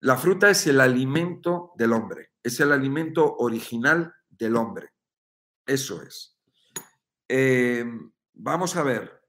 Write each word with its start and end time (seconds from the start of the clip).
La 0.00 0.16
fruta 0.16 0.48
es 0.50 0.66
el 0.66 0.80
alimento 0.80 1.72
del 1.76 1.92
hombre, 1.92 2.32
es 2.42 2.60
el 2.60 2.72
alimento 2.72 3.36
original 3.38 4.14
del 4.28 4.56
hombre. 4.56 4.90
Eso 5.66 6.02
es. 6.02 6.38
Eh, 7.28 7.84
vamos 8.34 8.76
a 8.76 8.82
ver. 8.82 9.20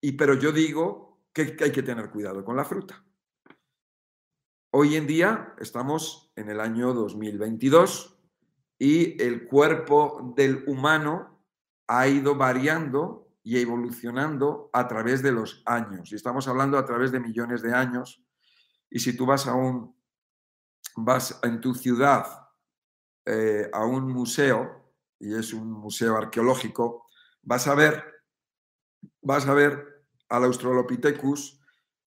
Y 0.00 0.12
pero 0.12 0.34
yo 0.34 0.52
digo 0.52 1.22
que 1.32 1.56
hay 1.60 1.72
que 1.72 1.82
tener 1.82 2.10
cuidado 2.10 2.44
con 2.44 2.56
la 2.56 2.64
fruta. 2.64 3.04
Hoy 4.70 4.96
en 4.96 5.06
día 5.06 5.54
estamos 5.58 6.30
en 6.36 6.50
el 6.50 6.60
año 6.60 6.92
2022 6.92 8.18
y 8.78 9.20
el 9.22 9.48
cuerpo 9.48 10.34
del 10.36 10.62
humano 10.68 11.42
ha 11.86 12.06
ido 12.06 12.36
variando 12.36 13.30
y 13.42 13.58
evolucionando 13.58 14.68
a 14.74 14.86
través 14.86 15.22
de 15.22 15.32
los 15.32 15.62
años. 15.64 16.12
Y 16.12 16.16
estamos 16.16 16.46
hablando 16.48 16.76
a 16.76 16.84
través 16.84 17.10
de 17.10 17.18
millones 17.18 17.62
de 17.62 17.72
años. 17.72 18.22
Y 18.90 18.98
si 19.00 19.16
tú 19.16 19.26
vas 19.26 19.46
a 19.46 19.54
un, 19.54 19.94
vas 20.96 21.38
en 21.42 21.60
tu 21.60 21.74
ciudad 21.74 22.48
eh, 23.24 23.68
a 23.72 23.84
un 23.84 24.10
museo, 24.12 24.94
y 25.18 25.34
es 25.34 25.52
un 25.52 25.70
museo 25.70 26.16
arqueológico, 26.16 27.08
vas 27.42 27.66
a 27.66 27.74
ver, 27.74 28.04
vas 29.22 29.46
a 29.46 29.54
ver 29.54 30.06
al 30.28 30.44
Australopithecus 30.44 31.60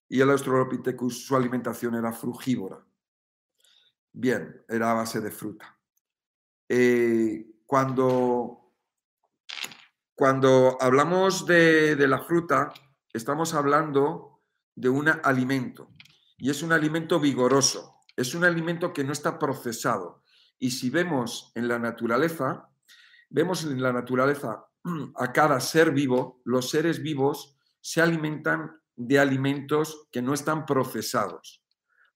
y 0.08 0.22
el 0.22 0.30
Australopithecus 0.30 1.26
su 1.26 1.36
alimentación 1.36 1.96
era 1.96 2.12
frugívora. 2.12 2.86
Bien, 4.14 4.66
era 4.68 4.92
a 4.92 4.96
base 4.96 5.22
de 5.22 5.32
fruta. 5.32 5.78
Eh, 6.68 7.62
cuando, 7.66 8.74
cuando 10.16 10.78
hablamos 10.82 11.46
de, 11.46 11.96
de 11.96 12.08
la 12.08 12.20
fruta, 12.20 12.74
estamos 13.14 13.54
hablando 13.54 14.42
de 14.76 14.90
un 14.90 15.10
alimento 15.10 15.92
y 16.42 16.50
es 16.50 16.64
un 16.64 16.74
alimento 16.74 17.20
vigoroso, 17.20 17.98
es 18.18 18.34
un 18.34 18.44
alimento 18.44 18.92
que 18.94 19.04
no 19.04 19.14
está 19.14 19.38
procesado. 19.38 20.24
Y 20.58 20.72
si 20.72 20.90
vemos 20.90 21.52
en 21.54 21.68
la 21.68 21.78
naturaleza, 21.78 22.68
vemos 23.30 23.64
en 23.64 23.80
la 23.80 23.94
naturaleza 23.94 24.66
a 25.18 25.32
cada 25.32 25.60
ser 25.60 25.92
vivo, 25.92 26.42
los 26.44 26.72
seres 26.72 27.04
vivos 27.04 27.60
se 27.80 28.02
alimentan 28.02 28.72
de 28.96 29.20
alimentos 29.20 30.08
que 30.12 30.24
no 30.24 30.34
están 30.34 30.66
procesados. 30.66 31.64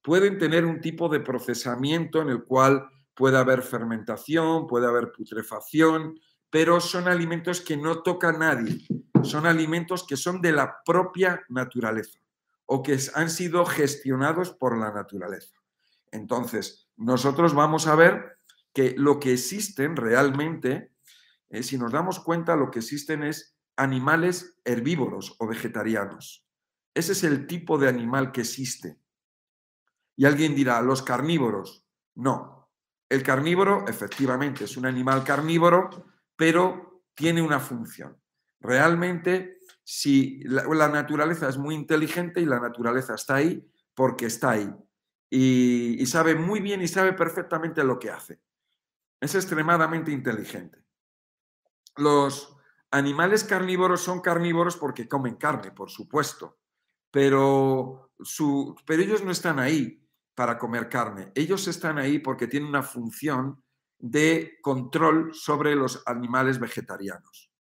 Pueden 0.01 0.39
tener 0.39 0.65
un 0.65 0.81
tipo 0.81 1.07
de 1.07 1.19
procesamiento 1.19 2.19
en 2.23 2.29
el 2.29 2.45
cual 2.45 2.89
puede 3.13 3.37
haber 3.37 3.61
fermentación, 3.61 4.65
puede 4.65 4.87
haber 4.87 5.11
putrefacción, 5.11 6.19
pero 6.49 6.79
son 6.79 7.07
alimentos 7.07 7.61
que 7.61 7.77
no 7.77 8.01
toca 8.01 8.31
nadie. 8.31 8.87
Son 9.21 9.45
alimentos 9.45 10.03
que 10.03 10.17
son 10.17 10.41
de 10.41 10.51
la 10.51 10.77
propia 10.83 11.45
naturaleza 11.49 12.24
o 12.65 12.83
que 12.83 12.97
han 13.13 13.29
sido 13.29 13.65
gestionados 13.65 14.51
por 14.51 14.77
la 14.77 14.91
naturaleza. 14.91 15.55
Entonces, 16.11 16.89
nosotros 16.97 17.53
vamos 17.53 17.87
a 17.87 17.95
ver 17.95 18.39
que 18.73 18.93
lo 18.97 19.19
que 19.19 19.33
existen 19.33 19.95
realmente, 19.95 20.91
eh, 21.49 21.63
si 21.63 21.77
nos 21.77 21.91
damos 21.91 22.19
cuenta, 22.19 22.55
lo 22.55 22.71
que 22.71 22.79
existen 22.79 23.23
es 23.23 23.57
animales 23.77 24.57
herbívoros 24.63 25.35
o 25.39 25.47
vegetarianos. 25.47 26.45
Ese 26.93 27.11
es 27.11 27.23
el 27.23 27.47
tipo 27.47 27.77
de 27.77 27.89
animal 27.89 28.31
que 28.31 28.41
existe. 28.41 28.99
Y 30.15 30.25
alguien 30.25 30.55
dirá, 30.55 30.81
los 30.81 31.01
carnívoros. 31.01 31.85
No. 32.15 32.69
El 33.09 33.21
carnívoro, 33.21 33.85
efectivamente, 33.87 34.63
es 34.63 34.77
un 34.77 34.85
animal 34.85 35.23
carnívoro, 35.23 35.89
pero 36.35 37.03
tiene 37.13 37.41
una 37.41 37.59
función. 37.59 38.17
Realmente, 38.59 39.54
si 39.85 40.41
la, 40.43 40.89
naturaleza 40.89 41.47
es 41.47 41.57
muy 41.57 41.75
inteligente 41.75 42.41
y 42.41 42.45
la 42.45 42.59
naturaleza 42.59 43.15
está 43.15 43.35
ahí 43.35 43.65
porque 43.93 44.25
está 44.25 44.51
ahí. 44.51 44.69
Y, 45.29 45.95
y 46.01 46.05
sabe 46.07 46.35
muy 46.35 46.59
bien 46.59 46.81
y 46.81 46.89
sabe 46.89 47.13
perfectamente 47.13 47.81
lo 47.85 47.97
que 47.97 48.09
hace. 48.09 48.41
Es 49.21 49.33
extremadamente 49.35 50.11
inteligente. 50.11 50.83
Los 51.95 52.57
animales 52.91 53.45
carnívoros 53.45 54.01
son 54.01 54.19
carnívoros 54.19 54.75
porque 54.75 55.07
comen 55.07 55.35
carne, 55.35 55.71
por 55.71 55.89
supuesto 55.89 56.59
pero, 57.15 58.11
su, 58.19 58.75
pero 58.85 59.01
ellos 59.01 59.23
no 59.23 59.31
están 59.31 59.57
ahí 59.57 60.05
para 60.33 60.57
comer 60.57 60.89
carne, 60.89 61.31
ellos 61.33 61.65
están 61.69 61.97
ahí 61.97 62.19
porque 62.19 62.45
tienen 62.45 62.67
una 62.67 62.83
función 62.83 63.63
de 63.97 64.57
control 64.61 65.33
sobre 65.33 65.77
los 65.77 66.03
animales 66.07 66.59
vegetarianos. 66.59 67.53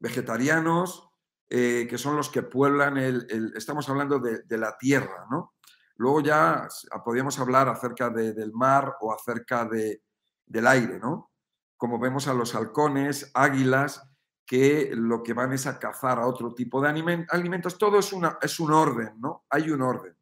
Vegetarianos 0.00 1.09
eh, 1.52 1.88
que 1.90 1.98
son 1.98 2.16
los 2.16 2.30
que 2.30 2.44
pueblan 2.44 2.96
el, 2.96 3.52
estamos 3.56 3.88
hablando 3.88 4.20
de, 4.20 4.56
la 4.56 4.78
tierra, 4.78 5.26
¿no? 5.28 5.54
Luego 5.96 6.20
ya 6.20 6.68
podríamos 7.04 7.40
hablar 7.40 7.68
acerca 7.68 8.08
del 8.08 8.52
mar 8.52 8.94
o 9.00 9.12
acerca 9.12 9.64
de, 9.64 10.04
del 10.46 10.66
aire, 10.68 11.00
¿no? 11.00 11.32
Como 11.76 11.98
vemos 11.98 12.28
a 12.28 12.34
los 12.34 12.54
halcones, 12.54 13.32
águilas, 13.34 14.08
que 14.46 14.90
lo 14.94 15.24
que 15.24 15.32
van 15.32 15.52
es 15.52 15.66
a 15.66 15.78
cazar 15.78 16.20
a 16.20 16.26
otro 16.26 16.54
tipo 16.54 16.80
de 16.80 16.88
alimentos. 16.88 17.78
Todo 17.78 17.98
es, 17.98 18.12
una, 18.12 18.38
es 18.40 18.60
un 18.60 18.72
orden, 18.72 19.20
¿no? 19.20 19.44
Hay 19.50 19.70
un 19.70 19.82
orden. 19.82 20.16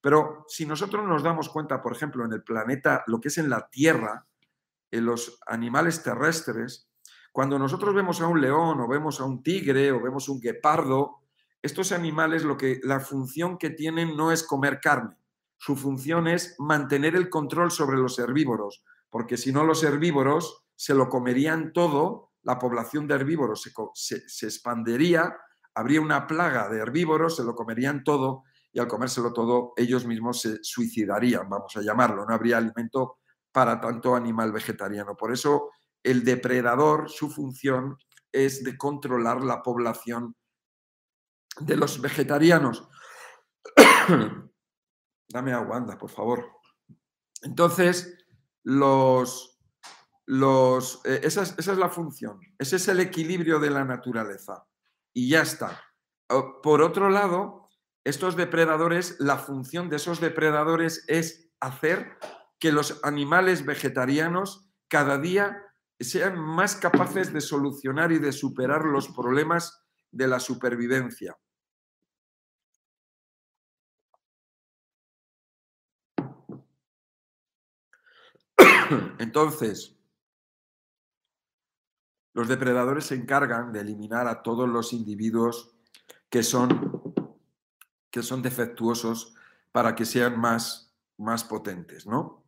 Pero 0.00 0.44
si 0.48 0.66
nosotros 0.66 1.06
nos 1.06 1.22
damos 1.22 1.48
cuenta, 1.48 1.82
por 1.82 1.92
ejemplo, 1.92 2.24
en 2.24 2.32
el 2.32 2.44
planeta, 2.44 3.02
lo 3.06 3.20
que 3.20 3.28
es 3.28 3.38
en 3.38 3.50
la 3.50 3.68
Tierra, 3.68 4.26
en 4.90 5.04
los 5.04 5.40
animales 5.46 6.02
terrestres, 6.02 6.89
cuando 7.32 7.58
nosotros 7.58 7.94
vemos 7.94 8.20
a 8.20 8.26
un 8.26 8.40
león 8.40 8.80
o 8.80 8.88
vemos 8.88 9.20
a 9.20 9.24
un 9.24 9.42
tigre 9.42 9.92
o 9.92 10.00
vemos 10.00 10.28
un 10.28 10.40
guepardo, 10.40 11.20
estos 11.62 11.92
animales 11.92 12.42
lo 12.42 12.56
que 12.56 12.80
la 12.82 13.00
función 13.00 13.58
que 13.58 13.70
tienen 13.70 14.16
no 14.16 14.32
es 14.32 14.42
comer 14.42 14.80
carne. 14.80 15.16
Su 15.58 15.76
función 15.76 16.26
es 16.26 16.56
mantener 16.58 17.14
el 17.14 17.28
control 17.28 17.70
sobre 17.70 17.98
los 17.98 18.18
herbívoros, 18.18 18.82
porque 19.10 19.36
si 19.36 19.52
no 19.52 19.64
los 19.64 19.82
herbívoros 19.84 20.64
se 20.74 20.94
lo 20.94 21.08
comerían 21.08 21.72
todo 21.72 22.30
la 22.42 22.58
población 22.58 23.06
de 23.06 23.14
herbívoros 23.14 23.70
se, 23.94 24.46
expandería, 24.46 25.36
habría 25.74 26.00
una 26.00 26.26
plaga 26.26 26.68
de 26.68 26.78
herbívoros, 26.78 27.36
se 27.36 27.44
lo 27.44 27.54
comerían 27.54 28.02
todo 28.02 28.44
y 28.72 28.78
al 28.78 28.88
comérselo 28.88 29.32
todo 29.32 29.72
ellos 29.76 30.06
mismos 30.06 30.40
se 30.40 30.58
suicidarían, 30.62 31.48
vamos 31.48 31.76
a 31.76 31.82
llamarlo, 31.82 32.24
no 32.24 32.34
habría 32.34 32.58
alimento 32.58 33.18
para 33.52 33.80
tanto 33.80 34.14
animal 34.14 34.52
vegetariano. 34.52 35.16
Por 35.16 35.32
eso 35.32 35.70
el 36.02 36.24
depredador, 36.24 37.10
su 37.10 37.30
función 37.30 37.96
es 38.32 38.64
de 38.64 38.76
controlar 38.76 39.42
la 39.42 39.62
población 39.62 40.36
de 41.60 41.76
los 41.76 42.00
vegetarianos. 42.00 42.88
Dame 45.28 45.52
agua, 45.52 45.98
por 45.98 46.10
favor. 46.10 46.50
Entonces, 47.42 48.16
los, 48.64 49.60
los, 50.26 51.00
eh, 51.04 51.20
esa, 51.22 51.42
es, 51.42 51.54
esa, 51.58 51.72
es, 51.72 51.78
la 51.78 51.88
función, 51.88 52.40
ese 52.58 52.76
es 52.76 52.88
el 52.88 53.00
equilibrio 53.00 53.58
de 53.58 53.70
la 53.70 53.84
naturaleza. 53.84 54.66
Y 55.12 55.28
ya 55.30 55.42
está. 55.42 55.82
Por 56.62 56.82
otro 56.82 57.10
lado, 57.10 57.68
estos 58.04 58.36
depredadores, 58.36 59.16
la 59.18 59.36
función 59.36 59.88
de 59.88 59.96
esos 59.96 60.20
depredadores 60.20 61.04
es 61.08 61.50
hacer 61.60 62.16
que 62.60 62.72
los 62.72 63.00
animales 63.02 63.64
vegetarianos 63.64 64.70
cada 64.88 65.18
día 65.18 65.62
sean 66.00 66.38
más 66.38 66.76
capaces 66.76 67.32
de 67.32 67.40
solucionar 67.40 68.12
y 68.12 68.18
de 68.18 68.32
superar 68.32 68.84
los 68.84 69.08
problemas 69.08 69.84
de 70.10 70.26
la 70.26 70.40
supervivencia. 70.40 71.38
Entonces, 79.18 79.96
los 82.32 82.48
depredadores 82.48 83.04
se 83.06 83.14
encargan 83.16 83.72
de 83.72 83.80
eliminar 83.80 84.26
a 84.26 84.42
todos 84.42 84.68
los 84.68 84.92
individuos 84.92 85.76
que 86.30 86.42
son, 86.42 87.14
que 88.10 88.22
son 88.22 88.40
defectuosos 88.40 89.34
para 89.72 89.94
que 89.94 90.04
sean 90.04 90.40
más, 90.40 90.96
más 91.18 91.44
potentes, 91.44 92.06
¿no? 92.06 92.39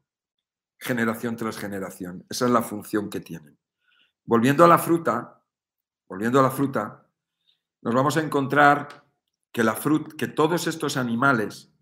Generación 0.82 1.36
tras 1.36 1.58
generación. 1.58 2.26
Esa 2.28 2.46
es 2.46 2.50
la 2.50 2.60
función 2.60 3.08
que 3.08 3.20
tienen. 3.20 3.56
Volviendo 4.24 4.64
a 4.64 4.68
la 4.68 4.78
fruta, 4.78 5.40
volviendo 6.08 6.40
a 6.40 6.42
la 6.42 6.50
fruta, 6.50 7.06
nos 7.82 7.94
vamos 7.94 8.16
a 8.16 8.20
encontrar 8.20 9.06
que 9.52 9.62
la 9.62 9.76
fruta, 9.76 10.16
que 10.16 10.26
todos 10.26 10.66
estos 10.66 10.96
animales, 10.96 11.72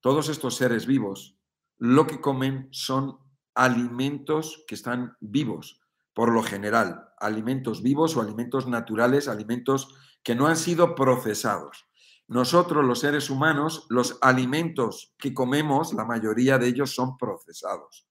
todos 0.00 0.28
estos 0.28 0.54
seres 0.54 0.86
vivos, 0.86 1.36
lo 1.76 2.06
que 2.06 2.20
comen 2.20 2.68
son 2.70 3.18
alimentos 3.56 4.64
que 4.68 4.76
están 4.76 5.16
vivos, 5.18 5.80
por 6.14 6.30
lo 6.32 6.44
general, 6.44 7.08
alimentos 7.18 7.82
vivos 7.82 8.16
o 8.16 8.20
alimentos 8.20 8.68
naturales, 8.68 9.26
alimentos 9.26 9.92
que 10.22 10.36
no 10.36 10.46
han 10.46 10.56
sido 10.56 10.94
procesados. 10.94 11.88
Nosotros, 12.28 12.84
los 12.84 13.00
seres 13.00 13.28
humanos, 13.28 13.86
los 13.88 14.18
alimentos 14.22 15.16
que 15.18 15.34
comemos, 15.34 15.92
la 15.94 16.04
mayoría 16.04 16.58
de 16.58 16.68
ellos 16.68 16.94
son 16.94 17.16
procesados. 17.16 18.06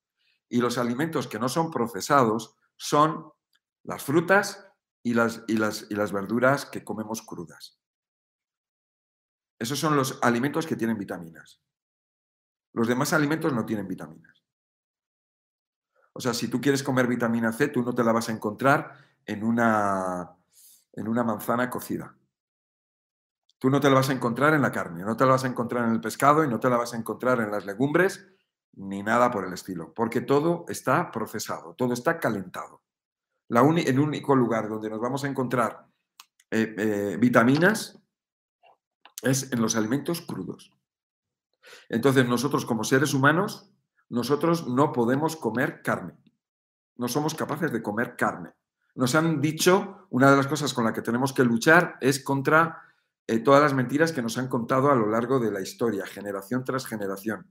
Y 0.50 0.62
los 0.62 0.77
alimentos 0.77 1.27
que 1.27 1.39
no 1.39 1.50
son 1.50 1.71
procesados 1.71 2.56
son 2.77 3.31
las 3.83 4.03
frutas 4.03 4.65
y 5.03 5.13
las, 5.13 6.12
verduras 6.12 6.65
que 6.65 6.83
comemos 6.83 7.21
crudas. 7.21 7.80
Esos 9.59 9.80
son 9.80 9.95
los 9.95 10.19
alimentos 10.21 10.65
que 10.65 10.75
tienen 10.75 10.97
vitaminas. 10.97 11.62
Los 12.74 12.88
demás 12.88 13.13
alimentos 13.13 13.53
no 13.53 13.65
tienen 13.65 13.88
vitaminas. 13.88 14.44
O 16.13 16.19
sea, 16.19 16.33
si 16.33 16.47
tú 16.47 16.59
quieres 16.59 16.81
comer 16.81 17.07
vitamina 17.07 17.53
C, 17.53 17.68
tú 17.68 17.83
no 17.83 17.94
te 17.94 18.03
la 18.03 18.12
vas 18.12 18.30
a 18.30 18.31
encontrar 18.31 18.97
en 19.25 19.44
una, 19.44 20.36
en 20.94 21.07
una 21.07 21.24
manzana 21.24 21.69
cocida. 21.69 22.15
Tú 23.59 23.69
no 23.69 23.80
te 23.80 23.89
la 23.89 23.95
vas 23.95 24.09
a 24.09 24.13
encontrar 24.13 24.53
en 24.53 24.62
la 24.62 24.71
carne, 24.71 25.03
no 25.03 25.15
te 25.15 25.25
la 25.25 25.31
vas 25.31 25.44
a 25.44 25.47
encontrar 25.47 25.86
en 25.86 25.92
el 25.92 26.01
pescado 26.01 26.44
y 26.44 26.47
no 26.47 26.59
te 26.59 26.69
la 26.69 26.77
vas 26.77 26.94
a 26.94 26.97
encontrar 26.97 27.39
en 27.39 27.51
las 27.51 27.65
legumbres 27.65 28.34
ni 28.75 29.04
nada 29.04 29.31
por 29.31 29.45
el 29.45 29.54
estilo, 29.54 29.94
porque 29.94 30.22
todo 30.22 30.66
está 30.68 31.12
procesado, 31.12 31.74
todo 31.75 31.94
está 31.94 32.19
calentado. 32.19 32.81
La 33.48 33.62
el 33.62 34.00
único 34.00 34.36
lugar 34.36 34.68
donde 34.68 34.89
nos 34.89 35.00
vamos 35.00 35.24
a 35.24 35.27
encontrar 35.27 35.86
eh, 36.51 36.75
eh, 36.77 37.18
vitaminas 37.19 38.00
es 39.22 39.51
en 39.51 39.62
los 39.62 39.75
alimentos 39.75 40.22
crudos. 40.22 40.72
Entonces 41.89 42.27
nosotros 42.27 42.66
como 42.66 42.83
seres 42.83 43.13
humanos, 43.13 43.72
nosotros 44.10 44.68
no 44.68 44.92
podemos 44.92 45.36
comer 45.36 45.81
carne. 45.81 46.16
No 46.98 47.07
somos 47.07 47.36
capaces 47.36 47.71
de 47.71 47.81
comer 47.81 48.16
carne. 48.16 48.54
Nos 48.95 49.16
han 49.16 49.42
dicho, 49.42 50.07
una 50.10 50.31
de 50.31 50.38
las 50.38 50.48
cosas 50.48 50.74
con 50.74 50.86
las 50.86 50.94
que 50.94 51.01
tenemos 51.01 51.33
que 51.33 51.44
luchar 51.44 51.98
es 52.00 52.24
contra 52.24 52.81
eh, 53.28 53.39
todas 53.39 53.62
las 53.62 53.74
mentiras 53.74 54.13
que 54.13 54.21
nos 54.21 54.38
han 54.38 54.48
contado 54.48 54.92
a 54.92 54.95
lo 54.95 55.10
largo 55.10 55.39
de 55.39 55.51
la 55.51 55.62
historia, 55.62 56.06
generación 56.06 56.63
tras 56.63 56.86
generación. 56.86 57.48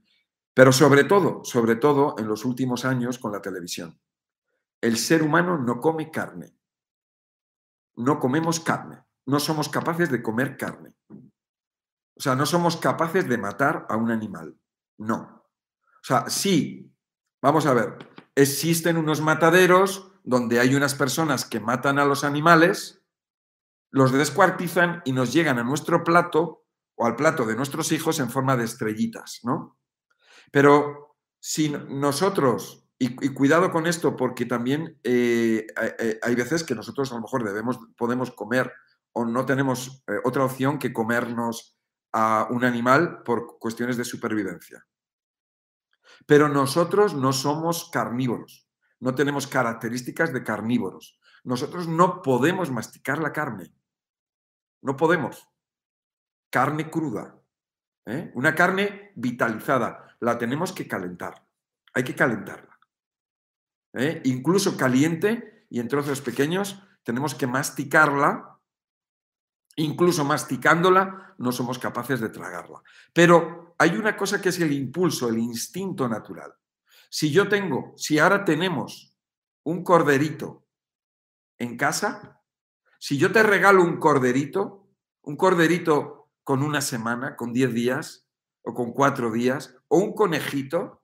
Pero 0.55 0.71
sobre 0.71 1.03
todo, 1.03 1.43
sobre 1.43 1.75
todo 1.75 2.15
en 2.17 2.27
los 2.27 2.45
últimos 2.45 2.85
años 2.85 3.19
con 3.19 3.31
la 3.31 3.41
televisión. 3.41 3.99
El 4.81 4.97
ser 4.97 5.21
humano 5.21 5.59
no 5.59 5.79
come 5.79 6.09
carne. 6.09 6.55
No 7.97 8.19
comemos 8.19 8.59
carne. 8.59 9.03
No 9.25 9.39
somos 9.39 9.69
capaces 9.69 10.09
de 10.09 10.23
comer 10.23 10.57
carne. 10.57 10.95
O 11.09 12.21
sea, 12.21 12.35
no 12.35 12.45
somos 12.45 12.77
capaces 12.77 13.27
de 13.27 13.37
matar 13.37 13.85
a 13.89 13.97
un 13.97 14.09
animal. 14.11 14.57
No. 14.97 15.43
O 15.81 16.03
sea, 16.03 16.29
sí, 16.29 16.95
vamos 17.41 17.65
a 17.65 17.73
ver, 17.73 17.97
existen 18.33 18.95
unos 18.95 19.19
mataderos 19.21 20.13
donde 20.23 20.59
hay 20.59 20.73
unas 20.73 20.95
personas 20.95 21.43
que 21.43 21.59
matan 21.59 21.99
a 21.99 22.05
los 22.05 22.23
animales 22.23 23.05
los 23.91 24.11
descuartizan 24.11 25.01
y 25.05 25.13
nos 25.13 25.31
llegan 25.31 25.57
a 25.57 25.63
nuestro 25.63 26.03
plato 26.03 26.65
o 26.95 27.05
al 27.05 27.15
plato 27.15 27.45
de 27.45 27.55
nuestros 27.55 27.91
hijos 27.91 28.19
en 28.19 28.29
forma 28.29 28.57
de 28.57 28.65
estrellitas, 28.65 29.39
¿no? 29.43 29.74
Pero 30.55 31.17
si 31.37 31.67
nosotros, 31.67 32.87
y, 32.97 33.09
cuidado 33.33 33.71
con 33.71 33.87
esto, 33.87 34.15
porque 34.15 34.45
también 34.45 34.97
eh, 35.03 35.67
hay 36.21 36.33
veces 36.33 36.63
que 36.63 36.73
nosotros 36.73 37.11
a 37.11 37.15
lo 37.15 37.21
mejor 37.23 37.43
podemos 37.97 38.31
comer 38.31 38.71
o 39.11 39.25
no 39.25 39.45
tenemos 39.45 40.05
eh, 40.07 40.13
otra 40.23 40.45
opción 40.45 40.79
que 40.79 40.93
comernos 40.93 41.77
a 42.13 42.47
un 42.51 42.63
animal 42.63 43.21
por 43.23 43.59
cuestiones 43.59 43.97
de 43.97 44.05
supervivencia. 44.05 44.87
Pero 46.25 46.47
nosotros 46.47 47.13
no 47.15 47.33
somos 47.33 47.89
carnívoros, 47.91 48.69
no 49.01 49.13
tenemos 49.13 49.47
características 49.47 50.31
de 50.31 50.41
carnívoros. 50.45 51.19
Nosotros 51.43 51.85
no 51.85 52.21
podemos 52.21 52.71
masticar 52.71 53.17
la 53.17 53.33
carne. 53.33 53.73
No 54.81 54.95
podemos. 54.95 55.49
Carne 56.49 56.89
cruda. 56.89 57.44
¿Eh? 58.05 58.31
Una 58.33 58.55
carne 58.55 59.11
vitalizada. 59.15 60.15
La 60.19 60.37
tenemos 60.37 60.71
que 60.71 60.87
calentar. 60.87 61.45
Hay 61.93 62.03
que 62.03 62.15
calentarla. 62.15 62.79
¿eh? 63.93 64.21
Incluso 64.25 64.77
caliente 64.77 65.65
y 65.69 65.79
en 65.79 65.87
trozos 65.87 66.21
pequeños 66.21 66.81
tenemos 67.03 67.35
que 67.35 67.47
masticarla. 67.47 68.59
Incluso 69.77 70.23
masticándola 70.23 71.35
no 71.37 71.51
somos 71.51 71.79
capaces 71.79 72.19
de 72.19 72.29
tragarla. 72.29 72.81
Pero 73.13 73.75
hay 73.77 73.91
una 73.91 74.15
cosa 74.15 74.41
que 74.41 74.49
es 74.49 74.59
el 74.59 74.71
impulso, 74.71 75.27
el 75.27 75.37
instinto 75.37 76.07
natural. 76.07 76.53
Si 77.09 77.31
yo 77.31 77.47
tengo, 77.49 77.93
si 77.97 78.19
ahora 78.19 78.45
tenemos 78.45 79.15
un 79.63 79.83
corderito 79.83 80.65
en 81.57 81.77
casa, 81.77 82.41
si 82.99 83.17
yo 83.17 83.31
te 83.31 83.43
regalo 83.43 83.83
un 83.83 83.97
corderito, 83.97 84.87
un 85.23 85.35
corderito 85.35 86.24
con 86.45 86.61
una 86.61 86.79
semana, 86.79 87.35
con 87.35 87.51
10 87.51 87.73
días 87.73 88.27
o 88.61 88.73
con 88.73 88.93
cuatro 88.93 89.31
días, 89.31 89.75
o 89.87 89.97
un 89.97 90.13
conejito, 90.13 91.03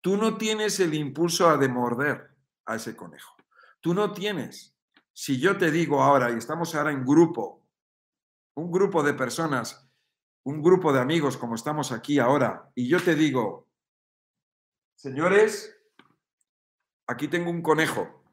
tú 0.00 0.16
no 0.16 0.38
tienes 0.38 0.80
el 0.80 0.94
impulso 0.94 1.48
a 1.48 1.56
de 1.56 1.68
morder 1.68 2.30
a 2.66 2.76
ese 2.76 2.96
conejo. 2.96 3.36
Tú 3.80 3.94
no 3.94 4.12
tienes. 4.12 4.76
Si 5.12 5.38
yo 5.38 5.58
te 5.58 5.70
digo 5.70 6.02
ahora, 6.02 6.30
y 6.30 6.34
estamos 6.36 6.74
ahora 6.74 6.92
en 6.92 7.04
grupo, 7.04 7.66
un 8.54 8.70
grupo 8.70 9.02
de 9.02 9.14
personas, 9.14 9.90
un 10.44 10.62
grupo 10.62 10.92
de 10.92 11.00
amigos 11.00 11.36
como 11.36 11.56
estamos 11.56 11.90
aquí 11.90 12.18
ahora, 12.18 12.70
y 12.74 12.88
yo 12.88 13.02
te 13.02 13.16
digo, 13.16 13.68
señores, 14.94 15.76
aquí 17.08 17.26
tengo 17.26 17.50
un 17.50 17.62
conejo. 17.62 18.24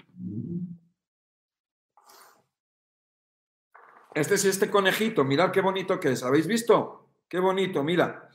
Este 4.17 4.33
es 4.33 4.45
este 4.45 4.71
conejito, 4.71 5.23
mirad 5.23 5.51
qué 5.51 5.61
bonito 5.61 5.99
que 5.99 6.09
es. 6.09 6.23
¿Habéis 6.23 6.47
visto? 6.47 7.07
Qué 7.29 7.39
bonito, 7.39 7.83
mira. 7.83 8.27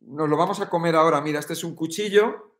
Nos 0.00 0.30
lo 0.30 0.36
vamos 0.38 0.60
a 0.60 0.70
comer 0.70 0.96
ahora. 0.96 1.20
Mira, 1.20 1.40
este 1.40 1.52
es 1.52 1.62
un 1.62 1.74
cuchillo 1.74 2.54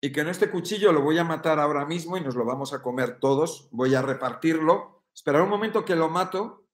y 0.00 0.10
que 0.10 0.22
en 0.22 0.28
este 0.28 0.50
cuchillo 0.50 0.92
lo 0.92 1.02
voy 1.02 1.18
a 1.18 1.24
matar 1.24 1.60
ahora 1.60 1.84
mismo 1.84 2.16
y 2.16 2.22
nos 2.22 2.36
lo 2.36 2.46
vamos 2.46 2.72
a 2.72 2.80
comer 2.80 3.18
todos. 3.20 3.68
Voy 3.70 3.94
a 3.94 4.00
repartirlo. 4.00 5.02
Esperar 5.14 5.42
un 5.42 5.50
momento 5.50 5.84
que 5.84 5.94
lo 5.94 6.08
mato. 6.08 6.64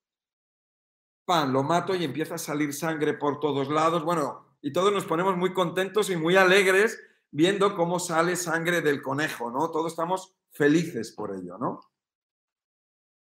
Pan, 1.25 1.53
lo 1.53 1.65
mato 1.65 1.97
y 1.97 2.05
empieza 2.05 2.37
a 2.37 2.39
salir 2.39 2.73
sangre 2.73 3.15
por 3.15 3.41
todos 3.41 3.69
lados. 3.69 4.05
Bueno, 4.05 4.55
y 4.63 4.73
todos 4.73 4.93
nos 4.93 5.07
ponemos 5.07 5.37
muy 5.37 5.53
contentos 5.53 6.09
y 6.11 6.15
muy 6.15 6.37
alegres 6.37 7.01
viendo 7.33 7.75
cómo 7.75 7.99
sale 7.99 8.37
sangre 8.37 8.81
del 8.81 9.03
conejo, 9.03 9.51
¿no? 9.51 9.73
Todos 9.73 9.91
estamos 9.91 10.37
felices 10.53 11.11
por 11.11 11.35
ello, 11.35 11.59
¿no? 11.59 11.81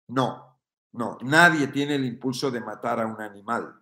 No, 0.09 0.50
no, 0.93 1.17
nadie 1.21 1.67
tiene 1.67 1.95
el 1.95 2.05
impulso 2.05 2.51
de 2.51 2.59
matar 2.59 2.99
a 2.99 3.07
un 3.07 3.21
animal. 3.21 3.75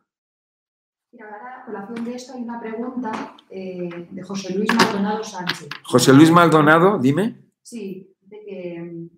Mira, 1.12 1.26
ahora, 1.26 1.62
a 1.62 1.66
colación 1.66 2.06
de 2.06 2.16
esto, 2.16 2.34
hay 2.36 2.44
una 2.44 2.60
pregunta 2.60 3.36
eh, 3.50 4.08
de 4.12 4.24
José 4.24 4.54
Luis 4.54 4.70
Maldonado 4.76 5.24
Sánchez. 5.24 5.70
José 5.84 6.14
Luis 6.14 6.30
Maldonado, 6.30 7.00
dime. 7.00 7.50
Sí, 7.64 8.16
de 8.22 8.40
que 8.46 9.10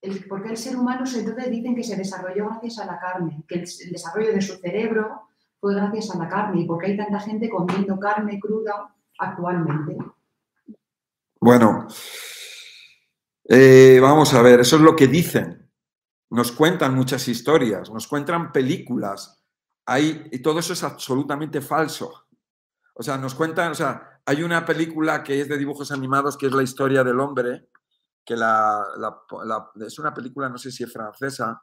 el, 0.00 0.26
porque 0.28 0.50
el 0.50 0.56
ser 0.56 0.76
humano 0.76 1.04
entonces 1.12 1.50
dicen 1.50 1.74
que 1.74 1.82
se 1.82 1.96
desarrolló 1.96 2.46
gracias 2.46 2.78
a 2.78 2.86
la 2.86 3.00
carne, 3.00 3.42
que 3.48 3.56
el, 3.56 3.64
desarrollo 3.90 4.32
de 4.32 4.40
su 4.40 4.54
cerebro 4.58 5.28
fue 5.58 5.74
gracias 5.74 6.14
a 6.14 6.18
la 6.18 6.28
carne 6.28 6.60
y 6.60 6.66
porque 6.66 6.86
hay 6.86 6.96
tanta 6.96 7.18
gente 7.18 7.48
comiendo 7.48 7.98
carne 7.98 8.38
cruda 8.38 8.94
actualmente. 9.18 9.96
Bueno, 11.40 11.88
eh, 13.48 13.98
vamos 14.00 14.32
a 14.34 14.42
ver, 14.42 14.60
eso 14.60 14.76
es 14.76 14.82
lo 14.82 14.94
que 14.94 15.08
dicen 15.08 15.63
nos 16.34 16.50
cuentan 16.50 16.94
muchas 16.94 17.28
historias, 17.28 17.90
nos 17.90 18.08
cuentan 18.08 18.50
películas, 18.50 19.40
hay, 19.86 20.28
y 20.32 20.40
todo 20.40 20.58
eso 20.58 20.72
es 20.72 20.82
absolutamente 20.82 21.60
falso. 21.60 22.26
O 22.94 23.02
sea, 23.04 23.16
nos 23.18 23.36
cuentan, 23.36 23.70
o 23.70 23.74
sea, 23.74 24.20
hay 24.26 24.42
una 24.42 24.64
película 24.64 25.22
que 25.22 25.40
es 25.40 25.48
de 25.48 25.56
dibujos 25.56 25.92
animados, 25.92 26.36
que 26.36 26.46
es 26.46 26.52
la 26.52 26.64
historia 26.64 27.04
del 27.04 27.20
hombre, 27.20 27.68
que 28.24 28.36
la, 28.36 28.84
es 29.86 29.98
una 30.00 30.12
película, 30.12 30.48
no 30.48 30.58
sé 30.58 30.72
si 30.72 30.82
es 30.82 30.92
francesa, 30.92 31.62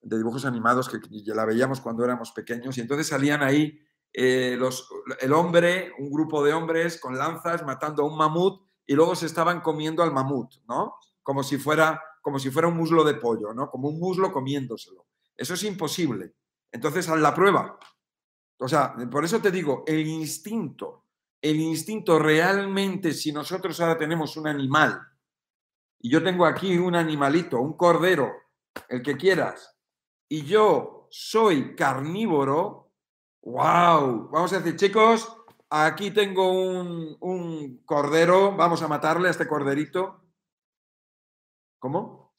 de 0.00 0.16
dibujos 0.16 0.46
animados, 0.46 0.88
que, 0.88 0.98
la 1.26 1.44
veíamos 1.44 1.82
cuando 1.82 2.02
éramos 2.02 2.32
pequeños, 2.32 2.78
y 2.78 2.80
entonces 2.80 3.08
salían 3.08 3.42
ahí 3.42 3.78
eh, 4.14 4.56
los, 4.58 4.88
el 5.20 5.34
hombre, 5.34 5.92
un 5.98 6.10
grupo 6.10 6.42
de 6.42 6.54
hombres 6.54 6.98
con 6.98 7.18
lanzas 7.18 7.62
matando 7.66 8.04
a 8.04 8.06
un 8.06 8.16
mamut, 8.16 8.62
y 8.86 8.94
luego 8.94 9.14
se 9.16 9.26
estaban 9.26 9.60
comiendo 9.60 10.02
al 10.02 10.12
mamut, 10.12 10.50
¿no? 10.66 10.94
Como 11.22 11.42
si 11.42 11.58
fuera 11.58 12.00
como 12.22 12.38
si 12.38 12.50
fuera 12.50 12.68
un 12.68 12.76
muslo 12.76 13.04
de 13.04 13.14
pollo, 13.14 13.52
¿no? 13.52 13.68
Como 13.68 13.88
un 13.88 13.98
muslo 13.98 14.32
comiéndoselo. 14.32 15.06
Eso 15.36 15.54
es 15.54 15.64
imposible. 15.64 16.34
Entonces, 16.70 17.08
haz 17.08 17.18
la 17.18 17.34
prueba. 17.34 17.78
O 18.58 18.68
sea, 18.68 18.94
por 19.10 19.24
eso 19.24 19.40
te 19.40 19.50
digo, 19.50 19.82
el 19.86 20.06
instinto, 20.06 21.06
el 21.42 21.60
instinto 21.60 22.18
realmente, 22.18 23.12
si 23.12 23.32
nosotros 23.32 23.78
ahora 23.80 23.98
tenemos 23.98 24.36
un 24.36 24.46
animal, 24.46 25.00
y 26.00 26.10
yo 26.10 26.22
tengo 26.22 26.46
aquí 26.46 26.78
un 26.78 26.94
animalito, 26.94 27.60
un 27.60 27.76
cordero, 27.76 28.32
el 28.88 29.02
que 29.02 29.16
quieras, 29.16 29.76
y 30.28 30.44
yo 30.44 31.08
soy 31.10 31.74
carnívoro, 31.74 32.92
wow, 33.42 34.28
vamos 34.30 34.52
a 34.52 34.60
decir, 34.60 34.76
chicos, 34.76 35.36
aquí 35.68 36.12
tengo 36.12 36.52
un, 36.52 37.16
un 37.20 37.82
cordero, 37.84 38.56
vamos 38.56 38.80
a 38.82 38.88
matarle 38.88 39.28
a 39.28 39.32
este 39.32 39.48
corderito, 39.48 40.21
¿Cómo? 41.82 42.32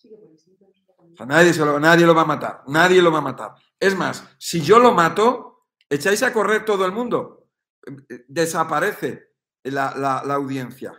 nadie, 1.27 1.53
lo, 1.57 1.77
nadie 1.77 2.05
lo 2.05 2.15
va 2.15 2.21
a 2.21 2.25
matar, 2.25 2.63
nadie 2.67 3.01
lo 3.01 3.11
va 3.11 3.17
a 3.17 3.21
matar. 3.21 3.55
Es 3.77 3.93
más, 3.93 4.23
si 4.39 4.61
yo 4.61 4.79
lo 4.79 4.93
mato, 4.93 5.65
echáis 5.89 6.23
a 6.23 6.31
correr 6.31 6.63
todo 6.63 6.85
el 6.85 6.93
mundo. 6.93 7.49
Eh, 7.85 8.23
desaparece 8.29 9.33
la, 9.63 10.19
audiencia. 10.19 10.93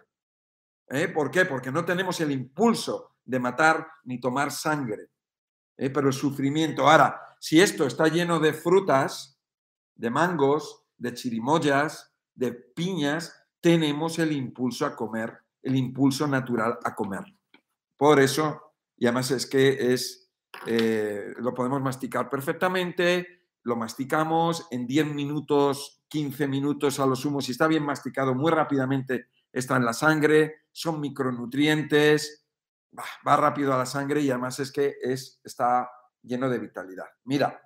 ¿Eh? 0.90 1.08
¿Por 1.08 1.30
qué? 1.30 1.46
Porque 1.46 1.72
no 1.72 1.86
tenemos 1.86 2.20
el 2.20 2.32
impulso 2.32 3.16
de 3.24 3.40
matar 3.40 3.88
ni 4.04 4.20
tomar 4.20 4.52
sangre. 4.52 5.08
¿eh? 5.78 5.88
Pero 5.88 6.08
el 6.08 6.12
sufrimiento. 6.12 6.86
Ahora, 6.86 7.18
si 7.40 7.62
esto 7.62 7.86
está 7.86 8.08
lleno 8.08 8.40
de 8.40 8.52
frutas, 8.52 9.40
de 9.94 10.10
mangos, 10.10 10.84
de 10.98 11.14
chirimoyas, 11.14 12.14
de 12.34 12.52
piñas, 12.52 13.42
tenemos 13.62 14.18
el 14.18 14.32
impulso 14.32 14.84
a 14.84 14.94
comer, 14.94 15.38
el 15.62 15.76
impulso 15.76 16.26
natural 16.26 16.78
a 16.84 16.94
comer. 16.94 17.24
Por 17.96 18.20
eso, 18.20 18.74
y 18.96 19.06
además 19.06 19.30
es 19.30 19.46
que 19.46 19.92
es, 19.92 20.32
eh, 20.66 21.34
lo 21.38 21.54
podemos 21.54 21.80
masticar 21.80 22.28
perfectamente, 22.28 23.44
lo 23.62 23.76
masticamos 23.76 24.66
en 24.70 24.86
10 24.86 25.06
minutos, 25.06 26.04
15 26.08 26.46
minutos 26.46 27.00
a 27.00 27.06
lo 27.06 27.16
sumo, 27.16 27.40
si 27.40 27.52
está 27.52 27.66
bien 27.66 27.82
masticado 27.82 28.34
muy 28.34 28.50
rápidamente, 28.50 29.28
está 29.52 29.76
en 29.76 29.84
la 29.84 29.92
sangre, 29.92 30.66
son 30.70 31.00
micronutrientes, 31.00 32.46
va, 33.26 33.36
rápido 33.36 33.72
a 33.72 33.78
la 33.78 33.86
sangre 33.86 34.20
y 34.20 34.30
además 34.30 34.58
es 34.60 34.70
que 34.70 34.96
es, 35.00 35.40
está 35.44 35.88
lleno 36.22 36.48
de 36.48 36.58
vitalidad. 36.58 37.06
Mira, 37.24 37.60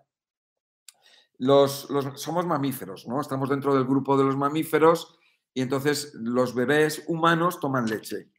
los, 1.38 1.88
somos 2.16 2.46
mamíferos, 2.46 3.06
¿no? 3.06 3.20
Estamos 3.20 3.48
dentro 3.48 3.74
del 3.74 3.84
grupo 3.84 4.16
de 4.16 4.24
los 4.24 4.36
mamíferos 4.36 5.18
y 5.54 5.62
entonces 5.62 6.12
los 6.14 6.54
bebés 6.54 7.04
humanos 7.06 7.60
toman 7.60 7.86
leche, 7.86 8.30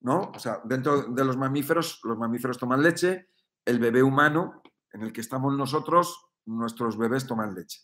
¿no? 0.00 0.32
O 0.34 0.38
sea, 0.38 0.60
dentro 0.64 1.02
de 1.02 1.24
los 1.24 1.36
mamíferos, 1.36 2.00
los 2.04 2.18
mamíferos 2.18 2.58
toman 2.58 2.82
leche, 2.82 3.28
el 3.64 3.78
bebé 3.78 4.02
humano, 4.02 4.62
en 4.92 5.02
el 5.02 5.12
que 5.12 5.20
estamos 5.20 5.56
nosotros, 5.56 6.30
nuestros 6.46 6.96
bebés 6.96 7.26
toman 7.26 7.54
leche. 7.54 7.80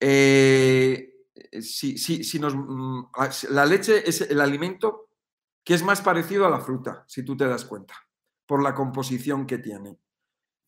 Eh, 0.00 1.12
si, 1.60 1.98
si 1.98 2.38
nos, 2.38 2.54
mm, 2.54 3.10
la 3.50 3.66
leche 3.66 4.08
es 4.08 4.22
el 4.22 4.40
alimento 4.40 5.10
que 5.66 5.74
es 5.74 5.82
más 5.82 6.00
parecido 6.00 6.46
a 6.46 6.50
la 6.50 6.60
fruta, 6.60 7.04
si 7.08 7.24
tú 7.24 7.36
te 7.36 7.46
das 7.46 7.64
cuenta, 7.64 7.94
por 8.46 8.62
la 8.62 8.74
composición 8.74 9.46
que 9.46 9.58
tiene. 9.58 9.98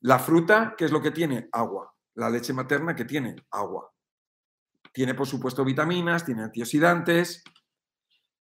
La 0.01 0.19
fruta, 0.19 0.75
¿qué 0.77 0.85
es 0.85 0.93
lo 0.93 1.01
que 1.01 1.13
tiene? 1.13 1.49
Agua. 1.53 1.95
La 2.15 2.29
leche 2.29 2.53
materna, 2.53 2.97
que 2.97 3.05
tiene? 3.05 3.37
Agua. 3.53 3.93
Tiene, 4.93 5.15
por 5.15 5.29
supuesto, 5.29 5.65
vitaminas, 5.65 6.25
tiene 6.25 6.43
antioxidantes. 6.43 7.45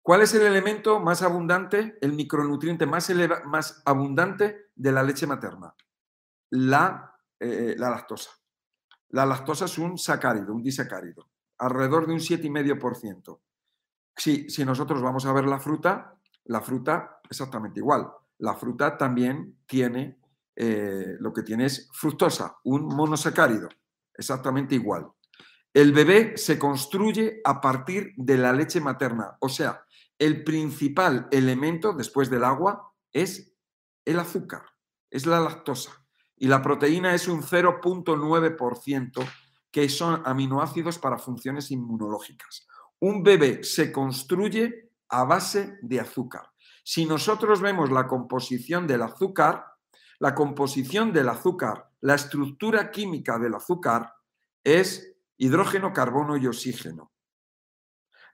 ¿Cuál 0.04 0.20
es 0.20 0.34
el 0.34 0.42
elemento 0.42 1.00
más 1.00 1.22
abundante, 1.22 1.96
el 2.02 2.12
micronutriente 2.12 2.84
más, 2.84 3.82
abundante 3.86 4.66
de 4.74 4.92
la 4.92 5.02
leche 5.02 5.26
materna? 5.26 5.74
La, 6.50 7.18
eh, 7.40 7.74
la 7.78 7.88
lactosa. 7.88 8.30
La 9.08 9.24
lactosa 9.24 9.64
es 9.64 9.78
un 9.78 9.96
sacárido, 9.96 10.52
un 10.52 10.62
disacárido, 10.62 11.30
alrededor 11.56 12.06
de 12.06 12.12
un 12.12 12.18
7,5%. 12.18 13.40
Si, 14.14 14.50
si 14.50 14.62
nosotros 14.66 15.00
vamos 15.00 15.24
a 15.24 15.32
ver 15.32 15.46
la 15.46 15.58
fruta, 15.58 16.14
la 16.44 16.60
fruta 16.60 17.22
exactamente 17.30 17.80
igual. 17.80 18.06
La 18.40 18.56
fruta 18.56 18.98
también 18.98 19.60
tiene 19.64 20.20
eh, 20.54 21.16
lo 21.18 21.32
que 21.32 21.44
tiene 21.44 21.64
es 21.64 21.88
fructosa, 21.94 22.58
un 22.64 22.94
monosacárido, 22.94 23.70
exactamente 24.12 24.74
igual. 24.74 25.08
El 25.72 25.94
bebé 25.94 26.36
se 26.36 26.58
construye 26.58 27.40
a 27.42 27.58
partir 27.58 28.12
de 28.16 28.36
la 28.36 28.52
leche 28.52 28.82
materna, 28.82 29.38
o 29.40 29.48
sea, 29.48 29.83
el 30.24 30.42
principal 30.42 31.28
elemento 31.30 31.92
después 31.92 32.30
del 32.30 32.44
agua 32.44 32.94
es 33.12 33.54
el 34.06 34.18
azúcar, 34.18 34.62
es 35.10 35.26
la 35.26 35.38
lactosa. 35.38 36.06
Y 36.34 36.48
la 36.48 36.62
proteína 36.62 37.14
es 37.14 37.28
un 37.28 37.42
0.9%, 37.42 39.28
que 39.70 39.88
son 39.90 40.22
aminoácidos 40.24 40.98
para 40.98 41.18
funciones 41.18 41.70
inmunológicas. 41.70 42.66
Un 43.00 43.22
bebé 43.22 43.64
se 43.64 43.92
construye 43.92 44.92
a 45.10 45.24
base 45.24 45.78
de 45.82 46.00
azúcar. 46.00 46.50
Si 46.82 47.04
nosotros 47.04 47.60
vemos 47.60 47.90
la 47.90 48.06
composición 48.06 48.86
del 48.86 49.02
azúcar, 49.02 49.66
la 50.20 50.34
composición 50.34 51.12
del 51.12 51.28
azúcar, 51.28 51.90
la 52.00 52.14
estructura 52.14 52.90
química 52.90 53.38
del 53.38 53.56
azúcar 53.56 54.14
es 54.62 55.18
hidrógeno, 55.36 55.92
carbono 55.92 56.38
y 56.38 56.46
oxígeno. 56.46 57.13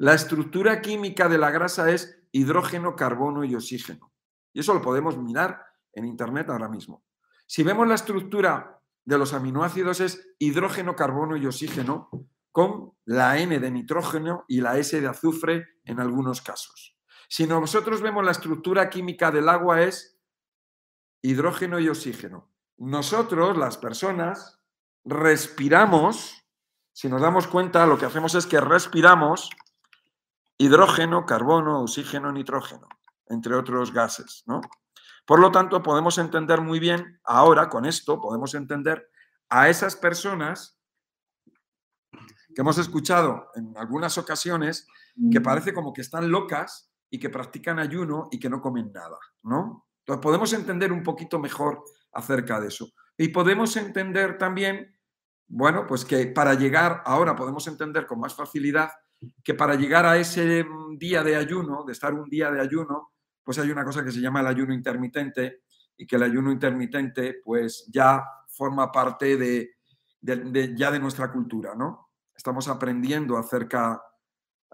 La 0.01 0.15
estructura 0.15 0.81
química 0.81 1.29
de 1.29 1.37
la 1.37 1.51
grasa 1.51 1.91
es 1.91 2.23
hidrógeno, 2.33 2.97
carbono 2.97 3.45
y 3.45 3.55
oxígeno. 3.55 4.15
Y 4.51 4.61
eso 4.61 4.73
lo 4.73 4.81
podemos 4.81 5.19
mirar 5.19 5.63
en 5.93 6.07
Internet 6.07 6.49
ahora 6.49 6.71
mismo. 6.71 7.05
Si 7.47 7.63
vemos 7.63 7.87
la 7.87 7.97
estructura 7.97 8.81
de 9.05 9.19
los 9.19 9.35
aminoácidos 9.35 10.01
es 10.01 10.27
hidrógeno, 10.39 10.97
carbono 10.97 11.37
y 11.37 11.45
oxígeno 11.47 12.09
con 12.51 12.95
la 13.05 13.37
N 13.37 13.61
de 13.61 13.71
nitrógeno 13.71 14.47
y 14.49 14.63
la 14.63 14.79
S 14.79 14.99
de 14.99 15.07
azufre 15.07 15.67
en 15.85 16.01
algunos 16.01 16.41
casos. 16.41 16.97
Si 17.29 17.47
nosotros 17.47 18.01
vemos 18.01 18.25
la 18.25 18.31
estructura 18.31 18.89
química 18.89 19.31
del 19.31 19.51
agua 19.51 19.83
es 19.83 20.19
hidrógeno 21.21 21.79
y 21.79 21.91
oxígeno. 21.91 22.51
Nosotros, 22.79 23.55
las 23.59 23.77
personas, 23.77 24.63
respiramos, 25.05 26.43
si 26.91 27.11
nos 27.11 27.21
damos 27.21 27.47
cuenta, 27.47 27.85
lo 27.85 27.99
que 27.99 28.07
hacemos 28.07 28.35
es 28.35 28.47
que 28.47 28.63
respiramos 28.63 29.51
hidrógeno, 30.61 31.25
carbono, 31.25 31.81
oxígeno, 31.81 32.31
nitrógeno, 32.31 32.87
entre 33.29 33.55
otros 33.55 33.95
gases, 33.95 34.43
¿no? 34.47 34.61
Por 35.27 35.41
lo 35.41 35.51
tanto, 35.51 35.83
podemos 35.83 36.19
entender 36.19 36.61
muy 36.61 36.79
bien, 36.79 37.19
ahora 37.25 37.71
con 37.71 37.87
esto, 37.87 38.21
podemos 38.21 38.55
entender 38.55 39.09
a 39.49 39.71
esas 39.71 39.97
personas 39.97 40.79
que 42.13 42.61
hemos 42.61 42.77
escuchado 42.77 43.49
en 43.55 43.73
algunas 43.79 44.19
ocasiones 44.19 44.87
que 45.33 45.41
parece 45.41 45.73
como 45.73 45.95
que 45.95 46.03
están 46.03 46.31
locas 46.31 46.93
y 47.09 47.19
que 47.19 47.31
practican 47.31 47.79
ayuno 47.79 48.29
y 48.31 48.39
que 48.39 48.51
no 48.51 48.61
comen 48.61 48.93
nada, 48.93 49.19
¿no? 49.43 49.87
Entonces 50.01 50.23
podemos 50.23 50.53
entender 50.53 50.93
un 50.93 51.03
poquito 51.03 51.39
mejor 51.39 51.83
acerca 52.13 52.61
de 52.61 52.69
eso. 52.69 52.91
Y 53.17 53.29
podemos 53.29 53.75
entender 53.77 54.37
también, 54.37 54.95
bueno, 55.49 55.87
pues 55.87 56.05
que 56.05 56.27
para 56.27 56.53
llegar, 56.53 57.03
ahora 57.07 57.35
podemos 57.35 57.67
entender 57.67 58.07
con 58.07 58.21
más 58.21 58.35
facilidad 58.35 58.91
que 59.43 59.55
para 59.55 59.75
llegar 59.75 60.07
a 60.07 60.17
ese 60.17 60.65
día 60.97 61.23
de 61.23 61.37
ayuno, 61.37 61.85
de 61.85 61.93
estar 61.93 62.15
un 62.15 62.29
día 62.29 62.51
de 62.51 62.61
ayuno, 62.61 63.13
pues 63.43 63.59
hay 63.59 63.71
una 63.71 63.85
cosa 63.85 64.05
que 64.05 64.13
se 64.13 64.21
llama 64.21 64.41
el 64.41 64.47
ayuno 64.47 64.73
intermitente 64.73 65.63
y 65.97 66.07
que 66.07 66.17
el 66.17 66.23
ayuno 66.23 66.51
intermitente 66.51 67.41
pues 67.45 67.87
ya 67.93 68.23
forma 68.49 68.91
parte 68.91 69.37
de, 69.37 69.71
ya 70.23 70.91
de 70.91 70.99
nuestra 70.99 71.31
cultura, 71.31 71.75
¿no? 71.75 72.11
Estamos 72.35 72.69
aprendiendo 72.69 73.37
acerca 73.37 74.03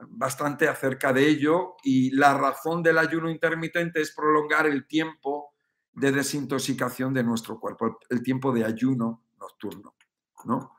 bastante 0.09 0.69
acerca 0.69 1.13
de 1.13 1.27
ello 1.27 1.77
y 1.83 2.11
la 2.11 2.37
razón 2.37 2.83
del 2.83 2.99
ayuno 2.99 3.31
intermitente 3.31 4.01
es 4.01 4.15
prolongar 4.15 4.67
el 4.67 4.87
tiempo 4.87 5.55
de 5.93 6.13
desintoxicación 6.13 7.15
de 7.15 7.25
nuestro 7.25 7.59
cuerpo, 7.59 7.99
el 8.11 8.23
tiempo 8.23 8.53
de 8.53 8.65
ayuno 8.65 9.25
nocturno, 9.39 9.95
¿no? 10.45 10.77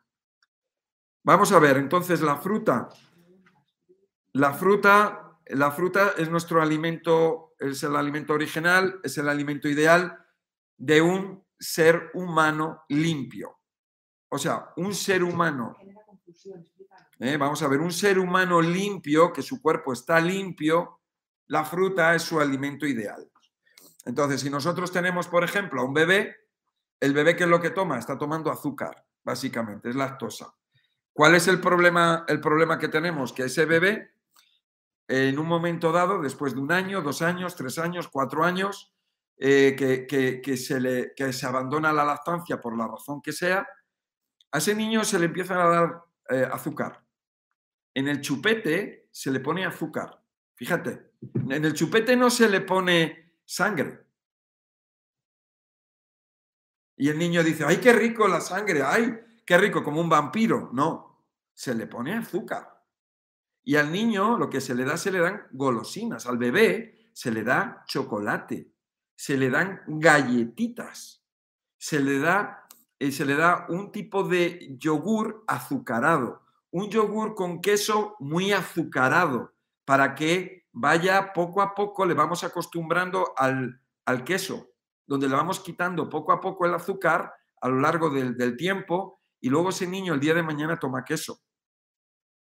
Vamos 1.24 1.52
a 1.52 1.60
ver, 1.60 1.78
entonces 1.78 2.22
la 2.22 2.38
fruta. 2.38 2.88
La 4.38 4.54
fruta, 4.54 5.40
la 5.48 5.72
fruta 5.72 6.14
es 6.16 6.30
nuestro 6.30 6.62
alimento, 6.62 7.56
es 7.60 7.82
el 7.82 7.96
alimento 7.96 8.34
original, 8.34 9.00
es 9.04 9.18
el 9.18 9.30
alimento 9.30 9.68
ideal 9.68 10.24
de 10.78 11.02
un 11.02 11.44
ser 11.60 12.12
humano 12.14 12.84
limpio. 12.90 13.58
O 14.30 14.38
sea, 14.38 14.74
un 14.76 14.94
ser 14.94 15.24
humano 15.24 15.76
¿eh? 17.20 17.36
Vamos 17.36 17.64
a 17.64 17.68
ver, 17.68 17.80
un 17.80 17.92
ser 17.92 18.20
humano 18.20 18.62
limpio, 18.62 19.34
que 19.34 19.42
su 19.42 19.60
cuerpo 19.60 19.92
está 19.92 20.20
limpio, 20.20 21.00
la 21.48 21.66
fruta 21.66 22.14
es 22.14 22.22
su 22.22 22.40
alimento 22.40 22.86
ideal. 22.86 23.28
Entonces, 24.06 24.42
si 24.42 24.52
nosotros 24.52 24.92
tenemos, 24.92 25.28
por 25.28 25.44
ejemplo, 25.44 25.82
a 25.82 25.86
un 25.86 25.96
bebé, 25.96 26.36
el 27.00 27.14
bebé 27.14 27.36
que 27.36 27.46
es 27.46 27.50
lo 27.50 27.60
que 27.60 27.72
toma, 27.72 27.98
está 27.98 28.20
tomando 28.20 28.52
azúcar, 28.52 29.04
básicamente, 29.24 29.90
es 29.90 29.96
lactosa. 29.96 30.54
¿Cuál 31.12 31.34
es 31.34 31.48
el 31.48 31.60
problema, 31.60 32.24
el 32.28 32.40
problema 32.40 32.78
que 32.78 32.88
tenemos? 32.88 33.34
Que 33.34 33.46
ese 33.46 33.66
bebé, 33.66 34.17
en 35.08 35.40
un 35.40 35.48
momento 35.48 35.92
dado, 35.92 36.22
después 36.22 36.54
de 36.54 36.60
un 36.60 36.72
año, 36.72 37.02
dos 37.02 37.22
años, 37.22 37.56
tres 37.56 37.78
años, 37.78 38.08
cuatro 38.08 38.44
años, 38.44 38.94
eh, 39.38 39.76
que, 39.78 40.58
se 40.58 40.80
le, 40.82 41.14
que 41.16 41.32
se 41.32 41.46
abandona 41.46 41.94
la 41.94 42.04
lactancia 42.04 42.60
por 42.60 42.78
la 42.78 42.88
razón 42.88 43.22
que 43.22 43.32
sea, 43.32 43.68
a 44.52 44.58
ese 44.58 44.74
niño 44.76 45.04
se 45.04 45.20
le 45.20 45.26
empieza 45.26 45.62
a 45.62 45.68
dar 45.68 46.04
eh, 46.30 46.48
azúcar 46.52 47.08
en 47.98 48.08
el 48.08 48.22
chupete 48.22 49.08
se 49.12 49.32
le 49.32 49.40
pone 49.40 49.66
azúcar. 49.66 50.24
Fíjate, 50.54 51.14
en 51.34 51.66
el 51.66 51.74
chupete 51.74 52.16
no 52.16 52.30
se 52.30 52.48
le 52.48 52.62
pone 52.62 53.34
sangre. 53.44 54.06
Y 56.96 57.10
el 57.10 57.18
niño 57.18 57.42
dice, 57.42 57.66
ay, 57.66 57.78
qué 57.78 57.92
rico 57.94 58.28
la 58.28 58.40
sangre, 58.40 58.84
ay, 58.84 59.20
qué 59.44 59.58
rico, 59.58 59.84
como 59.84 60.00
un 60.00 60.10
vampiro. 60.10 60.70
No, 60.74 61.26
se 61.56 61.74
le 61.74 61.88
pone 61.88 62.14
azúcar. 62.14 62.77
Y 63.68 63.76
al 63.76 63.92
niño 63.92 64.38
lo 64.38 64.50
que 64.50 64.62
se 64.62 64.74
le 64.74 64.86
da, 64.86 64.96
se 64.96 65.12
le 65.12 65.20
dan 65.20 65.44
golosinas. 65.52 66.26
Al 66.26 66.38
bebé 66.38 67.10
se 67.12 67.32
le 67.32 67.44
da 67.44 67.84
chocolate, 67.86 68.72
se 69.14 69.36
le 69.36 69.50
dan 69.50 69.82
galletitas, 69.88 71.26
se 71.78 72.00
le 72.00 72.20
da, 72.20 72.66
eh, 72.98 73.12
se 73.12 73.26
le 73.26 73.36
da 73.36 73.66
un 73.68 73.92
tipo 73.92 74.24
de 74.24 74.78
yogur 74.80 75.44
azucarado 75.48 76.48
un 76.72 76.90
yogur 76.90 77.36
con 77.36 77.62
queso 77.62 78.16
muy 78.20 78.52
azucarado 78.52 79.54
para 79.86 80.16
que 80.16 80.68
vaya 80.72 81.34
poco 81.34 81.62
a 81.62 81.74
poco, 81.74 82.06
le 82.06 82.14
vamos 82.14 82.44
acostumbrando 82.44 83.34
al, 83.36 83.82
queso, 84.24 84.70
donde 85.06 85.28
le 85.28 85.36
vamos 85.36 85.60
quitando 85.60 86.10
poco 86.10 86.32
a 86.32 86.40
poco 86.40 86.66
el 86.66 86.74
azúcar 86.74 87.34
a 87.62 87.68
lo 87.68 87.80
largo 87.80 88.10
del, 88.10 88.38
del 88.38 88.56
tiempo 88.56 89.22
y 89.40 89.50
luego 89.50 89.70
ese 89.70 89.88
niño 89.88 90.14
el 90.14 90.20
día 90.20 90.34
de 90.34 90.44
mañana 90.44 90.78
toma 90.78 91.04
queso. 91.04 91.40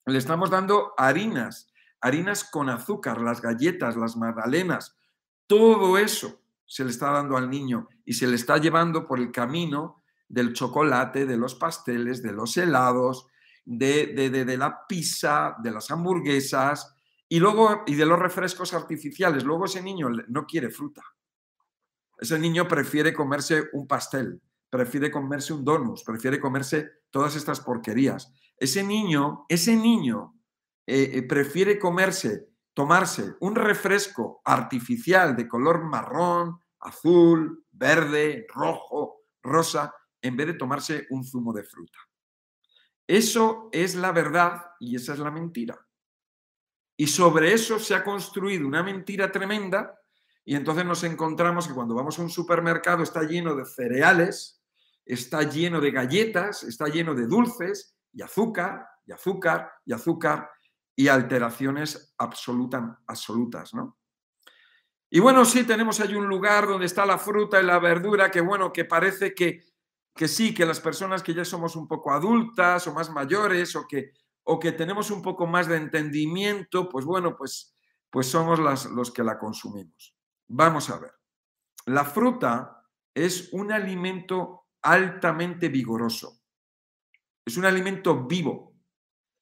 Le 0.07 0.19
estamos 0.19 0.51
dando 0.51 0.95
harinas, 0.97 1.73
harinas 2.01 2.45
con 2.45 2.69
azúcar, 2.69 3.21
las 3.21 3.41
galletas, 3.41 3.97
las 3.97 4.17
magdalenas, 4.17 4.97
todo 5.47 5.99
eso 5.99 6.41
se 6.67 6.85
le 6.85 6.91
está 6.91 7.11
dando 7.11 7.37
al 7.37 7.51
niño 7.51 7.89
y 8.05 8.15
se 8.15 8.27
le 8.27 8.37
está 8.37 8.59
llevando 8.59 9.07
por 9.07 9.19
el 9.19 9.31
camino 9.31 10.03
del 10.29 10.53
chocolate, 10.53 11.27
de 11.27 11.37
los 11.37 11.55
pasteles, 11.55 12.23
de 12.23 12.33
los 12.33 12.57
helados, 12.57 13.29
de, 13.65 14.07
de, 14.07 14.57
la 14.57 14.87
pizza, 14.87 15.57
de 15.63 15.71
las 15.71 15.91
hamburguesas 15.91 16.95
y 17.29 17.39
luego 17.39 17.83
y 17.87 17.95
de 17.95 18.07
los 18.07 18.19
refrescos 18.19 18.75
artificiales. 18.75 19.45
Luego 19.45 19.67
ese 19.67 19.83
niño 19.83 20.09
no 20.29 20.47
quiere 20.47 20.71
fruta. 20.71 21.03
Ese 22.19 22.39
niño 22.39 22.69
prefiere 22.69 23.13
comerse 23.13 23.69
un 23.73 23.87
pastel, 23.87 24.41
prefiere 24.71 25.11
comerse 25.11 25.53
un 25.53 25.65
donut, 25.65 26.05
prefiere 26.05 26.41
comerse 26.41 26.89
todas 27.11 27.37
estas 27.37 27.61
porquerías. 27.61 28.33
Ese 28.57 28.83
niño, 28.83 29.47
ese 29.49 29.77
niño 29.77 30.35
eh, 30.87 31.11
eh, 31.15 31.23
prefiere 31.23 31.79
comerse, 31.79 32.49
tomarse 32.73 33.35
un 33.41 33.55
refresco 33.55 34.41
artificial 34.45 35.35
de 35.37 35.49
color 35.49 35.85
marrón, 35.85 36.61
azul, 36.81 37.65
verde, 37.73 38.47
rojo, 38.49 39.23
rosa, 39.43 39.95
en 40.21 40.37
vez 40.37 40.49
de 40.49 40.55
tomarse 40.55 41.07
un 41.11 41.25
zumo 41.25 41.53
de 41.53 41.65
fruta. 41.65 41.99
Eso 43.07 43.69
es 43.73 43.95
la 43.95 44.13
verdad 44.13 44.63
y 44.81 44.97
esa 44.97 45.13
es 45.13 45.19
la 45.19 45.31
mentira. 45.31 45.79
Y 46.97 47.07
sobre 47.07 47.53
eso 47.53 47.79
se 47.79 47.95
ha 47.95 48.05
construido 48.05 48.67
una 48.67 48.83
mentira 48.83 49.33
tremenda 49.33 49.99
y 50.45 50.55
entonces 50.55 50.85
nos 50.85 51.03
encontramos 51.05 51.67
que 51.67 51.75
cuando 51.75 51.95
vamos 51.95 52.19
a 52.19 52.23
un 52.23 52.31
supermercado 52.31 53.03
está 53.03 53.23
lleno 53.23 53.55
de 53.55 53.65
cereales, 53.65 54.63
está 55.05 55.43
lleno 55.43 55.81
de 55.81 55.91
galletas, 55.91 56.63
está 56.63 56.87
lleno 56.87 57.15
de 57.15 57.27
dulces 57.27 57.94
y 58.15 58.23
azúcar, 58.23 58.87
y 59.05 59.13
azúcar, 59.13 59.73
y 59.85 59.93
azúcar, 59.93 60.51
y 60.97 61.09
alteraciones 61.09 62.15
absolutas, 62.19 63.75
¿no? 63.75 63.99
Y 65.11 65.21
bueno, 65.21 65.45
sí, 65.45 65.65
tenemos 65.65 66.01
ahí 66.01 66.15
un 66.15 66.27
lugar 66.27 66.67
donde 66.67 66.87
está 66.87 67.07
la 67.07 67.19
fruta 67.19 67.61
y 67.61 67.65
la 67.65 67.79
verdura, 67.79 68.31
que 68.31 68.41
bueno, 68.41 68.73
que 68.73 68.85
parece 68.85 69.35
que, 69.35 69.63
que 70.15 70.27
sí, 70.27 70.53
que 70.53 70.67
las 70.67 70.81
personas 70.81 71.23
que 71.23 71.35
ya 71.35 71.45
somos 71.45 71.77
un 71.77 71.87
poco 71.87 72.13
adultas 72.13 72.87
o 72.87 72.95
más 72.95 73.11
mayores 73.11 73.77
o 73.77 73.87
que, 73.87 74.13
o 74.45 74.59
que 74.59 74.73
tenemos 74.73 75.11
un 75.11 75.23
poco 75.23 75.47
más 75.47 75.69
de 75.69 75.77
entendimiento, 75.77 76.89
pues 76.89 77.05
bueno, 77.05 77.37
pues, 77.37 77.77
pues 78.11 78.27
somos 78.27 78.59
las, 78.59 78.87
los 78.87 79.13
que 79.13 79.23
la 79.23 79.39
consumimos. 79.39 80.17
Vamos 80.49 80.91
a 80.91 80.99
ver. 80.99 81.13
La 81.87 82.05
fruta 82.05 82.83
es 83.15 83.53
un 83.53 83.71
alimento 83.71 84.67
altamente 84.83 85.69
vigoroso. 85.69 86.44
Es 87.45 87.57
un 87.57 87.65
alimento 87.65 88.27
vivo, 88.27 88.75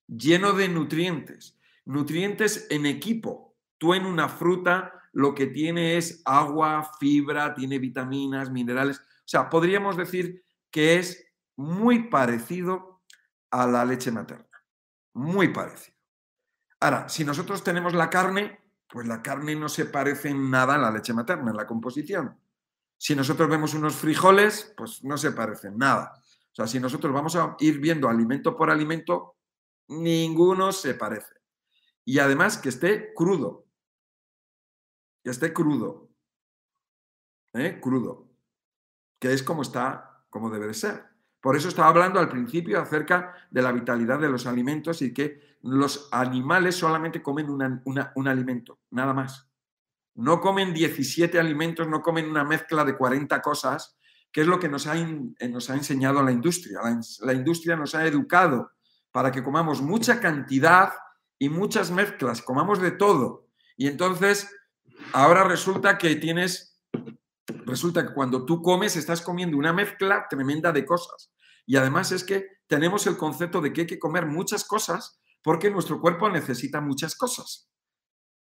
lleno 0.06 0.52
de 0.52 0.68
nutrientes, 0.68 1.58
nutrientes 1.84 2.66
en 2.70 2.86
equipo. 2.86 3.56
Tú 3.78 3.94
en 3.94 4.06
una 4.06 4.28
fruta 4.28 4.92
lo 5.12 5.34
que 5.34 5.46
tiene 5.46 5.98
es 5.98 6.22
agua, 6.24 6.90
fibra, 6.98 7.54
tiene 7.54 7.78
vitaminas, 7.78 8.50
minerales. 8.50 8.98
O 8.98 9.26
sea, 9.26 9.48
podríamos 9.48 9.96
decir 9.96 10.44
que 10.70 10.96
es 10.98 11.24
muy 11.56 12.08
parecido 12.08 13.02
a 13.50 13.66
la 13.66 13.84
leche 13.84 14.10
materna. 14.10 14.46
Muy 15.14 15.48
parecido. 15.48 15.96
Ahora, 16.80 17.08
si 17.08 17.24
nosotros 17.24 17.62
tenemos 17.62 17.94
la 17.94 18.10
carne, 18.10 18.58
pues 18.88 19.06
la 19.06 19.22
carne 19.22 19.54
no 19.54 19.68
se 19.68 19.84
parece 19.84 20.30
en 20.30 20.50
nada 20.50 20.74
a 20.74 20.78
la 20.78 20.90
leche 20.90 21.12
materna, 21.12 21.50
en 21.50 21.56
la 21.56 21.66
composición. 21.66 22.38
Si 22.96 23.14
nosotros 23.14 23.48
vemos 23.48 23.74
unos 23.74 23.94
frijoles, 23.96 24.72
pues 24.76 25.04
no 25.04 25.16
se 25.16 25.32
parecen 25.32 25.76
nada. 25.76 26.21
O 26.52 26.54
sea, 26.54 26.66
si 26.66 26.78
nosotros 26.78 27.12
vamos 27.12 27.34
a 27.36 27.56
ir 27.60 27.80
viendo 27.80 28.08
alimento 28.08 28.54
por 28.54 28.70
alimento, 28.70 29.36
ninguno 29.88 30.70
se 30.70 30.94
parece. 30.94 31.34
Y 32.04 32.18
además 32.18 32.58
que 32.58 32.68
esté 32.68 33.14
crudo. 33.14 33.66
Que 35.24 35.30
esté 35.30 35.52
crudo. 35.52 36.10
¿Eh? 37.54 37.78
Crudo. 37.80 38.28
Que 39.18 39.32
es 39.32 39.42
como 39.42 39.62
está, 39.62 40.24
como 40.28 40.50
debe 40.50 40.66
de 40.66 40.74
ser. 40.74 41.04
Por 41.40 41.56
eso 41.56 41.68
estaba 41.68 41.88
hablando 41.88 42.20
al 42.20 42.28
principio 42.28 42.80
acerca 42.80 43.34
de 43.50 43.62
la 43.62 43.72
vitalidad 43.72 44.18
de 44.20 44.28
los 44.28 44.46
alimentos 44.46 45.02
y 45.02 45.12
que 45.12 45.56
los 45.62 46.08
animales 46.12 46.76
solamente 46.76 47.22
comen 47.22 47.48
un 47.50 48.28
alimento, 48.28 48.80
nada 48.90 49.12
más. 49.12 49.48
No 50.14 50.40
comen 50.40 50.74
17 50.74 51.38
alimentos, 51.40 51.88
no 51.88 52.02
comen 52.02 52.28
una 52.28 52.44
mezcla 52.44 52.84
de 52.84 52.96
40 52.96 53.40
cosas, 53.40 53.96
que 54.32 54.40
es 54.40 54.46
lo 54.46 54.58
que 54.58 54.68
nos 54.68 54.86
ha, 54.86 54.96
eh, 54.96 55.48
nos 55.48 55.70
ha 55.70 55.74
enseñado 55.74 56.22
la 56.22 56.32
industria. 56.32 56.80
La, 57.20 57.32
industria 57.34 57.76
nos 57.76 57.94
ha 57.94 58.06
educado 58.06 58.70
para 59.12 59.30
que 59.30 59.42
comamos 59.42 59.82
mucha 59.82 60.20
cantidad 60.20 60.92
y 61.38 61.48
muchas 61.48 61.90
mezclas, 61.90 62.40
comamos 62.40 62.80
de 62.80 62.92
todo. 62.92 63.48
Y 63.76 63.88
entonces, 63.88 64.50
ahora 65.12 65.44
resulta 65.44 65.98
que 65.98 66.16
tienes, 66.16 66.80
resulta 67.66 68.06
que 68.06 68.14
cuando 68.14 68.46
tú 68.46 68.62
comes 68.62 68.96
estás 68.96 69.20
comiendo 69.20 69.58
una 69.58 69.72
mezcla 69.72 70.26
tremenda 70.30 70.72
de 70.72 70.86
cosas. 70.86 71.30
Y 71.66 71.76
además 71.76 72.10
es 72.12 72.24
que 72.24 72.46
tenemos 72.66 73.06
el 73.06 73.18
concepto 73.18 73.60
de 73.60 73.72
que 73.72 73.82
hay 73.82 73.86
que 73.86 73.98
comer 73.98 74.26
muchas 74.26 74.64
cosas 74.64 75.20
porque 75.42 75.70
nuestro 75.70 76.00
cuerpo 76.00 76.30
necesita 76.30 76.80
muchas 76.80 77.14
cosas. 77.14 77.68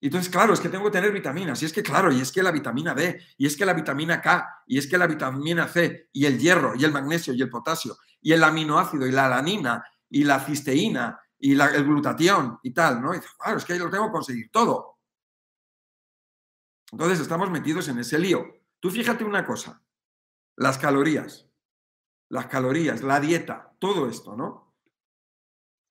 Y 0.00 0.06
entonces, 0.06 0.32
claro, 0.32 0.54
es 0.54 0.60
que 0.60 0.70
tengo 0.70 0.84
que 0.86 0.92
tener 0.92 1.12
vitaminas, 1.12 1.62
y 1.62 1.66
es 1.66 1.72
que, 1.72 1.82
claro, 1.82 2.10
y 2.10 2.20
es 2.20 2.32
que 2.32 2.42
la 2.42 2.50
vitamina 2.50 2.94
D, 2.94 3.20
y 3.36 3.46
es 3.46 3.56
que 3.56 3.66
la 3.66 3.74
vitamina 3.74 4.22
K, 4.22 4.64
y 4.66 4.78
es 4.78 4.86
que 4.86 4.96
la 4.96 5.06
vitamina 5.06 5.68
C, 5.68 6.08
y 6.12 6.24
el 6.24 6.38
hierro, 6.38 6.74
y 6.74 6.84
el 6.84 6.92
magnesio, 6.92 7.34
y 7.34 7.42
el 7.42 7.50
potasio, 7.50 7.98
y 8.22 8.32
el 8.32 8.42
aminoácido, 8.42 9.06
y 9.06 9.12
la 9.12 9.26
alanina, 9.26 9.84
y 10.08 10.24
la 10.24 10.40
cisteína, 10.40 11.20
y 11.38 11.54
la, 11.54 11.66
el 11.66 11.84
glutatión, 11.84 12.58
y 12.62 12.72
tal, 12.72 13.02
¿no? 13.02 13.14
Y 13.14 13.20
claro, 13.38 13.58
es 13.58 13.64
que 13.64 13.78
lo 13.78 13.90
tengo 13.90 14.06
que 14.06 14.12
conseguir 14.12 14.50
todo. 14.50 14.98
Entonces 16.92 17.20
estamos 17.20 17.50
metidos 17.50 17.88
en 17.88 17.98
ese 17.98 18.18
lío. 18.18 18.46
Tú 18.80 18.90
fíjate 18.90 19.22
una 19.22 19.44
cosa, 19.44 19.82
las 20.56 20.78
calorías, 20.78 21.46
las 22.30 22.46
calorías, 22.46 23.02
la 23.02 23.20
dieta, 23.20 23.76
todo 23.78 24.08
esto, 24.08 24.34
¿no? 24.34 24.74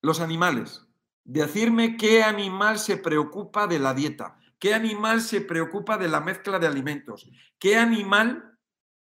Los 0.02 0.20
animales, 0.20 0.86
Decirme 1.24 1.96
qué 1.96 2.22
animal 2.22 2.78
se 2.78 2.96
preocupa 2.96 3.66
de 3.66 3.78
la 3.78 3.94
dieta, 3.94 4.38
qué 4.58 4.74
animal 4.74 5.20
se 5.20 5.40
preocupa 5.40 5.96
de 5.98 6.08
la 6.08 6.20
mezcla 6.20 6.58
de 6.58 6.66
alimentos, 6.66 7.30
qué 7.58 7.76
animal 7.76 8.58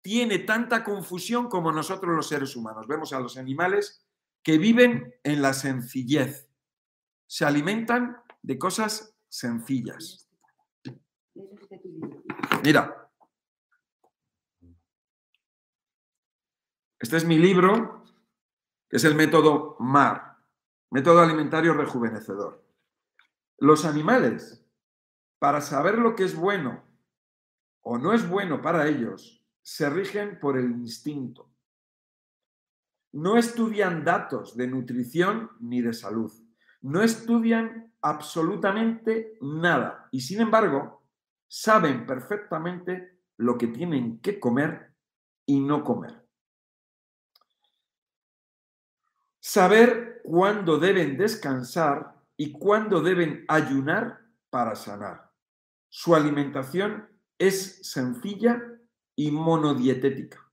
tiene 0.01 0.39
tanta 0.39 0.83
confusión 0.83 1.47
como 1.47 1.71
nosotros 1.71 2.15
los 2.15 2.27
seres 2.27 2.55
humanos. 2.55 2.87
Vemos 2.87 3.13
a 3.13 3.19
los 3.19 3.37
animales 3.37 4.05
que 4.43 4.57
viven 4.57 5.15
en 5.23 5.41
la 5.41 5.53
sencillez, 5.53 6.49
se 7.25 7.45
alimentan 7.45 8.17
de 8.41 8.59
cosas 8.59 9.15
sencillas. 9.29 10.29
Mira, 12.63 13.09
este 16.99 17.17
es 17.17 17.25
mi 17.25 17.39
libro, 17.39 18.03
que 18.89 18.97
es 18.97 19.03
el 19.05 19.15
método 19.15 19.77
MAR. 19.79 20.32
Método 20.93 21.21
alimentario 21.21 21.73
rejuvenecedor. 21.73 22.63
Los 23.57 23.83
animales, 23.83 24.63
para 25.39 25.59
saber 25.59 25.97
lo 25.97 26.15
que 26.15 26.23
es 26.23 26.35
bueno 26.35 26.83
o 27.81 27.97
no 27.97 28.13
es 28.13 28.29
bueno 28.29 28.61
para 28.61 28.87
ellos, 28.87 29.43
se 29.63 29.89
rigen 29.89 30.39
por 30.39 30.55
el 30.55 30.69
instinto. 30.69 31.49
No 33.11 33.37
estudian 33.37 34.03
datos 34.03 34.55
de 34.55 34.67
nutrición 34.67 35.49
ni 35.59 35.81
de 35.81 35.93
salud. 35.93 36.31
No 36.81 37.01
estudian 37.01 37.91
absolutamente 37.99 39.39
nada 39.41 40.09
y 40.11 40.21
sin 40.21 40.41
embargo 40.41 41.01
saben 41.47 42.05
perfectamente 42.05 43.19
lo 43.37 43.57
que 43.57 43.65
tienen 43.65 44.19
que 44.19 44.39
comer 44.39 44.93
y 45.47 45.59
no 45.59 45.83
comer. 45.83 46.22
Saber 49.45 50.21
cuándo 50.23 50.79
deben 50.79 51.17
descansar 51.17 52.15
y 52.37 52.53
cuándo 52.53 53.01
deben 53.01 53.43
ayunar 53.49 54.21
para 54.49 54.73
sanar. 54.73 55.33
Su 55.89 56.15
alimentación 56.15 57.09
es 57.37 57.85
sencilla 57.91 58.63
y 59.17 59.31
monodietética. 59.31 60.49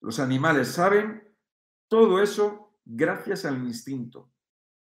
Los 0.00 0.18
animales 0.18 0.66
saben 0.66 1.32
todo 1.86 2.20
eso 2.20 2.74
gracias 2.84 3.44
al 3.44 3.58
instinto, 3.58 4.32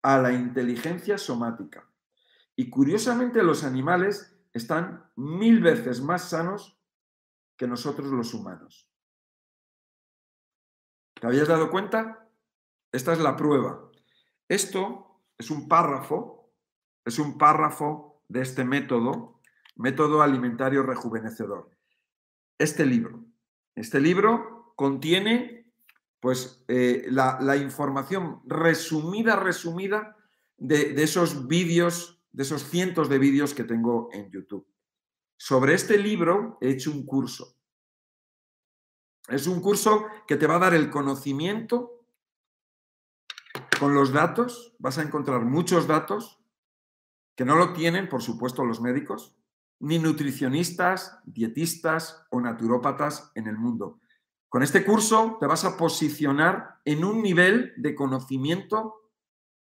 a 0.04 0.17
la 0.17 0.32
inteligencia 0.32 1.17
somática. 1.17 1.86
Y 2.56 2.69
curiosamente 2.69 3.43
los 3.43 3.65
animales 3.65 4.39
están 4.54 5.12
mil 5.17 5.60
veces 5.60 6.02
más 6.02 6.30
sanos 6.30 6.80
que 7.58 7.67
nosotros 7.67 8.08
los 8.08 8.34
humanos. 8.34 8.89
¿Te 11.19 11.28
habías 11.28 11.50
dado 11.50 11.69
cuenta? 11.69 12.20
Esta 12.91 13.13
es 13.13 13.19
la 13.19 13.38
prueba. 13.38 13.89
Esto 14.47 15.21
es 15.38 15.49
un 15.49 15.67
párrafo, 15.67 16.51
es 17.06 17.19
un 17.19 17.38
párrafo 17.38 18.21
de 18.27 18.41
este 18.41 18.65
método, 18.65 19.39
método 19.75 20.21
alimentario 20.21 20.84
rejuvenecedor. 20.84 21.69
Este 22.58 22.86
libro. 22.86 23.23
Este 23.75 23.99
libro 23.99 24.73
contiene 24.75 25.71
pues 26.19 26.63
eh, 26.67 27.08
la, 27.10 27.58
información 27.58 28.41
resumida, 28.45 29.36
resumida 29.36 30.15
de, 30.58 30.93
de 30.93 31.04
esos 31.04 31.47
vídeos, 31.47 32.21
de 32.32 32.43
esos 32.43 32.63
cientos 32.63 33.10
de 33.10 33.17
vídeos 33.17 33.54
que 33.54 33.63
tengo 33.63 34.10
en 34.12 34.30
YouTube. 34.30 34.67
Sobre 35.38 35.73
este 35.73 35.97
libro 35.97 36.58
he 36.62 36.69
hecho 36.69 36.91
un 36.91 37.06
curso. 37.06 37.58
Es 39.27 39.47
un 39.47 39.62
curso 39.62 40.06
que 40.27 40.36
te 40.36 40.45
va 40.45 40.58
a 40.58 40.60
dar 40.60 40.73
el 40.73 40.91
conocimiento 40.91 42.00
con 43.81 43.95
los 43.95 44.13
datos. 44.13 44.75
Vas 44.77 44.99
a 44.99 45.01
encontrar 45.01 45.43
muchos 45.43 45.87
datos 45.87 46.39
que 47.35 47.45
no 47.45 47.55
lo 47.55 47.73
tienen, 47.73 48.07
por 48.09 48.21
supuesto, 48.21 48.63
los 48.63 48.79
médicos, 48.79 49.35
ni 49.79 49.97
nutricionistas, 49.97 51.17
dietistas 51.25 52.23
o 52.29 52.39
naturópatas 52.39 53.31
en 53.33 53.47
el 53.47 53.57
mundo. 53.57 53.99
Con 54.49 54.61
este 54.61 54.85
curso 54.85 55.37
te 55.39 55.47
vas 55.47 55.65
a 55.65 55.77
posicionar 55.77 56.79
en 56.85 57.03
un 57.03 57.23
nivel 57.23 57.73
de 57.75 57.95
conocimiento 57.95 59.09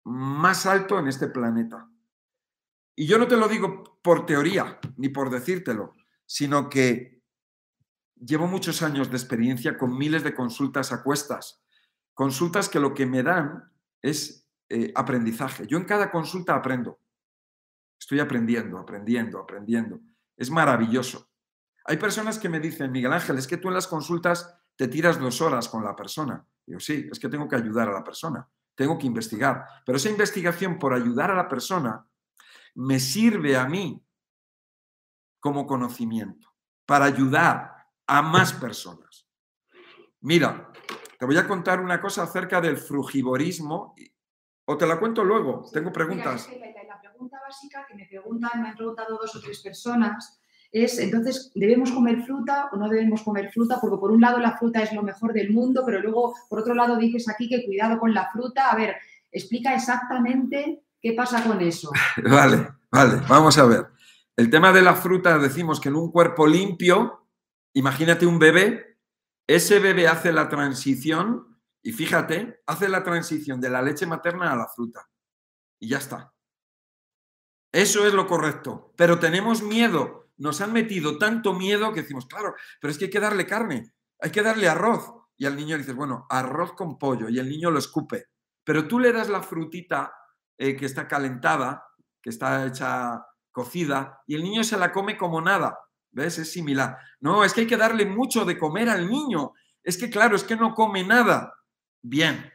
más 0.04 0.66
alto 0.66 1.00
en 1.00 1.08
este 1.08 1.30
planeta. 1.30 1.90
Y 2.98 3.08
yo 3.08 3.18
no 3.18 3.30
te 3.30 3.38
lo 3.38 3.48
digo 3.48 4.02
por 4.02 4.26
teoría 4.26 4.82
ni 4.98 5.08
por 5.08 5.30
decírtelo, 5.30 5.94
sino 6.26 6.70
que 6.70 7.24
llevo 8.16 8.48
muchos 8.48 8.82
años 8.82 9.10
de 9.10 9.16
experiencia 9.16 9.78
con 9.78 9.98
miles 9.98 10.26
de 10.26 10.36
consultas 10.36 10.92
a 10.92 11.04
cuestas. 11.04 11.64
Consultas 12.14 12.68
que 12.68 12.82
lo 12.82 12.94
que 12.94 13.06
me 13.06 13.24
dan 13.24 13.73
es 14.04 14.48
eh, 14.70 14.92
aprendizaje. 14.94 15.66
Yo 15.66 15.78
en 15.78 15.86
cada 15.86 16.12
consulta 16.12 16.54
aprendo. 16.54 17.00
Estoy 18.00 18.20
aprendiendo, 18.20 18.78
aprendiendo, 18.78 19.40
aprendiendo. 19.40 20.00
Es 20.38 20.52
maravilloso. 20.52 21.30
Hay 21.86 21.98
personas 21.98 22.38
que 22.38 22.50
me 22.50 22.60
dicen, 22.60 22.92
Miguel 22.92 23.14
Ángel, 23.14 23.38
es 23.38 23.48
que 23.48 23.58
tú 23.58 23.70
en 23.70 23.74
las 23.74 23.88
consultas 23.88 24.56
te 24.76 24.88
tiras 24.88 25.20
dos 25.20 25.42
horas 25.42 25.70
con 25.70 25.84
la 25.84 25.96
persona. 25.96 26.46
Digo, 26.66 26.80
sí, 26.80 27.08
es 27.12 27.20
que 27.20 27.30
tengo 27.30 27.48
que 27.48 27.56
ayudar 27.56 27.90
a 27.90 27.94
la 27.94 28.04
persona, 28.04 28.48
tengo 28.76 28.98
que 28.98 29.08
investigar. 29.08 29.66
Pero 29.86 29.98
esa 29.98 30.10
investigación 30.10 30.78
por 30.78 30.94
ayudar 30.94 31.32
a 31.32 31.36
la 31.36 31.48
persona 31.48 32.06
me 32.76 33.00
sirve 33.00 33.56
a 33.56 33.66
mí 33.68 34.04
como 35.40 35.68
conocimiento 35.68 36.54
para 36.86 37.06
ayudar 37.06 37.88
a 38.08 38.22
más 38.22 38.54
personas. 38.54 39.28
Mira, 40.22 40.73
te 41.18 41.26
voy 41.26 41.38
a 41.38 41.48
contar 41.48 41.80
una 41.80 42.00
cosa 42.00 42.24
acerca 42.24 42.60
del 42.62 42.78
frugivorismo 42.78 43.96
o 44.66 44.78
te 44.78 44.88
la 44.88 45.00
cuento 45.00 45.24
luego. 45.24 45.66
Tengo 45.72 45.92
preguntas 45.92 46.48
pregunta 47.02 47.40
básica 47.48 47.86
que 47.88 47.96
me 47.96 48.06
preguntan, 48.06 48.62
me 48.62 48.70
han 48.70 48.76
preguntado 48.76 49.18
dos 49.18 49.34
o 49.36 49.40
tres 49.40 49.62
personas 49.62 50.42
es, 50.74 50.98
entonces, 50.98 51.52
¿debemos 51.54 51.92
comer 51.92 52.24
fruta 52.24 52.68
o 52.72 52.78
no 52.78 52.90
debemos 52.90 53.22
comer 53.22 53.52
fruta? 53.52 53.78
Porque 53.80 53.98
por 53.98 54.10
un 54.10 54.20
lado 54.20 54.40
la 54.40 54.58
fruta 54.58 54.82
es 54.82 54.92
lo 54.92 55.04
mejor 55.04 55.32
del 55.32 55.52
mundo, 55.52 55.84
pero 55.86 56.02
luego 56.02 56.34
por 56.50 56.62
otro 56.62 56.74
lado 56.74 56.98
dices 56.98 57.30
aquí 57.30 57.48
que 57.48 57.64
cuidado 57.64 58.00
con 58.00 58.12
la 58.12 58.32
fruta. 58.32 58.72
A 58.72 58.76
ver, 58.76 58.96
explica 59.32 59.76
exactamente 59.76 60.82
qué 61.00 61.14
pasa 61.14 61.44
con 61.44 61.62
eso. 61.62 61.92
Vale, 62.24 62.70
vale, 62.90 63.22
vamos 63.28 63.58
a 63.60 63.66
ver. 63.66 63.86
El 64.36 64.50
tema 64.50 64.72
de 64.72 64.82
la 64.82 64.96
fruta, 64.96 65.38
decimos 65.38 65.80
que 65.80 65.90
en 65.90 65.96
un 65.96 66.12
cuerpo 66.12 66.48
limpio, 66.48 67.28
imagínate 67.74 68.26
un 68.26 68.40
bebé, 68.40 68.93
ese 69.48 69.80
bebé 69.80 70.08
hace 70.08 70.32
la 70.32 70.50
transición, 70.50 71.60
y 71.82 71.92
fíjate, 71.92 72.62
hace 72.66 72.88
la 72.88 73.04
transición 73.04 73.60
de 73.60 73.70
la 73.70 73.82
leche 73.82 74.06
materna 74.06 74.52
a 74.52 74.56
la 74.56 74.68
fruta. 74.68 75.10
Y 75.80 75.90
ya 75.90 75.98
está. 75.98 76.34
Eso 77.74 78.08
es 78.08 78.14
lo 78.14 78.26
correcto. 78.26 78.94
Pero 78.96 79.20
tenemos 79.20 79.62
miedo. 79.62 80.30
Nos 80.38 80.62
han 80.62 80.72
metido 80.72 81.18
tanto 81.18 81.54
miedo 81.54 81.92
que 81.94 82.02
decimos, 82.02 82.26
claro, 82.26 82.56
pero 82.80 82.92
es 82.92 82.98
que 82.98 83.06
hay 83.06 83.12
que 83.12 83.20
darle 83.20 83.46
carne, 83.46 83.94
hay 84.20 84.32
que 84.32 84.42
darle 84.42 84.70
arroz. 84.70 85.14
Y 85.36 85.46
al 85.46 85.56
niño 85.56 85.76
le 85.76 85.84
dices, 85.84 85.96
bueno, 85.96 86.26
arroz 86.30 86.74
con 86.74 86.98
pollo. 86.98 87.28
Y 87.28 87.40
el 87.40 87.50
niño 87.50 87.70
lo 87.70 87.80
escupe. 87.80 88.28
Pero 88.64 88.88
tú 88.88 89.00
le 89.00 89.12
das 89.12 89.28
la 89.28 89.42
frutita 89.42 90.14
eh, 90.58 90.76
que 90.78 90.86
está 90.86 91.08
calentada, 91.08 91.86
que 92.22 92.30
está 92.30 92.66
hecha 92.66 93.26
cocida, 93.52 94.22
y 94.26 94.36
el 94.36 94.44
niño 94.44 94.64
se 94.64 94.78
la 94.78 94.92
come 94.92 95.18
como 95.18 95.42
nada. 95.42 95.78
¿Ves? 96.14 96.38
Es 96.38 96.52
similar. 96.52 96.98
No, 97.20 97.44
es 97.44 97.54
que 97.54 97.62
hay 97.62 97.68
que 97.68 97.78
darle 97.78 98.06
mucho 98.06 98.46
de 98.46 98.58
comer 98.58 98.90
al 98.90 99.10
niño. 99.10 99.54
Es 99.84 99.98
que, 99.98 100.10
claro, 100.10 100.36
es 100.36 100.44
que 100.44 100.56
no 100.56 100.74
come 100.74 101.04
nada. 101.04 101.54
Bien, 102.02 102.52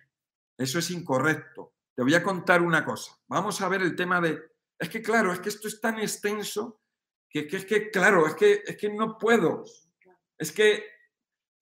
eso 0.57 0.79
es 0.79 0.91
incorrecto. 0.91 1.75
Te 1.95 2.03
voy 2.03 2.15
a 2.15 2.23
contar 2.23 2.63
una 2.63 2.85
cosa. 2.85 3.13
Vamos 3.27 3.61
a 3.61 3.69
ver 3.69 3.83
el 3.83 3.95
tema 3.95 4.21
de 4.21 4.41
es 4.79 4.89
que 4.89 5.03
claro, 5.03 5.33
es 5.33 5.41
que 5.41 5.49
esto 5.49 5.67
es 5.67 5.81
tan 5.81 5.99
extenso 5.99 6.81
que, 7.29 7.49
es 7.51 7.67
que, 7.67 7.91
claro, 7.91 8.27
es 8.27 8.35
que, 8.35 8.63
es 8.65 8.77
que 8.77 8.89
no 8.91 9.19
puedo. 9.19 9.65
Es 10.39 10.53
que, 10.53 10.85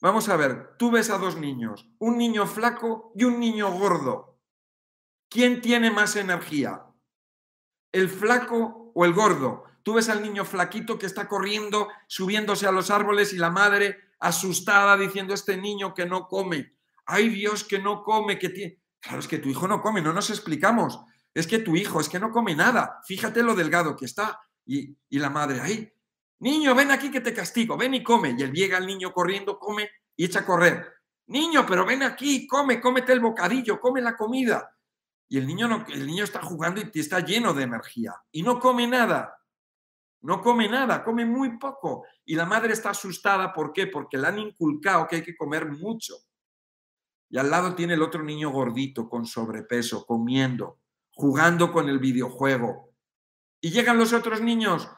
vamos 0.01 0.29
a 0.29 0.37
ver, 0.37 0.77
tú 0.77 0.91
ves 0.91 1.11
a 1.11 1.19
dos 1.19 1.37
niños, 1.37 1.89
un 1.99 2.19
niño 2.19 2.47
flaco 2.47 3.13
y 3.17 3.25
un 3.25 3.41
niño 3.41 3.73
gordo. 3.73 4.39
¿Quién 5.29 5.61
tiene 5.61 5.91
más 5.91 6.15
energía? 6.17 6.85
¿El 7.91 8.09
flaco 8.09 8.93
o 8.95 9.05
el 9.05 9.15
gordo? 9.15 9.65
Tú 9.87 9.95
ves 9.95 10.09
al 10.09 10.21
niño 10.21 10.45
flaquito 10.45 10.99
que 10.99 11.07
está 11.07 11.29
corriendo, 11.29 11.87
subiéndose 12.09 12.67
a 12.67 12.73
los 12.73 12.91
árboles 12.91 13.33
y 13.33 13.39
la 13.39 13.51
madre 13.51 14.01
asustada 14.19 14.97
diciendo, 14.97 15.33
este 15.33 15.57
niño 15.57 15.95
que 15.95 16.07
no 16.07 16.27
come. 16.27 16.73
Ay 17.05 17.29
Dios, 17.29 17.63
que 17.63 17.79
no 17.79 18.03
come, 18.03 18.37
que 18.37 18.49
tiene... 18.49 18.81
Claro, 18.99 19.21
es 19.21 19.29
que 19.29 19.39
tu 19.39 19.49
hijo 19.49 19.69
no 19.69 19.81
come, 19.81 20.03
no 20.03 20.13
nos 20.13 20.31
explicamos 20.31 20.99
es 21.37 21.47
que 21.47 21.59
tu 21.59 21.77
hijo 21.77 22.01
es 22.01 22.09
que 22.09 22.19
no 22.19 22.31
come 22.33 22.55
nada, 22.55 23.03
fíjate 23.05 23.43
lo 23.43 23.55
delgado 23.55 23.95
que 23.95 24.07
está. 24.07 24.41
Y, 24.65 24.97
la 25.11 25.29
madre, 25.29 25.61
ay, 25.61 25.93
niño, 26.39 26.75
ven 26.75 26.91
aquí 26.91 27.11
que 27.11 27.21
te 27.21 27.35
castigo, 27.35 27.77
ven 27.77 27.93
y 27.93 28.03
come. 28.03 28.35
Y 28.39 28.43
él 28.43 28.55
llega 28.55 28.79
el 28.79 28.87
niño 28.87 29.13
corriendo, 29.13 29.59
come 29.59 29.91
y 30.17 30.25
echa 30.25 30.41
a 30.41 30.47
correr. 30.47 30.95
Niño, 31.27 31.67
pero 31.67 31.85
ven 31.85 32.03
aquí, 32.05 32.47
come, 32.47 32.81
cómete 32.81 33.13
el 33.13 33.21
bocadillo, 33.21 33.79
come 33.79 34.01
la 34.01 34.17
comida. 34.17 34.75
Y 35.29 35.37
el 35.37 35.47
niño, 35.47 35.69
no, 35.69 35.85
el 35.89 36.07
niño 36.07 36.25
está 36.25 36.41
jugando 36.41 36.81
y 36.81 36.99
está 36.99 37.21
lleno 37.21 37.53
de 37.53 37.65
energía 37.65 38.15
y 38.33 38.43
no 38.43 38.59
come 38.59 38.87
nada. 38.87 39.37
No 40.27 40.43
come 40.43 40.69
nada, 40.69 41.05
come 41.05 41.25
muy 41.25 41.57
poco. 41.59 42.05
Y 42.25 42.35
la 42.35 42.45
madre 42.45 42.73
está 42.73 42.91
asustada, 42.91 43.53
¿por 43.53 43.73
qué? 43.73 43.87
Porque 43.87 44.19
le 44.19 44.27
han 44.27 44.39
inculcado 44.39 45.07
que 45.07 45.17
hay 45.17 45.23
que 45.23 45.37
comer 45.37 45.67
mucho. 45.71 46.15
Y 47.29 47.39
al 47.39 47.51
lado 47.51 47.75
tiene 47.75 47.95
el 47.95 48.03
otro 48.03 48.23
niño 48.23 48.51
gordito, 48.51 49.09
con 49.09 49.25
sobrepeso, 49.25 50.05
comiendo 50.05 50.81
jugando 51.17 51.73
con 51.73 51.89
el 51.89 51.99
videojuego. 51.99 52.95
Y 53.61 53.71
llegan 53.71 53.99
los 53.99 54.13
otros 54.13 54.41
niños, 54.43 54.89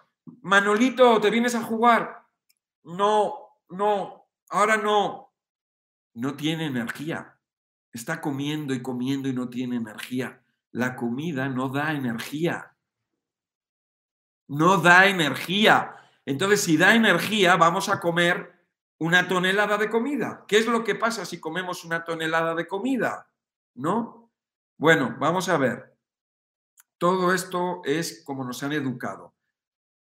Manolito, 0.42 1.20
¿te 1.20 1.30
vienes 1.30 1.54
a 1.54 1.62
jugar? 1.62 2.26
No, 2.82 3.34
no, 3.70 4.26
ahora 4.50 4.76
no. 4.76 5.32
No 6.14 6.34
tiene 6.34 6.66
energía. 6.66 7.38
Está 7.92 8.20
comiendo 8.20 8.74
y 8.74 8.82
comiendo 8.82 9.28
y 9.28 9.32
no 9.32 9.48
tiene 9.48 9.76
energía. 9.76 10.42
La 10.72 10.96
comida 10.96 11.48
no 11.48 11.68
da 11.68 11.92
energía. 11.92 12.76
No 14.48 14.78
da 14.78 15.06
energía. 15.06 15.94
Entonces, 16.24 16.62
si 16.62 16.76
da 16.76 16.94
energía, 16.94 17.56
vamos 17.56 17.88
a 17.88 18.00
comer 18.00 18.58
una 18.98 19.28
tonelada 19.28 19.78
de 19.78 19.88
comida. 19.88 20.44
¿Qué 20.48 20.58
es 20.58 20.66
lo 20.66 20.82
que 20.84 20.94
pasa 20.94 21.24
si 21.24 21.38
comemos 21.38 21.84
una 21.84 22.04
tonelada 22.04 22.54
de 22.54 22.66
comida? 22.66 23.30
¿No? 23.74 24.30
Bueno, 24.76 25.16
vamos 25.18 25.48
a 25.48 25.56
ver. 25.56 25.96
Todo 26.98 27.32
esto 27.32 27.82
es 27.84 28.24
como 28.24 28.44
nos 28.44 28.62
han 28.62 28.72
educado. 28.72 29.34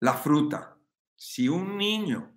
La 0.01 0.15
fruta. 0.15 0.77
Si 1.15 1.49
un 1.49 1.77
niño 1.77 2.35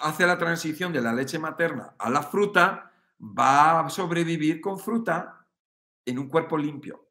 hace 0.00 0.26
la 0.26 0.38
transición 0.38 0.92
de 0.92 1.02
la 1.02 1.12
leche 1.12 1.38
materna 1.38 1.94
a 1.98 2.10
la 2.10 2.22
fruta, 2.22 2.92
va 3.20 3.80
a 3.80 3.90
sobrevivir 3.90 4.60
con 4.60 4.78
fruta 4.78 5.46
en 6.04 6.18
un 6.18 6.28
cuerpo 6.28 6.56
limpio. 6.56 7.08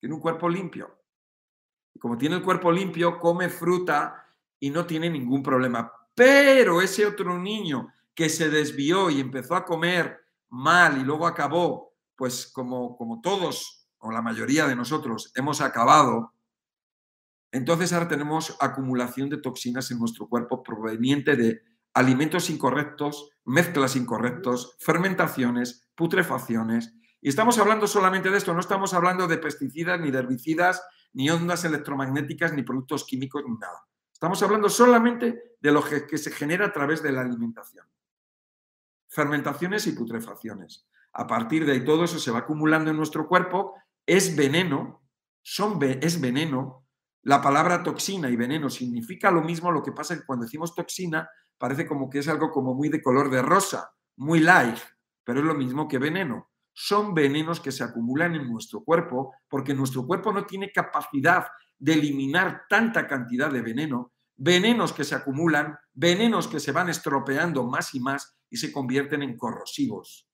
En 0.00 0.12
un 0.12 0.20
cuerpo 0.20 0.48
limpio. 0.48 0.97
Como 1.98 2.18
tiene 2.18 2.36
el 2.36 2.42
cuerpo 2.42 2.72
limpio, 2.72 3.18
come 3.18 3.48
fruta 3.48 4.26
y 4.60 4.70
no 4.70 4.86
tiene 4.86 5.10
ningún 5.10 5.42
problema. 5.42 5.92
Pero 6.14 6.82
ese 6.82 7.06
otro 7.06 7.38
niño 7.38 7.92
que 8.14 8.28
se 8.28 8.50
desvió 8.50 9.10
y 9.10 9.20
empezó 9.20 9.54
a 9.54 9.64
comer 9.64 10.18
mal 10.48 10.98
y 10.98 11.04
luego 11.04 11.26
acabó, 11.26 11.94
pues 12.16 12.50
como, 12.52 12.96
como 12.96 13.20
todos 13.20 13.88
o 13.98 14.10
la 14.10 14.22
mayoría 14.22 14.66
de 14.66 14.76
nosotros, 14.76 15.32
hemos 15.34 15.60
acabado, 15.60 16.32
entonces 17.52 17.92
ahora 17.92 18.08
tenemos 18.08 18.56
acumulación 18.60 19.28
de 19.30 19.38
toxinas 19.38 19.90
en 19.90 19.98
nuestro 19.98 20.28
cuerpo 20.28 20.62
proveniente 20.62 21.36
de 21.36 21.62
alimentos 21.94 22.50
incorrectos, 22.50 23.30
mezclas 23.44 23.96
incorrectos, 23.96 24.76
fermentaciones, 24.78 25.88
putrefacciones. 25.94 26.94
Y 27.20 27.28
estamos 27.28 27.58
hablando 27.58 27.86
solamente 27.86 28.30
de 28.30 28.38
esto, 28.38 28.54
no 28.54 28.60
estamos 28.60 28.94
hablando 28.94 29.26
de 29.26 29.38
pesticidas, 29.38 29.98
ni 30.00 30.10
de 30.10 30.18
herbicidas, 30.18 30.82
ni 31.12 31.30
ondas 31.30 31.64
electromagnéticas, 31.64 32.52
ni 32.52 32.62
productos 32.62 33.04
químicos, 33.04 33.42
ni 33.46 33.56
nada. 33.56 33.86
Estamos 34.12 34.42
hablando 34.42 34.68
solamente 34.68 35.54
de 35.60 35.72
lo 35.72 35.82
que, 35.82 36.18
se 36.18 36.30
genera 36.30 36.66
a 36.66 36.72
través 36.72 37.02
de 37.02 37.12
la 37.12 37.20
alimentación. 37.20 37.86
Fermentaciones 39.08 39.86
y 39.86 39.92
putrefacciones. 39.92 40.86
A 41.12 41.26
partir 41.26 41.64
de 41.64 41.72
ahí 41.72 41.84
todo 41.84 42.04
eso 42.04 42.18
se 42.18 42.30
va 42.30 42.40
acumulando 42.40 42.90
en 42.90 42.96
nuestro 42.96 43.26
cuerpo 43.26 43.74
es 44.08 44.34
veneno, 44.34 45.02
son, 45.42 45.78
es 45.82 46.20
veneno. 46.20 46.86
La 47.22 47.42
palabra 47.42 47.82
toxina 47.82 48.30
y 48.30 48.36
veneno 48.36 48.70
significa 48.70 49.30
lo 49.30 49.42
mismo, 49.42 49.70
lo 49.70 49.82
que 49.82 49.92
pasa 49.92 50.14
es 50.14 50.20
que 50.20 50.26
cuando 50.26 50.46
decimos 50.46 50.74
toxina 50.74 51.28
parece 51.58 51.86
como 51.86 52.08
que 52.08 52.20
es 52.20 52.28
algo 52.28 52.50
como 52.50 52.74
muy 52.74 52.88
de 52.88 53.02
color 53.02 53.30
de 53.30 53.42
rosa, 53.42 53.92
muy 54.16 54.40
light, 54.40 54.78
pero 55.24 55.40
es 55.40 55.44
lo 55.44 55.54
mismo 55.54 55.86
que 55.86 55.98
veneno. 55.98 56.50
Son 56.80 57.12
venenos 57.12 57.58
que 57.58 57.72
se 57.72 57.82
acumulan 57.82 58.36
en 58.36 58.48
nuestro 58.48 58.84
cuerpo 58.84 59.34
porque 59.48 59.74
nuestro 59.74 60.06
cuerpo 60.06 60.32
no 60.32 60.46
tiene 60.46 60.70
capacidad 60.70 61.48
de 61.76 61.94
eliminar 61.94 62.66
tanta 62.68 63.08
cantidad 63.08 63.50
de 63.50 63.62
veneno, 63.62 64.12
venenos 64.36 64.92
que 64.92 65.02
se 65.02 65.16
acumulan, 65.16 65.76
venenos 65.92 66.46
que 66.46 66.60
se 66.60 66.70
van 66.70 66.88
estropeando 66.88 67.64
más 67.64 67.96
y 67.96 68.00
más 68.00 68.38
y 68.48 68.58
se 68.58 68.70
convierten 68.70 69.24
en 69.24 69.36
corrosivos. 69.36 70.28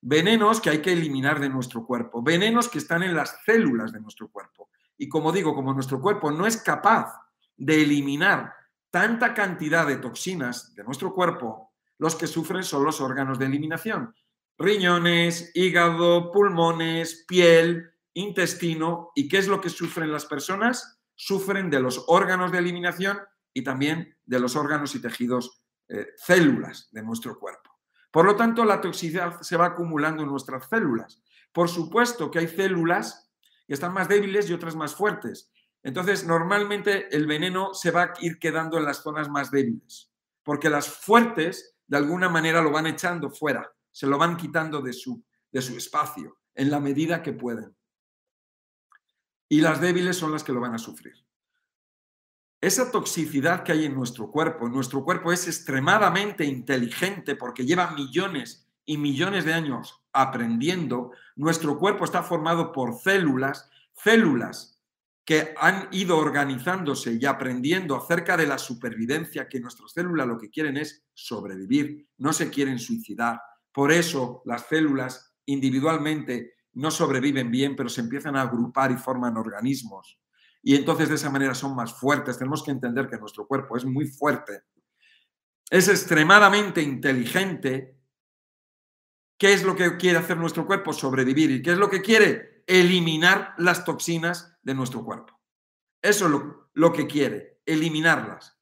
Venenos 0.00 0.62
que 0.62 0.70
hay 0.70 0.78
que 0.78 0.94
eliminar 0.94 1.38
de 1.38 1.50
nuestro 1.50 1.84
cuerpo, 1.84 2.22
venenos 2.22 2.70
que 2.70 2.78
están 2.78 3.02
en 3.02 3.14
las 3.14 3.36
células 3.44 3.92
de 3.92 4.00
nuestro 4.00 4.30
cuerpo. 4.30 4.70
Y 4.96 5.06
como 5.06 5.32
digo, 5.32 5.54
como 5.54 5.74
nuestro 5.74 6.00
cuerpo 6.00 6.30
no 6.30 6.46
es 6.46 6.56
capaz 6.62 7.12
de 7.58 7.82
eliminar 7.82 8.54
tanta 8.90 9.34
cantidad 9.34 9.86
de 9.86 9.98
toxinas 9.98 10.74
de 10.74 10.82
nuestro 10.82 11.12
cuerpo, 11.12 11.74
los 11.98 12.16
que 12.16 12.26
sufren 12.26 12.64
son 12.64 12.84
los 12.84 13.02
órganos 13.02 13.38
de 13.38 13.44
eliminación. 13.44 14.14
Riñones, 14.58 15.50
hígado, 15.54 16.30
pulmones, 16.30 17.24
piel, 17.26 17.90
intestino. 18.14 19.10
¿Y 19.14 19.28
qué 19.28 19.38
es 19.38 19.48
lo 19.48 19.60
que 19.60 19.70
sufren 19.70 20.12
las 20.12 20.26
personas? 20.26 21.00
Sufren 21.14 21.70
de 21.70 21.80
los 21.80 22.04
órganos 22.08 22.52
de 22.52 22.58
eliminación 22.58 23.18
y 23.52 23.62
también 23.62 24.16
de 24.24 24.40
los 24.40 24.56
órganos 24.56 24.94
y 24.94 25.00
tejidos, 25.00 25.62
eh, 25.88 26.08
células 26.16 26.88
de 26.92 27.02
nuestro 27.02 27.38
cuerpo. 27.38 27.70
Por 28.10 28.26
lo 28.26 28.36
tanto, 28.36 28.64
la 28.64 28.80
toxicidad 28.80 29.40
se 29.40 29.56
va 29.56 29.66
acumulando 29.66 30.22
en 30.22 30.28
nuestras 30.28 30.68
células. 30.68 31.20
Por 31.52 31.68
supuesto 31.68 32.30
que 32.30 32.38
hay 32.38 32.48
células 32.48 33.30
que 33.66 33.74
están 33.74 33.92
más 33.92 34.08
débiles 34.08 34.48
y 34.48 34.52
otras 34.52 34.76
más 34.76 34.94
fuertes. 34.94 35.50
Entonces, 35.82 36.24
normalmente 36.24 37.14
el 37.14 37.26
veneno 37.26 37.74
se 37.74 37.90
va 37.90 38.02
a 38.04 38.12
ir 38.20 38.38
quedando 38.38 38.78
en 38.78 38.84
las 38.84 39.02
zonas 39.02 39.28
más 39.28 39.50
débiles, 39.50 40.10
porque 40.42 40.70
las 40.70 40.88
fuertes 40.88 41.76
de 41.86 41.96
alguna 41.96 42.28
manera 42.28 42.62
lo 42.62 42.70
van 42.70 42.86
echando 42.86 43.30
fuera, 43.30 43.73
se 43.94 44.08
lo 44.08 44.18
van 44.18 44.36
quitando 44.36 44.82
de 44.82 44.92
su, 44.92 45.24
de 45.52 45.62
su 45.62 45.76
espacio 45.76 46.40
en 46.52 46.68
la 46.68 46.80
medida 46.80 47.22
que 47.22 47.32
pueden. 47.32 47.76
Y 49.48 49.60
las 49.60 49.80
débiles 49.80 50.16
son 50.16 50.32
las 50.32 50.42
que 50.42 50.52
lo 50.52 50.60
van 50.60 50.74
a 50.74 50.78
sufrir. 50.78 51.14
Esa 52.60 52.90
toxicidad 52.90 53.62
que 53.62 53.70
hay 53.70 53.84
en 53.84 53.94
nuestro 53.94 54.32
cuerpo, 54.32 54.68
nuestro 54.68 55.04
cuerpo 55.04 55.30
es 55.30 55.46
extremadamente 55.46 56.44
inteligente 56.44 57.36
porque 57.36 57.64
lleva 57.64 57.92
millones 57.92 58.68
y 58.84 58.98
millones 58.98 59.44
de 59.44 59.52
años 59.52 60.02
aprendiendo. 60.12 61.12
Nuestro 61.36 61.78
cuerpo 61.78 62.04
está 62.04 62.24
formado 62.24 62.72
por 62.72 62.98
células, 62.98 63.70
células 63.92 64.80
que 65.24 65.54
han 65.56 65.88
ido 65.92 66.18
organizándose 66.18 67.16
y 67.20 67.24
aprendiendo 67.26 67.96
acerca 67.96 68.36
de 68.36 68.48
la 68.48 68.58
supervivencia, 68.58 69.48
que 69.48 69.60
nuestras 69.60 69.92
células 69.92 70.26
lo 70.26 70.38
que 70.38 70.50
quieren 70.50 70.76
es 70.76 71.06
sobrevivir, 71.14 72.08
no 72.18 72.32
se 72.32 72.50
quieren 72.50 72.80
suicidar. 72.80 73.40
Por 73.74 73.92
eso 73.92 74.40
las 74.46 74.66
células 74.68 75.34
individualmente 75.44 76.54
no 76.72 76.90
sobreviven 76.90 77.50
bien, 77.50 77.76
pero 77.76 77.90
se 77.90 78.00
empiezan 78.00 78.36
a 78.36 78.42
agrupar 78.42 78.90
y 78.90 78.96
forman 78.96 79.36
organismos 79.36 80.18
y 80.66 80.74
entonces 80.74 81.10
de 81.10 81.16
esa 81.16 81.28
manera 81.28 81.54
son 81.54 81.76
más 81.76 81.92
fuertes. 81.92 82.38
Tenemos 82.38 82.62
que 82.64 82.70
entender 82.70 83.06
que 83.06 83.18
nuestro 83.18 83.46
cuerpo 83.46 83.76
es 83.76 83.84
muy 83.84 84.06
fuerte, 84.06 84.62
es 85.70 85.88
extremadamente 85.88 86.80
inteligente. 86.80 88.00
¿Qué 89.38 89.52
es 89.52 89.62
lo 89.62 89.76
que 89.76 89.98
quiere 89.98 90.18
hacer 90.18 90.38
nuestro 90.38 90.66
cuerpo? 90.66 90.94
Sobrevivir. 90.94 91.50
¿Y 91.50 91.62
qué 91.62 91.72
es 91.72 91.78
lo 91.78 91.90
que 91.90 92.00
quiere? 92.00 92.64
Eliminar 92.66 93.54
las 93.58 93.84
toxinas 93.84 94.56
de 94.62 94.74
nuestro 94.74 95.04
cuerpo. 95.04 95.38
Eso 96.00 96.24
es 96.26 96.30
lo, 96.30 96.70
lo 96.72 96.92
que 96.94 97.06
quiere, 97.06 97.60
eliminarlas. 97.66 98.58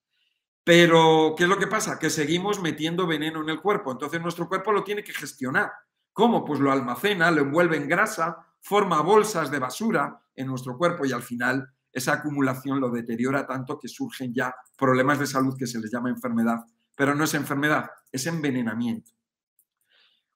Pero, 0.65 1.35
¿qué 1.37 1.45
es 1.45 1.49
lo 1.49 1.59
que 1.59 1.67
pasa? 1.67 1.99
Que 1.99 2.11
seguimos 2.11 2.61
metiendo 2.61 3.07
veneno 3.07 3.41
en 3.43 3.49
el 3.49 3.61
cuerpo. 3.61 3.91
Entonces 3.91 4.21
nuestro 4.21 4.49
cuerpo 4.49 4.73
lo 4.73 4.85
tiene 4.85 5.03
que 5.03 5.13
gestionar. 5.13 5.73
¿Cómo? 6.13 6.45
Pues 6.45 6.61
lo 6.61 6.71
almacena, 6.71 7.31
lo 7.31 7.43
envuelve 7.43 7.77
en 7.77 7.89
grasa, 7.89 8.47
forma 8.61 9.01
bolsas 9.01 9.51
de 9.51 9.59
basura 9.59 10.23
en 10.35 10.47
nuestro 10.47 10.77
cuerpo 10.79 11.05
y 11.05 11.13
al 11.13 11.23
final 11.23 11.69
esa 11.93 12.15
acumulación 12.15 12.81
lo 12.81 12.91
deteriora 12.91 13.47
tanto 13.47 13.79
que 13.79 13.89
surgen 13.89 14.33
ya 14.33 14.55
problemas 14.77 15.19
de 15.19 15.27
salud 15.27 15.57
que 15.59 15.67
se 15.67 15.81
les 15.81 15.91
llama 15.91 16.11
enfermedad. 16.11 16.59
Pero 16.95 17.15
no 17.15 17.25
es 17.25 17.35
enfermedad, 17.35 17.91
es 18.11 18.27
envenenamiento. 18.27 19.11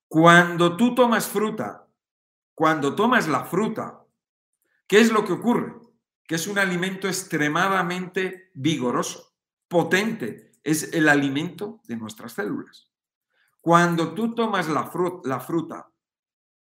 Cuando 0.09 0.77
tú 0.77 0.95
tomas 0.95 1.27
fruta, 1.27 1.87
cuando 2.55 2.95
tomas 2.95 3.29
la 3.29 3.45
fruta, 3.45 4.05
¿qué 4.87 5.01
es 5.01 5.13
lo 5.13 5.25
que 5.25 5.33
ocurre? 5.33 5.75
Que 6.27 6.37
es 6.37 6.47
un 6.47 6.59
alimento 6.59 7.07
extremadamente 7.07 8.51
vigoroso, 8.55 9.36
potente, 9.69 10.53
es 10.63 10.93
el 10.93 11.09
alimento 11.09 11.81
de 11.85 11.97
nuestras 11.97 12.33
células. 12.33 12.91
Cuando 13.61 14.15
tú 14.15 14.35
tomas 14.35 14.69
la, 14.69 14.91
la 15.25 15.41
fruta 15.41 15.91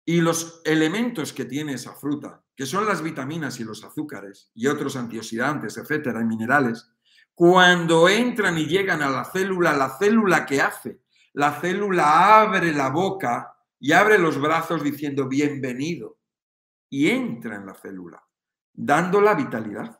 y 0.06 0.22
los 0.22 0.62
elementos 0.66 1.34
que 1.34 1.46
tiene 1.46 1.74
esa 1.74 1.94
fruta 1.94 2.44
que 2.56 2.66
son 2.66 2.86
las 2.86 3.02
vitaminas 3.02 3.60
y 3.60 3.64
los 3.64 3.84
azúcares 3.84 4.52
y 4.54 4.68
otros 4.68 4.96
antioxidantes, 4.96 5.78
etcétera, 5.78 6.22
y 6.22 6.26
minerales, 6.26 6.92
cuando 7.34 8.08
entran 8.08 8.58
y 8.58 8.66
llegan 8.66 9.02
a 9.02 9.10
la 9.10 9.26
célula, 9.26 9.74
la 9.74 9.98
célula 9.98 10.46
que 10.46 10.62
hace, 10.62 11.02
la 11.34 11.60
célula 11.60 12.42
abre 12.42 12.74
la 12.74 12.90
boca 12.90 13.56
y 13.80 13.94
abre 13.94 14.20
los 14.20 14.40
brazos 14.40 14.84
diciendo 14.84 15.28
bienvenido 15.28 16.20
y 16.90 17.10
entra 17.10 17.56
en 17.56 17.66
la 17.66 17.74
célula, 17.74 18.24
dándola 18.74 19.34
vitalidad. 19.34 20.00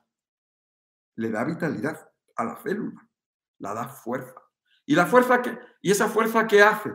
Le 1.16 1.32
da 1.32 1.44
vitalidad 1.46 2.11
a 2.36 2.44
la 2.44 2.56
célula, 2.58 3.08
la 3.60 3.74
da 3.74 3.88
fuerza. 3.88 4.42
Y 4.86 4.96
la 4.96 5.06
fuerza 5.06 5.42
que 5.42 5.58
y 5.82 5.92
esa 5.92 6.10
fuerza 6.10 6.48
que 6.48 6.62
hace 6.62 6.92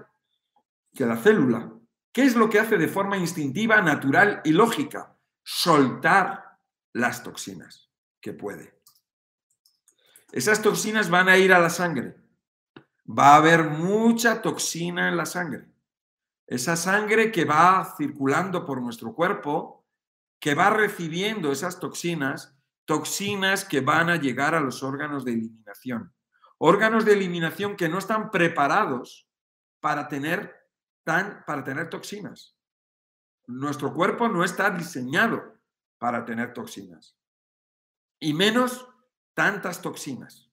que 0.94 1.06
la 1.06 1.16
célula, 1.16 1.72
¿qué 2.12 2.24
es 2.24 2.36
lo 2.36 2.48
que 2.48 2.58
hace 2.58 2.78
de 2.78 2.88
forma 2.88 3.16
instintiva, 3.16 3.82
natural 3.82 4.40
y 4.44 4.52
lógica? 4.52 5.16
soltar 5.46 6.58
las 6.92 7.22
toxinas 7.22 7.88
que 8.20 8.32
puede. 8.32 8.74
Esas 10.32 10.60
toxinas 10.60 11.08
van 11.08 11.28
a 11.28 11.38
ir 11.38 11.52
a 11.52 11.60
la 11.60 11.70
sangre. 11.70 12.16
Va 13.08 13.34
a 13.34 13.36
haber 13.36 13.70
mucha 13.70 14.42
toxina 14.42 15.08
en 15.08 15.16
la 15.16 15.24
sangre. 15.24 15.68
Esa 16.48 16.74
sangre 16.74 17.30
que 17.30 17.44
va 17.44 17.94
circulando 17.96 18.66
por 18.66 18.82
nuestro 18.82 19.14
cuerpo, 19.14 19.86
que 20.40 20.56
va 20.56 20.70
recibiendo 20.70 21.52
esas 21.52 21.78
toxinas, 21.78 22.55
toxinas 22.86 23.64
que 23.64 23.80
van 23.80 24.08
a 24.08 24.16
llegar 24.16 24.54
a 24.54 24.60
los 24.60 24.82
órganos 24.82 25.24
de 25.24 25.32
eliminación. 25.32 26.14
Órganos 26.58 27.04
de 27.04 27.12
eliminación 27.12 27.76
que 27.76 27.88
no 27.88 27.98
están 27.98 28.30
preparados 28.30 29.28
para 29.80 30.08
tener, 30.08 30.54
tan, 31.04 31.44
para 31.46 31.62
tener 31.62 31.90
toxinas. 31.90 32.56
Nuestro 33.46 33.92
cuerpo 33.92 34.28
no 34.28 34.42
está 34.42 34.70
diseñado 34.70 35.60
para 35.98 36.24
tener 36.24 36.54
toxinas. 36.54 37.18
Y 38.18 38.32
menos 38.32 38.88
tantas 39.34 39.82
toxinas. 39.82 40.50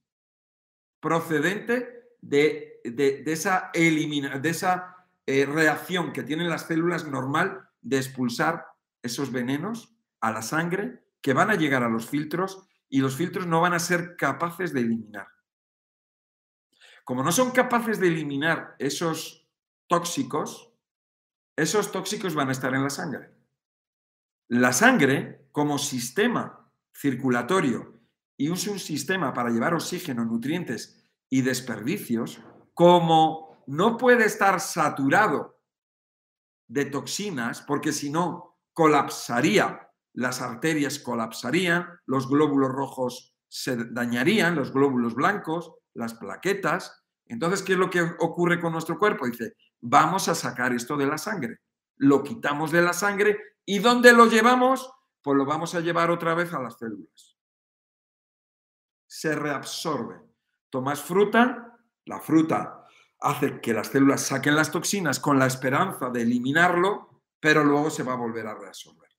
Procedente 1.00 2.18
de, 2.22 2.82
esa, 3.26 3.70
elimina, 3.74 4.40
de 4.40 4.50
esa 4.50 5.08
eh, 5.26 5.46
reacción 5.46 6.12
que 6.12 6.24
tienen 6.24 6.50
las 6.50 6.64
células 6.64 7.08
normal 7.08 7.70
de 7.82 7.98
expulsar 7.98 8.68
esos 9.02 9.32
venenos 9.32 9.96
a 10.20 10.32
la 10.32 10.42
sangre 10.42 11.03
que 11.24 11.34
van 11.34 11.50
a 11.50 11.56
llegar 11.56 11.82
a 11.84 11.90
los 11.90 12.08
filtros 12.08 12.68
y 12.90 13.00
los 13.00 13.16
filtros 13.16 13.48
no 13.48 13.62
van 13.62 13.74
a 13.74 13.80
ser 13.80 14.18
capaces 14.18 14.74
de 14.74 14.82
eliminar. 14.82 15.28
Como 17.06 17.24
no 17.24 17.32
son 17.32 17.52
capaces 17.52 18.00
de 18.00 18.08
eliminar 18.08 18.76
esos 18.78 19.48
tóxicos, 19.88 20.72
esos 21.56 21.92
tóxicos 21.92 22.36
van 22.36 22.50
a 22.50 22.52
estar 22.52 22.76
en 22.76 22.84
la 22.84 22.90
sangre. 22.90 23.32
La 24.50 24.74
sangre, 24.74 25.48
como 25.52 25.78
sistema 25.78 26.70
circulatorio 26.94 28.02
y 28.38 28.50
un 28.50 28.58
sistema 28.58 29.34
para 29.34 29.50
llevar 29.50 29.74
oxígeno, 29.74 30.26
nutrientes 30.26 31.04
y 31.30 31.42
desperdicios, 31.42 32.42
como 32.74 33.64
no 33.66 33.98
puede 33.98 34.26
estar 34.26 34.60
saturado 34.60 35.58
de 36.68 36.86
toxinas, 36.86 37.62
porque 37.62 37.94
si 37.94 38.10
no, 38.10 38.60
colapsaría, 38.74 39.90
las 40.14 40.42
arterias 40.42 41.00
colapsarían, 41.00 41.88
los 42.06 42.30
glóbulos 42.30 42.72
rojos 42.72 43.36
se 43.48 43.76
dañarían, 43.92 44.56
los 44.56 44.72
glóbulos 44.72 45.16
blancos, 45.16 45.74
las 45.94 46.14
plaquetas. 46.14 47.04
Entonces, 47.26 47.64
¿qué 47.64 47.74
es 47.74 47.80
lo 47.80 47.90
que 47.90 48.02
ocurre 48.20 48.60
con 48.60 48.74
nuestro 48.74 48.98
cuerpo? 48.98 49.26
Dice, 49.26 49.56
vamos 49.82 50.28
a 50.28 50.36
sacar 50.36 50.74
esto 50.74 50.98
de 50.98 51.08
la 51.08 51.18
sangre. 51.18 51.60
Lo 51.98 52.24
quitamos 52.24 52.72
de 52.72 52.82
la 52.82 52.94
sangre 52.94 53.38
y 53.66 53.80
¿dónde 53.80 54.14
lo 54.14 54.26
llevamos? 54.26 54.92
Pues 55.22 55.38
lo 55.38 55.46
vamos 55.46 55.74
a 55.76 55.80
llevar 55.80 56.12
otra 56.12 56.34
vez 56.34 56.54
a 56.54 56.62
las 56.62 56.78
células. 56.78 57.38
Se 59.08 59.36
reabsorbe. 59.36 60.20
Tomas 60.70 61.02
fruta, 61.02 61.78
la 62.06 62.20
fruta 62.20 62.86
hace 63.20 63.62
que 63.62 63.74
las 63.74 63.88
células 63.88 64.22
saquen 64.22 64.56
las 64.56 64.72
toxinas 64.72 65.20
con 65.20 65.40
la 65.40 65.46
esperanza 65.46 66.10
de 66.10 66.24
eliminarlo, 66.24 67.22
pero 67.40 67.64
luego 67.64 67.90
se 67.90 68.04
va 68.04 68.14
a 68.14 68.18
volver 68.18 68.48
a 68.48 68.56
reabsorber. 68.56 69.13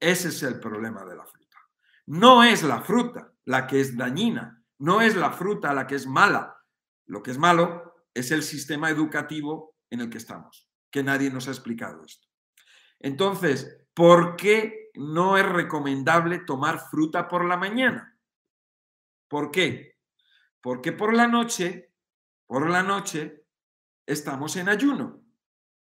Ese 0.00 0.28
es 0.28 0.42
el 0.42 0.60
problema 0.60 1.04
de 1.04 1.16
la 1.16 1.24
fruta. 1.24 1.58
No 2.06 2.42
es 2.42 2.62
la 2.62 2.82
fruta 2.82 3.32
la 3.44 3.66
que 3.66 3.80
es 3.80 3.96
dañina, 3.96 4.62
no 4.78 5.00
es 5.00 5.16
la 5.16 5.30
fruta 5.30 5.72
la 5.72 5.86
que 5.86 5.94
es 5.94 6.06
mala. 6.06 6.56
Lo 7.06 7.22
que 7.22 7.30
es 7.30 7.38
malo 7.38 8.06
es 8.12 8.30
el 8.30 8.42
sistema 8.42 8.90
educativo 8.90 9.76
en 9.90 10.00
el 10.00 10.10
que 10.10 10.18
estamos, 10.18 10.68
que 10.90 11.02
nadie 11.02 11.30
nos 11.30 11.48
ha 11.48 11.50
explicado 11.50 12.04
esto. 12.04 12.28
Entonces, 13.00 13.86
¿por 13.92 14.36
qué 14.36 14.90
no 14.94 15.36
es 15.36 15.46
recomendable 15.46 16.38
tomar 16.40 16.78
fruta 16.78 17.28
por 17.28 17.44
la 17.44 17.56
mañana? 17.56 18.18
¿Por 19.28 19.50
qué? 19.50 19.98
Porque 20.60 20.92
por 20.92 21.12
la 21.14 21.26
noche, 21.26 21.92
por 22.46 22.70
la 22.70 22.82
noche, 22.82 23.44
estamos 24.06 24.56
en 24.56 24.68
ayuno. 24.68 25.22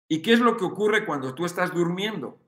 ¿Y 0.08 0.22
qué 0.22 0.34
es 0.34 0.40
lo 0.40 0.58
que 0.58 0.66
ocurre 0.66 1.06
cuando 1.06 1.34
tú 1.36 1.46
estás 1.46 1.74
durmiendo? 1.74 2.43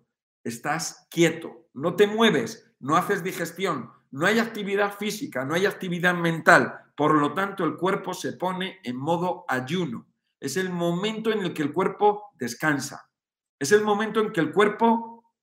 Estás 0.46 1.08
quieto, 1.10 1.68
no 1.74 1.96
te 1.96 2.06
mueves, 2.06 2.72
no 2.80 2.96
haces 2.96 3.24
digestión, 3.24 3.92
no 4.12 4.28
hay 4.28 4.38
actividad 4.38 4.96
física, 4.96 5.44
no 5.44 5.56
hay 5.56 5.66
actividad 5.66 6.14
mental. 6.14 6.82
Por 6.96 7.16
lo 7.16 7.34
tanto, 7.34 7.66
el 7.66 7.76
cuerpo 7.76 8.14
se 8.14 8.34
pone 8.34 8.80
en 8.84 8.96
modo 8.96 9.44
ayuno. 9.48 10.08
Es 10.40 10.56
el 10.56 10.70
momento 10.70 11.32
en 11.32 11.40
el 11.40 11.54
que 11.54 11.64
el 11.64 11.74
cuerpo 11.74 12.32
descansa. 12.36 13.10
Es 13.60 13.72
el 13.72 13.84
momento 13.84 14.20
en 14.20 14.32
que 14.32 14.40
el 14.40 14.54
cuerpo 14.54 15.34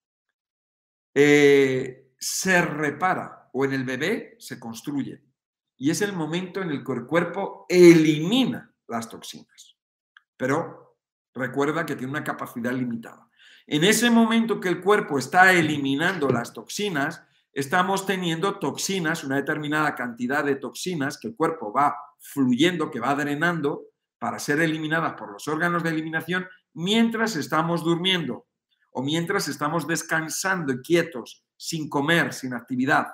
eh, 1.15 2.13
se 2.17 2.63
repara 2.63 3.51
o 3.53 3.65
en 3.65 3.73
el 3.73 3.85
bebé 3.85 4.37
se 4.39 4.61
construye. 4.61 5.21
Y 5.77 5.91
es 5.91 6.01
el 6.01 6.13
momento 6.13 6.63
en 6.63 6.71
el 6.71 6.85
que 6.85 6.93
el 6.93 7.07
cuerpo 7.07 7.67
elimina 7.69 8.73
las 8.87 9.09
toxinas. 9.09 9.77
Pero 10.37 10.97
recuerda 11.35 11.85
que 11.85 11.97
tiene 11.97 12.13
una 12.13 12.23
capacidad 12.23 12.73
limitada. 12.73 13.29
En 13.73 13.85
ese 13.85 14.11
momento 14.11 14.61
que 14.61 14.69
el 14.69 14.83
cuerpo 14.83 15.19
está 15.19 15.51
eliminando 15.51 16.29
las 16.29 16.53
toxinas, 16.53 17.25
estamos 17.55 18.05
teniendo 18.05 18.59
toxinas, 18.59 19.25
una 19.25 19.37
determinada 19.37 19.95
cantidad 19.95 20.45
de 20.45 20.57
toxinas 20.57 21.17
que 21.17 21.29
el 21.29 21.35
cuerpo 21.35 21.73
va 21.73 21.97
fluyendo, 22.19 22.91
que 22.91 23.01
va 23.01 23.15
drenando 23.15 23.85
para 24.19 24.39
ser 24.39 24.61
eliminadas 24.61 25.15
por 25.15 25.33
los 25.33 25.49
órganos 25.49 25.83
de 25.83 25.89
eliminación 25.89 26.47
mientras 26.75 27.35
estamos 27.35 27.83
durmiendo 27.83 28.47
o 28.91 29.03
mientras 29.03 29.49
estamos 29.49 29.87
descansando 29.87 30.75
quietos, 30.83 31.43
sin 31.57 31.89
comer, 31.89 32.35
sin 32.35 32.53
actividad. 32.53 33.07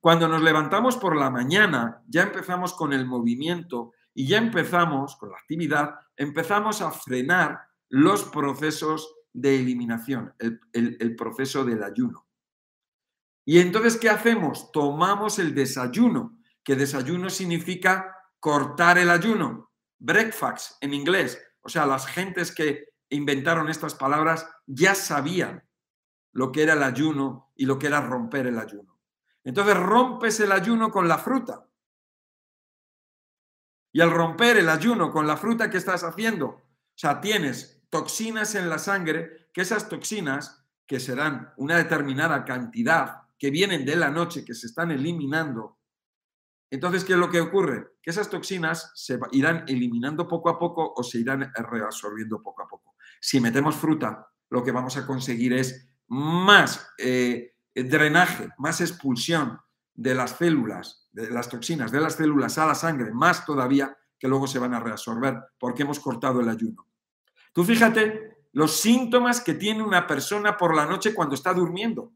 Cuando 0.00 0.26
nos 0.26 0.40
levantamos 0.40 0.96
por 0.96 1.16
la 1.16 1.28
mañana, 1.28 2.02
ya 2.08 2.22
empezamos 2.22 2.72
con 2.72 2.94
el 2.94 3.04
movimiento 3.04 3.92
y 4.14 4.26
ya 4.26 4.38
empezamos 4.38 5.16
con 5.16 5.32
la 5.32 5.36
actividad, 5.36 5.96
empezamos 6.16 6.80
a 6.80 6.90
frenar 6.90 7.65
los 7.88 8.24
procesos 8.24 9.14
de 9.32 9.56
eliminación, 9.56 10.34
el, 10.38 11.16
proceso 11.16 11.64
del 11.64 11.82
ayuno. 11.82 12.26
Y 13.44 13.60
entonces, 13.60 13.96
¿qué 13.96 14.08
hacemos? 14.08 14.72
Tomamos 14.72 15.38
el 15.38 15.54
desayuno, 15.54 16.38
que 16.64 16.74
desayuno 16.74 17.30
significa 17.30 18.16
cortar 18.40 18.98
el 18.98 19.10
ayuno, 19.10 19.72
breakfast 19.98 20.82
en 20.82 20.94
inglés. 20.94 21.40
O 21.60 21.68
sea, 21.68 21.86
las 21.86 22.06
gentes 22.06 22.50
que 22.50 22.88
inventaron 23.10 23.68
estas 23.68 23.94
palabras 23.94 24.48
ya 24.66 24.94
sabían 24.94 25.62
lo 26.32 26.50
que 26.50 26.62
era 26.62 26.72
el 26.72 26.82
ayuno 26.82 27.52
y 27.54 27.66
lo 27.66 27.78
que 27.78 27.86
era 27.86 28.00
romper 28.00 28.46
el 28.46 28.58
ayuno. 28.58 28.98
Entonces 29.44 29.76
rompes 29.76 30.40
el 30.40 30.50
ayuno 30.50 30.90
con 30.90 31.06
la 31.06 31.18
fruta. 31.18 31.68
Y 33.92 34.00
al 34.00 34.10
romper 34.10 34.56
el 34.56 34.68
ayuno 34.68 35.10
con 35.10 35.26
la 35.26 35.36
fruta 35.36 35.70
que 35.70 35.78
estás 35.78 36.04
haciendo, 36.04 36.46
o 36.48 36.98
sea, 36.98 37.20
tienes 37.20 37.75
toxinas 37.90 38.54
en 38.54 38.68
la 38.68 38.78
sangre, 38.78 39.48
que 39.52 39.62
esas 39.62 39.88
toxinas, 39.88 40.64
que 40.86 41.00
serán 41.00 41.52
una 41.56 41.76
determinada 41.76 42.44
cantidad, 42.44 43.22
que 43.38 43.50
vienen 43.50 43.84
de 43.84 43.96
la 43.96 44.10
noche, 44.10 44.44
que 44.44 44.54
se 44.54 44.66
están 44.66 44.90
eliminando. 44.90 45.78
Entonces, 46.70 47.04
¿qué 47.04 47.12
es 47.12 47.18
lo 47.18 47.30
que 47.30 47.40
ocurre? 47.40 47.96
Que 48.02 48.10
esas 48.10 48.30
toxinas 48.30 48.92
se 48.94 49.18
irán 49.32 49.64
eliminando 49.68 50.26
poco 50.26 50.48
a 50.48 50.58
poco 50.58 50.92
o 50.96 51.02
se 51.02 51.18
irán 51.18 51.52
reabsorbiendo 51.54 52.42
poco 52.42 52.62
a 52.62 52.68
poco. 52.68 52.96
Si 53.20 53.40
metemos 53.40 53.76
fruta, 53.76 54.28
lo 54.50 54.62
que 54.62 54.72
vamos 54.72 54.96
a 54.96 55.06
conseguir 55.06 55.52
es 55.52 55.88
más 56.08 56.88
eh, 56.98 57.54
drenaje, 57.74 58.48
más 58.58 58.80
expulsión 58.80 59.60
de 59.94 60.14
las 60.14 60.36
células, 60.36 61.08
de 61.12 61.30
las 61.30 61.48
toxinas 61.48 61.90
de 61.90 62.00
las 62.00 62.14
células 62.14 62.58
a 62.58 62.66
la 62.66 62.74
sangre, 62.74 63.12
más 63.12 63.44
todavía 63.44 63.96
que 64.18 64.28
luego 64.28 64.46
se 64.46 64.58
van 64.58 64.74
a 64.74 64.80
reabsorber 64.80 65.38
porque 65.58 65.82
hemos 65.82 66.00
cortado 66.00 66.40
el 66.40 66.48
ayuno. 66.48 66.85
Tú 67.56 67.64
fíjate 67.64 68.36
los 68.52 68.82
síntomas 68.82 69.40
que 69.40 69.54
tiene 69.54 69.82
una 69.82 70.06
persona 70.06 70.58
por 70.58 70.76
la 70.76 70.84
noche 70.84 71.14
cuando 71.14 71.34
está 71.34 71.54
durmiendo. 71.54 72.12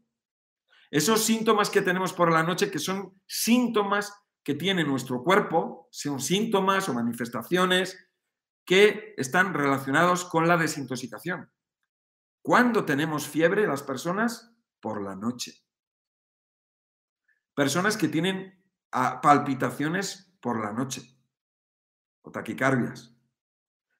Esos 0.91 1.25
síntomas 1.25 1.71
que 1.71 1.81
tenemos 1.81 2.13
por 2.13 2.31
la 2.31 2.43
noche, 2.43 2.69
que 2.69 2.77
son 2.77 3.19
síntomas 3.25 4.13
que 4.43 4.53
tiene 4.53 4.83
nuestro 4.83 5.23
cuerpo, 5.23 5.87
son 5.89 6.19
síntomas 6.19 6.87
o 6.89 6.93
manifestaciones 6.93 8.07
que 8.63 9.15
están 9.17 9.55
relacionados 9.55 10.25
con 10.25 10.47
la 10.47 10.57
desintoxicación. 10.57 11.51
¿Cuándo 12.43 12.85
tenemos 12.85 13.27
fiebre 13.27 13.65
las 13.65 13.81
personas? 13.81 14.55
Por 14.79 15.01
la 15.01 15.15
noche. 15.15 15.65
Personas 17.55 17.97
que 17.97 18.09
tienen 18.09 18.63
ah, 18.91 19.19
palpitaciones 19.23 20.35
por 20.39 20.63
la 20.63 20.71
noche 20.71 21.17
o 22.21 22.29
taquicardias. 22.29 23.10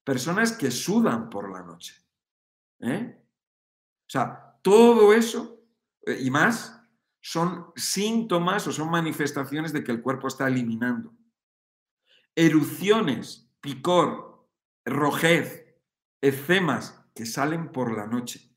Personas 0.04 0.54
que 0.54 0.72
sudan 0.72 1.30
por 1.30 1.52
la 1.52 1.64
noche. 1.64 1.96
¿eh? 2.80 3.18
O 3.20 4.10
sea, 4.10 4.58
todo 4.62 5.14
eso 5.14 5.62
eh, 6.06 6.20
y 6.22 6.32
más 6.32 6.82
son 7.22 7.72
síntomas 7.76 8.66
o 8.68 8.72
son 8.72 8.90
manifestaciones 8.90 9.74
de 9.74 9.84
que 9.84 9.92
el 9.92 10.02
cuerpo 10.02 10.28
está 10.28 10.48
eliminando. 10.48 11.14
Erupciones, 12.36 13.52
picor, 13.62 14.48
rojez, 14.86 15.66
eczemas 16.22 17.06
que 17.14 17.26
salen 17.26 17.72
por 17.72 17.96
la 17.96 18.08
noche, 18.08 18.56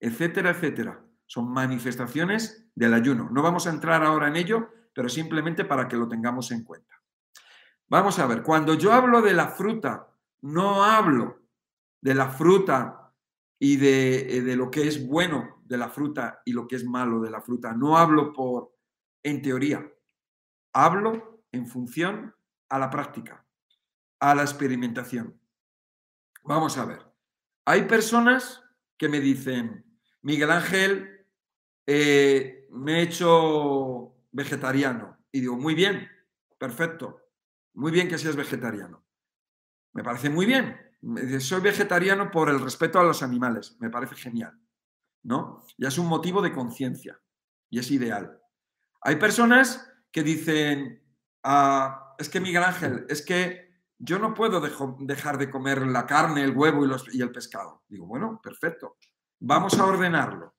etcétera, 0.00 0.50
etcétera. 0.50 1.04
Son 1.26 1.50
manifestaciones 1.50 2.68
del 2.74 2.92
ayuno. 2.92 3.30
No 3.30 3.42
vamos 3.42 3.66
a 3.66 3.70
entrar 3.70 4.04
ahora 4.04 4.28
en 4.28 4.36
ello, 4.36 4.68
pero 4.94 5.08
simplemente 5.08 5.64
para 5.64 5.88
que 5.88 5.96
lo 5.96 6.08
tengamos 6.08 6.50
en 6.50 6.64
cuenta. 6.64 6.94
Vamos 7.88 8.18
a 8.18 8.26
ver, 8.26 8.42
cuando 8.42 8.74
yo 8.74 8.92
hablo 8.92 9.22
de 9.22 9.34
la 9.34 9.48
fruta, 9.48 10.13
no 10.44 10.84
hablo 10.84 11.42
de 12.02 12.14
la 12.14 12.28
fruta 12.28 13.14
y 13.58 13.76
de, 13.76 14.36
eh, 14.36 14.42
de 14.42 14.56
lo 14.56 14.70
que 14.70 14.86
es 14.86 15.06
bueno 15.06 15.62
de 15.64 15.78
la 15.78 15.88
fruta 15.88 16.42
y 16.44 16.52
lo 16.52 16.68
que 16.68 16.76
es 16.76 16.84
malo 16.84 17.20
de 17.20 17.30
la 17.30 17.40
fruta. 17.40 17.72
No 17.72 17.96
hablo 17.96 18.32
por 18.32 18.74
en 19.22 19.40
teoría, 19.40 19.90
hablo 20.74 21.44
en 21.50 21.66
función 21.66 22.34
a 22.68 22.78
la 22.78 22.90
práctica, 22.90 23.46
a 24.20 24.34
la 24.34 24.42
experimentación. 24.42 25.40
Vamos 26.42 26.76
a 26.76 26.84
ver. 26.84 27.00
Hay 27.64 27.84
personas 27.84 28.62
que 28.98 29.08
me 29.08 29.20
dicen, 29.20 29.86
Miguel 30.20 30.50
Ángel, 30.50 31.26
eh, 31.86 32.68
me 32.70 32.98
he 32.98 33.02
hecho 33.02 34.14
vegetariano. 34.30 35.16
Y 35.32 35.40
digo, 35.40 35.56
muy 35.56 35.74
bien, 35.74 36.06
perfecto, 36.58 37.30
muy 37.72 37.90
bien 37.90 38.08
que 38.08 38.18
seas 38.18 38.36
vegetariano. 38.36 39.03
Me 39.94 40.04
parece 40.04 40.28
muy 40.28 40.46
bien. 40.46 40.76
Soy 41.40 41.60
vegetariano 41.60 42.30
por 42.30 42.50
el 42.50 42.60
respeto 42.60 43.00
a 43.00 43.04
los 43.04 43.22
animales. 43.22 43.76
Me 43.80 43.90
parece 43.90 44.14
genial. 44.16 44.58
¿no? 45.24 45.64
Ya 45.78 45.88
es 45.88 45.98
un 45.98 46.06
motivo 46.06 46.40
de 46.40 46.52
conciencia 46.52 47.20
y 47.68 47.80
es 47.80 47.90
ideal. 47.90 48.40
Hay 49.00 49.16
personas 49.16 49.90
que 50.12 50.22
dicen, 50.22 51.02
ah, 51.42 52.14
es 52.18 52.28
que 52.28 52.40
Miguel 52.40 52.62
Ángel, 52.62 53.06
es 53.08 53.24
que 53.24 53.74
yo 53.98 54.18
no 54.18 54.34
puedo 54.34 54.60
dejar 54.60 55.38
de 55.38 55.50
comer 55.50 55.86
la 55.86 56.06
carne, 56.06 56.42
el 56.42 56.56
huevo 56.56 56.86
y, 56.86 57.18
y 57.18 57.22
el 57.22 57.32
pescado. 57.32 57.82
Digo, 57.88 58.06
bueno, 58.06 58.40
perfecto. 58.42 58.98
Vamos 59.40 59.78
a 59.78 59.86
ordenarlo. 59.86 60.54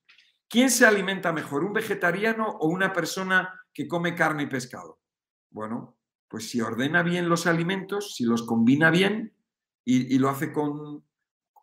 ¿Quién 0.48 0.70
se 0.70 0.86
alimenta 0.86 1.32
mejor, 1.32 1.64
un 1.64 1.74
vegetariano 1.74 2.48
o 2.48 2.68
una 2.68 2.92
persona 2.92 3.62
que 3.74 3.88
come 3.88 4.16
carne 4.16 4.44
y 4.44 4.48
pescado? 4.48 5.00
Bueno, 5.50 5.98
pues 6.28 6.50
si 6.50 6.62
ordena 6.62 7.04
bien 7.04 7.30
los 7.30 7.48
alimentos, 7.48 8.16
si 8.16 8.26
los 8.26 8.44
combina 8.44 8.90
bien 8.90 9.36
y, 9.84 10.18
lo 10.18 10.30
hace 10.30 10.52
con, 10.52 11.06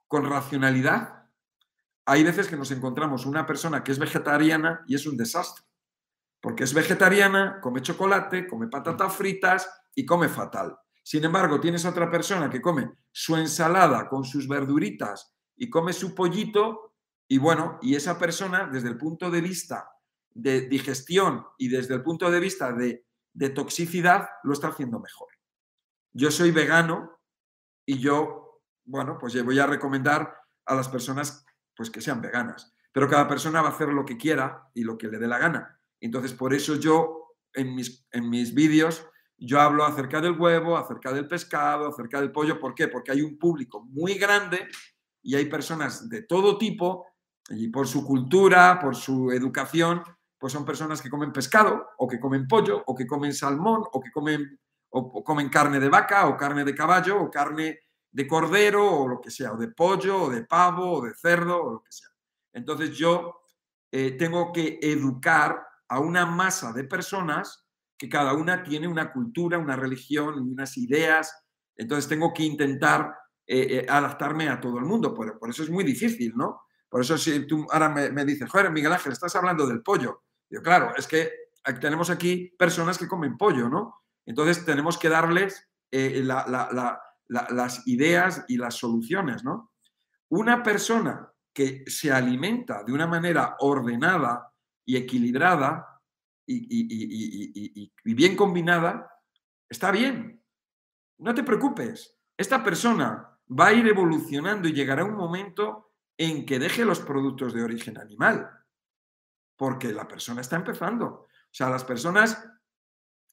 con 0.06 0.28
racionalidad, 0.28 1.28
hay 2.04 2.24
veces 2.24 2.48
que 2.48 2.56
nos 2.56 2.70
encontramos 2.70 3.26
una 3.26 3.46
persona 3.46 3.82
que 3.82 3.92
es 3.92 3.98
vegetariana 3.98 4.84
y 4.86 4.94
es 4.94 5.06
un 5.06 5.16
desastre. 5.16 5.64
Porque 6.40 6.64
es 6.64 6.74
vegetariana, 6.74 7.60
come 7.60 7.82
chocolate, 7.82 8.48
come 8.48 8.68
patatas 8.68 9.14
fritas 9.14 9.68
y 9.94 10.04
come 10.04 10.28
fatal. 10.28 10.76
Sin 11.02 11.24
embargo, 11.24 11.60
tienes 11.60 11.84
otra 11.84 12.10
persona 12.10 12.48
que 12.48 12.60
come 12.60 12.92
su 13.10 13.36
ensalada 13.36 14.08
con 14.08 14.24
sus 14.24 14.48
verduritas 14.48 15.34
y 15.56 15.68
come 15.68 15.92
su 15.92 16.14
pollito 16.14 16.94
y 17.28 17.38
bueno, 17.38 17.78
y 17.80 17.94
esa 17.94 18.18
persona 18.18 18.68
desde 18.70 18.88
el 18.88 18.98
punto 18.98 19.30
de 19.30 19.40
vista 19.40 19.88
de 20.34 20.62
digestión 20.62 21.44
y 21.58 21.68
desde 21.68 21.94
el 21.94 22.02
punto 22.02 22.30
de 22.30 22.40
vista 22.40 22.72
de, 22.72 23.06
de 23.32 23.50
toxicidad 23.50 24.28
lo 24.42 24.52
está 24.52 24.68
haciendo 24.68 25.00
mejor. 25.00 25.28
Yo 26.12 26.30
soy 26.30 26.50
vegano 26.50 27.18
y 27.86 27.98
yo, 27.98 28.62
bueno, 28.84 29.18
pues 29.18 29.42
voy 29.44 29.58
a 29.58 29.66
recomendar 29.66 30.34
a 30.66 30.74
las 30.74 30.88
personas 30.88 31.44
pues 31.74 31.90
que 31.90 32.00
sean 32.00 32.20
veganas. 32.20 32.74
Pero 32.92 33.08
cada 33.08 33.26
persona 33.26 33.62
va 33.62 33.68
a 33.68 33.72
hacer 33.72 33.88
lo 33.88 34.04
que 34.04 34.18
quiera 34.18 34.68
y 34.74 34.84
lo 34.84 34.98
que 34.98 35.08
le 35.08 35.18
dé 35.18 35.26
la 35.26 35.38
gana. 35.38 35.80
Entonces, 36.00 36.34
por 36.34 36.52
eso 36.52 36.76
yo 36.76 37.36
en 37.54 37.74
mis, 37.74 38.06
en 38.12 38.28
mis 38.28 38.54
vídeos, 38.54 39.06
yo 39.38 39.60
hablo 39.60 39.84
acerca 39.84 40.20
del 40.20 40.38
huevo, 40.38 40.76
acerca 40.76 41.12
del 41.12 41.26
pescado, 41.26 41.88
acerca 41.88 42.20
del 42.20 42.32
pollo. 42.32 42.60
¿Por 42.60 42.74
qué? 42.74 42.88
Porque 42.88 43.12
hay 43.12 43.22
un 43.22 43.38
público 43.38 43.80
muy 43.80 44.14
grande 44.14 44.68
y 45.22 45.34
hay 45.36 45.46
personas 45.46 46.08
de 46.08 46.22
todo 46.22 46.58
tipo, 46.58 47.06
y 47.48 47.68
por 47.68 47.86
su 47.86 48.04
cultura, 48.04 48.78
por 48.80 48.94
su 48.96 49.30
educación, 49.32 50.02
pues 50.42 50.52
son 50.52 50.64
personas 50.64 51.00
que 51.00 51.08
comen 51.08 51.30
pescado, 51.30 51.90
o 51.98 52.08
que 52.08 52.18
comen 52.18 52.48
pollo, 52.48 52.82
o 52.88 52.96
que 52.96 53.06
comen 53.06 53.32
salmón, 53.32 53.84
o 53.92 54.00
que 54.00 54.10
comen, 54.10 54.58
comen 54.90 55.48
carne 55.48 55.78
de 55.78 55.88
vaca, 55.88 56.26
o 56.26 56.36
carne 56.36 56.64
de 56.64 56.74
caballo, 56.74 57.22
o 57.22 57.30
carne 57.30 57.78
de 58.10 58.26
cordero, 58.26 58.84
o 58.84 59.06
lo 59.06 59.20
que 59.20 59.30
sea, 59.30 59.52
o 59.52 59.56
de 59.56 59.68
pollo, 59.68 60.24
o 60.24 60.30
de 60.30 60.44
pavo, 60.44 60.98
o 60.98 61.02
de 61.02 61.14
cerdo, 61.14 61.62
o 61.62 61.70
lo 61.74 61.80
que 61.84 61.92
sea. 61.92 62.08
Entonces 62.52 62.90
yo 62.90 63.44
eh, 63.92 64.16
tengo 64.18 64.52
que 64.52 64.80
educar 64.82 65.64
a 65.88 66.00
una 66.00 66.26
masa 66.26 66.72
de 66.72 66.82
personas 66.82 67.64
que 67.96 68.08
cada 68.08 68.34
una 68.34 68.64
tiene 68.64 68.88
una 68.88 69.12
cultura, 69.12 69.58
una 69.58 69.76
religión, 69.76 70.40
unas 70.40 70.76
ideas. 70.76 71.32
Entonces 71.76 72.08
tengo 72.08 72.34
que 72.34 72.42
intentar 72.42 73.14
eh, 73.46 73.78
eh, 73.78 73.86
adaptarme 73.88 74.48
a 74.48 74.60
todo 74.60 74.80
el 74.80 74.86
mundo. 74.86 75.14
Por, 75.14 75.38
por, 75.38 75.50
eso 75.50 75.62
es 75.62 75.70
muy 75.70 75.84
difícil, 75.84 76.32
¿no? 76.34 76.62
Por 76.92 77.00
eso 77.00 77.16
si 77.16 77.46
tú 77.46 77.66
ahora 77.70 77.88
me, 77.88 78.24
dices, 78.26 78.50
joder, 78.50 78.70
Miguel 78.70 78.92
Ángel, 78.92 79.12
estás 79.12 79.34
hablando 79.34 79.66
del 79.66 79.80
pollo. 79.80 80.24
Claro, 80.60 80.92
es 80.96 81.06
que 81.06 81.30
tenemos 81.80 82.10
aquí 82.10 82.54
personas 82.58 82.98
que 82.98 83.08
comen 83.08 83.38
pollo, 83.38 83.68
¿no? 83.68 84.02
Entonces 84.26 84.64
tenemos 84.64 84.98
que 84.98 85.08
darles 85.08 85.68
eh, 85.90 86.22
las 87.28 87.86
ideas 87.86 88.44
y 88.48 88.56
las 88.56 88.74
soluciones, 88.74 89.44
¿no? 89.44 89.72
Una 90.28 90.62
persona 90.62 91.30
que 91.52 91.84
se 91.86 92.10
alimenta 92.10 92.82
de 92.82 92.92
una 92.92 93.06
manera 93.06 93.56
ordenada 93.60 94.52
y 94.84 94.96
equilibrada 94.96 96.00
y, 96.46 97.90
y 98.04 98.14
bien 98.14 98.36
combinada, 98.36 99.10
está 99.68 99.90
bien. 99.90 100.42
No 101.18 101.34
te 101.34 101.42
preocupes. 101.44 102.16
Esta 102.36 102.64
persona 102.64 103.38
va 103.48 103.68
a 103.68 103.72
ir 103.72 103.86
evolucionando 103.86 104.68
y 104.68 104.72
llegará 104.72 105.04
un 105.04 105.14
momento 105.14 105.92
en 106.16 106.46
que 106.46 106.58
deje 106.58 106.84
los 106.84 107.00
productos 107.00 107.52
de 107.52 107.62
origen 107.62 107.98
animal, 107.98 108.50
porque 109.62 109.92
la 109.92 110.08
persona 110.08 110.40
está 110.40 110.56
empezando. 110.56 111.06
O 111.06 111.28
sea, 111.52 111.70
las 111.70 111.84
personas 111.84 112.44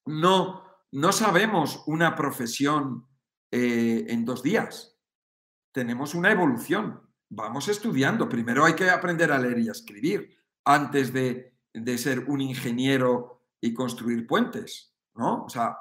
no, 0.05 0.63
no 0.91 1.11
sabemos 1.11 1.81
una 1.87 2.13
profesión 2.13 3.07
eh, 3.49 4.05
en 4.07 4.25
dos 4.25 4.43
días. 4.43 4.95
Tenemos 5.71 6.13
una 6.13 6.31
evolución. 6.31 7.01
Vamos 7.29 7.67
estudiando. 7.67 8.29
Primero 8.29 8.63
hay 8.63 8.75
que 8.75 8.91
aprender 8.91 9.31
a 9.31 9.39
leer 9.39 9.57
y 9.57 9.69
a 9.69 9.71
escribir 9.71 10.37
antes 10.65 11.11
de, 11.11 11.57
de 11.73 11.97
ser 11.97 12.19
un 12.27 12.41
ingeniero 12.41 13.41
y 13.59 13.73
construir 13.73 14.27
puentes, 14.27 14.95
¿no? 15.15 15.45
O 15.45 15.49
sea, 15.49 15.79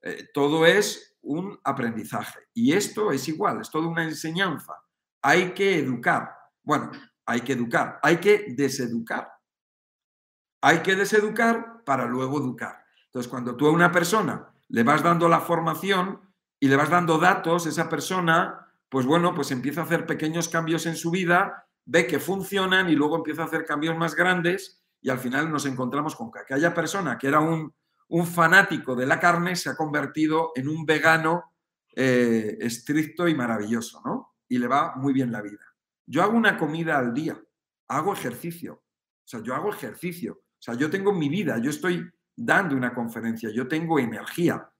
eh, 0.00 0.30
todo 0.32 0.64
es 0.64 1.18
un 1.20 1.60
aprendizaje. 1.62 2.40
Y 2.54 2.72
esto 2.72 3.12
es 3.12 3.28
igual, 3.28 3.60
es 3.60 3.70
toda 3.70 3.86
una 3.86 4.04
enseñanza. 4.04 4.72
Hay 5.20 5.52
que 5.52 5.78
educar. 5.78 6.30
Bueno, 6.62 6.90
hay 7.26 7.42
que 7.42 7.52
educar, 7.52 8.00
hay 8.02 8.16
que 8.16 8.46
deseducar. 8.56 9.39
Hay 10.60 10.80
que 10.80 10.96
deseducar 10.96 11.84
para 11.84 12.06
luego 12.06 12.38
educar. 12.38 12.84
Entonces, 13.06 13.30
cuando 13.30 13.56
tú 13.56 13.66
a 13.66 13.72
una 13.72 13.90
persona 13.90 14.52
le 14.68 14.82
vas 14.82 15.02
dando 15.02 15.28
la 15.28 15.40
formación 15.40 16.20
y 16.58 16.68
le 16.68 16.76
vas 16.76 16.90
dando 16.90 17.18
datos, 17.18 17.66
esa 17.66 17.88
persona, 17.88 18.66
pues 18.88 19.06
bueno, 19.06 19.34
pues 19.34 19.50
empieza 19.50 19.80
a 19.80 19.84
hacer 19.84 20.06
pequeños 20.06 20.48
cambios 20.48 20.86
en 20.86 20.96
su 20.96 21.10
vida, 21.10 21.66
ve 21.86 22.06
que 22.06 22.20
funcionan 22.20 22.88
y 22.90 22.94
luego 22.94 23.16
empieza 23.16 23.42
a 23.42 23.46
hacer 23.46 23.64
cambios 23.64 23.96
más 23.96 24.14
grandes 24.14 24.82
y 25.00 25.10
al 25.10 25.18
final 25.18 25.50
nos 25.50 25.66
encontramos 25.66 26.14
con 26.14 26.30
que 26.30 26.40
aquella 26.40 26.74
persona 26.74 27.16
que 27.16 27.28
era 27.28 27.40
un 27.40 28.26
fanático 28.26 28.94
de 28.94 29.06
la 29.06 29.18
carne 29.18 29.56
se 29.56 29.70
ha 29.70 29.76
convertido 29.76 30.52
en 30.54 30.68
un 30.68 30.84
vegano 30.84 31.50
eh, 31.96 32.56
estricto 32.60 33.26
y 33.26 33.34
maravilloso, 33.34 34.00
¿no? 34.04 34.36
Y 34.48 34.58
le 34.58 34.68
va 34.68 34.94
muy 34.96 35.12
bien 35.12 35.32
la 35.32 35.42
vida. 35.42 35.58
Yo 36.06 36.22
hago 36.22 36.36
una 36.36 36.56
comida 36.56 36.98
al 36.98 37.12
día, 37.12 37.40
hago 37.88 38.12
ejercicio, 38.12 38.74
o 38.74 39.26
sea, 39.26 39.42
yo 39.42 39.54
hago 39.54 39.70
ejercicio, 39.70 40.40
o 40.60 40.62
sea, 40.62 40.74
yo 40.74 40.90
tengo 40.90 41.14
mi 41.14 41.30
vida, 41.30 41.56
yo 41.58 41.70
estoy 41.70 42.06
dando 42.36 42.76
una 42.76 42.94
conferencia, 42.94 43.50
yo 43.50 43.66
tengo 43.66 43.98
energía, 43.98 44.70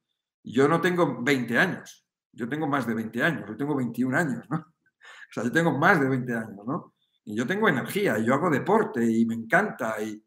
yo 0.45 0.68
no 0.68 0.78
tengo 0.78 1.22
20 1.22 1.59
años, 1.59 2.07
yo 2.33 2.47
tengo 2.47 2.66
más 2.66 2.87
de 2.87 2.93
20 2.93 3.22
años, 3.22 3.49
yo 3.49 3.57
tengo 3.57 3.74
21 3.74 4.16
años, 4.16 4.45
¿no? 4.51 4.59
O 4.59 5.33
sea, 5.33 5.45
yo 5.45 5.51
tengo 5.51 5.78
más 5.78 5.99
de 5.99 6.09
20 6.09 6.35
años, 6.35 6.66
¿no? 6.66 6.95
Y 7.24 7.35
yo 7.35 7.47
tengo 7.47 7.66
energía, 7.66 8.18
y 8.18 8.26
yo 8.26 8.35
hago 8.35 8.51
deporte 8.51 9.03
y 9.03 9.24
me 9.24 9.35
encanta 9.35 10.03
y, 10.03 10.22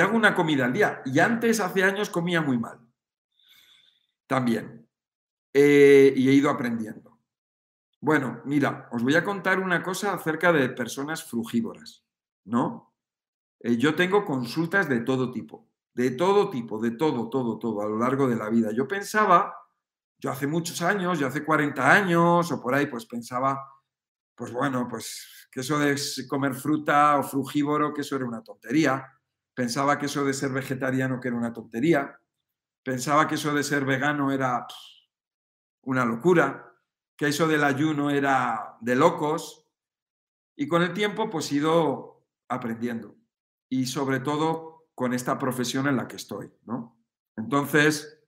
hago 0.00 0.16
una 0.16 0.34
comida 0.34 0.64
al 0.64 0.72
día. 0.72 1.02
Y 1.04 1.18
antes, 1.18 1.60
hace 1.60 1.84
años, 1.84 2.08
comía 2.08 2.40
muy 2.40 2.58
mal. 2.58 2.78
También. 4.26 4.88
Eh, 5.52 6.14
y 6.16 6.28
he 6.28 6.32
ido 6.32 6.48
aprendiendo. 6.48 7.18
Bueno, 8.00 8.40
mira, 8.46 8.88
os 8.92 9.02
voy 9.02 9.14
a 9.16 9.24
contar 9.24 9.58
una 9.58 9.82
cosa 9.82 10.14
acerca 10.14 10.52
de 10.52 10.70
personas 10.70 11.24
frugívoras, 11.24 12.06
¿no? 12.44 12.89
Eh, 13.60 13.76
yo 13.76 13.94
tengo 13.94 14.24
consultas 14.24 14.88
de 14.88 15.00
todo 15.00 15.30
tipo, 15.30 15.68
de 15.94 16.12
todo 16.12 16.50
tipo, 16.50 16.80
de 16.80 16.92
todo, 16.92 17.28
todo, 17.30 17.58
todo, 17.58 17.82
a 17.82 17.86
lo 17.88 17.98
largo 17.98 18.28
de 18.28 18.36
la 18.36 18.48
vida. 18.50 18.70
Yo 18.72 18.88
pensaba, 18.88 19.54
yo 20.18 20.30
hace 20.30 20.46
muchos 20.46 20.82
años, 20.82 21.18
yo 21.18 21.26
hace 21.26 21.44
40 21.44 21.92
años 21.92 22.50
o 22.52 22.60
por 22.60 22.74
ahí, 22.74 22.86
pues 22.86 23.06
pensaba, 23.06 23.58
pues 24.34 24.52
bueno, 24.52 24.86
pues 24.88 25.48
que 25.52 25.60
eso 25.60 25.78
de 25.78 25.96
comer 26.28 26.54
fruta 26.54 27.18
o 27.18 27.22
frugívoro, 27.22 27.92
que 27.92 28.02
eso 28.02 28.16
era 28.16 28.26
una 28.26 28.42
tontería 28.42 29.06
Pensaba 29.60 29.98
que 29.98 30.06
eso 30.06 30.24
de 30.24 30.32
ser 30.32 30.52
vegetariano 30.52 31.20
que 31.20 31.28
era 31.28 31.36
una 31.36 31.52
tontería. 31.52 32.18
Pensaba 32.82 33.28
que 33.28 33.34
eso 33.34 33.52
de 33.52 33.62
ser 33.62 33.84
vegano 33.84 34.32
era 34.32 34.66
una 35.82 36.06
locura, 36.06 36.72
que 37.14 37.28
eso 37.28 37.46
del 37.46 37.64
ayuno 37.64 38.10
era 38.10 38.78
de 38.80 38.96
locos. 38.96 39.68
Y 40.56 40.66
con 40.66 40.80
el 40.80 40.94
tiempo 40.94 41.28
pues 41.28 41.52
he 41.52 41.56
ido 41.56 42.26
aprendiendo. 42.48 43.19
Y 43.70 43.86
sobre 43.86 44.20
todo 44.20 44.90
con 44.94 45.14
esta 45.14 45.38
profesión 45.38 45.86
en 45.86 45.96
la 45.96 46.06
que 46.06 46.16
estoy, 46.16 46.52
¿no? 46.66 47.00
Entonces, 47.36 48.20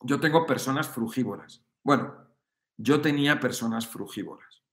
yo 0.00 0.18
tengo 0.18 0.44
personas 0.44 0.88
frugívoras. 0.88 1.64
Bueno, 1.84 2.12
yo 2.76 3.00
tenía 3.00 3.38
personas 3.38 3.86
frugívoras. 3.86 4.64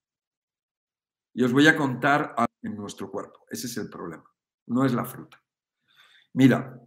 Y 1.34 1.44
os 1.44 1.54
voy 1.54 1.68
a 1.68 1.78
contar 1.78 2.36
en 2.62 2.76
nuestro 2.76 3.12
cuerpo. 3.12 3.46
Ese 3.50 3.68
es 3.68 3.78
el 3.78 3.90
problema. 3.90 4.26
No 4.68 4.84
es 4.86 4.94
la 4.94 5.06
fruta. 5.06 5.42
Mira, 6.34 6.82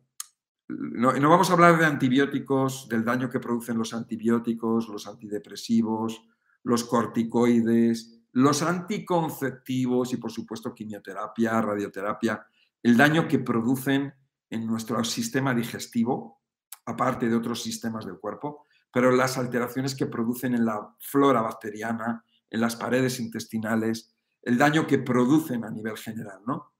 no, 0.68 1.12
vamos 1.28 1.50
a 1.50 1.52
hablar 1.52 1.78
de 1.78 1.84
antibióticos, 1.84 2.88
del 2.88 3.04
daño 3.04 3.28
que 3.28 3.40
producen 3.40 3.78
los 3.78 3.92
antibióticos, 3.92 4.88
los 4.88 5.06
antidepresivos, 5.06 6.26
los 6.62 6.84
corticoides, 6.84 8.22
los 8.32 8.62
anticonceptivos 8.62 10.12
y 10.12 10.16
por 10.16 10.32
supuesto 10.32 10.74
quimioterapia, 10.74 11.60
radioterapia, 11.60 12.46
el 12.84 12.96
daño 12.96 13.26
que 13.26 13.40
producen 13.40 14.14
en 14.48 14.66
nuestro 14.66 15.02
sistema 15.02 15.52
digestivo, 15.52 16.42
aparte 16.86 17.28
de 17.28 17.34
otros 17.34 17.62
sistemas 17.62 18.06
del 18.06 18.18
cuerpo, 18.18 18.66
pero 18.92 19.10
las 19.10 19.36
alteraciones 19.38 19.96
que 19.96 20.06
producen 20.06 20.54
en 20.54 20.64
la 20.64 20.94
flora 21.00 21.40
bacteriana, 21.40 22.24
en 22.48 22.60
las 22.60 22.76
paredes 22.76 23.18
intestinales, 23.18 24.14
el 24.42 24.56
daño 24.56 24.86
que 24.86 24.98
producen 24.98 25.64
a 25.64 25.70
nivel 25.70 25.96
general, 25.96 26.42
¿no? 26.46 26.74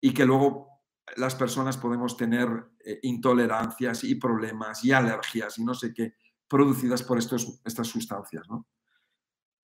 Y 0.00 0.12
que 0.12 0.24
luego 0.24 0.80
las 1.16 1.34
personas 1.34 1.76
podemos 1.76 2.16
tener 2.16 2.48
eh, 2.84 2.98
intolerancias 3.02 4.04
y 4.04 4.14
problemas 4.14 4.84
y 4.84 4.92
alergias 4.92 5.58
y 5.58 5.64
no 5.64 5.74
sé 5.74 5.92
qué 5.92 6.14
producidas 6.48 7.02
por 7.02 7.18
estos, 7.18 7.60
estas 7.64 7.86
sustancias. 7.86 8.46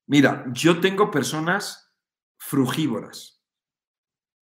Mira, 0.07 0.45
yo 0.53 0.81
tengo 0.81 1.11
personas 1.11 1.91
frugívoras 2.37 3.43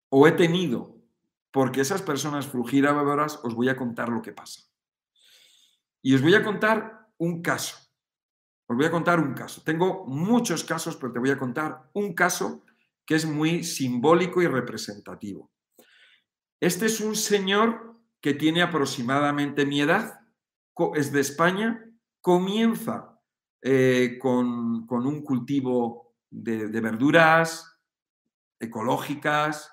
o 0.09 0.27
he 0.27 0.31
tenido, 0.31 1.00
porque 1.51 1.81
esas 1.81 2.01
personas 2.01 2.47
frugívoras 2.47 3.39
os 3.43 3.53
voy 3.53 3.69
a 3.69 3.75
contar 3.75 4.09
lo 4.09 4.21
que 4.21 4.31
pasa. 4.31 4.61
Y 6.01 6.15
os 6.15 6.21
voy 6.21 6.33
a 6.35 6.43
contar 6.43 7.09
un 7.17 7.41
caso. 7.41 7.77
Os 8.67 8.77
voy 8.77 8.85
a 8.85 8.91
contar 8.91 9.19
un 9.19 9.33
caso. 9.33 9.61
Tengo 9.63 10.05
muchos 10.07 10.63
casos, 10.63 10.95
pero 10.95 11.11
te 11.11 11.19
voy 11.19 11.29
a 11.29 11.37
contar 11.37 11.89
un 11.93 12.13
caso 12.13 12.63
que 13.05 13.15
es 13.15 13.25
muy 13.25 13.63
simbólico 13.63 14.41
y 14.41 14.47
representativo. 14.47 15.51
Este 16.59 16.85
es 16.85 17.01
un 17.01 17.15
señor 17.15 17.99
que 18.21 18.33
tiene 18.33 18.61
aproximadamente 18.61 19.65
mi 19.65 19.81
edad, 19.81 20.21
es 20.95 21.11
de 21.11 21.19
España, 21.19 21.85
comienza 22.21 23.19
eh, 23.61 24.17
con, 24.19 24.87
un 24.89 25.21
cultivo 25.23 26.15
de, 26.29 26.67
verduras 26.67 27.79
ecológicas 28.59 29.71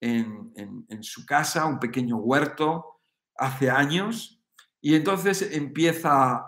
en, 0.00 1.02
su 1.02 1.26
casa, 1.26 1.66
un 1.66 1.78
pequeño 1.78 2.16
huerto, 2.16 3.00
hace 3.36 3.70
años, 3.70 4.42
y 4.80 4.94
entonces 4.94 5.50
empieza 5.52 6.44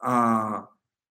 a, 0.00 0.70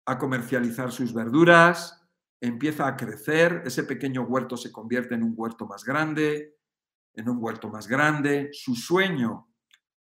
a 0.06 0.18
comercializar 0.18 0.92
sus 0.92 1.12
verduras, 1.12 2.08
empieza 2.40 2.86
a 2.86 2.96
crecer, 2.96 3.62
ese 3.64 3.84
pequeño 3.84 4.22
huerto 4.22 4.56
se 4.56 4.72
convierte 4.72 5.14
en 5.14 5.22
un 5.22 5.34
huerto 5.36 5.66
más 5.66 5.84
grande, 5.84 6.56
en 7.14 7.28
un 7.28 7.38
huerto 7.40 7.68
más 7.68 7.86
grande. 7.86 8.50
Su 8.52 8.74
sueño 8.74 9.48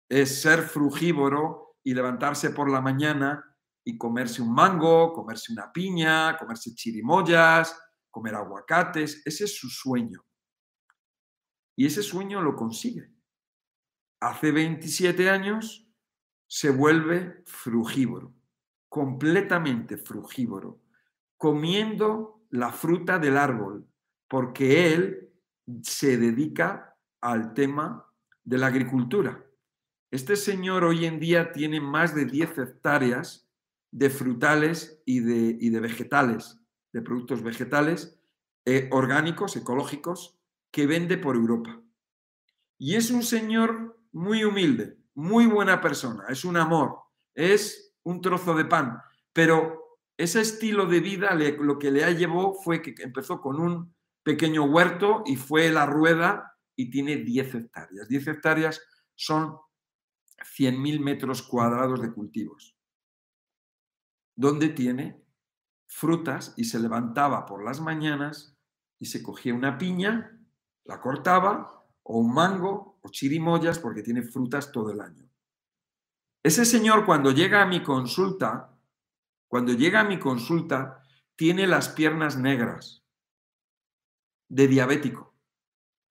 es 0.08 0.40
ser 0.40 0.62
frugívoro 0.62 1.76
y 1.82 1.94
levantarse 1.94 2.50
por 2.50 2.70
la 2.70 2.80
mañana 2.80 3.44
y 3.84 3.96
comerse 3.96 4.42
un 4.42 4.52
mango, 4.52 5.12
comerse 5.12 5.52
una 5.52 5.72
piña, 5.72 6.36
comerse 6.36 6.74
chirimoyas, 6.74 7.74
comer 8.10 8.34
aguacates, 8.34 9.22
ese 9.24 9.44
es 9.44 9.56
su 9.56 9.68
sueño. 9.68 10.27
Y 11.78 11.86
ese 11.86 12.02
sueño 12.02 12.42
lo 12.42 12.56
consigue. 12.56 13.08
Hace 14.20 14.50
27 14.50 15.30
años 15.30 15.88
se 16.48 16.70
vuelve 16.70 17.44
frugívoro, 17.46 18.34
completamente 18.88 19.96
frugívoro, 19.96 20.82
comiendo 21.36 22.42
la 22.50 22.72
fruta 22.72 23.20
del 23.20 23.36
árbol, 23.36 23.86
porque 24.26 24.92
él 24.92 25.30
se 25.82 26.18
dedica 26.18 26.96
al 27.20 27.54
tema 27.54 28.12
de 28.42 28.58
la 28.58 28.66
agricultura. 28.66 29.46
Este 30.10 30.34
señor 30.34 30.82
hoy 30.82 31.06
en 31.06 31.20
día 31.20 31.52
tiene 31.52 31.80
más 31.80 32.12
de 32.12 32.24
10 32.24 32.58
hectáreas 32.58 33.48
de 33.92 34.10
frutales 34.10 35.00
y 35.06 35.20
de, 35.20 35.52
de 35.54 35.80
vegetales, 35.80 36.60
de 36.92 37.02
productos 37.02 37.40
vegetales 37.44 38.20
eh, 38.64 38.88
orgánicos, 38.90 39.54
ecológicos, 39.54 40.37
que 40.70 40.86
vende 40.86 41.18
por 41.18 41.36
Europa. 41.36 41.80
Y 42.78 42.94
es 42.94 43.10
un 43.10 43.22
señor 43.22 44.00
muy 44.12 44.44
humilde, 44.44 44.98
muy 45.14 45.46
buena 45.46 45.80
persona, 45.80 46.24
es 46.28 46.44
un 46.44 46.56
amor, 46.56 46.98
es 47.34 47.94
un 48.04 48.20
trozo 48.20 48.54
de 48.54 48.64
pan, 48.64 49.00
pero 49.32 49.98
ese 50.16 50.40
estilo 50.40 50.86
de 50.86 51.00
vida 51.00 51.34
lo 51.34 51.78
que 51.78 51.90
le 51.90 52.04
ha 52.04 52.10
llevó 52.10 52.54
fue 52.54 52.82
que 52.82 52.94
empezó 53.02 53.40
con 53.40 53.60
un 53.60 53.94
pequeño 54.22 54.64
huerto 54.64 55.22
y 55.26 55.36
fue 55.36 55.70
la 55.70 55.86
rueda 55.86 56.56
y 56.76 56.90
tiene 56.90 57.16
10 57.16 57.54
hectáreas. 57.54 58.08
10 58.08 58.28
hectáreas 58.28 58.82
son 59.14 59.56
100.000 60.38 61.00
metros 61.00 61.42
cuadrados 61.42 62.00
de 62.00 62.12
cultivos, 62.12 62.76
donde 64.36 64.68
tiene 64.68 65.24
frutas 65.86 66.54
y 66.56 66.64
se 66.64 66.78
levantaba 66.78 67.46
por 67.46 67.64
las 67.64 67.80
mañanas 67.80 68.56
y 68.98 69.06
se 69.06 69.22
cogía 69.22 69.54
una 69.54 69.78
piña, 69.78 70.37
la 70.88 71.00
cortaba, 71.00 71.86
o 72.02 72.18
un 72.18 72.34
mango, 72.34 72.98
o 73.02 73.08
chirimoyas, 73.08 73.78
porque 73.78 74.02
tiene 74.02 74.22
frutas 74.22 74.72
todo 74.72 74.90
el 74.90 75.00
año. 75.00 75.30
Ese 76.42 76.64
señor 76.64 77.06
cuando 77.06 77.30
llega 77.30 77.62
a 77.62 77.66
mi 77.66 77.82
consulta, 77.82 78.76
cuando 79.46 79.72
llega 79.72 80.00
a 80.00 80.04
mi 80.04 80.18
consulta, 80.18 81.04
tiene 81.36 81.68
las 81.68 81.90
piernas 81.90 82.36
negras, 82.36 83.04
de 84.48 84.66
diabético. 84.66 85.36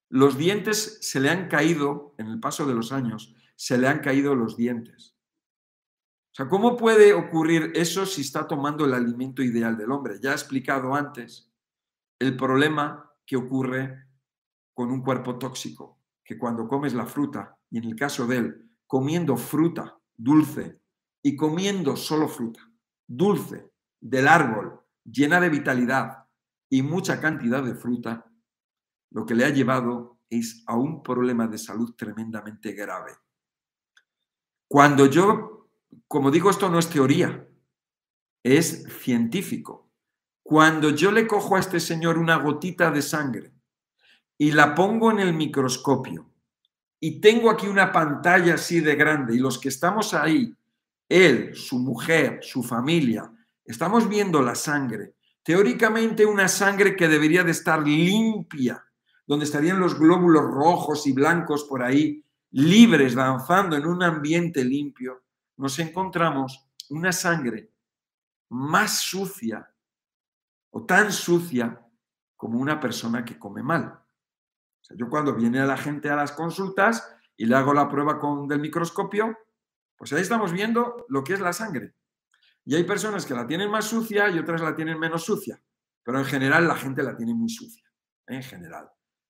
Los 0.10 0.38
dientes 0.38 1.00
se 1.02 1.20
le 1.20 1.30
han 1.30 1.50
caído 1.50 2.16
en 2.18 2.28
el 2.28 2.40
paso 2.40 2.66
de 2.66 2.76
los 2.76 2.94
años 2.94 3.34
se 3.58 3.78
le 3.78 3.88
han 3.88 4.00
caído 4.00 4.36
los 4.36 4.56
dientes. 4.56 5.18
O 6.32 6.36
sea, 6.38 6.48
¿cómo 6.48 6.78
puede 6.78 7.14
ocurrir 7.14 7.72
eso 7.76 8.06
si 8.06 8.22
está 8.22 8.48
tomando 8.48 8.86
el 8.86 8.94
alimento 8.94 9.42
ideal 9.42 9.76
del 9.76 9.92
hombre? 9.92 10.20
Ya 10.22 10.32
he 10.32 10.34
explicado 10.34 10.94
antes 10.94 11.52
el 12.20 12.38
problema 12.38 13.12
que 13.26 13.36
ocurre 13.36 14.07
con 14.78 14.92
un 14.92 15.02
cuerpo 15.02 15.40
tóxico, 15.40 16.04
que 16.24 16.38
cuando 16.38 16.68
comes 16.68 16.94
la 16.94 17.08
fruta, 17.08 17.58
y 17.72 17.80
en 17.80 17.86
el 17.86 17.96
caso 17.96 18.28
de 18.28 18.38
él, 18.38 18.70
comiendo 18.86 19.36
fruta 19.36 19.98
dulce 20.16 20.80
y 21.24 21.36
comiendo 21.36 21.96
solo 21.96 22.28
fruta 22.28 22.62
dulce 23.08 23.72
del 24.00 24.28
árbol, 24.28 24.80
llena 25.04 25.42
de 25.42 25.50
vitalidad 25.50 26.28
y 26.70 26.84
mucha 26.84 27.20
cantidad 27.20 27.64
de 27.64 27.74
fruta, 27.74 28.32
lo 29.10 29.26
que 29.26 29.34
le 29.34 29.46
ha 29.46 29.50
llevado 29.50 30.20
es 30.30 30.64
a 30.68 30.78
un 30.78 31.02
problema 31.02 31.48
de 31.48 31.58
salud 31.58 31.96
tremendamente 31.96 32.74
grave. 32.74 33.14
Cuando 34.68 35.08
yo, 35.08 35.72
como 36.08 36.30
digo, 36.30 36.52
esto 36.52 36.70
no 36.70 36.78
es 36.78 36.88
teoría, 36.88 37.48
es 38.44 38.84
científico. 39.02 39.90
Cuando 40.44 40.92
yo 40.92 41.12
le 41.12 41.26
cojo 41.26 41.56
a 41.56 41.62
este 41.62 41.80
señor 41.80 42.20
una 42.20 42.36
gotita 42.36 42.92
de 42.92 43.02
sangre 43.02 43.57
y 44.38 44.52
la 44.52 44.76
pongo 44.76 45.12
en 45.12 45.20
el 45.20 45.34
microscopio 45.34 46.30
y 47.00 47.20
tengo 47.22 47.50
aquí 47.50 47.68
una 47.68 47.92
pantalla 47.92 48.56
así 48.56 48.80
de 48.80 48.96
grande 48.96 49.36
y 49.36 49.40
los 49.40 49.60
que 49.60 49.70
estamos 49.70 50.14
ahí, 50.14 50.56
él, 51.08 51.56
su 51.56 51.80
mujer, 51.80 52.40
su 52.42 52.64
familia, 52.64 53.32
estamos 53.64 54.10
viendo 54.10 54.42
la 54.42 54.56
sangre, 54.56 55.16
teóricamente 55.44 56.26
una 56.26 56.48
sangre 56.48 56.96
que 56.96 57.08
debería 57.08 57.44
de 57.44 57.52
estar 57.52 57.86
limpia, 57.86 58.84
donde 59.26 59.46
estarían 59.46 59.80
los 59.80 59.98
glóbulos 59.98 60.44
rojos 60.44 61.06
y 61.06 61.14
blancos 61.14 61.66
por 61.66 61.84
ahí, 61.84 62.24
libres, 62.52 63.14
danzando 63.14 63.76
en 63.76 63.86
un 63.86 64.02
ambiente 64.02 64.64
limpio, 64.64 65.24
nos 65.58 65.78
encontramos 65.80 66.68
una 66.90 67.12
sangre 67.12 67.72
más 68.50 69.02
sucia 69.02 69.70
o 70.72 70.86
tan 70.86 71.12
sucia 71.12 71.82
como 72.36 72.60
una 72.60 72.80
persona 72.80 73.26
que 73.26 73.38
come 73.38 73.62
mal. 73.62 74.00
Yo 74.96 75.10
cuando 75.10 75.34
viene 75.34 75.66
la 75.66 75.78
gente 75.78 76.10
a 76.10 76.16
las 76.16 76.32
consultas 76.32 77.16
y 77.36 77.46
le 77.46 77.56
hago 77.56 77.74
la 77.74 77.90
prueba 77.90 78.20
con 78.20 78.48
del 78.48 78.60
microscopio, 78.60 79.38
pues 79.96 80.14
ahí 80.14 80.22
estamos 80.22 80.52
viendo 80.52 81.06
lo 81.10 81.24
que 81.24 81.34
es 81.34 81.40
la 81.40 81.54
sangre. 81.54 81.94
Y 82.64 82.76
hay 82.76 82.84
personas 82.84 83.26
que 83.26 83.34
la 83.34 83.48
tienen 83.48 83.72
más 83.72 83.86
sucia 83.86 84.30
y 84.30 84.40
otras 84.40 84.62
la 84.62 84.76
tienen 84.76 85.00
menos 85.00 85.24
sucia, 85.24 85.62
pero 86.04 86.20
en 86.20 86.26
general 86.26 86.68
la 86.68 86.76
gente 86.76 87.04
la 87.04 87.16
tiene 87.16 87.34
muy 87.34 87.50
sucia, 87.50 87.90
en 88.28 88.44
general. 88.44 88.90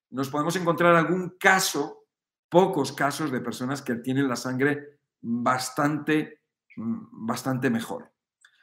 Nos 0.10 0.30
podemos 0.30 0.56
encontrar 0.56 0.96
algún 0.96 1.38
caso 1.40 2.06
pocos 2.50 2.94
casos 2.94 3.32
de 3.32 3.42
personas 3.42 3.82
que 3.82 3.96
tienen 3.96 4.28
la 4.28 4.36
sangre 4.36 5.00
bastante, 5.22 6.42
bastante 6.76 7.70
mejor. 7.70 8.12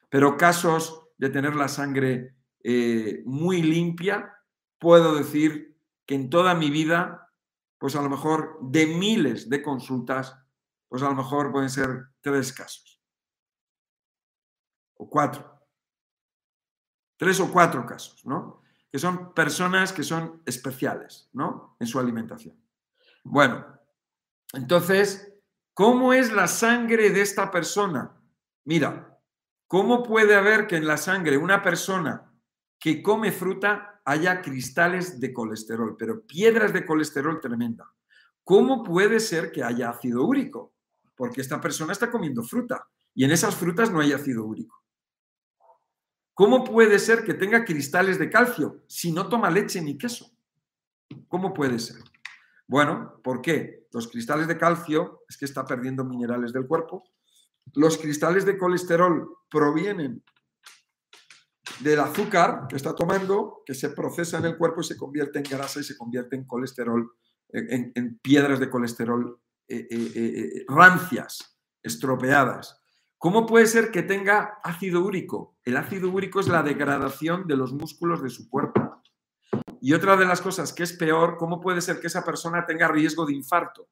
Pero 0.09 0.37
casos 0.37 1.09
de 1.19 1.31
tener 1.31 1.55
la 1.55 1.69
sangre 1.69 2.35
eh, 2.63 3.23
muy 3.27 3.63
limpia, 3.63 4.33
puedo 4.79 5.15
decir 5.15 5.74
que 6.07 6.15
en 6.15 6.31
toda 6.31 6.55
mi 6.55 6.71
vida, 6.71 7.33
pues 7.79 7.97
a 7.97 8.03
lo 8.03 8.09
mejor 8.09 8.59
de 8.61 8.87
miles 8.87 9.49
de 9.49 9.63
consultas, 9.63 10.37
pues 10.89 11.03
a 11.03 11.09
lo 11.09 11.15
mejor 11.15 11.51
pueden 11.51 11.71
ser 11.71 12.09
tres 12.21 12.53
casos. 12.53 13.01
O 14.97 15.09
cuatro. 15.09 15.63
Tres 17.17 17.41
o 17.41 17.51
cuatro 17.51 17.87
casos, 17.87 18.25
¿no? 18.27 18.63
Que 18.91 18.99
son 18.99 19.35
personas 19.35 19.93
que 19.93 20.03
son 20.03 20.43
especiales, 20.45 21.29
¿no? 21.33 21.77
En 21.81 21.87
su 21.87 21.99
alimentación. 21.99 22.57
Bueno, 23.25 23.67
entonces, 24.53 25.33
¿cómo 25.73 26.13
es 26.13 26.33
la 26.33 26.47
sangre 26.47 27.11
de 27.11 27.23
esta 27.23 27.51
persona? 27.51 28.21
Mira, 28.65 29.21
¿cómo 29.67 30.03
puede 30.03 30.37
haber 30.37 30.67
que 30.67 30.77
en 30.77 30.87
la 30.87 30.97
sangre 30.97 31.39
una 31.39 31.63
persona 31.63 32.33
que 32.79 33.03
come 33.03 33.33
fruta 33.33 33.94
haya 34.05 34.43
cristales 34.43 35.19
de 35.21 35.33
colesterol, 35.33 35.97
pero 35.99 36.27
piedras 36.27 36.73
de 36.73 36.85
colesterol 36.85 37.41
tremenda? 37.41 37.91
¿Cómo 38.43 38.83
puede 38.83 39.21
ser 39.21 39.51
que 39.51 39.63
haya 39.63 39.91
ácido 39.91 40.25
úrico? 40.25 40.75
Porque 41.17 41.41
esta 41.41 41.61
persona 41.61 41.93
está 41.93 42.11
comiendo 42.11 42.43
fruta 42.43 42.87
y 43.15 43.25
en 43.25 43.31
esas 43.31 43.55
frutas 43.55 43.91
no 43.91 44.01
hay 44.01 44.13
ácido 44.13 44.45
úrico. 44.45 44.83
¿Cómo 46.35 46.65
puede 46.65 46.99
ser 46.99 47.25
que 47.25 47.35
tenga 47.35 47.65
cristales 47.65 48.19
de 48.19 48.29
calcio 48.29 48.83
si 48.89 49.13
no 49.13 49.29
toma 49.29 49.51
leche 49.51 49.81
ni 49.81 49.97
queso? 49.97 50.33
¿Cómo 51.29 51.55
puede 51.55 51.79
ser? 51.79 52.03
Bueno, 52.67 53.21
¿por 53.23 53.41
qué? 53.41 53.87
Los 53.93 54.09
cristales 54.09 54.49
de 54.49 54.59
calcio 54.59 55.23
es 55.29 55.37
que 55.37 55.45
está 55.45 55.65
perdiendo 55.65 56.05
minerales 56.05 56.53
del 56.53 56.67
cuerpo. 56.67 57.05
Los 57.75 57.99
cristales 57.99 58.45
de 58.45 58.59
colesterol 58.59 59.29
provienen 59.49 60.25
del 61.81 62.01
azúcar 62.01 62.67
que 62.69 62.77
está 62.77 62.95
tomando, 62.95 63.63
que 63.65 63.75
se 63.75 63.91
procesa 63.91 64.39
en 64.39 64.47
el 64.47 64.57
cuerpo 64.57 64.81
y 64.81 64.85
se 64.85 64.97
convierte 64.97 65.39
en 65.39 65.45
grasa 65.45 65.81
y 65.81 65.85
se 65.85 65.97
convierte 65.97 66.37
en 66.37 66.45
colesterol, 66.45 67.11
en, 67.49 68.19
piedras 68.19 68.61
de 68.61 68.71
colesterol 68.71 69.41
eh, 69.69 69.87
eh, 69.91 70.13
eh, 70.15 70.65
rancias, 70.69 71.59
estropeadas. 71.83 72.81
¿Cómo 73.19 73.47
puede 73.47 73.67
ser 73.67 73.91
que 73.91 74.03
tenga 74.03 74.59
ácido 74.63 75.03
úrico? 75.03 75.57
El 75.65 75.77
ácido 75.77 76.11
úrico 76.11 76.41
es 76.41 76.49
la 76.49 76.63
degradación 76.63 77.47
de 77.47 77.57
los 77.57 77.73
músculos 77.73 78.23
de 78.23 78.29
su 78.29 78.51
cuerpo. 78.51 79.03
Y 79.81 79.93
otra 79.95 80.17
de 80.17 80.27
las 80.27 80.41
cosas 80.41 80.73
que 80.73 80.83
es 80.83 80.93
peor, 80.93 81.37
¿cómo 81.39 81.61
puede 81.61 81.81
ser 81.81 82.01
que 82.01 82.09
esa 82.09 82.25
persona 82.25 82.67
tenga 82.67 82.89
riesgo 82.89 83.25
de 83.25 83.35
infarto? 83.35 83.89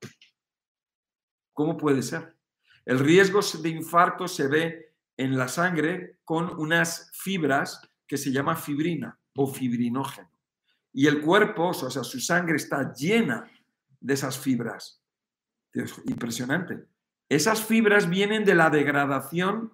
¿Cómo 1.53 1.77
puede 1.77 2.03
ser? 2.03 2.37
El 2.85 2.99
riesgo 2.99 3.41
de 3.62 3.68
infarto 3.68 4.27
se 4.27 4.49
ve 4.49 4.91
en 5.16 5.36
la 5.36 5.48
sangre 5.48 6.18
con 6.24 6.58
unas 6.58 7.10
fibras 7.14 7.80
que 8.06 8.16
se 8.16 8.32
llama 8.32 8.56
fibrina 8.56 9.18
o 9.34 9.46
fibrinógeno. 9.46 10.30
Y 10.92 11.06
el 11.06 11.20
cuerpo, 11.20 11.68
o 11.68 11.90
sea, 11.90 12.04
su 12.04 12.20
sangre 12.20 12.56
está 12.56 12.92
llena 12.92 13.50
de 14.00 14.14
esas 14.14 14.38
fibras. 14.38 15.02
impresionante. 16.04 16.84
Esas 17.28 17.64
fibras 17.64 18.10
vienen 18.10 18.44
de 18.44 18.54
la 18.54 18.68
degradación 18.68 19.72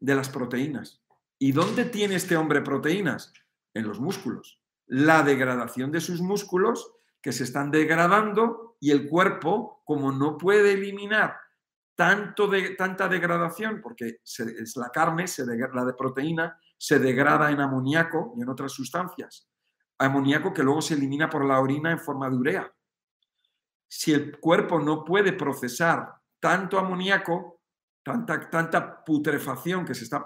de 0.00 0.14
las 0.16 0.28
proteínas. 0.28 1.02
¿Y 1.38 1.52
dónde 1.52 1.84
tiene 1.84 2.16
este 2.16 2.36
hombre 2.36 2.62
proteínas? 2.62 3.32
En 3.74 3.86
los 3.86 4.00
músculos 4.00 4.60
la 4.86 5.22
degradación 5.22 5.90
de 5.90 6.00
sus 6.00 6.20
músculos 6.20 6.92
que 7.20 7.32
se 7.32 7.44
están 7.44 7.70
degradando 7.70 8.76
y 8.80 8.90
el 8.90 9.08
cuerpo, 9.08 9.82
como 9.84 10.12
no 10.12 10.38
puede 10.38 10.72
eliminar 10.72 11.36
tanto 11.96 12.46
de, 12.46 12.76
tanta 12.76 13.08
degradación, 13.08 13.80
porque 13.82 14.20
es 14.22 14.76
la 14.76 14.90
carne, 14.90 15.26
se 15.26 15.44
la 15.46 15.84
de 15.84 15.94
proteína, 15.94 16.60
se 16.76 16.98
degrada 16.98 17.50
en 17.50 17.60
amoníaco 17.60 18.34
y 18.36 18.42
en 18.42 18.48
otras 18.48 18.72
sustancias. 18.72 19.48
amoníaco 19.98 20.52
que 20.52 20.62
luego 20.62 20.82
se 20.82 20.94
elimina 20.94 21.30
por 21.30 21.44
la 21.44 21.58
orina 21.58 21.90
en 21.90 21.98
forma 21.98 22.28
de 22.28 22.36
urea. 22.36 22.72
Si 23.88 24.12
el 24.12 24.38
cuerpo 24.38 24.78
no 24.78 25.04
puede 25.04 25.32
procesar 25.32 26.12
tanto 26.38 26.78
amoníaco, 26.78 27.62
tanta, 28.02 28.50
tanta 28.50 29.02
putrefacción 29.02 29.86
que 29.86 29.94
se 29.94 30.04
está 30.04 30.22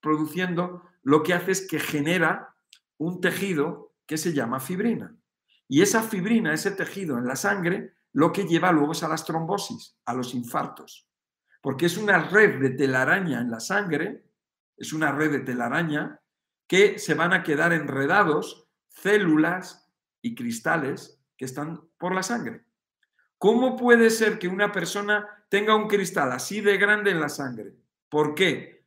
produciendo, 0.00 0.84
lo 1.02 1.24
que 1.24 1.34
hace 1.34 1.50
es 1.50 1.66
que 1.66 1.80
genera 1.80 2.54
un 2.96 3.20
tejido 3.20 3.92
que 4.06 4.18
se 4.18 4.32
llama 4.32 4.60
fibrina. 4.60 5.16
Y 5.66 5.82
esa 5.82 6.02
fibrina, 6.02 6.54
ese 6.54 6.70
tejido 6.70 7.18
en 7.18 7.26
la 7.26 7.34
sangre, 7.34 7.94
lo 8.12 8.32
que 8.32 8.44
lleva 8.44 8.70
luego 8.70 8.92
es 8.92 9.02
a 9.02 9.08
las 9.08 9.24
trombosis, 9.24 9.98
a 10.06 10.14
los 10.14 10.32
infartos. 10.32 11.07
Porque 11.60 11.86
es 11.86 11.96
una 11.96 12.18
red 12.18 12.60
de 12.60 12.70
telaraña 12.70 13.40
en 13.40 13.50
la 13.50 13.60
sangre, 13.60 14.24
es 14.76 14.92
una 14.92 15.12
red 15.12 15.32
de 15.32 15.40
telaraña 15.40 16.20
que 16.66 16.98
se 16.98 17.14
van 17.14 17.32
a 17.32 17.42
quedar 17.42 17.72
enredados 17.72 18.68
células 18.88 19.90
y 20.22 20.34
cristales 20.34 21.20
que 21.36 21.44
están 21.44 21.80
por 21.98 22.14
la 22.14 22.22
sangre. 22.22 22.64
¿Cómo 23.38 23.76
puede 23.76 24.10
ser 24.10 24.38
que 24.38 24.48
una 24.48 24.72
persona 24.72 25.26
tenga 25.48 25.74
un 25.76 25.88
cristal 25.88 26.32
así 26.32 26.60
de 26.60 26.76
grande 26.76 27.10
en 27.10 27.20
la 27.20 27.28
sangre? 27.28 27.74
¿Por 28.08 28.34
qué? 28.34 28.84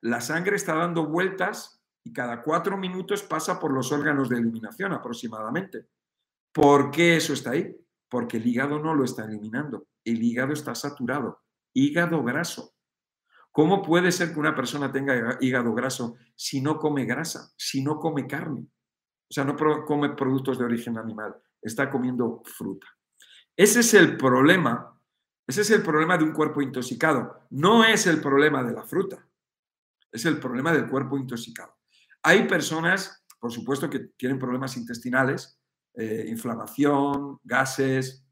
La 0.00 0.20
sangre 0.20 0.56
está 0.56 0.74
dando 0.74 1.06
vueltas 1.06 1.80
y 2.04 2.12
cada 2.12 2.42
cuatro 2.42 2.76
minutos 2.76 3.22
pasa 3.22 3.60
por 3.60 3.72
los 3.72 3.92
órganos 3.92 4.28
de 4.28 4.38
eliminación 4.38 4.92
aproximadamente. 4.92 5.86
¿Por 6.52 6.90
qué 6.90 7.16
eso 7.16 7.32
está 7.32 7.52
ahí? 7.52 7.74
Porque 8.08 8.38
el 8.38 8.46
hígado 8.46 8.80
no 8.80 8.94
lo 8.94 9.04
está 9.04 9.24
eliminando. 9.24 9.86
El 10.04 10.22
hígado 10.22 10.52
está 10.52 10.74
saturado. 10.74 11.40
Hígado 11.72 12.22
graso. 12.22 12.74
¿Cómo 13.50 13.82
puede 13.82 14.10
ser 14.12 14.32
que 14.32 14.40
una 14.40 14.54
persona 14.54 14.90
tenga 14.90 15.36
hígado 15.40 15.74
graso 15.74 16.16
si 16.34 16.62
no 16.62 16.78
come 16.78 17.04
grasa, 17.04 17.52
si 17.56 17.82
no 17.82 17.98
come 17.98 18.26
carne? 18.26 18.60
O 18.60 19.32
sea, 19.32 19.44
no 19.44 19.56
come 19.84 20.10
productos 20.10 20.58
de 20.58 20.64
origen 20.64 20.98
animal, 20.98 21.34
está 21.60 21.90
comiendo 21.90 22.42
fruta. 22.44 22.86
Ese 23.56 23.80
es 23.80 23.94
el 23.94 24.16
problema. 24.16 24.98
Ese 25.46 25.62
es 25.62 25.70
el 25.70 25.82
problema 25.82 26.16
de 26.16 26.24
un 26.24 26.32
cuerpo 26.32 26.62
intoxicado. 26.62 27.46
No 27.50 27.84
es 27.84 28.06
el 28.06 28.20
problema 28.20 28.62
de 28.62 28.72
la 28.72 28.84
fruta. 28.84 29.26
Es 30.10 30.24
el 30.24 30.38
problema 30.38 30.72
del 30.72 30.88
cuerpo 30.88 31.18
intoxicado. 31.18 31.76
Hay 32.22 32.46
personas, 32.46 33.24
por 33.38 33.52
supuesto, 33.52 33.90
que 33.90 33.98
tienen 34.16 34.38
problemas 34.38 34.76
intestinales, 34.76 35.58
eh, 35.94 36.26
inflamación, 36.28 37.38
gases, 37.42 38.24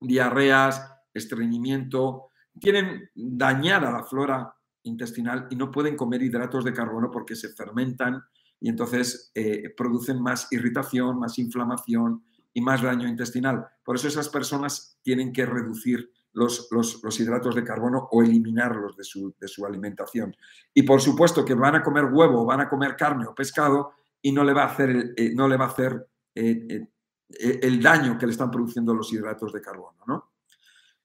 diarreas, 0.00 0.92
estreñimiento, 1.12 2.30
tienen 2.58 3.10
dañada 3.14 3.90
la 3.90 4.04
flora 4.04 4.54
intestinal 4.82 5.46
y 5.50 5.56
no 5.56 5.70
pueden 5.70 5.96
comer 5.96 6.22
hidratos 6.22 6.64
de 6.64 6.72
carbono 6.72 7.10
porque 7.10 7.36
se 7.36 7.50
fermentan 7.50 8.22
y 8.60 8.68
entonces 8.68 9.30
eh, 9.34 9.72
producen 9.76 10.20
más 10.20 10.52
irritación, 10.52 11.18
más 11.18 11.38
inflamación 11.38 12.24
y 12.52 12.60
más 12.60 12.82
daño 12.82 13.06
intestinal. 13.06 13.66
Por 13.84 13.96
eso 13.96 14.08
esas 14.08 14.28
personas 14.28 14.98
tienen 15.02 15.32
que 15.32 15.46
reducir 15.46 16.10
los, 16.32 17.20
hidratos 17.20 17.54
de 17.54 17.64
carbono 17.64 18.08
o 18.10 18.22
eliminarlos 18.22 18.96
de 18.96 19.04
su, 19.04 19.66
alimentación. 19.66 20.34
Y 20.74 20.82
por 20.82 21.00
supuesto 21.00 21.44
que 21.44 21.54
van 21.54 21.76
a 21.76 21.82
comer 21.82 22.06
huevo, 22.06 22.44
van 22.44 22.60
a 22.60 22.68
comer 22.68 22.96
carne 22.96 23.26
o 23.26 23.34
pescado 23.34 23.92
y 24.20 24.32
no 24.32 24.44
le 24.44 24.52
va 24.52 24.64
a 24.64 24.66
hacer, 24.66 25.14
eh, 25.16 25.32
no 25.34 25.48
le 25.48 25.56
va 25.56 25.66
a 25.66 25.68
hacer 25.68 26.08
eh, 26.34 26.88
el 27.28 27.82
daño 27.82 28.18
que 28.18 28.26
le 28.26 28.32
están 28.32 28.50
produciendo 28.50 28.94
los 28.94 29.12
hidratos 29.12 29.52
de 29.52 29.60
carbono. 29.60 29.98
¿no? 30.06 30.30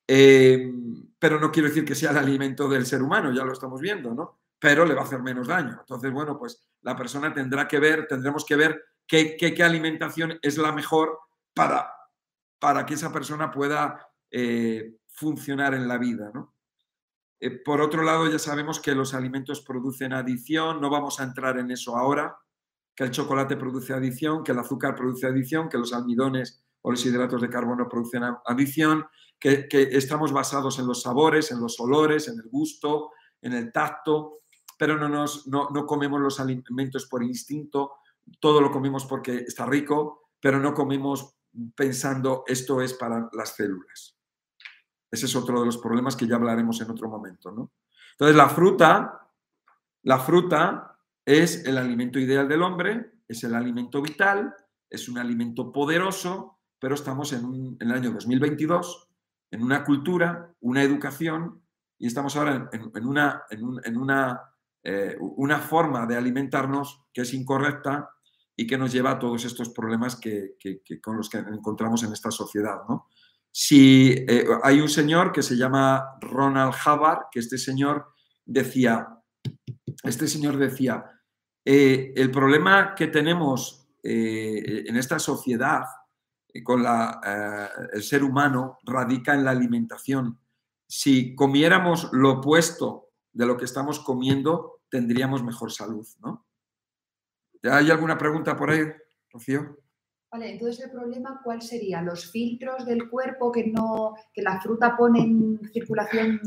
Pero 0.05 1.39
no 1.39 1.51
quiero 1.51 1.69
decir 1.69 1.85
que 1.85 1.95
sea 1.95 2.11
el 2.11 2.17
alimento 2.17 2.67
del 2.67 2.85
ser 2.85 3.01
humano, 3.01 3.31
ya 3.31 3.43
lo 3.43 3.53
estamos 3.53 3.79
viendo, 3.79 4.13
¿no? 4.13 4.39
pero 4.63 4.85
le 4.85 4.93
va 4.93 5.01
a 5.01 5.03
hacer 5.03 5.21
menos 5.21 5.49
daño. 5.49 5.77
Entonces, 5.81 6.09
bueno, 6.09 6.39
pues 6.39 6.65
la 6.83 6.95
persona 6.95 7.33
tendrá 7.33 7.67
que 7.67 7.79
ver, 7.79 8.07
tendremos 8.07 8.45
que 8.45 8.55
ver 8.55 8.81
qué, 9.05 9.35
qué, 9.35 9.61
alimentación 9.61 10.39
es 10.41 10.57
la 10.57 10.71
mejor 10.71 11.19
para, 11.53 11.91
para 12.59 12.85
que 12.85 12.93
esa 12.93 13.11
persona 13.11 13.51
pueda 13.51 14.07
eh, 14.31 14.95
funcionar 15.09 15.73
en 15.73 15.85
la 15.85 15.97
vida. 15.97 16.31
¿no? 16.33 16.55
Eh, 17.41 17.51
por 17.51 17.81
otro 17.81 18.03
lado, 18.03 18.31
ya 18.31 18.39
sabemos 18.39 18.79
que 18.79 18.95
los 18.95 19.13
alimentos 19.13 19.59
producen 19.59 20.13
adición, 20.13 20.79
no 20.79 20.89
vamos 20.89 21.19
a 21.19 21.23
entrar 21.25 21.59
en 21.59 21.69
eso 21.69 21.97
ahora, 21.97 22.37
que 22.95 23.03
el 23.03 23.11
chocolate 23.11 23.57
produce 23.57 23.91
adición, 23.91 24.45
que 24.45 24.53
el 24.53 24.59
azúcar 24.59 24.95
produce 24.95 25.27
adición, 25.27 25.67
que 25.67 25.77
los 25.77 25.91
almidones 25.91 26.62
o 26.83 26.91
los 26.91 27.05
hidratos 27.05 27.41
de 27.41 27.49
carbono 27.49 27.89
producen 27.89 28.23
adición, 28.45 29.05
que, 29.39 29.67
que 29.67 29.81
estamos 29.91 30.31
basados 30.31 30.79
en 30.79 30.87
los 30.87 31.01
sabores, 31.01 31.51
en 31.51 31.59
los 31.59 31.79
olores, 31.79 32.27
en 32.27 32.39
el 32.39 32.49
gusto, 32.49 33.11
en 33.41 33.53
el 33.53 33.71
tacto, 33.71 34.43
pero 34.77 34.97
no, 34.97 35.09
nos, 35.09 35.47
no, 35.47 35.85
comemos 35.85 36.19
los 36.19 36.39
alimentos 36.39 37.05
por 37.07 37.23
instinto, 37.23 37.93
todo 38.39 38.61
lo 38.61 38.71
comemos 38.71 39.05
porque 39.05 39.37
está 39.47 39.65
rico, 39.65 40.29
pero 40.39 40.59
no 40.59 40.73
comemos 40.73 41.35
pensando 41.75 42.43
esto 42.47 42.81
es 42.81 42.93
para 42.93 43.29
las 43.33 43.55
células. 43.55 44.17
Ese 45.11 45.27
es 45.27 45.35
otro 45.35 45.59
de 45.59 45.67
los 45.67 45.77
problemas 45.77 46.15
que 46.15 46.27
ya 46.27 46.35
hablaremos 46.35 46.81
en 46.81 46.89
otro 46.89 47.07
momento. 47.07 47.51
¿no? 47.51 47.71
Entonces, 48.13 48.35
la 48.35 48.49
fruta, 48.49 49.29
la 50.03 50.19
fruta 50.19 50.99
es 51.25 51.65
el 51.65 51.77
alimento 51.77 52.19
ideal 52.19 52.47
del 52.47 52.63
hombre, 52.63 53.19
es 53.27 53.43
el 53.43 53.53
alimento 53.53 54.01
vital, 54.01 54.55
es 54.89 55.07
un 55.07 55.17
alimento 55.17 55.71
poderoso, 55.71 56.59
pero 56.83 56.95
estamos 56.95 57.31
en, 57.31 57.77
el 57.79 57.91
año 57.93 58.11
2022, 58.11 59.07
en 59.51 59.63
una 59.63 59.85
cultura, 59.85 60.53
una 60.59 60.83
educación, 60.83 61.63
y 61.97 62.07
estamos 62.07 62.35
ahora 62.35 62.69
en, 62.73 63.07
una, 63.07 63.43
en 63.49 63.97
una 63.97 64.41
eh, 64.83 65.15
una 65.17 65.59
forma 65.59 66.05
de 66.05 66.17
alimentarnos 66.17 67.05
que 67.13 67.21
es 67.21 67.33
incorrecta 67.33 68.09
y 68.53 68.67
que 68.67 68.77
nos 68.77 68.91
lleva 68.91 69.11
a 69.11 69.19
todos 69.19 69.45
estos 69.45 69.69
problemas 69.69 70.17
que, 70.17 70.57
con 71.01 71.15
los 71.15 71.29
que 71.29 71.37
encontramos 71.37 72.03
en 72.03 72.11
esta 72.11 72.31
sociedad. 72.31 72.79
Si 73.49 74.11
eh, 74.27 74.45
hay 74.61 74.81
un 74.81 74.89
señor 74.89 75.31
que 75.31 75.41
se 75.41 75.55
llama 75.55 76.17
Ronald 76.19 76.73
Havard, 76.83 77.29
que 77.31 77.39
este 77.39 77.57
señor 77.57 78.07
decía, 78.43 79.07
este 80.03 80.27
señor 80.27 80.57
decía, 80.57 81.05
eh, 81.63 82.11
el 82.17 82.29
problema 82.29 82.93
que 82.93 83.07
tenemos 83.07 83.79
en 84.05 84.97
esta 84.97 85.17
sociedad 85.17 85.85
con 86.61 86.83
la, 86.83 87.71
el 87.93 88.03
ser 88.03 88.23
humano 88.23 88.77
radica 88.83 89.33
en 89.33 89.43
la 89.43 89.51
alimentación. 89.51 90.39
Si 90.87 91.33
comiéramos 91.33 92.09
lo 92.11 92.33
opuesto 92.33 93.09
de 93.31 93.47
lo 93.47 93.57
que 93.57 93.65
estamos 93.65 93.99
comiendo, 93.99 94.81
tendríamos 94.89 95.43
mejor 95.43 95.71
salud, 95.71 96.05
¿no? 96.21 96.45
¿Hay 97.63 97.89
alguna 97.89 98.17
pregunta 98.17 98.55
por 98.55 98.69
ahí, 98.69 98.83
Rocío? 99.31 99.77
Vale, 100.31 100.51
entonces 100.51 100.83
el 100.85 100.91
problema, 100.91 101.39
¿cuál 101.43 101.61
sería? 101.61 102.01
¿Los 102.01 102.29
filtros 102.29 102.85
del 102.85 103.09
cuerpo 103.09 103.51
que 103.51 103.67
no, 103.67 104.15
que 104.33 104.41
la 104.41 104.59
fruta 104.59 104.97
pone 104.97 105.21
en 105.21 105.59
circulación 105.71 106.41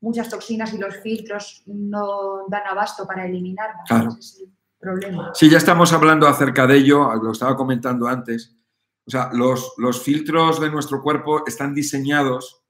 muchas 0.00 0.28
toxinas 0.28 0.72
y 0.72 0.78
los 0.78 0.96
filtros 0.96 1.62
no 1.66 2.46
dan 2.48 2.66
abasto 2.68 3.06
para 3.06 3.26
eliminarlas? 3.26 3.88
Claro. 3.88 4.08
Ese 4.08 4.18
es 4.18 4.40
el 4.40 4.52
problema. 4.78 5.30
Sí, 5.34 5.50
ya 5.50 5.58
estamos 5.58 5.92
hablando 5.92 6.26
acerca 6.26 6.66
de 6.66 6.76
ello, 6.76 7.12
lo 7.16 7.32
estaba 7.32 7.56
comentando 7.56 8.06
antes. 8.08 8.56
O 9.06 9.10
sea, 9.10 9.30
los, 9.32 9.74
los 9.78 10.02
filtros 10.02 10.60
de 10.60 10.70
nuestro 10.70 11.02
cuerpo 11.02 11.46
están 11.46 11.74
diseñados 11.74 12.64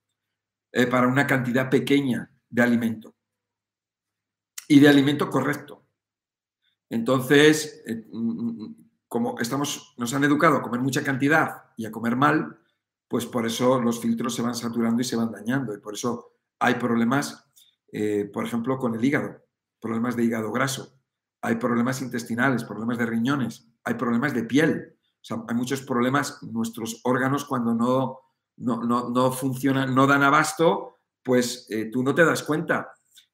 eh, 0.72 0.86
para 0.86 1.06
una 1.06 1.26
cantidad 1.26 1.68
pequeña 1.68 2.30
de 2.48 2.62
alimento 2.62 3.14
y 4.68 4.80
de 4.80 4.88
alimento 4.88 5.28
correcto. 5.28 5.86
Entonces, 6.88 7.82
eh, 7.86 8.06
mm, 8.10 8.62
mm, 8.62 8.76
como 9.08 9.38
estamos, 9.38 9.94
nos 9.98 10.14
han 10.14 10.24
educado 10.24 10.56
a 10.56 10.62
comer 10.62 10.80
mucha 10.80 11.04
cantidad 11.04 11.64
y 11.76 11.84
a 11.84 11.90
comer 11.90 12.16
mal, 12.16 12.58
pues 13.08 13.26
por 13.26 13.44
eso 13.46 13.78
los 13.78 14.00
filtros 14.00 14.34
se 14.34 14.40
van 14.40 14.54
saturando 14.54 15.02
y 15.02 15.04
se 15.04 15.16
van 15.16 15.30
dañando. 15.30 15.74
Y 15.74 15.78
por 15.78 15.92
eso 15.92 16.32
hay 16.58 16.76
problemas, 16.76 17.52
eh, 17.92 18.30
por 18.32 18.46
ejemplo, 18.46 18.78
con 18.78 18.94
el 18.94 19.04
hígado, 19.04 19.44
problemas 19.80 20.16
de 20.16 20.24
hígado 20.24 20.50
graso, 20.50 20.98
hay 21.42 21.56
problemas 21.56 22.00
intestinales, 22.00 22.64
problemas 22.64 22.96
de 22.96 23.04
riñones, 23.04 23.68
hay 23.84 23.94
problemas 23.94 24.32
de 24.32 24.44
piel. 24.44 24.96
O 25.22 25.24
sea, 25.24 25.38
hay 25.48 25.54
muchos 25.54 25.82
problemas, 25.82 26.42
nuestros 26.42 27.00
órganos 27.04 27.44
cuando 27.44 27.74
no, 27.74 28.20
no, 28.56 29.08
no, 29.08 29.32
funcionan, 29.32 29.94
no 29.94 30.06
dan 30.06 30.22
abasto, 30.22 30.98
pues 31.22 31.66
eh, 31.70 31.90
tú 31.92 32.02
no 32.02 32.14
te 32.14 32.24
das 32.24 32.42
cuenta 32.42 32.92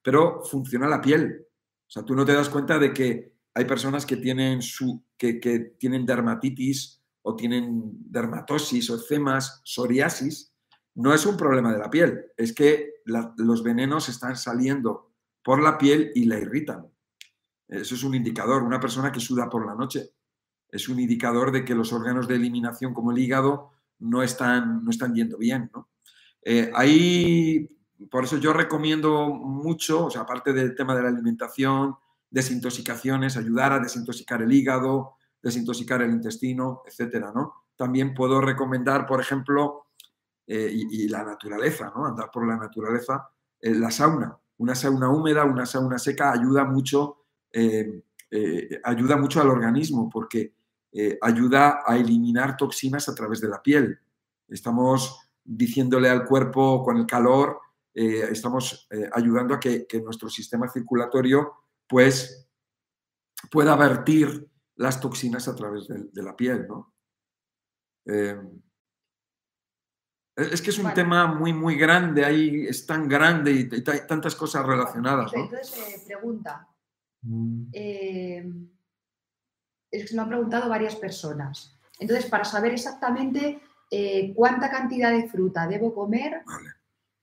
pero 0.08 0.42
funciona 0.42 0.88
la 0.88 1.02
piel. 1.02 1.46
O 1.86 1.90
sea, 1.90 2.02
tú 2.02 2.14
no 2.14 2.24
te 2.24 2.32
das 2.32 2.48
cuenta 2.48 2.78
de 2.78 2.94
que 2.94 3.34
hay 3.52 3.64
personas 3.66 4.06
que 4.06 4.16
tienen, 4.16 4.62
su, 4.62 5.04
que, 5.18 5.34
tienen 5.78 6.06
dermatitis 6.06 7.02
o 7.20 7.36
tienen 7.36 7.92
dermatosis 8.10 8.88
o 8.88 8.96
eczemas, 8.96 9.60
psoriasis. 9.64 10.54
No 10.94 11.12
es 11.12 11.26
un 11.26 11.36
problema 11.36 11.72
de 11.72 11.78
la 11.78 11.90
piel, 11.90 12.24
es 12.38 12.54
que 12.54 12.94
los 13.04 13.62
venenos 13.62 14.08
están 14.08 14.34
saliendo 14.36 15.12
por 15.44 15.62
la 15.62 15.76
piel 15.76 16.10
y 16.14 16.24
la 16.24 16.38
irritan. 16.38 16.86
Eso 17.68 17.94
es 17.94 18.02
un 18.02 18.14
indicador. 18.14 18.62
Una 18.62 18.80
persona 18.80 19.12
que 19.12 19.20
suda 19.20 19.50
por 19.50 19.66
la 19.66 19.74
noche 19.74 20.14
es 20.70 20.88
un 20.88 21.00
indicador 21.00 21.52
de 21.52 21.64
que 21.64 21.74
los 21.74 21.92
órganos 21.92 22.28
de 22.28 22.36
eliminación 22.36 22.94
como 22.94 23.10
el 23.10 23.18
hígado 23.18 23.70
no 23.98 24.22
están, 24.22 24.84
no 24.84 24.90
están 24.90 25.14
yendo 25.14 25.38
bien. 25.38 25.70
¿no? 25.74 25.88
Eh, 26.42 26.70
hay 26.74 27.68
por 28.10 28.24
eso 28.24 28.36
yo 28.36 28.52
recomiendo 28.52 29.26
mucho, 29.26 30.06
o 30.06 30.10
sea, 30.10 30.22
aparte 30.22 30.52
del 30.52 30.76
tema 30.76 30.94
de 30.94 31.02
la 31.02 31.08
alimentación, 31.08 31.96
desintoxicaciones, 32.30 33.36
ayudar 33.36 33.72
a 33.72 33.80
desintoxicar 33.80 34.40
el 34.40 34.52
hígado, 34.52 35.16
desintoxicar 35.42 36.02
el 36.02 36.12
intestino, 36.12 36.82
etcétera, 36.86 37.32
¿no? 37.34 37.54
También 37.76 38.14
puedo 38.14 38.40
recomendar, 38.40 39.04
por 39.04 39.20
ejemplo, 39.20 39.86
eh, 40.46 40.70
y, 40.72 41.08
la 41.08 41.24
naturaleza, 41.24 41.92
¿no? 41.94 42.06
Andar 42.06 42.30
por 42.30 42.46
la 42.46 42.56
naturaleza, 42.56 43.28
eh, 43.60 43.74
la 43.74 43.90
sauna. 43.90 44.38
Una 44.58 44.76
sauna 44.76 45.10
húmeda, 45.10 45.44
una 45.44 45.66
sauna 45.66 45.98
seca 45.98 46.32
ayuda 46.32 46.64
mucho, 46.64 47.24
ayuda 48.84 49.16
mucho 49.16 49.40
al 49.40 49.48
organismo 49.48 50.08
porque 50.08 50.52
ayuda 51.20 51.82
a 51.86 51.96
eliminar 51.96 52.56
toxinas 52.56 53.08
a 53.08 53.14
través 53.14 53.40
de 53.40 53.48
la 53.48 53.62
piel. 53.62 53.98
Estamos 54.48 55.30
diciéndole 55.44 56.08
al 56.08 56.24
cuerpo 56.24 56.82
con 56.82 56.96
el 56.96 57.06
calor, 57.06 57.60
estamos 57.94 58.88
ayudando 59.12 59.54
a 59.54 59.60
que, 59.60 59.86
nuestro 60.02 60.28
sistema 60.28 60.68
circulatorio 60.68 61.52
pues 61.86 62.48
pueda 63.50 63.76
vertir 63.76 64.48
las 64.76 65.00
toxinas 65.00 65.46
a 65.48 65.54
través 65.54 65.88
de, 65.88 66.22
la 66.22 66.36
piel, 66.36 66.66
¿no? 66.66 66.94
Es 70.38 70.62
que 70.62 70.70
es 70.70 70.78
un 70.78 70.94
tema 70.94 71.26
muy, 71.26 71.52
muy 71.52 71.74
grande, 71.74 72.24
ahí 72.24 72.66
es 72.68 72.86
tan 72.86 73.08
grande 73.08 73.50
y, 73.50 73.90
hay 73.90 74.06
tantas 74.06 74.36
cosas 74.36 74.64
relacionadas. 74.64 75.32
Entonces, 75.34 75.76
eh, 75.76 76.02
pregunta. 76.06 76.68
Mm. 77.22 77.64
Eh, 77.72 78.52
es 79.90 80.08
que 80.08 80.16
lo 80.16 80.22
han 80.22 80.28
preguntado 80.28 80.68
varias 80.68 80.96
personas. 80.96 81.76
Entonces, 81.98 82.26
para 82.26 82.44
saber 82.44 82.72
exactamente 82.72 83.60
eh, 83.90 84.32
cuánta 84.34 84.70
cantidad 84.70 85.10
de 85.10 85.28
fruta 85.28 85.66
debo 85.66 85.94
comer 85.94 86.42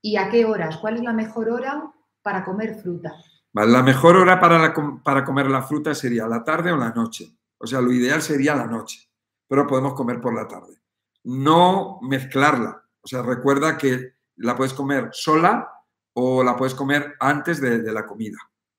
y 0.02 0.16
a 0.16 0.28
qué 0.28 0.44
horas, 0.44 0.76
cuál 0.78 0.96
es 0.96 1.02
la 1.02 1.12
mejor 1.12 1.48
hora 1.48 1.92
para 2.22 2.44
comer 2.44 2.80
fruta. 2.82 3.14
la 3.52 3.82
mejor 3.82 4.16
hora 4.16 4.40
para, 4.40 4.74
para 5.02 5.24
comer 5.24 5.50
la 5.50 5.62
fruta 5.62 5.94
sería 5.94 6.26
la 6.26 6.44
tarde 6.44 6.72
o 6.72 6.76
la 6.76 6.90
noche. 6.90 7.32
O 7.58 7.66
sea, 7.66 7.80
lo 7.80 7.92
ideal 7.92 8.20
sería 8.20 8.54
la 8.54 8.66
noche, 8.66 9.08
pero 9.48 9.66
podemos 9.66 9.94
comer 9.94 10.20
por 10.20 10.34
la 10.34 10.46
tarde. 10.46 10.76
No 11.24 11.98
mezclarla 12.02 12.86
o 13.06 13.08
sea, 13.08 13.22
recuerda 13.22 13.78
que 13.78 14.14
la 14.38 14.56
puedes 14.56 14.74
comer 14.74 15.10
sola 15.12 15.70
o 16.14 16.42
la 16.42 16.56
puedes 16.56 16.74
comer 16.74 17.14
antes 17.20 17.60
de, 17.60 17.80
la 17.92 18.04
comida. 18.04 18.36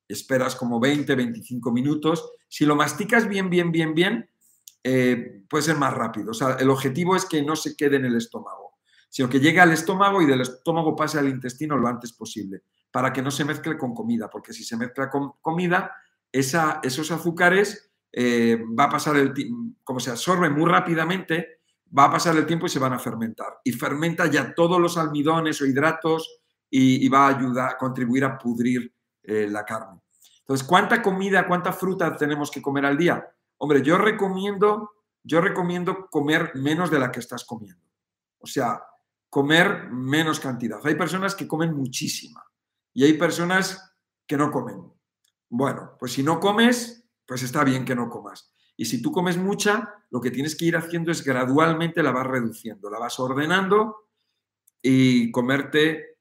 Esperas 0.08 0.56
como 0.56 0.80
20, 0.80 1.16
25 1.16 1.72
minutos. 1.72 2.32
Si 2.48 2.66
lo 2.66 2.76
masticas 2.76 3.28
bien, 3.28 3.50
bien, 3.50 3.72
bien, 3.72 3.94
bien, 3.94 4.30
eh, 4.84 5.44
puede 5.50 5.64
ser 5.64 5.78
más 5.78 5.94
rápido. 5.94 6.32
O 6.32 6.34
sea, 6.34 6.58
el 6.60 6.70
objetivo 6.70 7.16
es 7.16 7.26
que 7.26 7.42
no 7.42 7.56
se 7.56 7.76
quede 7.76 7.98
en 7.98 8.06
el 8.06 8.16
estómago, 8.16 8.78
sino 9.10 9.30
que 9.30 9.40
llegue 9.40 9.60
al 9.60 9.72
estómago 9.72 10.22
y 10.22 10.26
del 10.26 10.42
estómago 10.42 10.96
pase 10.96 11.20
al 11.20 11.28
intestino 11.28 11.78
lo 11.78 11.88
antes 11.88 12.14
posible, 12.14 12.64
para 12.92 13.12
que 13.12 13.22
no 13.22 13.32
se 13.32 13.46
mezcle 13.46 13.78
con 13.78 13.94
comida, 13.94 14.30
porque 14.30 14.54
si 14.54 14.64
se 14.64 14.78
mezcla 14.78 15.10
con 15.10 15.34
comida, 15.42 15.94
esos 16.32 17.12
azúcares 17.12 17.92
eh, 18.12 18.64
va 18.78 18.86
a 18.86 18.90
pasar 18.90 19.18
el 19.18 19.34
como 19.84 20.00
se 20.00 20.12
absorben 20.12 20.54
muy 20.54 20.70
rápidamente, 20.70 21.60
va 21.98 22.06
a 22.06 22.12
pasar 22.12 22.36
el 22.36 22.46
tiempo 22.46 22.66
y 22.66 22.70
se 22.70 22.80
van 22.80 22.94
a 22.94 23.00
fermentar. 23.00 23.60
Y 23.64 23.72
fermenta 23.72 24.26
ya 24.28 24.54
todos 24.54 24.80
los 24.80 24.98
almidones 24.98 25.62
o 25.62 25.66
hidratos 25.66 26.42
y, 26.70 27.08
va 27.10 27.28
a 27.28 27.38
ayudar, 27.38 27.72
a 27.72 27.78
contribuir 27.78 28.26
a 28.26 28.38
pudrir 28.38 28.94
eh, 29.28 29.48
la 29.50 29.66
carne. 29.66 30.02
Entonces, 30.40 30.66
¿cuánta 30.66 31.02
comida, 31.02 31.46
cuánta 31.46 31.74
fruta 31.74 32.16
tenemos 32.16 32.50
que 32.50 32.62
comer 32.62 32.86
al 32.86 32.98
día? 32.98 33.28
Hombre, 33.58 33.82
yo 33.82 33.98
recomiendo, 33.98 34.92
yo 35.22 35.42
recomiendo 35.42 36.08
comer 36.10 36.52
menos 36.56 36.90
de 36.90 37.00
la 37.00 37.12
que 37.12 37.20
estás 37.20 37.44
comiendo. 37.44 37.84
O 38.40 38.48
sea, 38.48 38.82
comer 39.30 39.90
menos 39.90 40.40
cantidad. 40.40 40.80
Hay 40.86 40.96
personas 40.96 41.36
que 41.36 41.46
comen 41.46 41.76
muchísima 41.76 42.42
y 42.94 43.04
hay 43.04 43.14
personas 43.16 43.98
que 44.26 44.38
no 44.38 44.50
comen. 44.50 44.82
Bueno, 45.50 45.98
pues 46.00 46.14
si 46.14 46.24
no 46.24 46.40
comes, 46.40 47.06
pues 47.26 47.44
está 47.44 47.66
bien 47.66 47.84
que 47.84 47.96
no 47.96 48.10
comas. 48.10 48.54
Y 48.78 48.86
si 48.86 49.02
tú 49.02 49.12
comes 49.12 49.38
mucha, 49.38 49.94
lo 50.10 50.22
que 50.22 50.32
tienes 50.32 50.56
que 50.56 50.66
ir 50.66 50.78
haciendo 50.78 51.12
es 51.12 51.22
gradualmente 51.22 52.02
la 52.02 52.12
vas 52.12 52.28
reduciendo, 52.28 52.90
la 52.90 53.00
vas 53.00 53.20
ordenando 53.20 54.08
y 54.82 55.32
comerte 55.32 56.17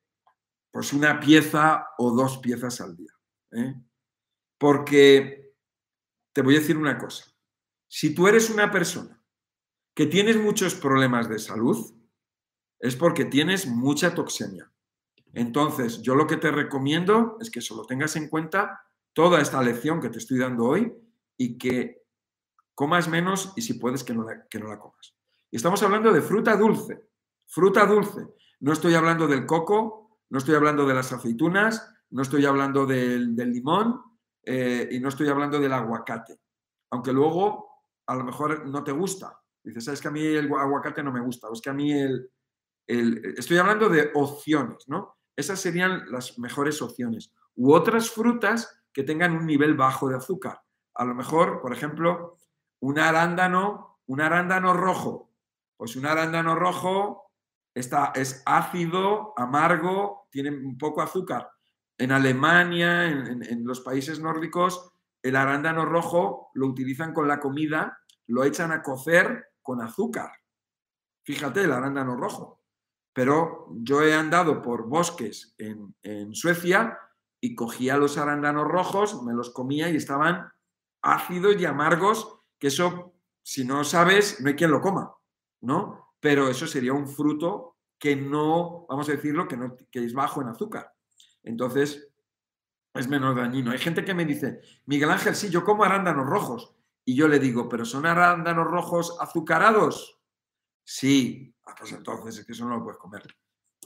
pues 0.77 0.93
una 0.93 1.19
pieza 1.19 1.89
o 1.97 2.11
dos 2.11 2.37
piezas 2.37 2.83
al 2.83 2.95
día. 2.95 3.11
¿eh? 3.53 3.77
Porque 4.59 5.55
te 6.35 6.43
voy 6.43 6.55
a 6.55 6.59
decir 6.59 6.77
una 6.77 6.99
cosa, 6.99 7.25
si 7.89 8.15
tú 8.15 8.29
eres 8.29 8.51
una 8.51 8.71
persona 8.71 9.19
que 9.95 10.05
tienes 10.05 10.37
muchos 10.37 10.75
problemas 10.75 11.31
de 11.31 11.39
salud, 11.39 11.95
es 12.79 12.95
porque 12.95 13.25
tienes 13.25 13.67
mucha 13.67 14.15
toxemia. 14.15 14.71
Entonces, 15.33 16.03
yo 16.03 16.15
lo 16.15 16.27
que 16.27 16.37
te 16.37 16.51
recomiendo 16.51 17.39
es 17.41 17.51
que 17.51 17.63
solo 17.63 17.87
tengas 17.87 18.15
en 18.17 18.29
cuenta 18.29 18.87
toda 19.15 19.41
esta 19.41 19.63
lección 19.63 19.99
que 19.99 20.11
te 20.11 20.19
estoy 20.19 20.37
dando 20.37 20.67
hoy 20.67 20.93
y 21.39 21.57
que 21.57 22.03
comas 22.75 23.09
menos 23.09 23.55
y 23.57 23.63
si 23.63 23.73
puedes 23.73 24.05
que 24.05 24.13
no 24.13 24.25
la, 24.25 24.47
que 24.47 24.59
no 24.59 24.69
la 24.69 24.79
comas. 24.79 25.17
Y 25.51 25.57
estamos 25.57 25.83
hablando 25.83 26.13
de 26.13 26.21
fruta 26.21 26.55
dulce, 26.55 27.09
fruta 27.47 27.87
dulce. 27.87 28.27
No 28.61 28.75
estoy 28.75 28.93
hablando 28.93 29.27
del 29.27 29.47
coco, 29.47 30.06
no 30.31 30.39
estoy 30.39 30.55
hablando 30.55 30.87
de 30.87 30.95
las 30.95 31.13
aceitunas, 31.13 31.93
no 32.11 32.23
estoy 32.23 32.45
hablando 32.47 32.87
del, 32.87 33.35
limón 33.37 34.03
eh, 34.43 34.89
y 34.91 35.01
no 35.01 35.09
estoy 35.09 35.29
hablando 35.29 35.59
del 35.59 35.73
aguacate. 35.73 36.41
Aunque 36.91 37.13
luego 37.13 37.69
a 38.07 38.15
lo 38.15 38.25
mejor 38.25 38.67
no 38.67 38.85
te 38.85 38.93
gusta. 38.93 39.41
Dices, 39.63 39.85
sabes 39.85 40.01
que 40.01 40.09
a 40.09 40.13
mí 40.13 40.25
el 40.25 40.53
aguacate 40.53 41.03
no 41.03 41.13
me 41.13 41.21
gusta, 41.21 41.49
o 41.49 41.53
es 41.53 41.61
que 41.61 41.71
a 41.71 41.75
mí 41.75 41.93
el, 41.93 42.31
el... 42.87 43.35
Estoy 43.37 43.59
hablando 43.59 43.89
de 43.89 44.11
opciones, 44.15 44.89
¿no? 44.89 45.17
Esas 45.35 45.61
serían 45.61 46.11
las 46.11 46.39
mejores 46.39 46.81
opciones. 46.81 47.33
U 47.57 47.73
otras 47.73 48.11
frutas 48.11 48.83
que 48.93 49.03
tengan 49.03 49.37
un 49.37 49.45
nivel 49.45 49.75
bajo 49.75 50.09
de 50.09 50.17
azúcar. 50.17 50.63
A 50.95 51.05
lo 51.05 51.15
mejor, 51.15 51.61
por 51.61 51.73
ejemplo, 51.73 52.39
un 52.81 52.99
arándano, 52.99 53.99
un 54.07 54.21
arándano 54.21 54.73
rojo. 54.73 55.31
Pues 55.77 55.97
un 55.97 56.07
arándano 56.07 56.55
rojo 56.55 57.26
es 57.77 58.43
ácido, 58.47 59.35
amargo, 59.37 60.29
tiene 60.31 60.51
un 60.51 60.77
poco 60.79 61.03
azúcar. 61.03 61.51
En 61.99 62.11
Alemania, 62.11 63.07
en, 63.07 63.65
los 63.65 63.81
países 63.81 64.19
nórdicos, 64.19 64.93
el 65.23 65.37
arándano 65.37 65.85
rojo 65.85 66.51
lo 66.55 66.67
utilizan 66.67 67.13
con 67.13 67.29
la 67.29 67.39
comida, 67.39 67.99
lo 68.27 68.45
echan 68.45 68.73
a 68.73 68.83
cocer 68.83 69.53
con 69.63 69.81
azúcar. 69.83 70.31
Fíjate, 71.25 71.65
el 71.65 71.73
arándano 71.73 72.17
rojo. 72.17 72.63
Pero 73.13 73.69
yo 73.71 74.03
he 74.03 74.15
andado 74.15 74.63
por 74.63 74.89
bosques 74.89 75.55
en 75.59 76.35
Suecia 76.35 76.99
y 77.41 77.55
cogía 77.55 77.97
los 77.97 78.19
arándanos 78.19 78.67
rojos, 78.67 79.23
me 79.23 79.33
los 79.33 79.51
comía 79.51 79.89
y 79.91 79.97
estaban 79.97 80.51
ácidos 81.03 81.61
y 81.61 81.65
amargos 81.65 82.41
que 82.59 82.69
eso, 82.69 83.15
si 83.43 83.65
no 83.65 83.85
sabes, 83.85 84.41
no 84.41 84.49
hay 84.49 84.57
quien 84.57 84.71
lo 84.71 84.81
coma, 84.81 85.15
¿no? 85.61 86.06
Pero 86.27 86.49
eso 86.49 86.67
sería 86.67 86.93
un 86.93 87.07
fruto 87.07 87.77
que 87.97 88.17
no, 88.17 88.85
vamos 88.89 89.09
a 89.09 89.13
decirlo, 89.13 89.47
que, 89.47 90.05
es 90.05 90.13
bajo 90.13 90.43
en 90.43 90.49
azúcar. 90.49 90.93
Entonces, 91.45 92.09
es 92.93 93.07
menos 93.07 93.37
dañino. 93.37 93.71
Hay 93.71 93.79
gente 93.79 94.05
que 94.05 94.13
me 94.13 94.25
dice, 94.25 94.61
Miguel 94.87 95.13
Ángel, 95.13 95.37
sí, 95.37 95.51
yo 95.51 95.63
como 95.63 95.85
arándanos 95.85 96.27
rojos. 96.27 96.75
Y 97.05 97.15
yo 97.15 97.29
le 97.29 97.39
digo, 97.39 97.69
¿pero 97.69 97.85
son 97.85 98.07
arándanos 98.07 98.67
rojos 98.67 99.17
azucarados? 99.21 100.19
Sí. 100.83 101.55
Ah, 101.65 101.77
pues 101.79 101.93
entonces 101.93 102.39
es 102.39 102.45
que 102.45 102.55
eso 102.55 102.65
no 102.65 102.79
lo 102.79 102.83
puedes 102.83 102.99
comer. 102.99 103.23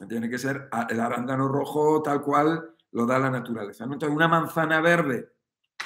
Tiene 0.09 0.31
que 0.31 0.39
ser 0.39 0.71
el 0.89 0.99
arándano 0.99 1.47
rojo 1.47 2.01
tal 2.01 2.23
cual 2.23 2.75
lo 2.93 3.05
da 3.05 3.19
la 3.19 3.29
naturaleza. 3.29 3.85
Entonces, 3.85 4.17
una 4.17 4.29
manzana 4.29 4.81
verde, 4.81 5.35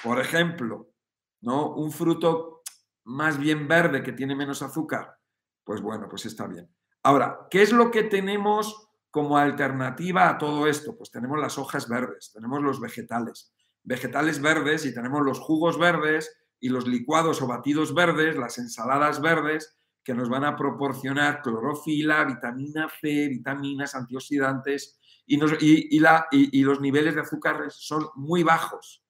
por 0.05 0.21
ejemplo, 0.21 0.93
¿no? 1.41 1.75
Un 1.75 1.91
fruto 1.91 2.63
más 3.07 3.39
bien 3.39 3.67
verde, 3.67 4.05
que 4.05 4.13
tiene 4.13 4.37
menos 4.37 4.63
azúcar, 4.63 5.19
pues 5.65 5.81
bueno, 5.81 6.09
pues 6.09 6.27
está 6.27 6.47
bien. 6.47 6.69
Ahora, 7.03 7.47
¿qué 7.51 7.62
es 7.62 7.73
lo 7.73 7.91
que 7.91 8.05
tenemos 8.05 8.89
como 9.11 9.37
alternativa 9.39 10.29
a 10.29 10.39
todo 10.39 10.67
esto? 10.67 10.97
Pues 10.97 11.11
tenemos 11.11 11.39
las 11.39 11.59
hojas 11.59 11.89
verdes, 11.89 12.31
tenemos 12.33 12.62
los 12.62 12.81
vegetales. 12.81 13.53
Vegetales 13.83 14.41
verdes 14.41 14.87
y 14.87 14.95
tenemos 14.95 15.23
los 15.23 15.41
jugos 15.41 15.79
verdes 15.79 16.35
y 16.61 16.69
los 16.69 16.87
licuados 16.87 17.43
o 17.43 17.47
batidos 17.47 17.95
verdes, 17.95 18.37
las 18.37 18.59
ensaladas 18.59 19.21
verdes, 19.21 19.79
que 20.03 20.15
nos 20.15 20.29
van 20.29 20.45
a 20.45 20.57
proporcionar 20.57 21.43
clorofila, 21.43 22.25
vitamina 22.25 22.89
C, 23.01 23.29
vitaminas, 23.29 23.95
antioxidantes 23.95 24.99
y, 25.27 25.99
la, 25.99 26.27
y 26.31 26.62
los 26.62 26.81
niveles 26.81 27.15
de 27.15 27.23
azúcar 27.23 27.71
son 27.71 28.07
muy 28.15 28.43
bajos. 28.43 29.03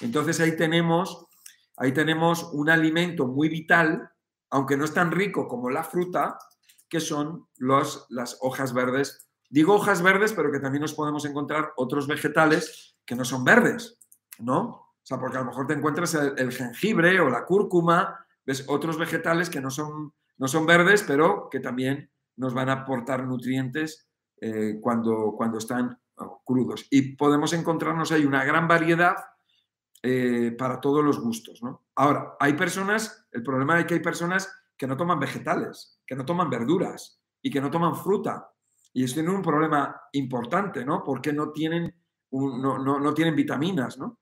Entonces 0.00 0.40
ahí 0.40 0.56
tenemos 0.56 1.28
Ahí 1.80 1.92
tenemos 1.92 2.50
un 2.52 2.68
alimento 2.68 3.26
muy 3.26 3.48
vital, 3.48 4.09
aunque 4.50 4.76
no 4.76 4.84
es 4.84 4.92
tan 4.92 5.10
rico 5.10 5.48
como 5.48 5.70
la 5.70 5.84
fruta, 5.84 6.38
que 6.88 7.00
son 7.00 7.46
las 7.58 8.38
hojas 8.40 8.74
verdes. 8.74 9.30
Digo 9.48 9.74
hojas 9.74 10.02
verdes, 10.02 10.32
pero 10.32 10.50
que 10.50 10.60
también 10.60 10.82
nos 10.82 10.94
podemos 10.94 11.24
encontrar 11.24 11.72
otros 11.76 12.06
vegetales 12.06 12.96
que 13.04 13.14
no 13.14 13.24
son 13.24 13.44
verdes, 13.44 13.98
¿no? 14.38 14.60
O 14.60 15.02
sea, 15.02 15.18
porque 15.18 15.38
a 15.38 15.40
lo 15.40 15.46
mejor 15.46 15.66
te 15.66 15.74
encuentras 15.74 16.14
el, 16.14 16.52
jengibre 16.52 17.20
o 17.20 17.30
la 17.30 17.44
cúrcuma, 17.44 18.24
ves 18.44 18.64
otros 18.68 18.98
vegetales 18.98 19.48
que 19.48 19.60
no 19.60 19.70
son, 19.70 20.12
no 20.36 20.48
son 20.48 20.66
verdes, 20.66 21.04
pero 21.06 21.48
que 21.50 21.60
también 21.60 22.10
nos 22.36 22.54
van 22.54 22.68
a 22.68 22.74
aportar 22.74 23.26
nutrientes 23.26 24.08
eh, 24.40 24.78
cuando, 24.80 25.34
cuando 25.36 25.58
están 25.58 25.98
oh, 26.16 26.42
crudos. 26.44 26.86
Y 26.90 27.16
podemos 27.16 27.52
encontrarnos 27.52 28.12
ahí 28.12 28.24
una 28.24 28.44
gran 28.44 28.68
variedad 28.68 29.16
eh, 30.02 30.54
para 30.58 30.80
todos 30.80 31.04
los 31.04 31.20
gustos. 31.20 31.62
¿no? 31.62 31.84
Ahora, 31.96 32.36
hay 32.38 32.54
personas, 32.54 33.26
el 33.32 33.42
problema 33.42 33.78
es 33.78 33.86
que 33.86 33.94
hay 33.94 34.00
personas 34.00 34.50
que 34.76 34.86
no 34.86 34.96
toman 34.96 35.20
vegetales, 35.20 36.00
que 36.06 36.16
no 36.16 36.24
toman 36.24 36.50
verduras 36.50 37.20
y 37.42 37.50
que 37.50 37.60
no 37.60 37.70
toman 37.70 37.96
fruta. 37.96 38.50
Y 38.92 39.04
eso 39.04 39.14
tiene 39.14 39.30
un 39.30 39.42
problema 39.42 40.00
importante, 40.12 40.84
¿no? 40.84 41.04
Porque 41.04 41.32
no 41.32 41.50
tienen, 41.52 41.94
no, 42.32 42.78
no 42.78 43.14
tienen 43.14 43.36
vitaminas, 43.36 43.98
¿no? 43.98 44.18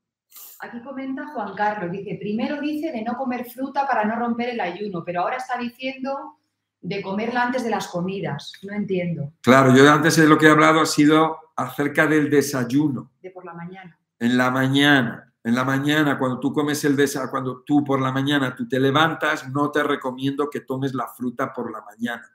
Aquí 0.60 0.82
comenta 0.82 1.26
Juan 1.28 1.54
Carlos, 1.54 1.90
dice, 1.92 2.18
primero 2.20 2.60
dice 2.60 2.90
de 2.90 3.02
no 3.02 3.16
comer 3.16 3.48
fruta 3.48 3.86
para 3.86 4.04
no 4.04 4.16
romper 4.16 4.50
el 4.50 4.60
ayuno, 4.60 5.04
pero 5.04 5.22
ahora 5.22 5.36
está 5.36 5.56
diciendo 5.56 6.38
de 6.80 7.02
comerla 7.02 7.44
antes 7.44 7.64
de 7.64 7.70
las 7.70 7.88
comidas. 7.88 8.52
No 8.62 8.74
entiendo. 8.74 9.32
Claro, 9.40 9.74
yo 9.74 9.90
antes 9.90 10.16
de 10.16 10.28
lo 10.28 10.36
que 10.36 10.46
he 10.46 10.50
hablado 10.50 10.80
ha 10.80 10.86
sido 10.86 11.52
acerca 11.56 12.06
del 12.06 12.28
desayuno. 12.30 13.12
De 13.22 13.30
por 13.30 13.44
la 13.44 13.54
mañana. 13.54 13.98
En 14.18 14.36
la 14.36 14.50
mañana, 14.50 15.27
en 15.44 15.54
la 15.54 15.64
mañana, 15.64 16.18
cuando 16.18 16.40
tú 16.40 16.52
comes 16.52 16.84
el 16.84 16.96
desayuno, 16.96 17.30
cuando 17.30 17.62
tú 17.62 17.84
por 17.84 18.00
la 18.00 18.12
mañana 18.12 18.54
tú 18.54 18.68
te 18.68 18.80
levantas, 18.80 19.48
no 19.48 19.70
te 19.70 19.82
recomiendo 19.82 20.50
que 20.50 20.60
tomes 20.60 20.94
la 20.94 21.08
fruta 21.08 21.52
por 21.52 21.70
la 21.70 21.80
mañana. 21.82 22.28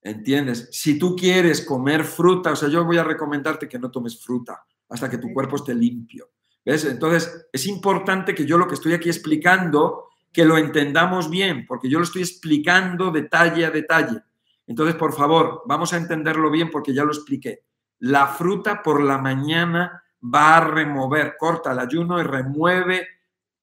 ¿Entiendes? 0.00 0.68
Si 0.72 0.98
tú 0.98 1.14
quieres 1.14 1.64
comer 1.64 2.04
fruta, 2.04 2.52
o 2.52 2.56
sea, 2.56 2.68
yo 2.68 2.84
voy 2.84 2.98
a 2.98 3.04
recomendarte 3.04 3.68
que 3.68 3.78
no 3.78 3.90
tomes 3.90 4.20
fruta 4.20 4.64
hasta 4.88 5.08
que 5.08 5.18
tu 5.18 5.32
cuerpo 5.32 5.56
esté 5.56 5.74
limpio. 5.74 6.30
¿Ves? 6.64 6.84
Entonces, 6.84 7.48
es 7.52 7.66
importante 7.66 8.34
que 8.34 8.46
yo 8.46 8.58
lo 8.58 8.66
que 8.66 8.74
estoy 8.74 8.94
aquí 8.94 9.08
explicando, 9.08 10.08
que 10.32 10.44
lo 10.44 10.56
entendamos 10.56 11.30
bien, 11.30 11.66
porque 11.66 11.88
yo 11.88 11.98
lo 11.98 12.04
estoy 12.04 12.22
explicando 12.22 13.10
detalle 13.10 13.66
a 13.66 13.70
detalle. 13.70 14.20
Entonces, 14.66 14.94
por 14.96 15.12
favor, 15.12 15.62
vamos 15.66 15.92
a 15.92 15.96
entenderlo 15.96 16.50
bien 16.50 16.70
porque 16.70 16.94
ya 16.94 17.04
lo 17.04 17.12
expliqué. 17.12 17.64
La 17.98 18.26
fruta 18.26 18.82
por 18.82 19.02
la 19.02 19.18
mañana 19.18 20.01
va 20.22 20.56
a 20.56 20.60
remover, 20.60 21.36
corta 21.38 21.72
el 21.72 21.78
ayuno 21.78 22.20
y 22.20 22.22
remueve 22.22 23.08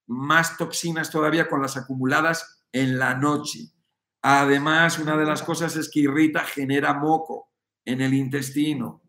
más 0.08 0.58
toxinas 0.58 1.10
todavía 1.10 1.48
con 1.48 1.62
las 1.62 1.78
acumuladas 1.78 2.66
en 2.72 2.98
la 3.00 3.16
noche. 3.16 3.72
Además, 4.22 5.00
una 5.00 5.16
de 5.16 5.26
las 5.26 5.44
cosas 5.44 5.76
es 5.76 5.90
que 5.90 6.02
irrita, 6.02 6.42
genera 6.42 6.94
moco 6.94 7.52
en 7.86 8.02
el 8.02 8.14
intestino. 8.14 9.02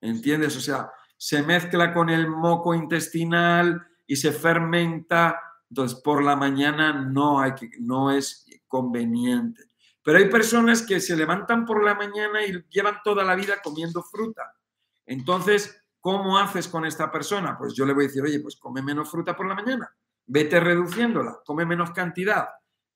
¿Entiendes? 0.00 0.56
O 0.56 0.60
sea, 0.60 0.90
se 1.16 1.42
mezcla 1.42 1.94
con 1.94 2.10
el 2.10 2.28
moco 2.28 2.74
intestinal 2.74 3.86
y 4.06 4.16
se 4.16 4.32
fermenta. 4.32 5.40
Entonces, 5.70 6.00
por 6.00 6.22
la 6.22 6.36
mañana 6.36 6.92
no, 6.92 7.40
hay 7.40 7.54
que, 7.54 7.70
no 7.80 8.10
es 8.10 8.46
conveniente. 8.66 9.62
Pero 10.02 10.18
hay 10.18 10.28
personas 10.28 10.82
que 10.82 11.00
se 11.00 11.16
levantan 11.16 11.64
por 11.64 11.82
la 11.82 11.94
mañana 11.94 12.44
y 12.44 12.62
llevan 12.68 12.96
toda 13.04 13.24
la 13.24 13.34
vida 13.34 13.60
comiendo 13.62 14.02
fruta. 14.02 14.54
Entonces, 15.06 15.83
¿cómo 16.04 16.36
haces 16.36 16.68
con 16.68 16.84
esta 16.84 17.10
persona? 17.10 17.56
Pues 17.56 17.72
yo 17.72 17.86
le 17.86 17.94
voy 17.94 18.04
a 18.04 18.08
decir, 18.08 18.22
oye, 18.22 18.38
pues 18.40 18.56
come 18.56 18.82
menos 18.82 19.10
fruta 19.10 19.34
por 19.34 19.48
la 19.48 19.54
mañana, 19.54 19.90
vete 20.26 20.60
reduciéndola, 20.60 21.38
come 21.46 21.64
menos 21.64 21.92
cantidad. 21.92 22.46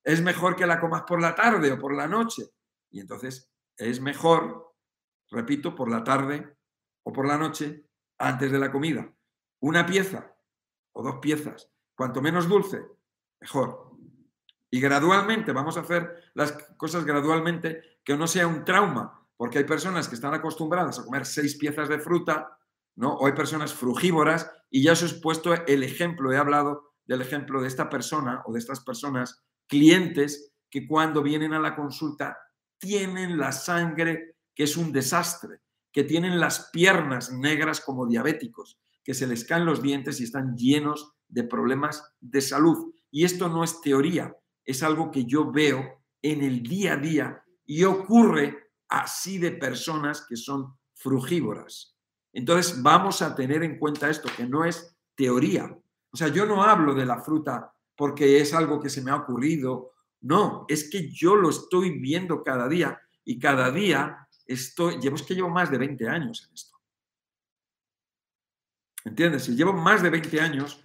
Es 0.05 0.21
mejor 0.21 0.55
que 0.55 0.67
la 0.67 0.79
comas 0.79 1.05
por 1.05 1.19
la 1.19 1.35
tarde 1.35 1.73
o 1.73 1.79
por 1.79 1.95
la 1.95 2.07
noche. 2.07 2.51
Y 2.91 3.01
entonces 3.01 3.51
es 3.79 4.03
mejor, 4.03 4.75
repito, 5.31 5.75
por 5.75 5.91
la 5.91 6.05
tarde 6.05 6.55
o 7.03 7.11
por 7.11 7.27
la 7.27 7.39
noche 7.39 7.87
antes 8.19 8.53
de 8.53 8.59
la 8.59 8.71
comida. 8.71 9.11
Una 9.61 9.87
pieza 9.87 10.37
o 10.93 11.03
dos 11.03 11.17
piezas. 11.23 11.73
Cuanto 11.95 12.21
menos 12.21 12.47
dulce, 12.47 12.83
mejor. 13.41 13.93
Y 14.69 14.83
gradualmente, 14.83 15.53
vamos 15.53 15.79
a 15.79 15.81
hacer 15.81 16.31
las 16.35 16.53
cosas 16.77 17.07
gradualmente, 17.07 18.01
que 18.05 18.19
no 18.19 18.27
sea 18.27 18.47
un 18.47 18.67
trauma, 18.67 19.27
porque 19.35 19.57
hay 19.57 19.65
personas 19.65 20.09
que 20.09 20.15
están 20.15 20.35
acostumbradas 20.35 20.99
a 20.99 21.05
comer 21.05 21.25
seis 21.25 21.57
piezas 21.57 21.89
de 21.89 22.01
fruta, 22.01 22.59
¿no? 22.99 23.17
Hay 23.25 23.33
personas 23.33 23.73
frugívoras, 23.73 24.51
y 24.71 24.83
ya 24.83 24.93
os 24.93 25.03
he 25.03 25.21
puesto 25.21 25.55
el 25.55 25.83
ejemplo, 25.83 26.33
he 26.33 26.37
hablado 26.37 26.91
del 27.07 27.23
ejemplo 27.23 27.63
de 27.63 27.69
esta 27.69 27.89
persona 27.89 28.43
o 28.45 28.53
de 28.53 28.59
estas 28.59 28.81
personas, 28.81 29.45
clientes, 29.67 30.53
que 30.69 30.87
cuando 30.87 31.23
vienen 31.23 31.55
a 31.55 31.61
la 31.61 31.75
consulta 31.75 32.37
tienen 32.79 33.39
la 33.39 33.53
sangre 33.53 34.37
que 34.55 34.65
es 34.65 34.77
un 34.77 34.93
desastre 34.93 35.61
que 35.93 36.05
tienen 36.05 36.39
las 36.39 36.71
piernas 36.71 37.33
negras 37.33 37.81
como 37.81 38.07
diabéticos, 38.07 38.79
que 39.03 39.15
se 39.15 39.27
les 39.27 39.45
caen 39.45 39.65
los 39.65 39.83
dientes 39.83 40.21
y 40.21 40.25
están 40.25 40.57
llenos 40.57 41.13
de 41.29 41.45
problemas 41.45 42.15
de 42.21 42.41
salud. 42.41 42.93
Y 43.11 43.25
esto 43.25 43.49
no 43.49 43.65
es 43.65 43.81
teoría, 43.81 44.37
es 44.65 44.83
algo 44.83 45.11
que 45.11 45.25
yo 45.25 45.51
veo 45.51 46.03
en 46.21 46.43
el 46.43 46.63
día 46.63 46.93
a 46.93 46.97
día 46.99 47.43
y 47.65 47.85
ocurre 47.85 48.73
así 48.89 49.39
de 49.39 49.53
personas 49.53 50.27
que 50.29 50.37
son 50.37 50.77
frugívoras. 50.95 51.98
Entonces 52.39 52.81
vamos 52.81 53.21
a 53.21 53.35
tener 53.35 53.65
en 53.65 53.81
cuenta 53.81 54.09
esto, 54.09 54.29
que 54.37 54.47
no 54.47 54.65
es 54.65 54.97
teoría. 55.17 55.77
O 56.13 56.17
sea, 56.17 56.29
yo 56.29 56.47
no 56.47 56.63
hablo 56.63 56.95
de 56.95 57.05
la 57.05 57.21
fruta 57.21 57.75
porque 57.97 58.41
es 58.41 58.55
algo 58.55 58.81
que 58.81 58.89
se 58.89 59.03
me 59.03 59.11
ha 59.11 59.17
ocurrido. 59.17 59.95
No, 60.21 60.65
es 60.69 60.89
que 60.89 61.11
yo 61.11 61.35
lo 61.35 61.51
estoy 61.51 61.99
viendo 61.99 62.45
cada 62.45 62.69
día 62.69 62.97
y 63.25 63.41
cada 63.41 63.73
día 63.73 64.29
esto, 64.47 64.93
llevo, 65.01 65.17
es 65.17 65.25
que 65.25 65.35
llevo 65.35 65.51
más 65.51 65.69
de 65.69 65.79
20 65.79 66.09
años 66.09 66.47
en 66.47 66.55
esto. 66.55 66.79
¿Entiendes? 69.05 69.43
Si 69.43 69.57
llevo 69.57 69.73
más 69.73 70.01
de 70.01 70.11
20 70.11 70.41
años 70.41 70.85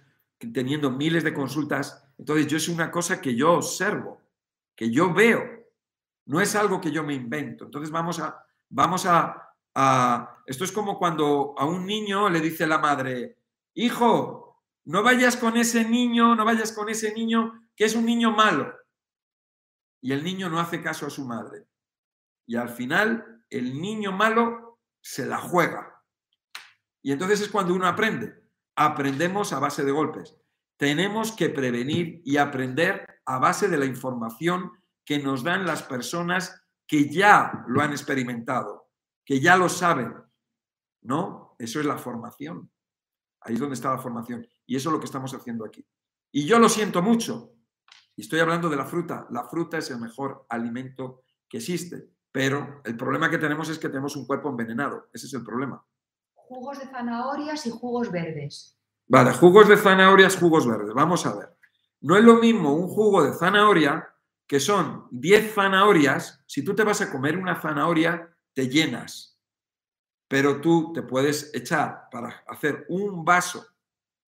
teniendo 0.52 0.90
miles 0.90 1.22
de 1.22 1.32
consultas, 1.32 2.04
entonces 2.18 2.48
yo 2.48 2.56
es 2.56 2.68
una 2.68 2.90
cosa 2.90 3.20
que 3.20 3.36
yo 3.36 3.52
observo, 3.52 4.20
que 4.74 4.90
yo 4.90 5.14
veo. 5.14 5.40
No 6.26 6.40
es 6.40 6.56
algo 6.56 6.80
que 6.80 6.90
yo 6.90 7.04
me 7.04 7.14
invento. 7.14 7.66
Entonces 7.66 7.92
vamos 7.92 8.18
a, 8.18 8.44
vamos 8.68 9.06
a, 9.06 9.43
esto 10.46 10.64
es 10.64 10.72
como 10.72 10.98
cuando 10.98 11.54
a 11.58 11.64
un 11.64 11.86
niño 11.86 12.28
le 12.28 12.40
dice 12.40 12.66
la 12.66 12.78
madre, 12.78 13.38
hijo, 13.74 14.62
no 14.84 15.02
vayas 15.02 15.36
con 15.36 15.56
ese 15.56 15.88
niño, 15.88 16.34
no 16.34 16.44
vayas 16.44 16.72
con 16.72 16.88
ese 16.88 17.12
niño 17.14 17.68
que 17.74 17.84
es 17.84 17.94
un 17.94 18.06
niño 18.06 18.30
malo. 18.30 18.72
Y 20.00 20.12
el 20.12 20.22
niño 20.22 20.48
no 20.48 20.60
hace 20.60 20.82
caso 20.82 21.06
a 21.06 21.10
su 21.10 21.24
madre. 21.24 21.66
Y 22.46 22.56
al 22.56 22.68
final 22.68 23.44
el 23.48 23.80
niño 23.80 24.12
malo 24.12 24.80
se 25.00 25.26
la 25.26 25.38
juega. 25.38 26.02
Y 27.02 27.12
entonces 27.12 27.40
es 27.40 27.48
cuando 27.48 27.74
uno 27.74 27.86
aprende. 27.86 28.34
Aprendemos 28.76 29.52
a 29.52 29.60
base 29.60 29.84
de 29.84 29.92
golpes. 29.92 30.36
Tenemos 30.76 31.32
que 31.32 31.48
prevenir 31.48 32.20
y 32.24 32.36
aprender 32.36 33.22
a 33.24 33.38
base 33.38 33.68
de 33.68 33.78
la 33.78 33.86
información 33.86 34.72
que 35.04 35.18
nos 35.18 35.44
dan 35.44 35.66
las 35.66 35.82
personas 35.82 36.62
que 36.86 37.08
ya 37.08 37.64
lo 37.68 37.80
han 37.80 37.92
experimentado, 37.92 38.83
que 39.24 39.40
ya 39.40 39.56
lo 39.56 39.68
saben. 39.68 40.14
¿No? 41.02 41.54
Eso 41.58 41.80
es 41.80 41.86
la 41.86 41.98
formación. 41.98 42.70
Ahí 43.40 43.54
es 43.54 43.60
donde 43.60 43.74
está 43.74 43.90
la 43.90 43.98
formación. 43.98 44.46
Y 44.66 44.76
eso 44.76 44.88
es 44.88 44.92
lo 44.92 45.00
que 45.00 45.06
estamos 45.06 45.34
haciendo 45.34 45.64
aquí. 45.64 45.86
Y 46.32 46.46
yo 46.46 46.58
lo 46.58 46.68
siento 46.68 47.02
mucho. 47.02 47.52
Y 48.16 48.22
estoy 48.22 48.40
hablando 48.40 48.68
de 48.68 48.76
la 48.76 48.86
fruta. 48.86 49.26
La 49.30 49.44
fruta 49.44 49.78
es 49.78 49.90
el 49.90 49.98
mejor 49.98 50.46
alimento 50.48 51.24
que 51.48 51.58
existe. 51.58 52.10
Pero 52.32 52.80
el 52.84 52.96
problema 52.96 53.30
que 53.30 53.38
tenemos 53.38 53.68
es 53.68 53.78
que 53.78 53.88
tenemos 53.88 54.16
un 54.16 54.26
cuerpo 54.26 54.48
envenenado. 54.48 55.08
Ese 55.12 55.26
es 55.26 55.34
el 55.34 55.44
problema. 55.44 55.84
Jugos 56.32 56.78
de 56.78 56.86
zanahorias 56.86 57.66
y 57.66 57.70
jugos 57.70 58.10
verdes. 58.10 58.78
Vale, 59.06 59.32
jugos 59.32 59.68
de 59.68 59.76
zanahorias, 59.76 60.36
jugos 60.36 60.66
verdes. 60.66 60.94
Vamos 60.94 61.26
a 61.26 61.36
ver. 61.36 61.56
No 62.00 62.16
es 62.16 62.24
lo 62.24 62.34
mismo 62.34 62.74
un 62.74 62.88
jugo 62.88 63.22
de 63.22 63.32
zanahoria 63.34 64.08
que 64.46 64.60
son 64.60 65.06
10 65.10 65.54
zanahorias. 65.54 66.42
Si 66.46 66.64
tú 66.64 66.74
te 66.74 66.84
vas 66.84 67.00
a 67.00 67.10
comer 67.10 67.36
una 67.36 67.60
zanahoria, 67.60 68.33
te 68.54 68.68
llenas. 68.68 69.38
Pero 70.28 70.60
tú 70.60 70.92
te 70.92 71.02
puedes 71.02 71.54
echar 71.54 72.08
para 72.10 72.44
hacer 72.48 72.86
un 72.88 73.24
vaso 73.24 73.66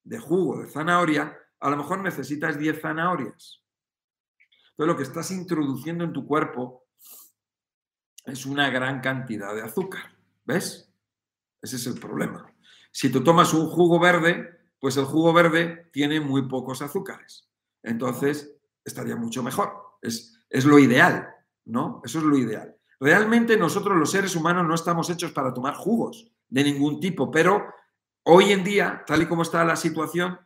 de 0.05 0.19
jugo 0.19 0.61
de 0.63 0.69
zanahoria, 0.69 1.37
a 1.59 1.71
lo 1.71 1.77
mejor 1.77 2.01
necesitas 2.01 2.59
10 2.59 2.81
zanahorias. 2.81 3.63
Entonces 4.71 4.87
lo 4.87 4.97
que 4.97 5.03
estás 5.03 5.31
introduciendo 5.31 6.05
en 6.05 6.13
tu 6.13 6.27
cuerpo 6.27 6.87
es 8.25 8.45
una 8.45 8.71
gran 8.71 9.01
cantidad 9.01 9.55
de 9.55 9.63
azúcar. 9.63 10.17
¿Ves? 10.45 10.93
Ese 11.63 11.77
es 11.77 11.87
el 11.87 11.99
problema. 11.99 12.53
Si 12.93 13.11
tú 13.11 13.25
tomas 13.25 13.53
un 13.55 13.69
jugo 13.69 13.99
verde, 13.99 14.61
pues 14.79 14.97
el 14.97 15.05
jugo 15.05 15.33
verde 15.33 15.89
tiene 15.93 16.21
muy 16.21 16.47
pocos 16.49 16.83
azúcares. 16.83 17.49
Entonces, 17.83 18.55
estaría 18.85 19.17
mucho 19.17 19.43
mejor. 19.43 19.99
Es, 20.03 20.41
es 20.51 20.65
lo 20.65 20.79
ideal, 20.79 21.29
¿no? 21.65 22.01
Eso 22.05 22.19
es 22.19 22.25
lo 22.25 22.37
ideal. 22.37 22.77
Realmente 22.99 23.57
nosotros 23.57 23.97
los 23.97 24.11
seres 24.11 24.35
humanos 24.37 24.67
no 24.67 24.75
estamos 24.75 25.11
hechos 25.11 25.33
para 25.33 25.53
tomar 25.53 25.75
jugos 25.75 26.31
de 26.49 26.65
ningún 26.65 27.01
tipo, 27.01 27.31
pero 27.31 27.67
hoy 28.23 28.53
en 28.53 28.65
día, 28.65 29.05
tal 29.07 29.23
y 29.23 29.27
como 29.27 29.43
está 29.43 29.65
la 29.65 29.77
situación 29.77 30.39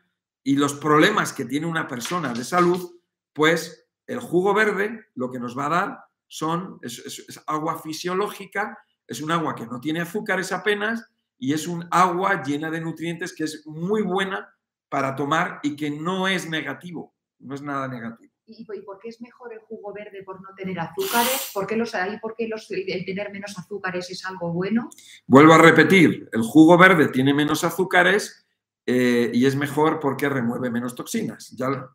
y 0.43 0.57
los 0.57 0.75
problemas 0.75 1.33
que 1.33 1.45
tiene 1.45 1.67
una 1.67 1.87
persona 1.87 2.33
de 2.33 2.45
salud, 2.45 2.91
pues 3.33 3.89
el 4.07 4.19
jugo 4.19 4.53
verde 4.53 5.07
lo 5.15 5.31
que 5.31 5.39
nos 5.39 5.57
va 5.57 5.67
a 5.67 5.69
dar 5.69 6.05
son, 6.27 6.79
es, 6.83 7.43
agua 7.47 7.81
fisiológica, 7.81 8.79
es 9.07 9.21
un 9.21 9.31
agua 9.31 9.55
que 9.55 9.67
no 9.67 9.81
tiene 9.81 10.01
azúcares 10.01 10.51
apenas 10.53 11.05
y 11.39 11.53
es 11.53 11.67
un 11.69 11.87
agua 11.91 12.43
llena 12.43 12.71
de 12.71 12.81
nutrientes 12.81 13.33
que 13.33 13.45
es 13.45 13.67
muy 13.67 14.03
buena 14.03 14.53
para 14.89 15.15
tomar 15.15 15.61
y 15.63 15.77
que 15.77 15.91
no 15.91 16.27
es 16.27 16.49
negativo, 16.49 17.15
no 17.39 17.55
es 17.55 17.63
nada 17.63 17.87
negativo. 17.87 18.30
¿Y, 18.51 18.65
por 18.65 18.99
qué 18.99 19.09
es 19.09 19.21
mejor 19.21 19.53
el 19.53 19.61
jugo 19.61 19.93
verde 19.93 20.23
por 20.25 20.41
no 20.41 20.49
tener 20.57 20.79
azúcares? 20.81 21.51
¿Por 21.55 21.67
qué, 21.67 21.77
los, 21.77 21.95
hay, 21.95 22.19
por 22.19 22.35
qué 22.35 22.49
los, 22.49 22.71
el 22.71 23.05
tener 23.05 23.31
menos 23.31 23.57
azúcares 23.59 24.11
es 24.11 24.25
algo 24.25 24.53
bueno? 24.53 24.91
Vuelvo 25.27 25.53
a 25.53 25.59
repetir, 25.59 26.29
el 26.33 26.43
jugo 26.43 26.77
verde 26.77 27.09
tiene 27.09 27.33
menos 27.33 27.63
azúcares 27.65 28.47
eh, 28.87 29.31
y 29.33 29.47
es 29.47 29.55
mejor 29.55 30.01
porque 30.01 30.29
remueve 30.29 30.71
menos 30.71 30.95
toxinas. 30.95 31.51
Ya, 31.57 31.89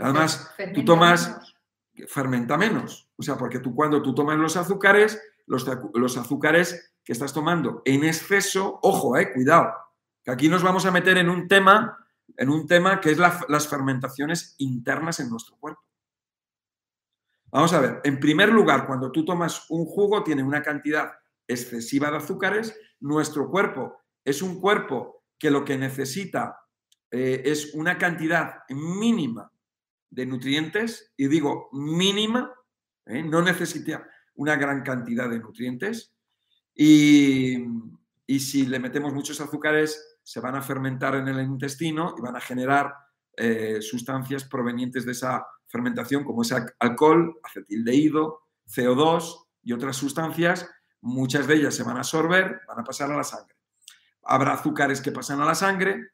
Además, 0.00 0.54
tú 0.74 0.84
tomas, 0.84 1.54
fermenta 2.06 2.56
menos. 2.56 3.08
O 3.16 3.22
sea, 3.22 3.36
porque 3.36 3.60
tú 3.60 3.74
cuando 3.74 4.02
tú 4.02 4.14
tomas 4.14 4.38
los 4.38 4.56
azúcares, 4.56 5.20
los, 5.46 5.66
los 5.94 6.16
azúcares 6.16 6.94
que 7.04 7.12
estás 7.12 7.32
tomando 7.32 7.82
en 7.84 8.04
exceso, 8.04 8.78
ojo, 8.82 9.16
eh, 9.16 9.32
cuidado, 9.32 9.72
que 10.22 10.30
aquí 10.30 10.48
nos 10.48 10.62
vamos 10.62 10.84
a 10.86 10.90
meter 10.90 11.18
en 11.18 11.28
un 11.28 11.48
tema, 11.48 12.06
en 12.36 12.50
un 12.50 12.66
tema 12.66 13.00
que 13.00 13.10
es 13.10 13.18
las 13.18 13.68
fermentaciones 13.68 14.54
internas 14.58 15.20
en 15.20 15.30
nuestro 15.30 15.56
cuerpo. 15.56 15.87
Vamos 17.50 17.72
a 17.72 17.80
ver, 17.80 18.00
en 18.04 18.20
primer 18.20 18.50
lugar, 18.50 18.86
cuando 18.86 19.10
tú 19.10 19.24
tomas 19.24 19.64
un 19.70 19.86
jugo, 19.86 20.22
tiene 20.22 20.42
una 20.42 20.62
cantidad 20.62 21.12
excesiva 21.46 22.10
de 22.10 22.18
azúcares. 22.18 22.78
Nuestro 23.00 23.50
cuerpo 23.50 23.96
es 24.24 24.42
un 24.42 24.60
cuerpo 24.60 25.24
que 25.38 25.50
lo 25.50 25.64
que 25.64 25.78
necesita 25.78 26.58
eh, 27.10 27.42
es 27.44 27.74
una 27.74 27.96
cantidad 27.96 28.62
mínima 28.68 29.50
de 30.10 30.26
nutrientes, 30.26 31.12
y 31.16 31.28
digo 31.28 31.68
mínima, 31.72 32.52
¿eh? 33.06 33.22
no 33.22 33.42
necesita 33.42 34.06
una 34.34 34.56
gran 34.56 34.82
cantidad 34.82 35.28
de 35.28 35.38
nutrientes, 35.38 36.14
y, 36.74 37.58
si 38.38 38.66
le 38.66 38.78
metemos 38.78 39.12
muchos 39.12 39.40
azúcares, 39.40 40.18
se 40.22 40.40
van 40.40 40.54
a 40.54 40.62
fermentar 40.62 41.16
en 41.16 41.28
el 41.28 41.40
intestino 41.40 42.14
y 42.16 42.20
van 42.20 42.36
a 42.36 42.40
generar 42.40 42.94
eh, 43.38 43.80
sustancias 43.80 44.44
provenientes 44.44 45.06
de 45.06 45.12
esa 45.12 45.46
fermentación, 45.66 46.24
como 46.24 46.42
es 46.42 46.52
alcohol, 46.78 47.38
acetildehído, 47.42 48.40
CO2 48.66 49.46
y 49.62 49.72
otras 49.72 49.96
sustancias. 49.96 50.68
Muchas 51.00 51.46
de 51.46 51.54
ellas 51.54 51.74
se 51.74 51.84
van 51.84 51.96
a 51.96 52.00
absorber, 52.00 52.60
van 52.66 52.80
a 52.80 52.84
pasar 52.84 53.10
a 53.12 53.16
la 53.16 53.24
sangre. 53.24 53.54
Habrá 54.24 54.54
azúcares 54.54 55.00
que 55.00 55.12
pasan 55.12 55.40
a 55.40 55.44
la 55.44 55.54
sangre, 55.54 56.10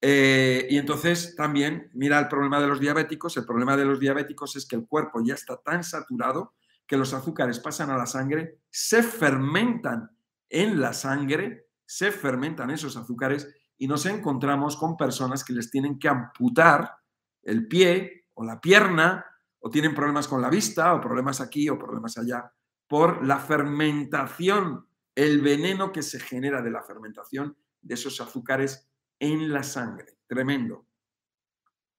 eh, 0.00 0.66
y 0.70 0.76
entonces 0.76 1.34
también, 1.34 1.90
mira 1.92 2.18
el 2.18 2.28
problema 2.28 2.60
de 2.60 2.68
los 2.68 2.78
diabéticos, 2.78 3.36
el 3.36 3.44
problema 3.44 3.76
de 3.76 3.84
los 3.84 3.98
diabéticos 3.98 4.54
es 4.56 4.66
que 4.66 4.76
el 4.76 4.86
cuerpo 4.86 5.20
ya 5.24 5.34
está 5.34 5.56
tan 5.56 5.82
saturado 5.82 6.54
que 6.86 6.96
los 6.96 7.12
azúcares 7.12 7.58
pasan 7.58 7.90
a 7.90 7.96
la 7.96 8.06
sangre, 8.06 8.60
se 8.70 9.02
fermentan 9.02 10.10
en 10.48 10.80
la 10.80 10.92
sangre, 10.92 11.66
se 11.84 12.12
fermentan 12.12 12.70
esos 12.70 12.96
azúcares 12.96 13.48
y 13.78 13.86
nos 13.86 14.04
encontramos 14.06 14.76
con 14.76 14.96
personas 14.96 15.44
que 15.44 15.52
les 15.52 15.70
tienen 15.70 15.98
que 15.98 16.08
amputar 16.08 16.96
el 17.42 17.66
pie 17.68 18.26
o 18.34 18.44
la 18.44 18.60
pierna 18.60 19.24
o 19.60 19.70
tienen 19.70 19.94
problemas 19.94 20.28
con 20.28 20.42
la 20.42 20.50
vista 20.50 20.94
o 20.94 21.00
problemas 21.00 21.40
aquí 21.40 21.68
o 21.68 21.78
problemas 21.78 22.18
allá 22.18 22.52
por 22.86 23.24
la 23.24 23.38
fermentación, 23.38 24.86
el 25.14 25.40
veneno 25.40 25.92
que 25.92 26.02
se 26.02 26.18
genera 26.18 26.62
de 26.62 26.70
la 26.70 26.82
fermentación 26.82 27.56
de 27.80 27.94
esos 27.94 28.20
azúcares 28.20 28.90
en 29.18 29.52
la 29.52 29.62
sangre. 29.62 30.18
Tremendo. 30.26 30.86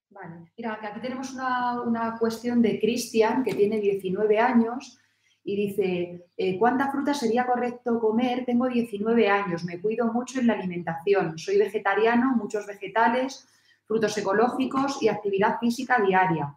Vale, 0.10 0.52
mira, 0.58 0.80
aquí 0.82 1.00
tenemos 1.02 1.32
una, 1.34 2.18
cuestión 2.20 2.62
de 2.62 2.80
Cristian, 2.80 3.44
que 3.44 3.54
tiene 3.54 3.80
19 3.80 4.40
años, 4.40 5.00
y 5.44 5.56
dice, 5.56 6.28
eh, 6.38 6.58
¿cuánta 6.60 6.92
fruta 6.92 7.14
sería 7.14 7.46
correcto 7.46 8.00
comer? 8.00 8.46
Tengo 8.46 8.68
19 8.68 9.30
años, 9.30 9.64
me 9.64 9.82
cuido 9.82 10.12
mucho 10.12 10.40
en 10.40 10.48
la 10.48 10.54
alimentación, 10.54 11.38
soy 11.38 11.58
vegetariano, 11.58 12.36
muchos 12.36 12.66
vegetales, 12.68 13.48
frutos 13.86 14.18
ecológicos 14.18 15.02
y 15.02 15.08
actividad 15.08 15.60
física 15.60 16.00
diaria. 16.06 16.54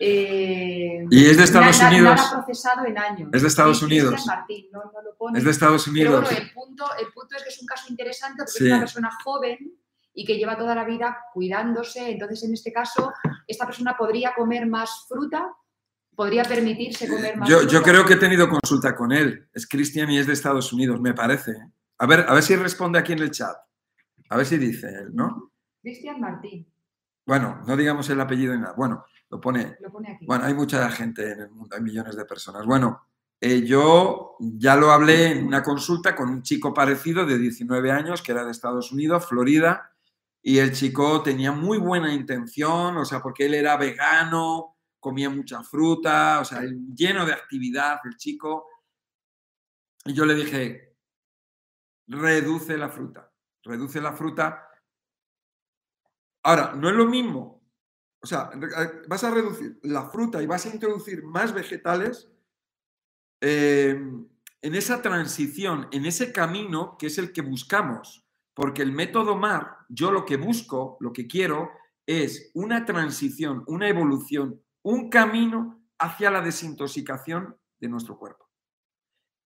Eh, 0.00 1.04
y 1.10 1.26
es 1.26 1.36
de 1.36 1.44
Estados 1.44 1.80
Unidos. 1.80 2.20
procesado 2.32 2.86
en 2.86 2.98
años. 2.98 3.30
Es 3.32 3.42
de 3.42 3.48
Estados 3.48 3.82
Unidos. 3.82 4.26
Es 5.34 5.44
de 5.44 5.50
Estados 5.50 5.88
Unidos. 5.88 6.26
Pero 6.28 6.40
el 6.40 6.52
punto, 6.52 6.84
el 7.00 7.12
punto 7.12 7.36
es 7.36 7.42
que 7.42 7.48
es 7.48 7.60
un 7.60 7.66
caso 7.66 7.86
interesante 7.88 8.44
porque 8.44 8.64
es 8.64 8.70
una 8.70 8.78
persona 8.78 9.10
joven 9.24 9.58
y 10.14 10.24
que 10.24 10.36
lleva 10.36 10.56
toda 10.56 10.74
la 10.74 10.84
vida 10.84 11.18
cuidándose. 11.32 12.10
Entonces, 12.10 12.44
en 12.44 12.54
este 12.54 12.72
caso, 12.72 13.12
esta 13.46 13.66
persona 13.66 13.96
podría 13.96 14.34
comer 14.34 14.66
más 14.66 15.06
fruta, 15.08 15.48
podría 16.18 16.42
permitirse 16.42 17.06
comer 17.06 17.36
más 17.36 17.48
yo, 17.48 17.80
creo 17.80 18.04
que 18.04 18.14
he 18.14 18.16
tenido 18.16 18.48
consulta 18.48 18.96
con 18.96 19.12
él. 19.12 19.48
Es 19.54 19.68
cristian 19.68 20.10
y 20.10 20.18
es 20.18 20.26
de 20.26 20.32
Estados 20.32 20.72
Unidos, 20.72 21.00
me 21.00 21.14
parece. 21.14 21.54
A 21.96 22.06
ver, 22.06 22.26
a 22.26 22.34
ver 22.34 22.42
si 22.42 22.56
responde 22.56 22.98
aquí 22.98 23.12
en 23.12 23.20
el 23.20 23.30
chat. 23.30 23.56
A 24.28 24.36
ver 24.36 24.44
si 24.44 24.58
dice 24.58 24.88
él, 24.88 25.14
¿no? 25.14 25.52
Cristian 25.80 26.20
Martín. 26.20 26.66
Bueno, 27.24 27.62
no 27.64 27.76
digamos 27.76 28.10
el 28.10 28.20
apellido 28.20 28.52
ni 28.52 28.62
nada. 28.62 28.74
Bueno, 28.76 29.04
lo 29.30 29.40
pone. 29.40 29.76
Lo 29.78 29.92
pone 29.92 30.10
aquí. 30.10 30.26
Bueno, 30.26 30.44
hay 30.44 30.54
mucha 30.54 30.90
gente 30.90 31.30
en 31.30 31.38
el 31.38 31.50
mundo, 31.50 31.76
hay 31.76 31.82
millones 31.82 32.16
de 32.16 32.24
personas. 32.24 32.66
Bueno, 32.66 33.00
eh, 33.40 33.62
yo 33.64 34.34
ya 34.40 34.74
lo 34.74 34.90
hablé 34.90 35.30
en 35.30 35.46
una 35.46 35.62
consulta 35.62 36.16
con 36.16 36.30
un 36.30 36.42
chico 36.42 36.74
parecido 36.74 37.26
de 37.26 37.38
19 37.38 37.92
años 37.92 38.22
que 38.22 38.32
era 38.32 38.44
de 38.44 38.50
Estados 38.50 38.90
Unidos, 38.90 39.24
Florida, 39.24 39.92
y 40.42 40.58
el 40.58 40.72
chico 40.72 41.22
tenía 41.22 41.52
muy 41.52 41.78
buena 41.78 42.12
intención, 42.12 42.96
o 42.96 43.04
sea, 43.04 43.22
porque 43.22 43.46
él 43.46 43.54
era 43.54 43.76
vegano, 43.76 44.77
comía 45.00 45.30
mucha 45.30 45.62
fruta, 45.62 46.40
o 46.40 46.44
sea, 46.44 46.62
lleno 46.94 47.24
de 47.24 47.32
actividad 47.32 48.00
el 48.04 48.16
chico. 48.16 48.66
Y 50.04 50.14
yo 50.14 50.24
le 50.24 50.34
dije, 50.34 50.96
reduce 52.06 52.76
la 52.76 52.88
fruta, 52.88 53.32
reduce 53.62 54.00
la 54.00 54.12
fruta. 54.12 54.68
Ahora, 56.42 56.74
no 56.74 56.88
es 56.88 56.94
lo 56.94 57.06
mismo, 57.06 57.58
o 58.20 58.26
sea, 58.26 58.50
vas 59.06 59.24
a 59.24 59.30
reducir 59.30 59.78
la 59.82 60.08
fruta 60.10 60.42
y 60.42 60.46
vas 60.46 60.66
a 60.66 60.70
introducir 60.70 61.22
más 61.24 61.52
vegetales 61.52 62.28
eh, 63.40 64.00
en 64.60 64.74
esa 64.74 65.00
transición, 65.02 65.88
en 65.92 66.04
ese 66.04 66.32
camino 66.32 66.96
que 66.98 67.06
es 67.06 67.18
el 67.18 67.32
que 67.32 67.42
buscamos. 67.42 68.24
Porque 68.54 68.82
el 68.82 68.90
método 68.90 69.36
MAR, 69.36 69.86
yo 69.88 70.10
lo 70.10 70.24
que 70.24 70.36
busco, 70.36 70.96
lo 70.98 71.12
que 71.12 71.28
quiero, 71.28 71.70
es 72.06 72.50
una 72.54 72.84
transición, 72.84 73.62
una 73.68 73.88
evolución, 73.88 74.60
un 74.88 75.08
camino 75.08 75.82
hacia 75.98 76.30
la 76.30 76.40
desintoxicación 76.40 77.56
de 77.78 77.88
nuestro 77.88 78.18
cuerpo. 78.18 78.48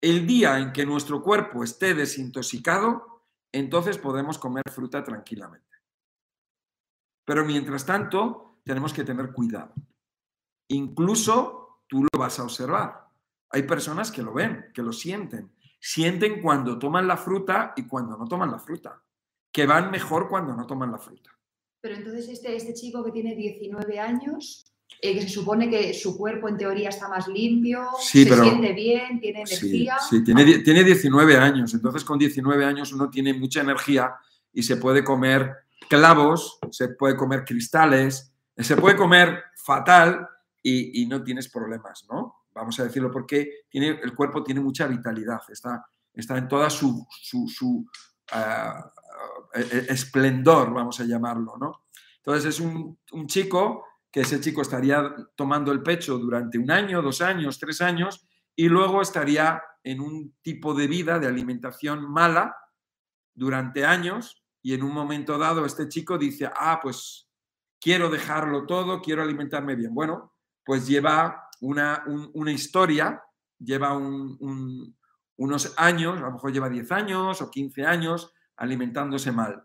El 0.00 0.26
día 0.26 0.58
en 0.58 0.72
que 0.72 0.86
nuestro 0.86 1.22
cuerpo 1.22 1.62
esté 1.62 1.94
desintoxicado, 1.94 3.24
entonces 3.52 3.98
podemos 3.98 4.38
comer 4.38 4.64
fruta 4.70 5.02
tranquilamente. 5.02 5.66
Pero 7.24 7.44
mientras 7.44 7.84
tanto, 7.84 8.60
tenemos 8.64 8.92
que 8.92 9.04
tener 9.04 9.32
cuidado. 9.32 9.74
Incluso 10.68 11.82
tú 11.86 12.02
lo 12.02 12.18
vas 12.18 12.38
a 12.38 12.44
observar. 12.44 13.08
Hay 13.50 13.64
personas 13.64 14.10
que 14.10 14.22
lo 14.22 14.32
ven, 14.32 14.70
que 14.72 14.82
lo 14.82 14.92
sienten 14.92 15.52
sienten 15.80 16.42
cuando 16.42 16.78
toman 16.78 17.08
la 17.08 17.16
fruta 17.16 17.72
y 17.74 17.86
cuando 17.86 18.16
no 18.16 18.26
toman 18.26 18.50
la 18.50 18.58
fruta, 18.58 19.02
que 19.50 19.66
van 19.66 19.90
mejor 19.90 20.28
cuando 20.28 20.54
no 20.54 20.66
toman 20.66 20.92
la 20.92 20.98
fruta. 20.98 21.30
Pero 21.80 21.96
entonces 21.96 22.28
este, 22.28 22.54
este 22.54 22.74
chico 22.74 23.02
que 23.02 23.10
tiene 23.10 23.34
19 23.34 23.98
años, 23.98 24.69
eh, 25.00 25.14
que 25.14 25.22
se 25.22 25.28
supone 25.28 25.68
que 25.68 25.94
su 25.94 26.16
cuerpo 26.16 26.48
en 26.48 26.56
teoría 26.56 26.88
está 26.88 27.08
más 27.08 27.28
limpio, 27.28 27.86
se 28.00 28.24
siente 28.24 28.72
bien, 28.72 29.20
tiene 29.20 29.42
energía. 29.42 29.96
Sí, 30.08 30.24
tiene, 30.24 30.58
tiene 30.58 30.84
19 30.84 31.36
años, 31.36 31.74
entonces 31.74 32.04
con 32.04 32.18
19 32.18 32.64
años 32.64 32.92
uno 32.92 33.10
tiene 33.10 33.34
mucha 33.34 33.60
energía 33.60 34.14
y 34.52 34.62
se 34.62 34.76
puede 34.76 35.04
comer 35.04 35.54
clavos, 35.88 36.58
se 36.70 36.88
puede 36.88 37.16
comer 37.16 37.44
cristales, 37.44 38.32
se 38.56 38.76
puede 38.76 38.96
comer 38.96 39.42
fatal 39.56 40.28
y, 40.62 41.02
y 41.02 41.06
no 41.06 41.22
tienes 41.22 41.48
problemas, 41.48 42.06
¿no? 42.10 42.40
vamos 42.54 42.78
a 42.80 42.84
decirlo, 42.84 43.10
porque 43.10 43.64
tiene, 43.68 44.00
el 44.02 44.14
cuerpo 44.14 44.42
tiene 44.42 44.60
mucha 44.60 44.86
vitalidad, 44.86 45.40
está, 45.48 45.86
está 46.12 46.36
en 46.38 46.48
toda 46.48 46.70
su, 46.70 47.06
su, 47.10 47.86
e, 49.54 49.60
e, 49.60 49.86
esplendor, 49.92 50.72
vamos 50.72 51.00
a 51.00 51.04
llamarlo, 51.04 51.56
¿no? 51.58 51.84
Entonces 52.16 52.54
es 52.54 52.60
un, 52.60 52.98
chico 53.26 53.86
que 54.10 54.20
ese 54.20 54.40
chico 54.40 54.62
estaría 54.62 55.14
tomando 55.36 55.72
el 55.72 55.82
pecho 55.82 56.18
durante 56.18 56.58
un 56.58 56.70
año, 56.70 57.02
dos 57.02 57.20
años, 57.20 57.58
tres 57.58 57.80
años, 57.80 58.26
y 58.56 58.68
luego 58.68 59.02
estaría 59.02 59.62
en 59.82 60.00
un 60.00 60.36
tipo 60.42 60.74
de 60.74 60.86
vida 60.86 61.18
de 61.18 61.28
alimentación 61.28 62.10
mala 62.10 62.56
durante 63.34 63.84
años, 63.84 64.42
y 64.62 64.74
en 64.74 64.82
un 64.82 64.92
momento 64.92 65.38
dado 65.38 65.64
este 65.64 65.88
chico 65.88 66.18
dice, 66.18 66.50
ah, 66.54 66.80
pues 66.82 67.28
quiero 67.80 68.10
dejarlo 68.10 68.66
todo, 68.66 69.00
quiero 69.00 69.22
alimentarme 69.22 69.74
bien. 69.74 69.94
Bueno, 69.94 70.34
pues 70.64 70.86
lleva 70.86 71.48
una, 71.60 72.04
historia, 72.52 73.22
lleva 73.58 73.96
unos 73.96 75.74
años, 75.78 76.18
a 76.18 76.26
lo 76.26 76.32
mejor 76.32 76.52
lleva 76.52 76.68
10 76.68 76.92
años 76.92 77.40
o 77.40 77.50
15 77.50 77.84
años 77.84 78.32
alimentándose 78.56 79.32
mal. 79.32 79.64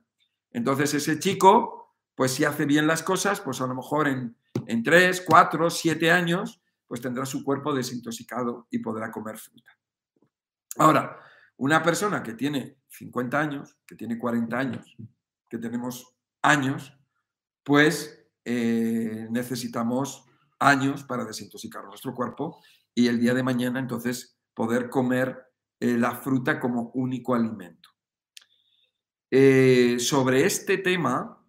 Entonces 0.51 0.93
ese 0.93 1.19
chico, 1.19 1.84
pues 2.15 2.31
si 2.31 2.45
hace 2.45 2.65
bien 2.65 2.87
las 2.87 3.03
cosas, 3.03 3.41
pues 3.41 3.61
a 3.61 3.67
lo 3.67 3.75
mejor 3.75 4.07
en, 4.07 4.35
en 4.67 4.83
3, 4.83 5.23
4, 5.27 5.69
7 5.69 6.11
años, 6.11 6.61
pues 6.87 7.01
tendrá 7.01 7.25
su 7.25 7.43
cuerpo 7.43 7.73
desintoxicado 7.73 8.67
y 8.71 8.79
podrá 8.79 9.11
comer 9.11 9.37
fruta. 9.37 9.71
Ahora, 10.77 11.19
una 11.57 11.81
persona 11.83 12.23
que 12.23 12.33
tiene 12.33 12.77
50 12.89 13.39
años, 13.39 13.77
que 13.85 13.95
tiene 13.95 14.17
40 14.17 14.57
años, 14.57 14.95
que 15.49 15.57
tenemos 15.57 16.15
años, 16.41 16.97
pues 17.63 18.25
eh, 18.43 19.27
necesitamos 19.29 20.25
años 20.59 21.03
para 21.03 21.25
desintoxicar 21.25 21.83
nuestro 21.85 22.13
cuerpo 22.13 22.61
y 22.93 23.07
el 23.07 23.19
día 23.19 23.33
de 23.33 23.43
mañana 23.43 23.79
entonces 23.79 24.37
poder 24.53 24.89
comer 24.89 25.45
eh, 25.79 25.97
la 25.97 26.15
fruta 26.15 26.59
como 26.59 26.91
único 26.93 27.35
alimento. 27.35 27.89
Eh, 29.31 29.97
sobre 29.99 30.45
este 30.45 30.77
tema, 30.77 31.44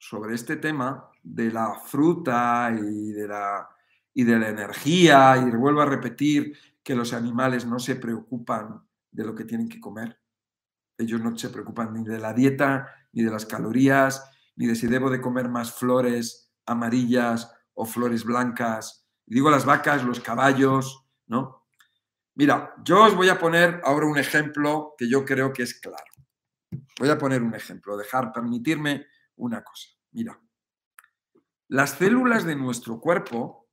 sobre 0.00 0.34
este 0.34 0.56
tema, 0.56 1.10
de 1.22 1.52
la 1.52 1.74
fruta 1.74 2.72
y 2.72 3.12
de 3.12 3.28
la, 3.28 3.68
y 4.14 4.24
de 4.24 4.38
la 4.38 4.48
energía, 4.48 5.36
y 5.36 5.50
vuelvo 5.50 5.82
a 5.82 5.86
repetir 5.86 6.56
que 6.82 6.94
los 6.94 7.12
animales 7.12 7.66
no 7.66 7.78
se 7.78 7.96
preocupan 7.96 8.82
de 9.10 9.24
lo 9.24 9.34
que 9.34 9.44
tienen 9.44 9.68
que 9.68 9.78
comer. 9.78 10.18
Ellos 10.96 11.20
no 11.20 11.36
se 11.36 11.50
preocupan 11.50 11.92
ni 11.92 12.02
de 12.02 12.18
la 12.18 12.32
dieta, 12.32 12.88
ni 13.12 13.22
de 13.22 13.30
las 13.30 13.44
calorías, 13.44 14.30
ni 14.56 14.66
de 14.66 14.74
si 14.74 14.86
debo 14.86 15.10
de 15.10 15.20
comer 15.20 15.50
más 15.50 15.74
flores 15.74 16.50
amarillas 16.64 17.52
o 17.74 17.84
flores 17.84 18.24
blancas. 18.24 19.06
Digo 19.26 19.50
las 19.50 19.66
vacas, 19.66 20.02
los 20.02 20.20
caballos, 20.20 21.06
¿no? 21.26 21.66
Mira, 22.36 22.74
yo 22.82 23.04
os 23.04 23.14
voy 23.14 23.28
a 23.28 23.38
poner 23.38 23.82
ahora 23.84 24.06
un 24.06 24.16
ejemplo 24.16 24.94
que 24.96 25.10
yo 25.10 25.26
creo 25.26 25.52
que 25.52 25.62
es 25.62 25.78
claro. 25.78 26.04
Voy 26.98 27.10
a 27.10 27.18
poner 27.18 27.42
un 27.42 27.54
ejemplo, 27.54 27.98
dejar, 27.98 28.32
permitirme 28.32 29.04
una 29.40 29.62
cosa. 29.62 29.88
Mira, 30.12 30.40
las 31.68 31.90
células 31.90 32.44
de 32.44 32.56
nuestro 32.56 33.00
cuerpo 33.00 33.68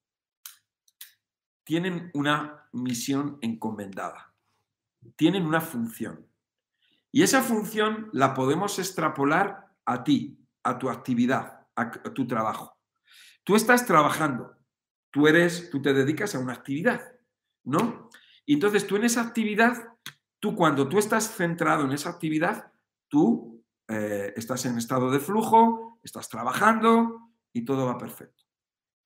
tienen 1.64 2.12
una 2.14 2.70
misión 2.72 3.38
encomendada, 3.42 4.34
tienen 5.16 5.46
una 5.46 5.62
función. 5.62 6.28
Y 7.12 7.24
esa 7.24 7.42
función 7.42 8.10
la 8.14 8.34
podemos 8.34 8.80
extrapolar 8.80 9.76
a 9.86 10.04
ti, 10.04 10.40
a 10.64 10.78
tu 10.78 10.90
actividad, 10.90 11.68
a 11.76 11.92
tu 11.92 12.28
trabajo. 12.28 12.78
Tú 13.44 13.56
estás 13.56 13.86
trabajando, 13.86 14.58
tú 15.12 15.28
eres, 15.28 15.70
tú 15.70 15.82
te 15.82 15.94
dedicas 15.94 16.36
a 16.36 16.40
una 16.40 16.54
actividad, 16.54 17.02
¿no? 17.64 18.10
Y 18.46 18.54
entonces 18.54 18.86
tú 18.86 18.96
en 18.96 19.06
esa 19.06 19.22
actividad, 19.22 19.96
tú 20.40 20.56
cuando 20.56 20.88
tú 20.88 21.00
estás 21.00 21.36
centrado 21.36 21.86
en 21.86 21.92
esa 21.92 22.10
actividad, 22.10 22.72
tú 23.08 23.57
eh, 23.88 24.34
estás 24.36 24.66
en 24.66 24.78
estado 24.78 25.10
de 25.12 25.20
flujo, 25.20 26.00
estás 26.04 26.30
trabajando 26.30 27.32
y 27.54 27.66
todo 27.66 27.86
va 27.86 27.98
perfecto. 27.98 28.44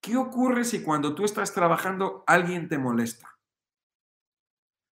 ¿Qué 0.01 0.17
ocurre 0.17 0.63
si 0.63 0.81
cuando 0.81 1.13
tú 1.13 1.25
estás 1.25 1.53
trabajando 1.53 2.23
alguien 2.25 2.67
te 2.67 2.79
molesta? 2.79 3.37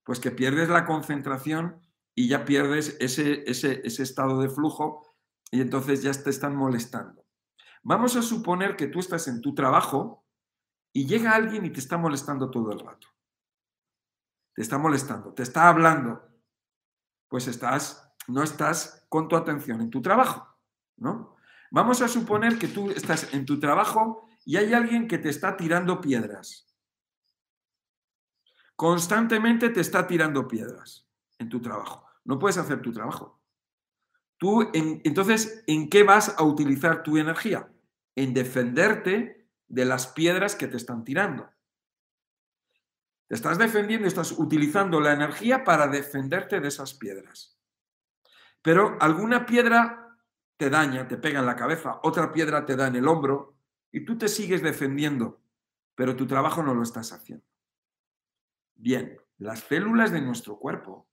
Pues 0.04 0.20
que 0.20 0.32
pierdes 0.32 0.70
la 0.70 0.86
concentración 0.86 1.82
y 2.14 2.28
ya 2.28 2.46
pierdes 2.46 2.98
ese, 3.00 3.44
ese, 3.50 3.82
ese 3.84 4.04
estado 4.04 4.40
de 4.42 4.50
flujo 4.50 5.16
y 5.52 5.62
entonces 5.62 6.04
ya 6.04 6.12
te 6.12 6.30
están 6.30 6.56
molestando. 6.56 7.26
Vamos 7.82 8.16
a 8.16 8.22
suponer 8.22 8.76
que 8.76 8.88
tú 8.88 9.00
estás 9.00 9.28
en 9.28 9.42
tu 9.42 9.56
trabajo 9.56 10.26
y 10.94 11.08
llega 11.08 11.32
alguien 11.32 11.66
y 11.66 11.72
te 11.72 11.80
está 11.80 11.98
molestando 11.98 12.52
todo 12.52 12.72
el 12.72 12.80
rato. 12.80 13.08
Te 14.54 14.62
está 14.62 14.78
molestando, 14.78 15.34
te 15.34 15.44
está 15.44 15.70
hablando. 15.70 16.22
Pues 17.30 17.48
estás, 17.48 18.09
no 18.30 18.44
estás 18.44 19.06
con 19.10 19.28
tu 19.28 19.36
atención 19.36 19.82
en 19.82 19.90
tu 19.90 20.02
trabajo, 20.02 20.48
¿no? 20.98 21.36
Vamos 21.72 22.02
a 22.02 22.08
suponer 22.08 22.58
que 22.58 22.68
tú 22.68 22.90
estás 22.92 23.34
en 23.34 23.46
tu 23.46 23.60
trabajo 23.60 24.28
y 24.46 24.58
hay 24.58 24.74
alguien 24.74 25.08
que 25.08 25.18
te 25.18 25.30
está 25.30 25.56
tirando 25.56 26.02
piedras. 26.02 26.68
Constantemente 28.76 29.70
te 29.70 29.82
está 29.82 30.08
tirando 30.08 30.48
piedras 30.48 31.08
en 31.38 31.50
tu 31.50 31.62
trabajo. 31.62 32.08
No 32.24 32.40
puedes 32.40 32.58
hacer 32.58 32.82
tu 32.82 32.92
trabajo. 32.92 33.42
Tú, 34.38 34.70
entonces, 34.74 35.64
¿en 35.68 35.90
qué 35.90 36.04
vas 36.04 36.36
a 36.38 36.44
utilizar 36.44 37.04
tu 37.04 37.18
energía? 37.18 37.70
En 38.16 38.34
defenderte 38.34 39.50
de 39.68 39.86
las 39.86 40.08
piedras 40.08 40.56
que 40.56 40.68
te 40.68 40.78
están 40.78 41.04
tirando. 41.04 41.50
Te 43.28 43.36
estás 43.36 43.58
defendiendo, 43.58 44.08
estás 44.08 44.32
utilizando 44.32 45.00
la 45.02 45.14
energía 45.14 45.64
para 45.64 45.88
defenderte 45.88 46.60
de 46.60 46.70
esas 46.70 46.94
piedras. 46.94 47.59
Pero 48.62 48.98
alguna 49.00 49.46
piedra 49.46 50.18
te 50.58 50.70
daña, 50.70 51.08
te 51.08 51.18
pega 51.18 51.40
en 51.40 51.46
la 51.46 51.56
cabeza, 51.56 52.00
otra 52.04 52.32
piedra 52.32 52.66
te 52.66 52.76
da 52.76 52.88
en 52.88 52.96
el 52.96 53.08
hombro 53.08 53.56
y 53.92 54.06
tú 54.06 54.18
te 54.18 54.28
sigues 54.28 54.62
defendiendo, 54.62 55.42
pero 55.96 56.16
tu 56.16 56.28
trabajo 56.28 56.62
no 56.62 56.74
lo 56.74 56.84
estás 56.84 57.14
haciendo. 57.14 57.46
Bien, 58.76 59.18
las 59.38 59.60
células 59.60 60.12
de 60.12 60.22
nuestro 60.22 60.60
cuerpo 60.60 61.08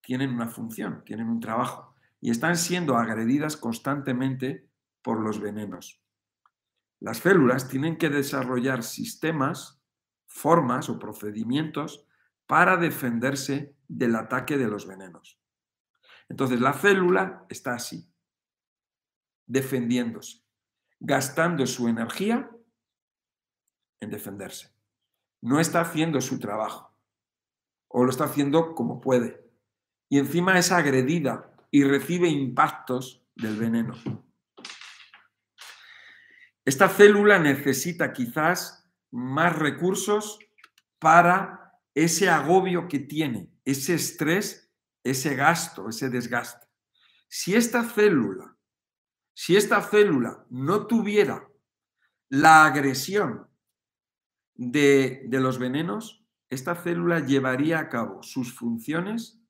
tienen 0.00 0.30
una 0.30 0.48
función, 0.48 1.02
tienen 1.04 1.28
un 1.28 1.40
trabajo 1.40 1.94
y 2.20 2.30
están 2.30 2.56
siendo 2.56 2.96
agredidas 2.96 3.56
constantemente 3.56 4.68
por 5.02 5.20
los 5.20 5.40
venenos. 5.40 6.02
Las 7.00 7.18
células 7.18 7.68
tienen 7.68 7.96
que 7.96 8.10
desarrollar 8.10 8.82
sistemas, 8.82 9.80
formas 10.26 10.90
o 10.90 10.98
procedimientos 10.98 12.06
para 12.46 12.76
defenderse 12.76 13.74
del 13.88 14.16
ataque 14.16 14.58
de 14.58 14.68
los 14.68 14.86
venenos. 14.86 15.39
Entonces 16.30 16.60
la 16.60 16.72
célula 16.72 17.44
está 17.48 17.74
así, 17.74 18.08
defendiéndose, 19.46 20.44
gastando 21.00 21.66
su 21.66 21.88
energía 21.88 22.48
en 23.98 24.10
defenderse. 24.10 24.72
No 25.42 25.58
está 25.58 25.80
haciendo 25.80 26.20
su 26.20 26.38
trabajo, 26.38 26.96
o 27.88 28.04
lo 28.04 28.10
está 28.10 28.24
haciendo 28.24 28.76
como 28.76 29.00
puede. 29.00 29.44
Y 30.08 30.18
encima 30.18 30.56
es 30.56 30.70
agredida 30.70 31.52
y 31.72 31.82
recibe 31.82 32.28
impactos 32.28 33.26
del 33.34 33.56
veneno. 33.56 33.96
Esta 36.64 36.88
célula 36.88 37.40
necesita 37.40 38.12
quizás 38.12 38.88
más 39.10 39.58
recursos 39.58 40.38
para 41.00 41.80
ese 41.92 42.30
agobio 42.30 42.86
que 42.86 43.00
tiene, 43.00 43.50
ese 43.64 43.94
estrés, 43.94 44.69
ese 45.02 45.34
gasto, 45.34 45.88
ese 45.88 46.10
desgaste. 46.10 46.66
Si 47.28 47.54
esta 47.54 47.84
célula, 47.84 48.56
si 49.34 49.56
esta 49.56 49.80
célula 49.82 50.44
no 50.50 50.86
tuviera 50.86 51.48
la 52.28 52.64
agresión 52.64 53.48
de, 54.54 55.24
de 55.26 55.40
los 55.40 55.58
venenos, 55.58 56.24
esta 56.48 56.74
célula 56.74 57.20
llevaría 57.20 57.78
a 57.78 57.88
cabo 57.88 58.22
sus 58.22 58.52
funciones 58.54 59.40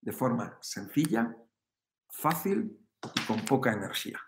de 0.00 0.12
forma 0.12 0.58
sencilla, 0.60 1.36
fácil 2.10 2.78
y 3.14 3.26
con 3.26 3.44
poca 3.44 3.72
energía. 3.72 4.20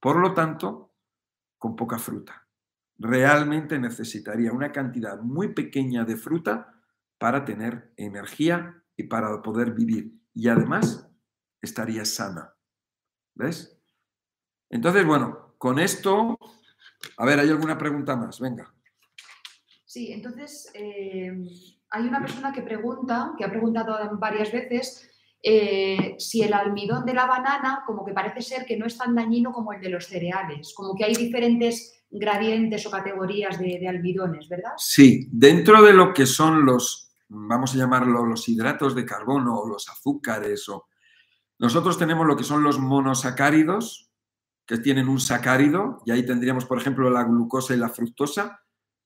Por 0.00 0.16
lo 0.16 0.32
tanto, 0.32 0.94
con 1.58 1.76
poca 1.76 1.98
fruta. 1.98 2.46
Realmente 2.98 3.78
necesitaría 3.78 4.52
una 4.52 4.72
cantidad 4.72 5.20
muy 5.20 5.54
pequeña 5.54 6.04
de 6.04 6.16
fruta 6.16 6.74
para 7.18 7.44
tener 7.44 7.92
energía 7.96 8.79
y 9.00 9.04
para 9.04 9.42
poder 9.42 9.72
vivir. 9.72 10.12
Y 10.34 10.48
además 10.48 11.08
estaría 11.60 12.04
sana. 12.04 12.54
¿Ves? 13.34 13.78
Entonces, 14.68 15.04
bueno, 15.04 15.54
con 15.58 15.78
esto, 15.78 16.38
a 17.16 17.24
ver, 17.24 17.40
¿hay 17.40 17.48
alguna 17.48 17.76
pregunta 17.76 18.16
más? 18.16 18.38
Venga. 18.38 18.72
Sí, 19.84 20.12
entonces 20.12 20.70
eh, 20.74 21.32
hay 21.90 22.06
una 22.06 22.20
persona 22.20 22.52
que 22.52 22.62
pregunta, 22.62 23.32
que 23.36 23.44
ha 23.44 23.50
preguntado 23.50 24.16
varias 24.18 24.52
veces, 24.52 25.10
eh, 25.42 26.16
si 26.18 26.42
el 26.42 26.52
almidón 26.52 27.04
de 27.06 27.14
la 27.14 27.26
banana, 27.26 27.82
como 27.86 28.04
que 28.04 28.12
parece 28.12 28.42
ser 28.42 28.66
que 28.66 28.76
no 28.76 28.86
es 28.86 28.96
tan 28.96 29.14
dañino 29.14 29.52
como 29.52 29.72
el 29.72 29.80
de 29.80 29.88
los 29.88 30.06
cereales, 30.06 30.74
como 30.76 30.94
que 30.94 31.04
hay 31.04 31.14
diferentes 31.14 32.04
gradientes 32.10 32.86
o 32.86 32.90
categorías 32.90 33.58
de, 33.58 33.88
almidones, 33.88 34.48
¿verdad? 34.48 34.72
Sí, 34.76 35.28
dentro 35.32 35.82
de 35.82 35.92
lo 35.92 36.12
que 36.12 36.26
son 36.26 36.64
los, 36.66 37.09
vamos 37.30 37.74
a 37.74 37.78
llamarlo 37.78 38.26
los 38.26 38.48
hidratos 38.48 38.94
de 38.94 39.06
carbono 39.06 39.56
o 39.56 39.68
los 39.68 39.88
azúcares, 39.88 40.68
o 40.68 40.86
nosotros 41.58 41.98
tenemos 41.98 42.26
lo 42.26 42.36
que 42.36 42.44
son 42.44 42.62
los 42.62 42.78
monosacáridos, 42.78 44.10
que 44.66 44.78
tienen 44.78 45.08
un 45.08 45.20
sacárido, 45.20 46.02
y 46.04 46.10
ahí 46.10 46.24
tendríamos, 46.24 46.64
por 46.64 46.78
ejemplo, 46.78 47.08
la 47.10 47.24
glucosa 47.24 47.74
y 47.74 47.78
la 47.78 47.88
fructosa, 47.88 48.60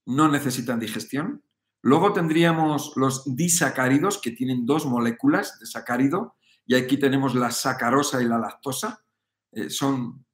no 0.05 0.27
necesitan 0.27 0.79
digestión. 0.79 1.43
Luego 1.81 2.13
tendríamos 2.13 2.93
los 2.95 3.23
disacáridos, 3.35 4.19
que 4.19 4.31
tienen 4.31 4.65
dos 4.65 4.85
moléculas 4.85 5.59
de 5.59 5.65
sacárido, 5.65 6.35
y 6.65 6.75
aquí 6.75 6.97
tenemos 6.97 7.35
la 7.35 7.51
sacarosa 7.51 8.21
y 8.21 8.25
la 8.25 8.39
lactosa. 8.39 9.03
Eh, 9.51 9.69
son 9.69 10.25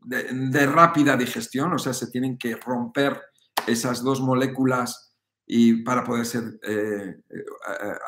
de, 0.00 0.66
rápida 0.66 1.16
digestión, 1.16 1.72
o 1.72 1.78
sea, 1.78 1.92
se 1.92 2.10
tienen 2.10 2.38
que 2.38 2.56
romper 2.56 3.20
esas 3.66 4.02
dos 4.02 4.20
moléculas 4.20 5.09
y 5.52 5.82
para 5.82 6.04
poder 6.04 6.24
ser 6.26 6.60
eh, 6.62 7.22
eh, 7.28 7.44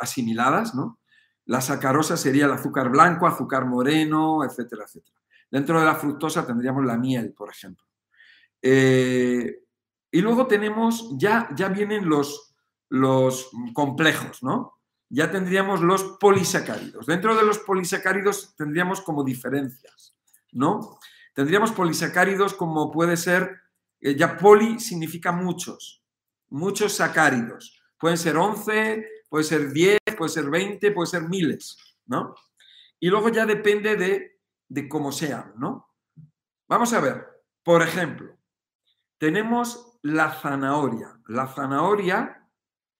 asimiladas, 0.01 0.77
¿no? 0.77 1.01
La 1.47 1.61
sacarosa 1.61 2.17
sería 2.17 2.45
el 2.45 2.53
azúcar 2.53 2.89
blanco, 2.89 3.27
azúcar 3.27 3.67
moreno, 3.67 4.45
etcétera, 4.45 4.85
etcétera. 4.85 5.17
Dentro 5.51 5.81
de 5.81 5.85
la 5.85 5.97
fructosa 5.97 6.47
tendríamos 6.47 6.85
la 6.85 6.97
miel, 6.97 7.35
por 7.35 7.51
ejemplo. 7.51 7.85
y 8.63 10.21
luego 10.21 10.47
tenemos, 10.47 11.17
ya, 11.19 11.49
ya 11.57 11.69
vienen 11.69 12.09
los, 12.09 12.55
los 12.89 13.51
complejos, 13.75 14.45
¿no? 14.45 14.75
Ya 15.09 15.33
tendríamos 15.33 15.81
los 15.81 16.05
polisacáridos. 16.21 17.07
Dentro 17.07 17.35
de 17.35 17.43
los 17.43 17.59
polisacáridos 17.59 18.55
tendríamos 18.55 19.01
como 19.01 19.25
diferencias, 19.25 20.17
¿no? 20.53 20.99
Tendríamos 21.35 21.73
polisacáridos 21.73 22.55
como 22.55 22.93
puede 22.93 23.17
ser, 23.17 23.63
eh, 24.01 24.15
ya 24.15 24.37
poli 24.37 24.79
significa 24.79 25.33
muchos, 25.33 26.02
muchos 26.53 26.93
sacáridos. 26.93 27.83
Pueden 27.99 28.19
ser 28.19 28.37
11, 28.37 29.09
puede 29.29 29.45
ser 29.45 29.73
10, 29.73 29.99
puede 30.17 30.29
ser 30.29 30.51
20, 30.51 30.93
puede 30.93 31.07
ser 31.07 31.29
miles, 31.29 31.77
¿no? 32.07 32.35
Y 33.01 33.09
luego 33.09 33.31
ya 33.31 33.47
depende 33.47 33.97
de, 33.97 34.41
de 34.69 34.89
cómo 34.89 35.11
sean, 35.11 35.55
¿no? 35.57 35.89
Vamos 36.69 36.93
a 36.93 37.01
ver, 37.01 37.27
por 37.63 37.83
ejemplo, 37.83 38.37
tenemos 39.19 39.99
la 40.03 40.31
zanahoria. 40.33 41.21
La 41.27 41.47
zanahoria 41.49 42.49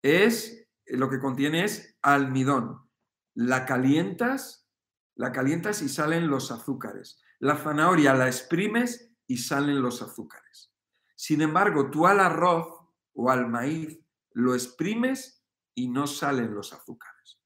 es, 0.03 0.69
lo 0.87 1.11
que 1.11 1.19
contiene 1.19 1.65
es 1.65 1.99
almidón. 2.03 2.89
La 3.35 3.67
calientas, 3.67 4.69
la 5.15 5.33
calientas 5.33 5.83
y 5.83 5.89
salen 5.89 6.29
los 6.29 6.51
azúcares. 6.51 7.21
La 7.39 7.57
zanahoria 7.57 8.15
la 8.15 8.29
exprimes 8.29 9.13
y 9.27 9.39
salen 9.39 9.83
los 9.83 10.01
azúcares. 10.03 10.73
Sin 11.15 11.43
embargo, 11.43 11.91
tú 11.91 12.07
al 12.07 12.21
arroz 12.21 12.82
o 13.15 13.31
al 13.31 13.49
maíz 13.49 14.01
lo 14.33 14.55
exprimes 14.55 15.45
y 15.75 15.89
no 15.89 16.07
salen 16.07 16.55
los 16.55 16.73
azúcares. 16.73 17.41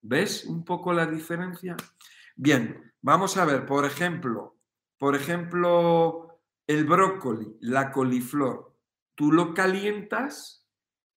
¿Ves 0.00 0.44
un 0.44 0.64
poco 0.64 0.92
la 0.92 1.06
diferencia? 1.06 1.76
Bien, 2.36 2.92
vamos 3.00 3.36
a 3.36 3.44
ver, 3.44 3.66
por 3.66 3.84
ejemplo, 3.84 4.58
por 4.98 5.14
ejemplo, 5.16 6.40
el 6.66 6.84
brócoli, 6.84 7.56
la 7.60 7.90
coliflor, 7.90 8.76
tú 9.14 9.32
lo 9.32 9.54
calientas 9.54 10.66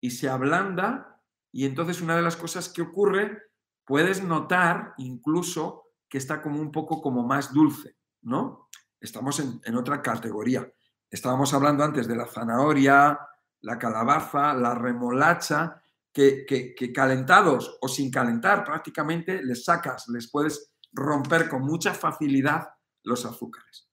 y 0.00 0.10
se 0.10 0.28
ablanda 0.28 1.22
y 1.52 1.66
entonces 1.66 2.00
una 2.00 2.16
de 2.16 2.22
las 2.22 2.36
cosas 2.36 2.68
que 2.68 2.82
ocurre, 2.82 3.42
puedes 3.84 4.22
notar 4.22 4.94
incluso 4.98 5.84
que 6.08 6.18
está 6.18 6.42
como 6.42 6.60
un 6.60 6.70
poco 6.70 7.00
como 7.00 7.26
más 7.26 7.52
dulce, 7.52 7.96
¿no? 8.22 8.68
Estamos 9.00 9.40
en, 9.40 9.76
otra 9.76 10.02
categoría. 10.02 10.70
Estábamos 11.10 11.54
hablando 11.54 11.82
antes 11.82 12.06
de 12.06 12.16
la 12.16 12.26
zanahoria, 12.26 13.18
la 13.62 13.78
calabaza, 13.78 14.54
la 14.54 14.74
remolacha, 14.74 15.82
que, 16.12 16.44
que, 16.46 16.92
calentados 16.92 17.78
o 17.80 17.88
sin 17.88 18.10
calentar 18.10 18.64
prácticamente 18.64 19.42
les 19.44 19.64
sacas, 19.64 20.08
les 20.08 20.30
puedes 20.30 20.72
romper 20.92 21.48
con 21.48 21.62
mucha 21.62 21.94
facilidad 21.94 22.68
los 23.04 23.24
azúcares. 23.24 23.88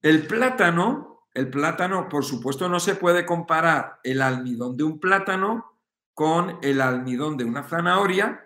El 0.00 0.26
plátano, 0.26 1.26
el 1.34 1.50
plátano, 1.50 2.08
por 2.08 2.24
supuesto, 2.24 2.68
no 2.68 2.80
se 2.80 2.94
puede 2.94 3.26
comparar 3.26 4.00
el 4.02 4.22
almidón 4.22 4.76
de 4.76 4.84
un 4.84 4.98
plátano 4.98 5.82
con 6.14 6.58
el 6.62 6.80
almidón 6.80 7.36
de 7.36 7.44
una 7.44 7.64
zanahoria 7.64 8.44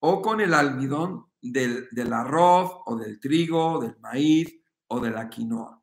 o 0.00 0.22
con 0.22 0.40
el 0.40 0.54
almidón 0.54 1.26
del, 1.40 2.12
arroz 2.12 2.72
o 2.86 2.96
del 2.96 3.20
trigo, 3.20 3.80
del 3.80 3.98
maíz 4.00 4.60
o 4.88 5.00
de 5.00 5.10
la 5.10 5.28
quinoa. 5.28 5.80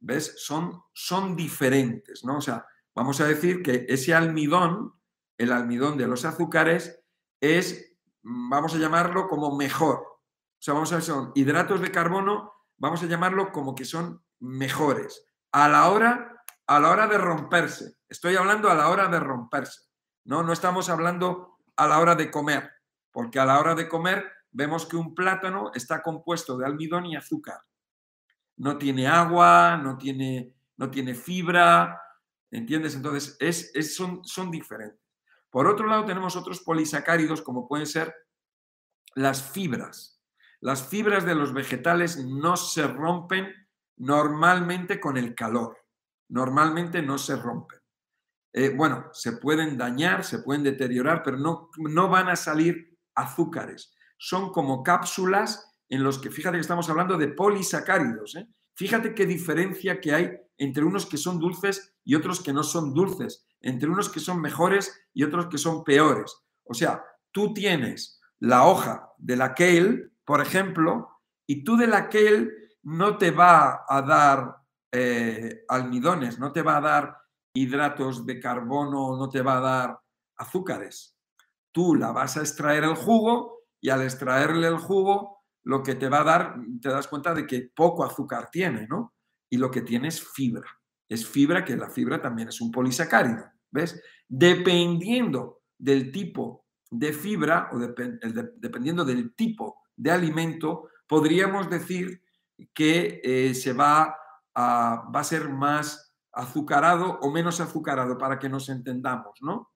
¿Ves? 0.00 0.34
Son, 0.38 0.82
son 0.92 1.36
diferentes, 1.36 2.24
¿no? 2.24 2.38
O 2.38 2.40
sea, 2.40 2.66
vamos 2.98 3.20
a 3.20 3.26
decir 3.26 3.62
que 3.62 3.86
ese 3.88 4.12
almidón, 4.12 4.92
el 5.38 5.52
almidón 5.52 5.96
de 5.96 6.08
los 6.08 6.24
azúcares, 6.24 7.00
es, 7.40 7.96
vamos 8.22 8.74
a 8.74 8.78
llamarlo 8.78 9.28
como 9.28 9.56
mejor, 9.56 9.98
o 9.98 10.60
sea, 10.60 10.74
vamos 10.74 10.90
a 10.90 10.96
ver, 10.96 11.04
son 11.04 11.30
hidratos 11.36 11.80
de 11.80 11.92
carbono, 11.92 12.52
vamos 12.76 13.00
a 13.04 13.06
llamarlo 13.06 13.52
como 13.52 13.76
que 13.76 13.84
son 13.84 14.24
mejores. 14.40 15.24
A 15.52 15.68
la 15.68 15.88
hora, 15.88 16.42
a 16.66 16.80
la 16.80 16.90
hora 16.90 17.06
de 17.06 17.18
romperse. 17.18 17.98
Estoy 18.08 18.34
hablando 18.34 18.68
a 18.68 18.74
la 18.74 18.88
hora 18.88 19.06
de 19.06 19.20
romperse. 19.20 19.82
No, 20.24 20.42
no 20.42 20.52
estamos 20.52 20.90
hablando 20.90 21.58
a 21.76 21.86
la 21.86 22.00
hora 22.00 22.16
de 22.16 22.32
comer, 22.32 22.68
porque 23.12 23.38
a 23.38 23.46
la 23.46 23.60
hora 23.60 23.76
de 23.76 23.88
comer 23.88 24.28
vemos 24.50 24.86
que 24.86 24.96
un 24.96 25.14
plátano 25.14 25.70
está 25.72 26.02
compuesto 26.02 26.58
de 26.58 26.66
almidón 26.66 27.06
y 27.06 27.14
azúcar. 27.14 27.60
No 28.56 28.76
tiene 28.76 29.06
agua, 29.06 29.76
no 29.76 29.96
tiene, 29.96 30.56
no 30.76 30.90
tiene 30.90 31.14
fibra, 31.14 32.02
¿entiendes? 32.50 32.94
Entonces, 32.94 33.36
es, 33.40 33.94
son, 33.94 34.24
son 34.24 34.50
diferentes. 34.50 35.00
Por 35.50 35.66
otro 35.66 35.86
lado, 35.86 36.04
tenemos 36.04 36.36
otros 36.36 36.60
polisacáridos 36.60 37.42
como 37.42 37.66
pueden 37.66 37.86
ser 37.86 38.14
las 39.14 39.42
fibras. 39.42 40.20
Las 40.60 40.86
fibras 40.86 41.24
de 41.24 41.34
los 41.34 41.52
vegetales 41.52 42.18
no 42.18 42.56
se 42.56 42.86
rompen 42.86 43.52
normalmente 43.96 45.00
con 45.00 45.16
el 45.16 45.34
calor. 45.34 45.78
Normalmente 46.28 47.00
no 47.02 47.16
se 47.16 47.36
rompen. 47.36 47.80
Eh, 48.52 48.70
bueno, 48.70 49.08
se 49.12 49.32
pueden 49.32 49.76
dañar, 49.76 50.24
se 50.24 50.40
pueden 50.40 50.62
deteriorar, 50.62 51.22
pero 51.22 51.38
no, 51.38 51.70
no 51.76 52.08
van 52.08 52.28
a 52.28 52.36
salir 52.36 52.98
azúcares. 53.14 53.94
Son 54.18 54.52
como 54.52 54.82
cápsulas 54.82 55.76
en 55.88 56.02
los 56.02 56.18
que, 56.18 56.30
fíjate 56.30 56.56
que 56.56 56.62
estamos 56.62 56.88
hablando 56.90 57.16
de 57.16 57.28
polisacáridos. 57.28 58.36
¿eh? 58.36 58.48
Fíjate 58.78 59.12
qué 59.12 59.26
diferencia 59.26 60.00
que 60.00 60.14
hay 60.14 60.30
entre 60.56 60.84
unos 60.84 61.04
que 61.04 61.16
son 61.16 61.40
dulces 61.40 61.96
y 62.04 62.14
otros 62.14 62.40
que 62.40 62.52
no 62.52 62.62
son 62.62 62.94
dulces, 62.94 63.44
entre 63.60 63.88
unos 63.88 64.08
que 64.08 64.20
son 64.20 64.40
mejores 64.40 64.96
y 65.12 65.24
otros 65.24 65.48
que 65.48 65.58
son 65.58 65.82
peores. 65.82 66.32
O 66.62 66.74
sea, 66.74 67.02
tú 67.32 67.52
tienes 67.52 68.20
la 68.38 68.68
hoja 68.68 69.10
de 69.18 69.34
la 69.34 69.52
kale 69.52 70.12
por 70.24 70.40
ejemplo, 70.40 71.08
y 71.44 71.64
tú 71.64 71.76
de 71.76 71.88
la 71.88 72.08
él 72.12 72.52
no 72.84 73.18
te 73.18 73.32
va 73.32 73.84
a 73.88 74.00
dar 74.00 74.58
eh, 74.92 75.64
almidones, 75.68 76.38
no 76.38 76.52
te 76.52 76.62
va 76.62 76.76
a 76.76 76.80
dar 76.80 77.18
hidratos 77.52 78.24
de 78.26 78.38
carbono, 78.38 79.16
no 79.16 79.28
te 79.28 79.42
va 79.42 79.58
a 79.58 79.60
dar 79.60 80.00
azúcares. 80.36 81.18
Tú 81.72 81.96
la 81.96 82.12
vas 82.12 82.36
a 82.36 82.42
extraer 82.42 82.84
el 82.84 82.94
jugo 82.94 83.64
y 83.80 83.90
al 83.90 84.02
extraerle 84.02 84.68
el 84.68 84.78
jugo, 84.78 85.37
lo 85.68 85.82
que 85.82 85.96
te 85.96 86.08
va 86.08 86.22
a 86.22 86.24
dar, 86.24 86.56
te 86.80 86.88
das 86.88 87.08
cuenta 87.08 87.34
de 87.34 87.46
que 87.46 87.70
poco 87.76 88.02
azúcar 88.02 88.48
tiene, 88.50 88.86
¿no? 88.86 89.12
Y 89.50 89.58
lo 89.58 89.70
que 89.70 89.82
tiene 89.82 90.08
es 90.08 90.26
fibra. 90.26 90.66
Es 91.06 91.28
fibra, 91.28 91.62
que 91.62 91.76
la 91.76 91.90
fibra 91.90 92.22
también 92.22 92.48
es 92.48 92.62
un 92.62 92.70
polisacárido, 92.70 93.44
¿ves? 93.70 94.02
Dependiendo 94.26 95.60
del 95.76 96.10
tipo 96.10 96.64
de 96.90 97.12
fibra 97.12 97.68
o 97.70 97.78
dependiendo 97.78 99.04
del 99.04 99.34
tipo 99.34 99.82
de 99.94 100.10
alimento, 100.10 100.88
podríamos 101.06 101.68
decir 101.68 102.22
que 102.72 103.20
eh, 103.22 103.52
se 103.52 103.74
va 103.74 104.16
a, 104.54 105.10
va 105.14 105.20
a 105.20 105.24
ser 105.24 105.50
más 105.50 106.14
azucarado 106.32 107.18
o 107.20 107.30
menos 107.30 107.60
azucarado 107.60 108.16
para 108.16 108.38
que 108.38 108.48
nos 108.48 108.70
entendamos, 108.70 109.34
¿no? 109.42 109.70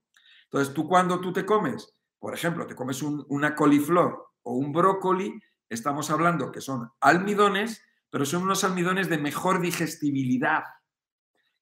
Entonces, 0.45 0.73
tú 0.73 0.89
cuando 0.89 1.21
tú 1.21 1.35
te 1.35 1.45
comes, 1.45 1.95
por 2.19 2.33
ejemplo, 2.33 2.67
te 2.67 2.75
comes 2.75 3.03
una 3.03 3.55
coliflor 3.55 4.31
o 4.43 4.55
un 4.55 4.73
brócoli, 4.73 5.39
estamos 5.73 6.11
hablando 6.11 6.53
que 6.53 6.61
son 6.61 6.91
almidones, 7.01 7.83
pero 8.11 8.25
son 8.25 8.43
unos 8.43 8.65
almidones 8.65 9.09
de 9.09 9.19
mejor 9.19 9.61
digestibilidad 9.61 10.65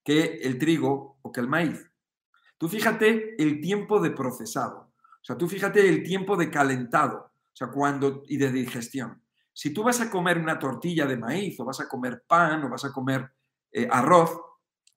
que 0.03 0.41
el 0.43 0.57
trigo 0.57 1.19
o 1.21 1.31
que 1.31 1.39
el 1.39 1.47
maíz. 1.47 1.89
Tú 2.57 2.67
fíjate 2.67 3.41
el 3.41 3.61
tiempo 3.61 3.99
de 3.99 4.11
procesado, 4.11 4.91
o 5.21 5.23
sea, 5.23 5.37
tú 5.37 5.47
fíjate 5.47 5.87
el 5.87 6.03
tiempo 6.03 6.35
de 6.35 6.49
calentado, 6.49 7.17
o 7.17 7.55
sea, 7.55 7.67
cuando, 7.67 8.23
y 8.27 8.37
de 8.37 8.51
digestión. 8.51 9.21
Si 9.53 9.73
tú 9.73 9.83
vas 9.83 10.01
a 10.01 10.09
comer 10.09 10.37
una 10.37 10.57
tortilla 10.57 11.05
de 11.05 11.17
maíz 11.17 11.59
o 11.59 11.65
vas 11.65 11.79
a 11.79 11.87
comer 11.87 12.23
pan 12.27 12.63
o 12.63 12.69
vas 12.69 12.85
a 12.85 12.91
comer 12.91 13.31
eh, 13.71 13.87
arroz, 13.89 14.31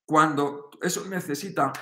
cuando 0.05 0.71
eso 0.81 1.07
necesita 1.09 1.73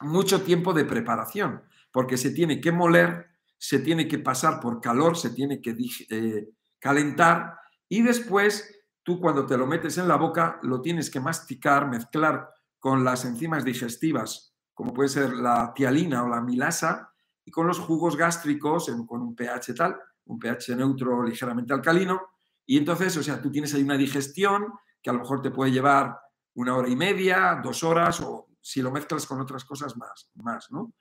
mucho 0.00 0.42
tiempo 0.42 0.72
de 0.72 0.84
preparación, 0.84 1.62
porque 1.92 2.16
se 2.16 2.30
tiene 2.30 2.60
que 2.60 2.72
moler, 2.72 3.29
se 3.62 3.80
tiene 3.80 4.08
que 4.08 4.18
pasar 4.18 4.58
por 4.58 4.80
calor, 4.80 5.18
se 5.18 5.30
tiene 5.30 5.60
que 5.60 5.76
eh, 6.08 6.48
calentar 6.78 7.58
y 7.90 8.00
después 8.00 8.74
tú 9.02 9.20
cuando 9.20 9.44
te 9.44 9.58
lo 9.58 9.66
metes 9.66 9.98
en 9.98 10.08
la 10.08 10.16
boca 10.16 10.58
lo 10.62 10.80
tienes 10.80 11.10
que 11.10 11.20
masticar, 11.20 11.86
mezclar 11.86 12.48
con 12.78 13.04
las 13.04 13.26
enzimas 13.26 13.62
digestivas, 13.62 14.56
como 14.72 14.94
puede 14.94 15.10
ser 15.10 15.34
la 15.34 15.74
tialina 15.74 16.24
o 16.24 16.28
la 16.28 16.40
milasa, 16.40 17.12
con 17.52 17.66
los 17.66 17.78
jugos 17.78 18.16
gástricos, 18.16 18.90
con 19.06 19.20
un 19.20 19.34
pH 19.34 19.74
tal, 19.74 19.96
un 20.26 20.38
pH 20.38 20.76
neutro 20.76 21.22
ligeramente 21.22 21.74
alcalino, 21.74 22.28
y 22.64 22.78
entonces, 22.78 23.14
o 23.16 23.22
sea, 23.22 23.42
tú 23.42 23.50
tienes 23.50 23.74
ahí 23.74 23.82
una 23.82 23.96
digestión 23.96 24.72
que 25.02 25.10
a 25.10 25.12
lo 25.12 25.18
mejor 25.18 25.42
te 25.42 25.50
puede 25.50 25.72
llevar 25.72 26.16
una 26.54 26.76
hora 26.76 26.88
y 26.88 26.96
media, 26.96 27.60
dos 27.62 27.82
horas, 27.82 28.20
o 28.20 28.48
si 28.60 28.80
lo 28.80 28.90
mezclas 28.90 29.26
con 29.26 29.40
otras 29.40 29.64
cosas 29.64 29.96
más, 29.96 30.30
más 30.36 30.70
¿no? 30.70 30.94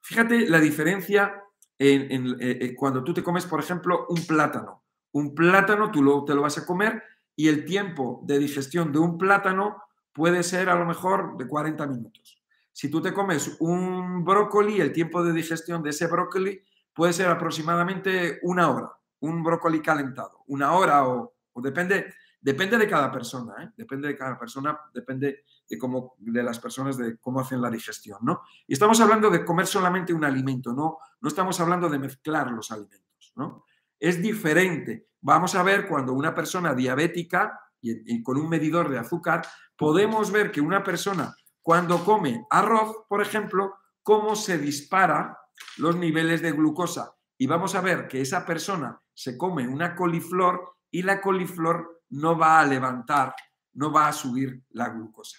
Fíjate 0.00 0.50
la 0.50 0.60
diferencia 0.60 1.40
eh, 1.86 2.36
eh, 2.40 2.74
cuando 2.74 3.02
tú 3.02 3.12
te 3.12 3.22
comes, 3.22 3.46
por 3.46 3.60
ejemplo, 3.60 4.06
un 4.08 4.26
plátano. 4.26 4.82
Un 5.12 5.34
plátano 5.34 5.90
tú 5.90 6.02
lo, 6.02 6.24
te 6.24 6.34
lo 6.34 6.42
vas 6.42 6.58
a 6.58 6.66
comer 6.66 7.02
y 7.36 7.48
el 7.48 7.64
tiempo 7.64 8.22
de 8.24 8.38
digestión 8.38 8.92
de 8.92 8.98
un 8.98 9.18
plátano 9.18 9.82
puede 10.12 10.42
ser 10.42 10.68
a 10.68 10.76
lo 10.76 10.86
mejor 10.86 11.36
de 11.36 11.46
40 11.46 11.86
minutos. 11.86 12.42
Si 12.72 12.90
tú 12.90 13.00
te 13.00 13.12
comes 13.12 13.56
un 13.60 14.24
brócoli, 14.24 14.80
el 14.80 14.92
tiempo 14.92 15.22
de 15.22 15.32
digestión 15.32 15.82
de 15.82 15.90
ese 15.90 16.06
brócoli 16.06 16.60
puede 16.92 17.12
ser 17.12 17.28
aproximadamente 17.28 18.38
una 18.42 18.70
hora, 18.70 18.90
un 19.20 19.42
brócoli 19.42 19.80
calentado, 19.80 20.42
una 20.46 20.72
hora 20.72 21.06
o, 21.08 21.34
depende, 21.56 22.12
depende 22.44 22.76
de 22.76 22.86
cada 22.86 23.10
persona, 23.10 23.54
¿eh? 23.62 23.70
depende 23.74 24.06
de 24.06 24.16
cada 24.18 24.38
persona, 24.38 24.78
depende 24.92 25.44
de 25.66 25.78
cómo, 25.78 26.14
de 26.18 26.42
las 26.42 26.58
personas, 26.58 26.98
de 26.98 27.16
cómo 27.16 27.40
hacen 27.40 27.62
la 27.62 27.70
digestión, 27.70 28.18
¿no? 28.20 28.42
Y 28.66 28.74
estamos 28.74 29.00
hablando 29.00 29.30
de 29.30 29.46
comer 29.46 29.66
solamente 29.66 30.12
un 30.12 30.26
alimento, 30.26 30.74
no, 30.74 30.98
no 31.22 31.28
estamos 31.28 31.58
hablando 31.60 31.88
de 31.88 31.98
mezclar 31.98 32.50
los 32.50 32.70
alimentos, 32.70 33.32
¿no? 33.34 33.64
Es 33.98 34.20
diferente. 34.20 35.08
Vamos 35.22 35.54
a 35.54 35.62
ver 35.62 35.88
cuando 35.88 36.12
una 36.12 36.34
persona 36.34 36.74
diabética 36.74 37.58
y 37.80 38.22
con 38.22 38.36
un 38.36 38.50
medidor 38.50 38.90
de 38.90 38.98
azúcar, 38.98 39.42
podemos 39.76 40.30
ver 40.30 40.50
que 40.50 40.60
una 40.60 40.82
persona 40.84 41.34
cuando 41.62 42.04
come 42.04 42.46
arroz, 42.50 42.94
por 43.08 43.22
ejemplo, 43.22 43.74
cómo 44.02 44.36
se 44.36 44.58
dispara 44.58 45.38
los 45.78 45.96
niveles 45.96 46.42
de 46.42 46.52
glucosa. 46.52 47.14
Y 47.38 47.46
vamos 47.46 47.74
a 47.74 47.80
ver 47.80 48.06
que 48.06 48.20
esa 48.20 48.44
persona 48.44 49.00
se 49.14 49.38
come 49.38 49.66
una 49.66 49.96
coliflor 49.96 50.76
y 50.90 51.02
la 51.02 51.22
coliflor 51.22 52.02
no 52.14 52.36
va 52.38 52.60
a 52.60 52.66
levantar, 52.66 53.34
no 53.74 53.92
va 53.92 54.08
a 54.08 54.12
subir 54.12 54.62
la 54.70 54.88
glucosa. 54.88 55.38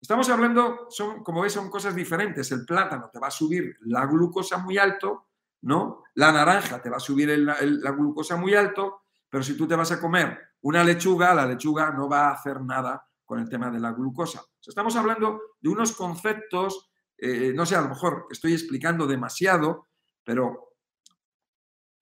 Estamos 0.00 0.28
hablando, 0.28 0.86
son, 0.90 1.22
como 1.22 1.42
ves, 1.42 1.52
son 1.52 1.70
cosas 1.70 1.94
diferentes. 1.94 2.50
El 2.50 2.64
plátano 2.64 3.08
te 3.12 3.20
va 3.20 3.28
a 3.28 3.30
subir 3.30 3.76
la 3.82 4.06
glucosa 4.06 4.58
muy 4.58 4.78
alto, 4.78 5.28
¿no? 5.62 6.02
La 6.14 6.32
naranja 6.32 6.82
te 6.82 6.90
va 6.90 6.96
a 6.96 7.00
subir 7.00 7.28
la 7.38 7.90
glucosa 7.92 8.36
muy 8.36 8.54
alto, 8.54 9.02
pero 9.28 9.44
si 9.44 9.56
tú 9.56 9.66
te 9.66 9.76
vas 9.76 9.92
a 9.92 10.00
comer 10.00 10.38
una 10.62 10.84
lechuga, 10.84 11.34
la 11.34 11.46
lechuga 11.46 11.90
no 11.90 12.08
va 12.08 12.28
a 12.28 12.32
hacer 12.32 12.60
nada 12.60 13.06
con 13.24 13.38
el 13.38 13.48
tema 13.48 13.70
de 13.70 13.80
la 13.80 13.92
glucosa. 13.92 14.42
estamos 14.60 14.94
hablando 14.96 15.40
de 15.60 15.70
unos 15.70 15.92
conceptos, 15.92 16.90
eh, 17.16 17.52
no 17.54 17.64
sé, 17.64 17.76
a 17.76 17.80
lo 17.80 17.88
mejor 17.88 18.26
estoy 18.30 18.52
explicando 18.52 19.06
demasiado, 19.06 19.88
pero 20.24 20.71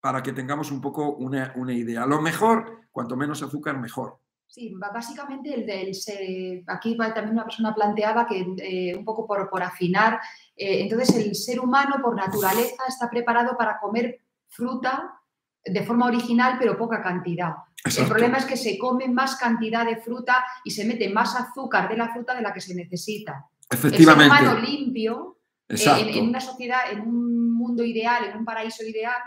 para 0.01 0.23
que 0.23 0.33
tengamos 0.33 0.71
un 0.71 0.81
poco 0.81 1.15
una, 1.17 1.53
idea. 1.73 2.07
lo 2.07 2.21
mejor, 2.21 2.87
cuanto 2.91 3.17
menos 3.17 3.43
azúcar, 3.43 3.79
mejor. 3.79 4.19
Sí, 4.47 4.75
básicamente 4.77 5.55
el 5.55 5.65
del 5.65 6.65
aquí 6.67 6.97
también 6.97 7.31
una 7.31 7.45
persona 7.45 7.73
planteaba 7.73 8.27
que 8.27 8.55
eh, 8.59 8.97
un 8.97 9.05
poco 9.05 9.25
por, 9.27 9.63
afinar, 9.63 10.19
eh, 10.57 10.83
entonces 10.83 11.15
el 11.17 11.37
ser 11.37 11.61
humano 11.61 11.97
por 12.03 12.17
naturaleza 12.17 12.83
está 12.89 13.09
preparado 13.09 13.57
para 13.57 13.79
comer 13.79 14.23
fruta 14.49 15.21
de 15.65 15.83
forma 15.85 16.07
original, 16.07 16.57
pero 16.59 16.77
poca 16.77 17.03
cantidad. 17.03 17.55
El 17.85 18.07
problema 18.07 18.39
es 18.39 18.45
que 18.45 18.57
se 18.57 18.77
come 18.77 19.09
más 19.09 19.37
cantidad 19.37 19.87
de 19.87 19.97
fruta 19.97 20.45
y 20.65 20.71
se 20.71 20.85
mete 20.85 21.09
más 21.09 21.37
azúcar 21.37 21.89
de 21.89 21.97
la 21.97 22.13
fruta 22.13 22.35
de 22.35 22.43
la 22.43 22.53
que 22.53 22.61
se 22.61 22.75
necesita. 22.75 23.47
Efectivamente. 23.71 24.35
El 24.35 24.41
ser 24.41 24.49
humano 24.49 24.67
limpio, 24.67 25.39
eh, 25.69 26.19
en, 26.19 26.29
una 26.29 26.41
sociedad, 26.41 26.81
en 26.91 27.03
un 27.03 27.53
mundo 27.53 27.85
ideal, 27.85 28.25
en 28.25 28.37
un 28.37 28.45
paraíso 28.45 28.85
ideal, 28.85 29.21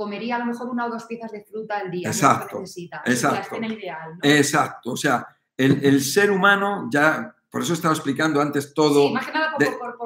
comería 0.00 0.36
a 0.36 0.38
lo 0.38 0.46
mejor 0.46 0.70
una 0.70 0.86
o 0.86 0.88
dos 0.88 1.04
piezas 1.04 1.30
de 1.30 1.44
fruta 1.44 1.76
al 1.76 1.90
día. 1.90 2.08
Exacto. 2.08 2.56
Que 2.56 2.60
necesita. 2.62 3.02
Exacto. 3.04 3.56
ideal, 3.56 4.18
Exacto. 4.22 4.92
O 4.92 4.96
sea, 4.96 5.26
el, 5.54 6.00
ser 6.00 6.30
humano 6.30 6.88
ya, 6.90 7.36
por 7.50 7.60
eso 7.60 7.74
estaba 7.74 7.92
explicando 7.92 8.40
antes 8.40 8.72
todo. 8.72 9.08
Sí, 9.08 9.12
más 9.12 9.26
que 9.26 9.32
nada 9.32 9.52
por, 9.58 9.98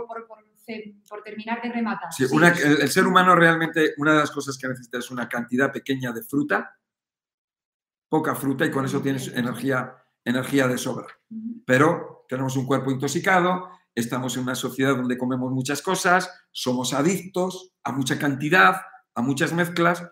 por, 1.06 1.22
terminar 1.22 1.62
de 1.62 1.70
rematar. 1.70 2.12
Sí, 2.12 2.24
el, 2.24 2.90
ser 2.90 3.06
humano 3.06 3.36
realmente, 3.36 3.94
una 3.98 4.14
de 4.14 4.18
las 4.18 4.32
cosas 4.32 4.58
que 4.58 4.66
necesita 4.66 4.98
es 4.98 5.12
una 5.12 5.28
cantidad 5.28 5.70
pequeña 5.70 6.10
de 6.10 6.24
fruta, 6.24 6.76
poca 8.08 8.34
fruta 8.34 8.66
y 8.66 8.72
con 8.72 8.84
eso 8.84 9.00
tienes 9.00 9.28
energía, 9.28 9.94
energía 10.24 10.66
de 10.66 10.76
sobra. 10.76 11.06
Pero 11.64 12.24
tenemos 12.28 12.56
un 12.56 12.66
cuerpo 12.66 12.90
intoxicado, 12.90 13.68
estamos 13.94 14.36
en 14.36 14.42
una 14.42 14.56
sociedad 14.56 14.96
donde 14.96 15.16
comemos 15.16 15.52
muchas 15.52 15.82
cosas, 15.82 16.28
somos 16.50 16.92
adictos 16.94 17.74
a 17.84 17.92
mucha 17.92 18.18
cantidad, 18.18 18.74
a 19.14 19.22
muchas 19.22 19.52
mezclas, 19.52 20.04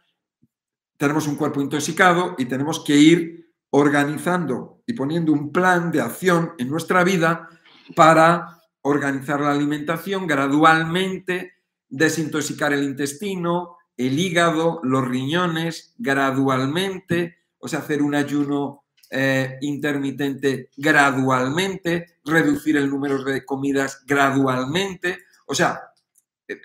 tenemos 0.97 1.27
un 1.27 1.37
cuerpo 1.37 1.61
intoxicado 1.61 2.35
y 2.39 2.45
tenemos 2.45 2.85
que 2.85 2.97
ir 2.97 3.53
organizando 3.71 4.83
y 4.87 4.93
poniendo 4.93 5.33
un 5.33 5.51
plan 5.51 5.91
de 5.91 6.01
acción 6.01 6.53
en 6.59 6.69
nuestra 6.69 7.05
vida 7.05 7.49
para 7.97 8.61
organizar 8.83 9.41
la 9.41 9.53
alimentación 9.53 10.27
gradualmente, 10.27 11.55
desintoxicar 11.89 12.73
el 12.73 12.85
intestino, 12.85 13.77
el 13.97 14.19
hígado, 14.19 14.81
los 14.83 15.07
riñones, 15.07 15.95
gradualmente, 15.99 17.39
o 17.59 17.69
sea, 17.69 17.81
hacer 17.81 18.03
un 18.03 18.15
ayuno 18.15 18.85
eh, 19.11 19.59
intermitente 19.61 20.71
gradualmente, 20.77 22.19
reducir 22.25 22.77
el 22.77 22.89
número 22.89 23.23
de 23.23 23.45
comidas 23.45 24.05
gradualmente. 24.07 25.19
O 25.47 25.55
sea, 25.55 25.81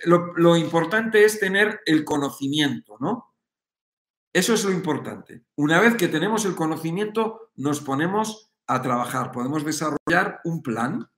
lo, 0.06 0.58
importante 0.58 1.24
es 1.26 1.40
tener 1.40 1.82
el 1.86 2.04
conocimiento, 2.04 2.98
¿no? 3.00 3.34
Eso 4.34 4.54
es 4.54 4.64
lo 4.66 4.72
importante. 4.72 5.46
Una 5.56 5.80
vez 5.80 5.96
que 5.96 6.08
tenemos 6.08 6.46
el 6.46 6.56
conocimiento, 6.56 7.52
nos 7.56 7.82
ponemos 7.82 8.52
a 8.68 8.82
trabajar. 8.82 9.32
Podemos 9.32 9.66
desarrollar 9.66 10.42
un 10.44 10.62
plan 10.62 11.10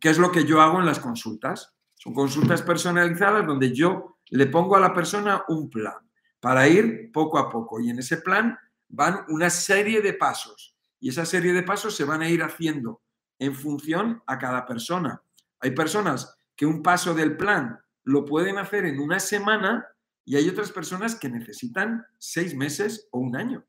¿Qué 0.00 0.08
es 0.08 0.18
lo 0.18 0.32
que 0.32 0.46
yo 0.46 0.62
hago 0.62 0.80
en 0.80 0.86
las 0.86 0.98
consultas? 0.98 1.74
Son 1.94 2.14
consultas 2.14 2.62
personalizadas 2.62 3.46
donde 3.46 3.74
yo 3.74 4.16
le 4.30 4.46
pongo 4.46 4.74
a 4.74 4.80
la 4.80 4.94
persona 4.94 5.44
un 5.48 5.68
plan 5.68 6.10
para 6.40 6.66
ir 6.66 7.12
poco 7.12 7.38
a 7.38 7.50
poco 7.50 7.80
y 7.80 7.90
en 7.90 7.98
ese 7.98 8.16
plan 8.16 8.58
van 8.88 9.26
una 9.28 9.50
serie 9.50 10.00
de 10.00 10.14
pasos 10.14 10.74
y 10.98 11.10
esa 11.10 11.26
serie 11.26 11.52
de 11.52 11.62
pasos 11.62 11.94
se 11.94 12.04
van 12.04 12.22
a 12.22 12.30
ir 12.30 12.42
haciendo 12.42 13.02
en 13.38 13.54
función 13.54 14.22
a 14.26 14.38
cada 14.38 14.64
persona. 14.64 15.22
Hay 15.60 15.72
personas 15.72 16.34
que 16.56 16.64
un 16.64 16.82
paso 16.82 17.12
del 17.12 17.36
plan 17.36 17.78
lo 18.04 18.24
pueden 18.24 18.58
hacer 18.58 18.84
en 18.84 19.00
una 19.00 19.20
semana 19.20 19.86
y 20.24 20.36
hay 20.36 20.48
otras 20.48 20.72
personas 20.72 21.14
que 21.14 21.28
necesitan 21.28 22.06
seis 22.18 22.54
meses 22.54 23.08
o 23.10 23.18
un 23.18 23.36
año. 23.36 23.64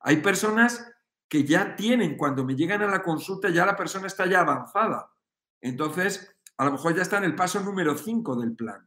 Hay 0.00 0.18
personas 0.18 0.92
que 1.28 1.44
ya 1.44 1.74
tienen, 1.76 2.16
cuando 2.16 2.44
me 2.44 2.54
llegan 2.54 2.82
a 2.82 2.86
la 2.86 3.02
consulta, 3.02 3.48
ya 3.48 3.66
la 3.66 3.76
persona 3.76 4.06
está 4.06 4.26
ya 4.26 4.40
avanzada 4.40 5.10
entonces, 5.60 6.36
a 6.58 6.64
lo 6.64 6.72
mejor 6.72 6.94
ya 6.94 7.02
está 7.02 7.18
en 7.18 7.24
el 7.24 7.34
paso 7.34 7.60
número 7.60 7.96
5 7.96 8.36
del 8.36 8.54
plan. 8.54 8.86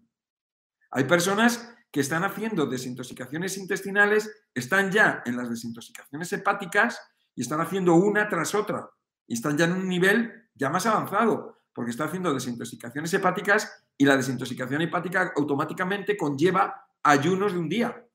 Hay 0.92 1.04
personas 1.04 1.76
que 1.92 2.00
están 2.00 2.24
haciendo 2.24 2.66
desintoxicaciones 2.68 3.58
intestinales, 3.58 4.32
están 4.54 4.92
ya 4.92 5.22
en 5.26 5.38
las 5.38 5.50
desintoxicaciones 5.50 6.32
hepáticas 6.32 7.02
y 7.36 7.42
están 7.42 7.62
haciendo 7.62 7.96
una 7.96 8.30
tras 8.30 8.56
otra. 8.56 8.90
Y 9.28 9.34
están 9.34 9.58
ya 9.58 9.66
en 9.66 9.74
un 9.74 9.90
nivel 9.90 10.50
ya 10.56 10.70
más 10.70 10.86
avanzado, 10.86 11.59
porque 11.80 11.92
está 11.92 12.04
haciendo 12.04 12.34
desintoxicaciones 12.34 13.14
hepáticas 13.14 13.86
y 13.98 14.04
la 14.04 14.18
desintoxicación 14.18 14.82
hepática 14.82 15.32
automáticamente 15.34 16.18
conlleva 16.18 16.90
ayunos 17.02 17.54
de 17.54 17.60
un 17.60 17.70
día, 17.70 18.06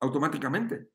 automáticamente. 0.00 0.88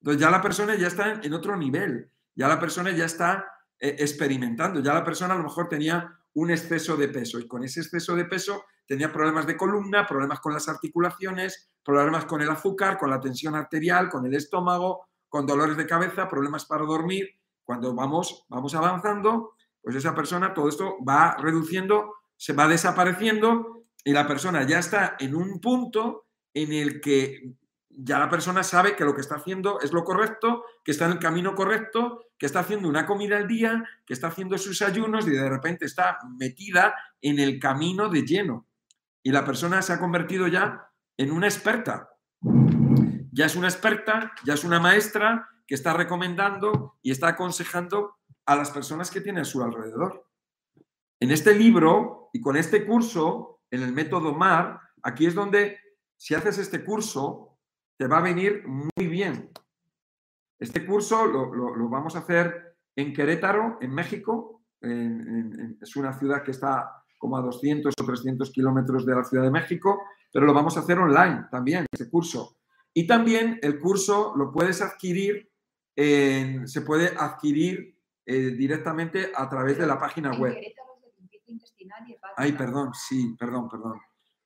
Entonces 0.00 0.18
ya 0.18 0.30
la 0.30 0.40
persona 0.40 0.76
ya 0.76 0.86
está 0.86 1.20
en 1.22 1.34
otro 1.34 1.54
nivel, 1.54 2.10
ya 2.34 2.48
la 2.48 2.58
persona 2.58 2.90
ya 2.92 3.04
está 3.04 3.44
eh, 3.78 3.96
experimentando, 3.98 4.80
ya 4.80 4.94
la 4.94 5.04
persona 5.04 5.34
a 5.34 5.36
lo 5.36 5.42
mejor 5.42 5.68
tenía 5.68 6.18
un 6.32 6.50
exceso 6.50 6.96
de 6.96 7.08
peso 7.08 7.38
y 7.38 7.46
con 7.46 7.62
ese 7.64 7.80
exceso 7.80 8.16
de 8.16 8.24
peso 8.24 8.64
tenía 8.86 9.12
problemas 9.12 9.46
de 9.46 9.58
columna, 9.58 10.06
problemas 10.06 10.40
con 10.40 10.54
las 10.54 10.70
articulaciones, 10.70 11.70
problemas 11.84 12.24
con 12.24 12.40
el 12.40 12.48
azúcar, 12.48 12.96
con 12.96 13.10
la 13.10 13.20
tensión 13.20 13.56
arterial, 13.56 14.08
con 14.08 14.24
el 14.24 14.32
estómago, 14.32 15.06
con 15.28 15.44
dolores 15.44 15.76
de 15.76 15.86
cabeza, 15.86 16.30
problemas 16.30 16.64
para 16.64 16.86
dormir. 16.86 17.28
Cuando 17.62 17.94
vamos, 17.94 18.46
vamos 18.48 18.74
avanzando, 18.74 19.52
pues 19.82 19.96
esa 19.96 20.14
persona, 20.14 20.54
todo 20.54 20.68
esto 20.68 20.96
va 21.06 21.36
reduciendo, 21.38 22.14
se 22.36 22.52
va 22.52 22.68
desapareciendo 22.68 23.84
y 24.04 24.12
la 24.12 24.26
persona 24.26 24.66
ya 24.66 24.78
está 24.78 25.16
en 25.18 25.34
un 25.34 25.60
punto 25.60 26.26
en 26.54 26.72
el 26.72 27.00
que 27.00 27.54
ya 27.90 28.18
la 28.18 28.30
persona 28.30 28.62
sabe 28.62 28.96
que 28.96 29.04
lo 29.04 29.14
que 29.14 29.20
está 29.20 29.36
haciendo 29.36 29.80
es 29.80 29.92
lo 29.92 30.04
correcto, 30.04 30.64
que 30.84 30.92
está 30.92 31.06
en 31.06 31.12
el 31.12 31.18
camino 31.18 31.54
correcto, 31.54 32.24
que 32.38 32.46
está 32.46 32.60
haciendo 32.60 32.88
una 32.88 33.06
comida 33.06 33.36
al 33.36 33.46
día, 33.46 33.84
que 34.06 34.14
está 34.14 34.28
haciendo 34.28 34.56
sus 34.56 34.82
ayunos 34.82 35.26
y 35.26 35.30
de 35.30 35.48
repente 35.48 35.84
está 35.84 36.18
metida 36.38 36.94
en 37.20 37.38
el 37.38 37.58
camino 37.58 38.08
de 38.08 38.22
lleno. 38.22 38.66
Y 39.22 39.30
la 39.30 39.44
persona 39.44 39.82
se 39.82 39.92
ha 39.92 40.00
convertido 40.00 40.48
ya 40.48 40.88
en 41.16 41.30
una 41.30 41.46
experta. 41.46 42.08
Ya 43.30 43.46
es 43.46 43.56
una 43.56 43.68
experta, 43.68 44.32
ya 44.44 44.54
es 44.54 44.64
una 44.64 44.80
maestra 44.80 45.48
que 45.66 45.74
está 45.74 45.92
recomendando 45.92 46.98
y 47.02 47.12
está 47.12 47.28
aconsejando 47.28 48.16
a 48.46 48.56
las 48.56 48.70
personas 48.70 49.10
que 49.10 49.20
tiene 49.20 49.40
a 49.40 49.44
su 49.44 49.62
alrededor. 49.62 50.26
En 51.20 51.30
este 51.30 51.54
libro 51.54 52.30
y 52.32 52.40
con 52.40 52.56
este 52.56 52.84
curso, 52.84 53.60
en 53.70 53.82
el 53.82 53.92
método 53.92 54.34
MAR, 54.34 54.80
aquí 55.02 55.26
es 55.26 55.34
donde, 55.34 55.78
si 56.16 56.34
haces 56.34 56.58
este 56.58 56.84
curso, 56.84 57.58
te 57.96 58.06
va 58.06 58.18
a 58.18 58.22
venir 58.22 58.64
muy 58.66 59.06
bien. 59.06 59.50
Este 60.58 60.84
curso 60.84 61.26
lo, 61.26 61.88
vamos 61.88 62.16
a 62.16 62.20
hacer 62.20 62.76
en 62.96 63.12
Querétaro, 63.12 63.78
en 63.80 63.92
México. 63.94 64.64
es 64.80 65.96
una 65.96 66.12
ciudad 66.18 66.42
que 66.42 66.50
está 66.52 67.04
como 67.18 67.36
a 67.36 67.40
200 67.40 67.94
o 68.00 68.04
300 68.04 68.50
kilómetros 68.50 69.06
de 69.06 69.14
la 69.14 69.22
Ciudad 69.24 69.44
de 69.44 69.50
México, 69.50 70.02
pero 70.32 70.46
lo 70.46 70.52
vamos 70.52 70.76
a 70.76 70.80
hacer 70.80 70.98
online 70.98 71.46
también, 71.50 71.86
este 71.92 72.10
curso. 72.10 72.56
Y 72.92 73.06
también 73.06 73.58
el 73.62 73.78
curso 73.78 74.34
lo 74.36 74.50
puedes 74.50 74.82
adquirir, 74.82 75.50
se 75.94 76.80
puede 76.84 77.12
adquirir 77.16 77.91
eh, 78.26 78.50
directamente 78.50 79.32
a 79.34 79.48
través 79.48 79.78
de 79.78 79.86
la 79.86 79.98
página 79.98 80.32
web. 80.32 80.56
Ay, 82.36 82.52
perdón, 82.52 82.92
sí, 82.94 83.34
perdón, 83.38 83.68
perdón. 83.68 84.00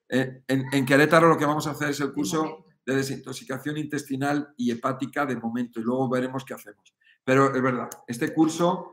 Eh, 0.08 0.42
en, 0.46 0.66
en, 0.72 0.86
Querétaro 0.86 1.28
lo 1.28 1.36
que 1.36 1.44
vamos 1.44 1.66
a 1.66 1.72
hacer 1.72 1.90
es 1.90 2.00
el 2.00 2.12
curso 2.12 2.66
de 2.84 2.94
desintoxicación 2.94 3.76
intestinal 3.76 4.54
y 4.56 4.70
hepática 4.70 5.26
de 5.26 5.36
momento 5.36 5.80
y 5.80 5.82
luego 5.82 6.08
veremos 6.08 6.44
qué 6.44 6.54
hacemos. 6.54 6.94
Pero 7.24 7.54
es 7.54 7.60
verdad, 7.60 7.90
este 8.06 8.32
curso 8.32 8.92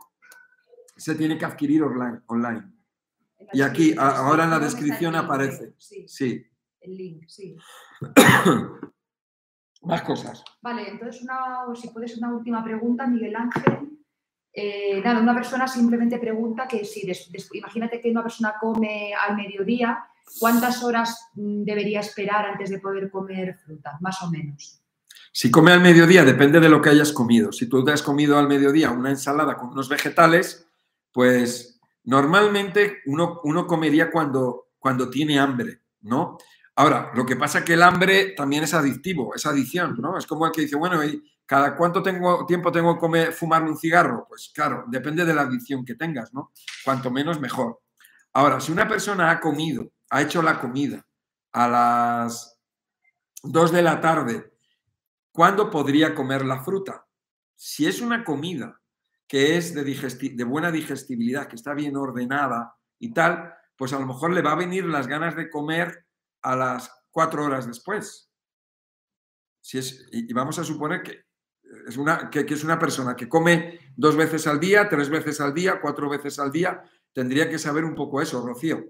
se 0.97 1.15
tiene 1.15 1.37
que 1.37 1.45
adquirir 1.45 1.83
online. 1.83 2.21
online. 2.27 2.73
Y 3.51 3.61
aquí, 3.61 3.95
ahora 3.97 4.45
en 4.45 4.49
la 4.49 4.59
descripción 4.59 5.15
aparece. 5.15 5.75
Sí. 5.77 6.45
El 6.81 6.97
link, 6.97 7.25
sí. 7.27 7.55
Más 9.83 10.01
cosas. 10.01 10.43
Vale, 10.61 10.89
entonces, 10.89 11.21
una, 11.21 11.65
si 11.75 11.89
puedes, 11.89 12.17
una 12.17 12.33
última 12.33 12.63
pregunta, 12.63 13.05
Miguel 13.05 13.35
Ángel. 13.35 14.02
Eh, 14.53 15.01
nada, 15.03 15.19
una 15.19 15.33
persona 15.33 15.67
simplemente 15.67 16.19
pregunta 16.19 16.67
que 16.67 16.85
si, 16.85 17.11
imagínate 17.53 17.99
que 17.99 18.11
una 18.11 18.21
persona 18.21 18.53
come 18.59 19.11
al 19.13 19.35
mediodía 19.35 20.05
¿cuántas 20.39 20.83
horas 20.83 21.29
mm, 21.33 21.63
debería 21.63 21.99
esperar 22.01 22.45
antes 22.45 22.69
de 22.69 22.79
poder 22.79 23.09
comer 23.09 23.55
fruta, 23.55 23.97
más 23.99 24.21
o 24.21 24.29
menos? 24.29 24.79
Si 25.31 25.49
come 25.49 25.71
al 25.71 25.81
mediodía, 25.81 26.23
depende 26.23 26.59
de 26.59 26.69
lo 26.69 26.81
que 26.81 26.89
hayas 26.89 27.11
comido. 27.11 27.51
Si 27.51 27.67
tú 27.67 27.83
te 27.83 27.91
has 27.91 28.03
comido 28.03 28.37
al 28.37 28.47
mediodía 28.47 28.91
una 28.91 29.09
ensalada 29.09 29.57
con 29.57 29.69
unos 29.69 29.89
vegetales, 29.89 30.67
pues 31.11 31.73
Normalmente 32.05 33.01
uno, 33.05 33.39
uno 33.43 33.65
comería 33.65 34.11
cuando, 34.11 34.71
cuando 34.77 35.09
tiene 35.09 35.39
hambre, 35.39 35.79
¿no? 36.01 36.37
Ahora, 36.75 37.11
lo 37.13 37.25
que 37.25 37.35
pasa 37.35 37.59
es 37.59 37.65
que 37.65 37.73
el 37.73 37.83
hambre 37.83 38.31
también 38.31 38.63
es 38.63 38.73
adictivo, 38.73 39.35
es 39.35 39.45
adicción, 39.45 39.95
¿no? 39.99 40.17
Es 40.17 40.25
como 40.25 40.47
el 40.47 40.51
que 40.51 40.61
dice, 40.61 40.75
bueno, 40.75 41.03
¿y 41.03 41.23
cada 41.45 41.75
cuánto 41.75 42.01
tengo, 42.01 42.45
tiempo 42.47 42.71
tengo 42.71 42.99
que 42.99 43.31
fumar 43.31 43.63
un 43.63 43.77
cigarro? 43.77 44.25
Pues 44.27 44.51
claro, 44.53 44.85
depende 44.87 45.23
de 45.23 45.35
la 45.35 45.43
adicción 45.43 45.85
que 45.85 45.93
tengas, 45.93 46.33
¿no? 46.33 46.51
Cuanto 46.83 47.11
menos, 47.11 47.39
mejor. 47.39 47.81
Ahora, 48.33 48.59
si 48.59 48.71
una 48.71 48.87
persona 48.87 49.29
ha 49.29 49.39
comido, 49.39 49.91
ha 50.09 50.23
hecho 50.23 50.41
la 50.41 50.59
comida 50.59 51.05
a 51.51 51.67
las 51.67 52.59
2 53.43 53.71
de 53.71 53.81
la 53.83 54.01
tarde, 54.01 54.53
¿cuándo 55.31 55.69
podría 55.69 56.15
comer 56.15 56.43
la 56.43 56.63
fruta? 56.63 57.05
Si 57.55 57.85
es 57.85 58.01
una 58.01 58.23
comida 58.23 58.81
que 59.27 59.57
es 59.57 59.75
de, 59.75 59.83
de 59.83 60.43
buena 60.43 60.71
digestibilidad, 60.71 61.47
que 61.47 61.55
está 61.55 61.75
bien 61.75 61.95
ordenada 61.95 62.75
y 62.97 63.13
tal, 63.13 63.53
pues 63.77 63.93
a 63.93 63.99
lo 63.99 64.07
mejor 64.07 64.31
le 64.31 64.41
va 64.41 64.53
a 64.53 64.55
venir 64.55 64.85
las 64.85 65.05
ganas 65.05 65.35
de 65.35 65.51
comer 65.51 66.05
a 66.43 66.55
las 66.55 66.91
cuatro 67.11 67.45
horas 67.45 67.65
después. 67.65 68.29
Si 69.61 69.77
es, 69.77 70.07
y 70.11 70.31
vamos 70.33 70.59
a 70.59 70.63
suponer 70.63 71.01
que 71.01 71.25
es, 71.87 71.97
una, 71.97 72.29
que, 72.29 72.41
es 72.41 72.63
una 72.63 72.77
persona 72.77 73.15
que 73.15 73.29
come 73.29 73.79
dos 73.95 74.15
veces 74.15 74.45
al 74.47 74.59
día, 74.59 74.89
tres 74.89 75.09
veces 75.09 75.39
al 75.41 75.53
día, 75.53 75.79
cuatro 75.81 76.09
veces 76.09 76.37
al 76.39 76.51
día, 76.51 76.83
tendría 77.13 77.49
que 77.49 77.57
saber 77.57 77.85
un 77.85 77.95
poco 77.95 78.21
eso, 78.21 78.45
Rocío. 78.45 78.83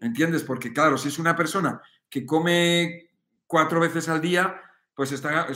¿Entiendes? 0.00 0.44
Porque 0.44 0.72
claro, 0.72 0.98
si 0.98 1.08
es 1.08 1.18
una 1.18 1.34
persona 1.34 1.80
que 2.08 2.26
come 2.26 3.10
cuatro 3.46 3.80
veces 3.80 4.08
al 4.08 4.20
día, 4.20 4.60
pues 4.94 5.12
está, 5.12 5.46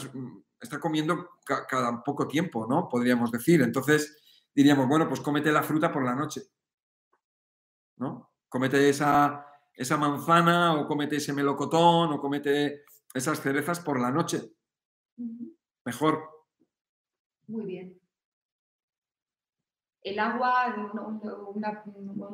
está 0.61 0.81
comiendo 0.81 1.31
cada 1.45 2.03
poco 2.03 2.27
tiempo, 2.27 2.67
¿no? 2.69 2.89
Podríamos 2.89 3.31
decir. 3.31 3.61
Entonces 3.63 4.17
diríamos, 4.55 4.89
bueno, 4.89 5.09
pues 5.09 5.21
cómete 5.21 5.53
la 5.53 5.63
fruta 5.63 5.93
por 5.93 6.05
la 6.05 6.15
noche. 6.15 6.43
¿No? 7.97 8.33
Cómete 8.49 8.89
esa, 8.89 9.47
esa 9.75 9.97
manzana 9.97 10.75
o 10.75 10.87
comete 10.87 11.17
ese 11.17 11.33
melocotón 11.33 12.13
o 12.13 12.21
comete 12.21 12.85
esas 13.15 13.41
cerezas 13.41 13.81
por 13.81 14.01
la 14.01 14.11
noche. 14.11 14.53
Mejor. 15.85 16.29
Muy 17.49 17.65
bien. 17.65 17.99
El 20.03 20.19
agua, 20.19 20.75
una, 21.55 21.83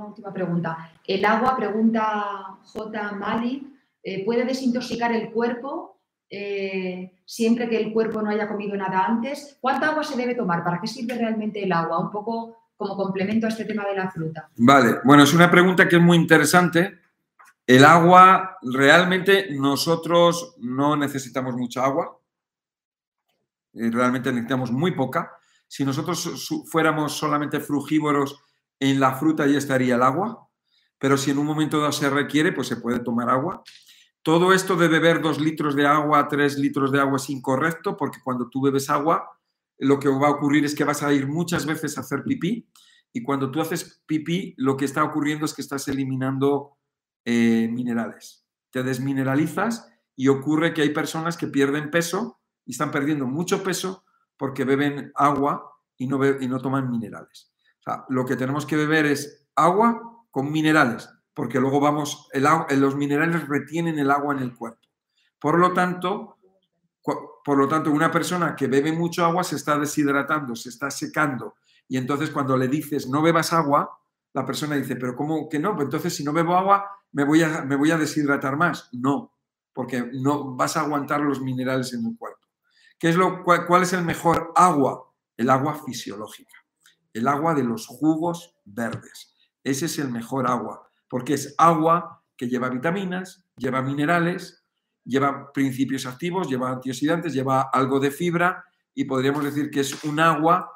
última 0.07 0.33
pregunta. 0.33 0.91
El 1.07 1.25
agua, 1.25 1.55
pregunta 1.57 2.59
J. 2.65 3.13
Mali, 3.13 3.77
eh, 4.03 4.25
¿puede 4.25 4.45
desintoxicar 4.45 5.13
el 5.13 5.31
cuerpo 5.31 6.01
eh, 6.31 7.13
siempre 7.27 7.69
que 7.69 7.77
el 7.77 7.93
cuerpo 7.93 8.23
no 8.23 8.31
haya 8.31 8.49
comido 8.49 8.75
nada 8.75 9.05
antes? 9.05 9.59
¿Cuánta 9.61 9.91
agua 9.91 10.03
se 10.03 10.17
debe 10.17 10.35
tomar? 10.35 10.65
¿Para 10.65 10.81
qué 10.81 10.87
sirve 10.87 11.15
realmente 11.15 11.63
el 11.63 11.73
agua? 11.73 11.99
Un 11.99 12.11
poco 12.11 12.57
como 12.75 12.97
complemento 12.97 13.47
a 13.47 13.51
este 13.51 13.67
tema 13.67 13.85
de 13.85 13.97
la 13.97 14.11
fruta. 14.11 14.49
Vale, 14.57 15.01
bueno, 15.05 15.25
es 15.25 15.35
una 15.35 15.51
pregunta 15.51 15.89
que 15.89 15.97
es 15.97 16.03
muy 16.03 16.17
interesante 16.17 16.98
el 17.69 17.85
agua, 17.85 18.57
realmente 18.63 19.49
nosotros 19.51 20.55
no 20.57 20.97
necesitamos 20.97 21.55
mucha 21.55 21.85
agua, 21.85 22.19
eh, 23.75 23.91
realmente 23.93 24.33
necesitamos 24.33 24.73
muy 24.73 24.93
poca. 24.93 25.31
Si 25.67 25.85
nosotros 25.85 26.49
fuéramos 26.71 27.13
solamente 27.13 27.61
frugívoros, 27.61 28.43
en 28.81 28.99
la 28.99 29.17
fruta 29.17 29.47
ya 29.47 29.59
estaría 29.59 29.97
el 29.97 30.03
agua, 30.03 30.49
pero 30.97 31.19
si 31.19 31.31
en 31.31 31.37
un 31.37 31.45
momento 31.45 31.79
dado 31.79 31.93
se 31.93 32.09
requiere, 32.09 32.53
pues 32.53 32.69
se 32.69 32.77
puede 32.77 33.01
tomar 33.01 33.29
agua. 33.29 33.63
Todo 34.23 34.55
esto 34.55 34.75
de 34.75 34.89
beber 34.89 35.21
dos 35.21 35.39
litros 35.39 35.77
de 35.77 35.87
agua, 35.87 36.27
tres 36.27 36.57
litros 36.57 36.91
de 36.91 37.01
agua 37.01 37.19
es 37.19 37.29
incorrecto, 37.29 37.99
porque 37.99 38.21
cuando 38.25 38.49
tú 38.49 38.63
bebes 38.63 38.89
agua, 38.89 39.29
lo 39.77 39.99
que 39.99 40.09
va 40.09 40.29
a 40.29 40.31
ocurrir 40.31 40.65
es 40.65 40.75
que 40.75 40.85
vas 40.85 41.03
a 41.03 41.13
ir 41.13 41.27
muchas 41.27 41.67
veces 41.67 41.99
a 41.99 42.01
hacer 42.01 42.23
pipí, 42.25 42.67
y 43.13 43.23
cuando 43.23 43.51
tú 43.51 43.61
haces 43.61 44.03
pipí, 44.07 44.55
lo 44.57 44.75
que 44.75 44.87
está 44.87 45.05
ocurriendo 45.05 45.45
es 45.45 45.53
que 45.53 45.61
estás 45.61 45.87
eliminando 45.89 46.78
eh, 47.31 47.69
minerales. 47.69 48.47
Te 48.71 48.83
desmineralizas 48.83 49.93
y 50.17 50.29
ocurre 50.29 50.73
que 50.73 50.81
hay 50.81 50.95
personas 50.95 51.37
que 51.37 51.47
pierden 51.47 51.91
peso 51.91 52.41
y 52.65 52.73
están 52.73 52.91
perdiendo 52.91 53.27
mucho 53.27 53.63
peso 53.63 54.03
porque 54.39 54.65
beben 54.65 55.13
agua 55.15 55.75
y 55.99 56.07
no, 56.07 56.25
y 56.25 56.49
no 56.49 56.59
toman 56.59 56.91
minerales. 56.91 57.53
Lo 58.09 58.25
que 58.25 58.37
tenemos 58.37 58.65
que 58.65 58.77
beber 58.77 59.05
es 59.05 59.47
agua 59.57 60.25
con 60.31 60.51
minerales, 60.51 61.11
porque 61.35 61.61
luego 61.61 61.81
vamos, 61.81 62.31
el, 62.33 62.47
los 62.81 62.97
minerales 62.97 63.47
retienen 63.47 63.99
el 63.99 64.11
agua 64.11 64.35
en 64.35 64.41
el 64.41 64.55
cuerpo. 64.55 64.89
Por 65.39 65.59
lo 65.59 65.75
tanto, 65.75 66.39
por 67.03 67.59
lo 67.59 67.69
tanto, 67.69 67.91
una 67.91 68.11
persona 68.11 68.57
que 68.57 68.69
bebe 68.69 68.93
mucho 68.93 69.23
agua 69.23 69.45
se 69.45 69.57
está 69.57 69.79
deshidratando, 69.79 70.57
se 70.57 70.71
está 70.71 70.91
secando. 70.91 71.57
Y 71.89 71.99
entonces 71.99 72.31
cuando 72.31 72.57
le 72.57 72.69
dices 72.69 73.07
no 73.07 73.21
bebas 73.21 73.53
agua, 73.53 73.99
la 74.39 74.47
persona 74.47 74.77
dice, 74.77 74.97
pero 74.97 75.17
¿cómo 75.17 75.49
que 75.49 75.59
no? 75.59 75.75
Pues 75.75 75.87
entonces 75.87 76.15
si 76.15 76.23
no 76.23 76.33
bebo 76.33 76.55
agua, 76.55 76.85
me 77.13 77.25
voy 77.25 77.43
a, 77.43 77.63
me 77.63 77.77
voy 77.77 77.91
a 77.91 77.99
deshidratar 77.99 78.57
más. 78.57 78.89
No, 78.93 79.33
porque 79.73 80.11
no 80.13 80.55
vas 80.55 80.77
a 80.77 80.83
aguantar 80.83 81.21
los 81.21 81.41
minerales 81.41 81.93
en 81.93 82.07
el 82.07 82.17
cuerpo. 82.17 82.47
¿Qué 82.99 83.09
es 83.09 83.17
lo, 83.17 83.43
cuál, 83.45 83.83
es 83.83 83.93
el 83.93 84.05
mejor 84.05 84.53
agua? 84.57 85.13
El 85.37 85.51
agua 85.51 85.75
fisiológica, 85.85 86.55
el 87.13 87.29
agua 87.29 87.55
de 87.55 87.65
los 87.65 87.87
jugos 87.87 88.57
verdes. 88.65 89.35
Ese 89.63 89.87
es 89.87 89.99
el 89.99 90.11
mejor 90.11 90.49
agua, 90.49 90.89
porque 91.09 91.35
es 91.35 91.55
agua 91.59 92.25
que 92.37 92.49
lleva 92.49 92.69
vitaminas, 92.69 93.45
lleva 93.57 93.83
minerales, 93.83 94.65
lleva 95.05 95.53
principios 95.53 96.07
activos, 96.07 96.49
lleva 96.49 96.71
antioxidantes, 96.71 97.33
lleva 97.33 97.71
algo 97.73 98.01
de 98.01 98.11
fibra 98.11 98.65
y 98.95 99.05
podríamos 99.05 99.45
decir 99.45 99.71
que 99.71 99.81
es 99.81 100.05
un 100.05 100.21
agua 100.21 100.73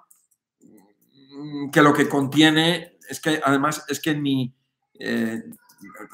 que 1.72 1.82
lo 1.82 1.92
que 1.92 2.08
contiene 2.08 2.91
es 3.08 3.20
que 3.20 3.40
además 3.44 3.84
es 3.88 4.00
que 4.00 4.14
ni, 4.14 4.54
eh, 4.98 5.42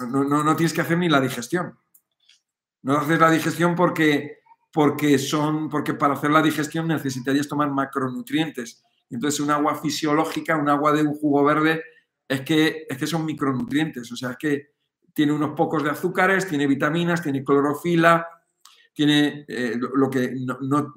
no, 0.08 0.56
tienes 0.56 0.72
que 0.72 0.80
hacer 0.80 0.98
ni 0.98 1.08
la 1.08 1.20
digestión. 1.20 1.78
No 2.82 2.96
haces 2.96 3.18
la 3.18 3.30
digestión 3.30 3.74
porque, 3.74 4.38
porque, 4.72 5.18
son, 5.18 5.68
porque 5.68 5.94
para 5.94 6.14
hacer 6.14 6.30
la 6.30 6.42
digestión 6.42 6.88
necesitarías 6.88 7.48
tomar 7.48 7.70
macronutrientes. 7.70 8.82
Entonces, 9.10 9.40
un 9.40 9.50
agua 9.50 9.80
fisiológica, 9.80 10.56
un 10.56 10.68
agua 10.68 10.92
de 10.92 11.02
un 11.02 11.14
jugo 11.14 11.44
verde, 11.44 11.82
es 12.26 12.42
que, 12.42 12.86
es 12.88 12.96
que 12.96 13.06
son 13.06 13.24
micronutrientes. 13.24 14.10
O 14.12 14.16
sea, 14.16 14.30
es 14.32 14.36
que 14.36 14.70
tiene 15.12 15.32
unos 15.32 15.54
pocos 15.56 15.82
de 15.82 15.90
azúcares, 15.90 16.46
tiene 16.46 16.66
vitaminas, 16.66 17.22
tiene 17.22 17.42
clorofila, 17.42 18.26
tiene 18.92 19.44
eh, 19.48 19.76
lo 19.78 20.08
que 20.08 20.34
no, 20.60 20.94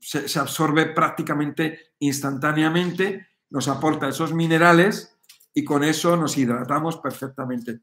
se, 0.00 0.28
se, 0.28 0.38
absorbe 0.38 0.86
prácticamente 0.86 1.92
instantáneamente, 1.98 3.26
nos 3.50 3.68
aporta 3.68 4.08
esos 4.08 4.32
minerales 4.32 5.15
y 5.56 5.64
con 5.64 5.82
eso 5.82 6.16
nos 6.16 6.36
hidratamos 6.36 6.98
perfectamente 6.98 7.80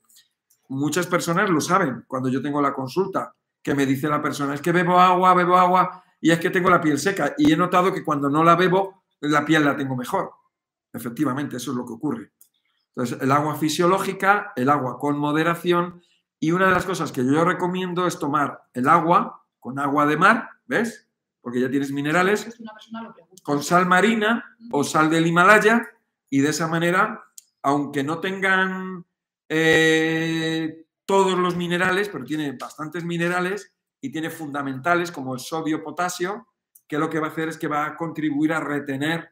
muchas 0.73 1.07
personas 1.07 1.49
lo 1.49 1.61
saben 1.61 2.03
cuando 2.07 2.29
yo 2.29 2.41
tengo 2.41 2.61
la 2.61 2.73
consulta, 2.73 3.33
que 3.61 3.75
me 3.75 3.85
dice 3.85 4.09
la 4.09 4.21
persona, 4.21 4.53
es 4.55 4.61
que 4.61 4.71
bebo 4.71 4.99
agua, 4.99 5.33
bebo 5.33 5.57
agua 5.57 6.03
y 6.19 6.31
es 6.31 6.39
que 6.39 6.49
tengo 6.49 6.69
la 6.69 6.81
piel 6.81 6.99
seca. 6.99 7.33
Y 7.37 7.51
he 7.51 7.57
notado 7.57 7.93
que 7.93 8.03
cuando 8.03 8.29
no 8.29 8.43
la 8.43 8.55
bebo, 8.55 9.03
la 9.21 9.45
piel 9.45 9.63
la 9.63 9.75
tengo 9.75 9.95
mejor. 9.95 10.31
Efectivamente, 10.91 11.57
eso 11.57 11.71
es 11.71 11.77
lo 11.77 11.85
que 11.85 11.93
ocurre. 11.93 12.33
Entonces, 12.89 13.21
el 13.21 13.31
agua 13.31 13.55
fisiológica, 13.55 14.53
el 14.55 14.69
agua 14.69 14.99
con 14.99 15.17
moderación 15.17 16.01
y 16.39 16.51
una 16.51 16.67
de 16.67 16.73
las 16.73 16.85
cosas 16.85 17.11
que 17.11 17.25
yo 17.25 17.43
recomiendo 17.45 18.05
es 18.05 18.19
tomar 18.19 18.63
el 18.73 18.87
agua 18.89 19.45
con 19.59 19.79
agua 19.79 20.05
de 20.05 20.17
mar, 20.17 20.49
¿ves? 20.65 21.07
Porque 21.41 21.61
ya 21.61 21.69
tienes 21.69 21.91
minerales, 21.91 22.55
con 23.43 23.63
sal 23.63 23.85
marina 23.85 24.43
o 24.71 24.83
sal 24.83 25.09
del 25.09 25.25
Himalaya 25.25 25.89
y 26.29 26.41
de 26.41 26.49
esa 26.49 26.67
manera, 26.67 27.23
aunque 27.63 28.03
no 28.03 28.19
tengan 28.19 29.05
eh, 29.49 30.85
todos 31.05 31.37
los 31.37 31.55
minerales, 31.55 32.09
pero 32.09 32.23
tiene 32.23 32.51
bastantes 32.51 33.03
minerales 33.03 33.73
y 34.01 34.11
tiene 34.11 34.29
fundamentales 34.29 35.11
como 35.11 35.33
el 35.33 35.39
sodio, 35.39 35.83
potasio, 35.83 36.47
que 36.87 36.97
lo 36.97 37.09
que 37.09 37.19
va 37.19 37.27
a 37.27 37.29
hacer 37.31 37.49
es 37.49 37.57
que 37.57 37.67
va 37.67 37.85
a 37.85 37.97
contribuir 37.97 38.53
a 38.53 38.59
retener 38.59 39.29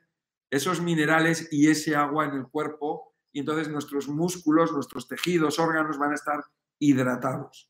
esos 0.49 0.81
minerales 0.81 1.49
y 1.51 1.69
ese 1.69 1.95
agua 1.95 2.25
en 2.25 2.35
el 2.35 2.47
cuerpo 2.47 3.13
y 3.33 3.39
entonces 3.39 3.69
nuestros 3.69 4.07
músculos, 4.07 4.71
nuestros 4.71 5.07
tejidos, 5.07 5.59
órganos 5.59 5.97
van 5.97 6.11
a 6.11 6.15
estar 6.15 6.43
hidratados. 6.79 7.69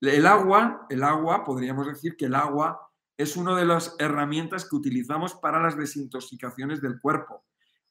El 0.00 0.26
agua, 0.26 0.86
el 0.90 1.02
agua, 1.02 1.44
podríamos 1.44 1.86
decir 1.86 2.16
que 2.16 2.26
el 2.26 2.34
agua 2.34 2.80
es 3.16 3.36
una 3.36 3.56
de 3.56 3.64
las 3.64 3.96
herramientas 3.98 4.68
que 4.68 4.76
utilizamos 4.76 5.34
para 5.34 5.62
las 5.62 5.76
desintoxicaciones 5.76 6.82
del 6.82 7.00
cuerpo. 7.00 7.44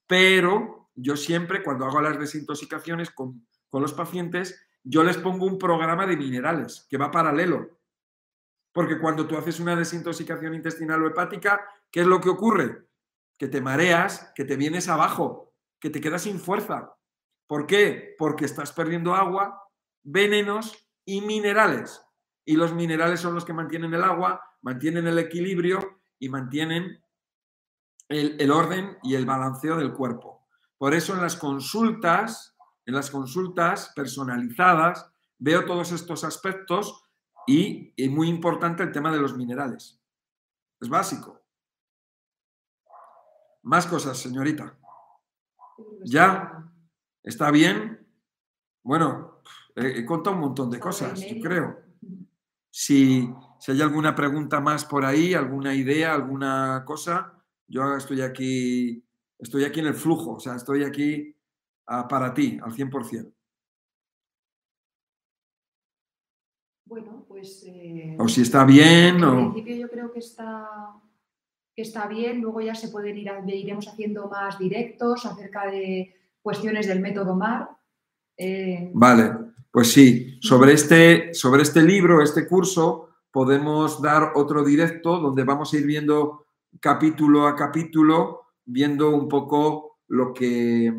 Pero 0.06 0.85
yo 0.96 1.16
siempre, 1.18 1.64
cuando 1.64 1.86
hago 1.86 2.02
las 2.02 2.20
desintoxicaciones 2.20 3.12
con 3.12 3.46
con 3.76 3.82
los 3.82 3.94
pacientes, 3.94 4.58
yo 4.86 5.04
les 5.04 5.18
pongo 5.18 5.46
un 5.46 5.58
programa 5.58 6.08
de 6.08 6.16
minerales 6.16 6.88
que 6.90 6.98
va 6.98 7.12
paralelo. 7.12 7.78
Porque 8.72 9.00
cuando 9.00 9.28
tú 9.28 9.38
haces 9.38 9.60
una 9.60 9.76
desintoxicación 9.76 10.54
intestinal 10.54 11.04
o 11.04 11.08
hepática, 11.08 11.60
¿qué 11.92 12.00
es 12.00 12.08
lo 12.08 12.22
que 12.22 12.30
ocurre? 12.30 12.86
Que 13.38 13.50
te 13.50 13.60
mareas, 13.60 14.32
que 14.34 14.46
te 14.46 14.56
vienes 14.56 14.88
abajo, 14.88 15.54
que 15.78 15.90
te 15.90 16.00
quedas 16.00 16.22
sin 16.22 16.40
fuerza. 16.40 16.96
¿Por 17.48 17.68
qué? 17.68 18.16
Porque 18.18 18.46
estás 18.46 18.72
perdiendo 18.72 19.14
agua, 19.14 19.62
venenos 20.04 20.90
y 21.04 21.20
minerales. 21.20 22.02
Y 22.46 22.56
los 22.56 22.74
minerales 22.74 23.20
son 23.20 23.36
los 23.36 23.44
que 23.44 23.52
mantienen 23.52 23.94
el 23.94 24.06
agua, 24.06 24.42
mantienen 24.62 25.06
el 25.06 25.20
equilibrio 25.20 26.00
y 26.18 26.30
mantienen 26.30 27.04
el, 28.08 28.40
el 28.40 28.52
orden 28.52 28.98
y 29.04 29.16
el 29.16 29.26
balanceo 29.26 29.76
del 29.76 29.92
cuerpo. 29.92 30.35
Por 30.86 30.94
eso 30.94 31.16
en 31.16 31.22
las 31.22 31.36
consultas, 31.36 32.56
en 32.86 32.94
las 32.94 33.10
consultas 33.10 33.92
personalizadas, 33.96 35.12
veo 35.40 35.66
todos 35.66 35.92
estos 35.92 36.24
aspectos 36.24 37.04
y, 37.48 37.92
y 37.96 38.08
muy 38.08 38.30
importante 38.30 38.84
el 38.84 38.92
tema 38.92 39.12
de 39.12 39.18
los 39.18 39.36
minerales. 39.36 40.00
Es 40.80 40.88
básico. 40.88 41.42
Más 43.64 43.88
cosas, 43.88 44.20
señorita. 44.20 44.78
¿Ya? 46.04 46.72
¿Está 47.24 47.50
bien? 47.50 48.08
Bueno, 48.84 49.42
he, 49.76 50.02
he 50.02 50.06
contado 50.06 50.36
un 50.36 50.44
montón 50.44 50.70
de 50.70 50.80
cosas, 50.80 51.20
yo 51.20 51.42
creo. 51.42 51.82
Si, 52.70 53.28
si 53.60 53.72
hay 53.72 53.82
alguna 53.82 54.14
pregunta 54.14 54.62
más 54.62 54.86
por 54.86 55.04
ahí, 55.04 55.34
alguna 55.34 55.74
idea, 55.74 56.14
alguna 56.14 56.84
cosa, 56.86 57.44
yo 57.68 57.96
estoy 57.96 58.22
aquí, 58.22 59.04
estoy 59.40 59.64
aquí 59.64 59.80
en 59.80 59.88
el 59.88 59.94
flujo, 59.96 60.34
o 60.34 60.40
sea, 60.40 60.56
estoy 60.56 60.84
aquí 60.84 61.36
ah, 61.88 62.08
para 62.08 62.34
ti, 62.34 62.58
al 62.62 62.72
100%. 62.74 63.32
Bueno, 66.88 67.26
pues... 67.28 67.64
eh, 67.68 68.16
O 68.20 68.28
si 68.28 68.42
está 68.42 68.64
bien, 68.64 69.16
En 69.16 69.24
o... 69.24 69.52
principio 69.52 69.76
yo 69.76 69.90
creo 69.90 70.12
que 70.12 70.20
está, 70.20 70.94
que 71.76 71.82
está 71.82 72.08
bien, 72.08 72.42
luego 72.42 72.62
ya 72.62 72.76
se 72.76 72.90
pueden 72.90 73.18
ir, 73.18 73.32
iremos 73.48 73.88
haciendo 73.88 74.30
más 74.30 74.60
directos 74.60 75.26
acerca 75.26 75.66
de 75.66 76.16
cuestiones 76.42 76.88
del 76.88 77.00
método 77.00 77.36
MAR. 77.36 77.70
Eh, 78.38 78.92
Vale, 78.94 79.32
pues 79.72 79.92
sí, 79.92 80.38
sobre 80.42 80.74
este, 80.74 81.34
sobre 81.34 81.64
este 81.64 81.82
libro, 81.82 82.22
este 82.22 82.48
curso, 82.48 83.10
podemos 83.32 84.02
dar 84.02 84.34
otro 84.36 84.64
directo 84.64 85.20
donde 85.20 85.44
vamos 85.44 85.74
a 85.74 85.78
ir 85.78 85.86
viendo 85.86 86.46
capítulo 86.80 87.48
a 87.48 87.56
capítulo, 87.56 88.45
viendo 88.66 89.10
un 89.16 89.28
poco 89.28 89.98
lo 90.08 90.34
que, 90.34 90.94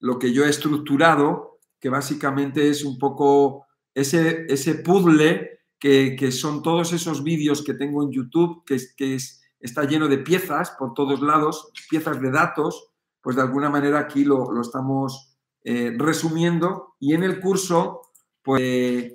lo 0.00 0.18
que 0.18 0.32
yo 0.32 0.44
he 0.44 0.48
estructurado, 0.50 1.58
que 1.80 1.88
básicamente 1.88 2.68
es 2.68 2.84
un 2.84 2.98
poco 2.98 3.66
ese, 3.94 4.46
ese 4.48 4.76
puzzle 4.76 5.60
que, 5.78 6.16
que 6.18 6.32
son 6.32 6.62
todos 6.62 6.92
esos 6.92 7.22
vídeos 7.22 7.62
que 7.62 7.74
tengo 7.74 8.02
en 8.02 8.10
YouTube, 8.10 8.64
que, 8.64 8.78
que 8.96 9.14
es- 9.16 9.42
está 9.60 9.84
lleno 9.84 10.06
de 10.08 10.18
piezas 10.18 10.70
por 10.78 10.94
todos 10.94 11.20
lados, 11.20 11.72
piezas 11.90 12.20
de 12.20 12.30
datos, 12.30 12.90
pues 13.20 13.36
de 13.36 13.42
alguna 13.42 13.70
manera 13.70 13.98
aquí 13.98 14.24
lo, 14.24 14.52
lo 14.52 14.60
estamos 14.60 15.36
eh, 15.64 15.94
resumiendo. 15.98 16.94
Y 17.00 17.14
en 17.14 17.22
el 17.24 17.40
curso 17.40 18.02
pues 18.42 19.12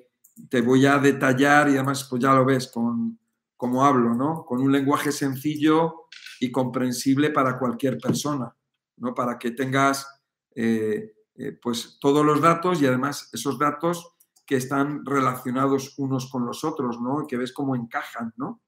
te 0.49 0.61
voy 0.61 0.85
a 0.85 0.97
detallar 0.99 1.69
y 1.69 1.73
además 1.75 2.07
pues 2.09 2.21
ya 2.21 2.33
lo 2.33 2.45
ves 2.45 2.69
con 2.71 3.19
como 3.64 3.85
hablo, 3.85 4.14
¿no? 4.14 4.44
Con 4.44 4.60
un 4.60 4.73
lenguaje 4.73 5.14
sencillo 5.14 6.07
y 6.38 6.52
comprensible 6.52 7.30
para 7.30 7.57
cualquier 7.57 7.98
persona, 7.98 8.53
¿no? 8.98 9.15
Para 9.15 9.40
que 9.40 9.52
tengas 9.52 10.06
eh, 10.53 11.14
eh, 11.35 11.57
pues 11.61 11.98
todos 12.02 12.26
los 12.26 12.41
datos 12.41 12.81
y 12.81 12.88
además 12.88 13.30
esos 13.31 13.57
datos 13.57 14.18
que 14.45 14.57
están 14.57 15.06
relacionados 15.06 15.98
unos 15.98 16.30
con 16.30 16.45
los 16.45 16.65
otros, 16.65 16.99
¿no? 16.99 17.23
Y 17.23 17.27
que 17.27 17.38
ves 17.38 17.53
cómo 17.53 17.73
encajan, 17.73 18.34
¿no? 18.35 18.61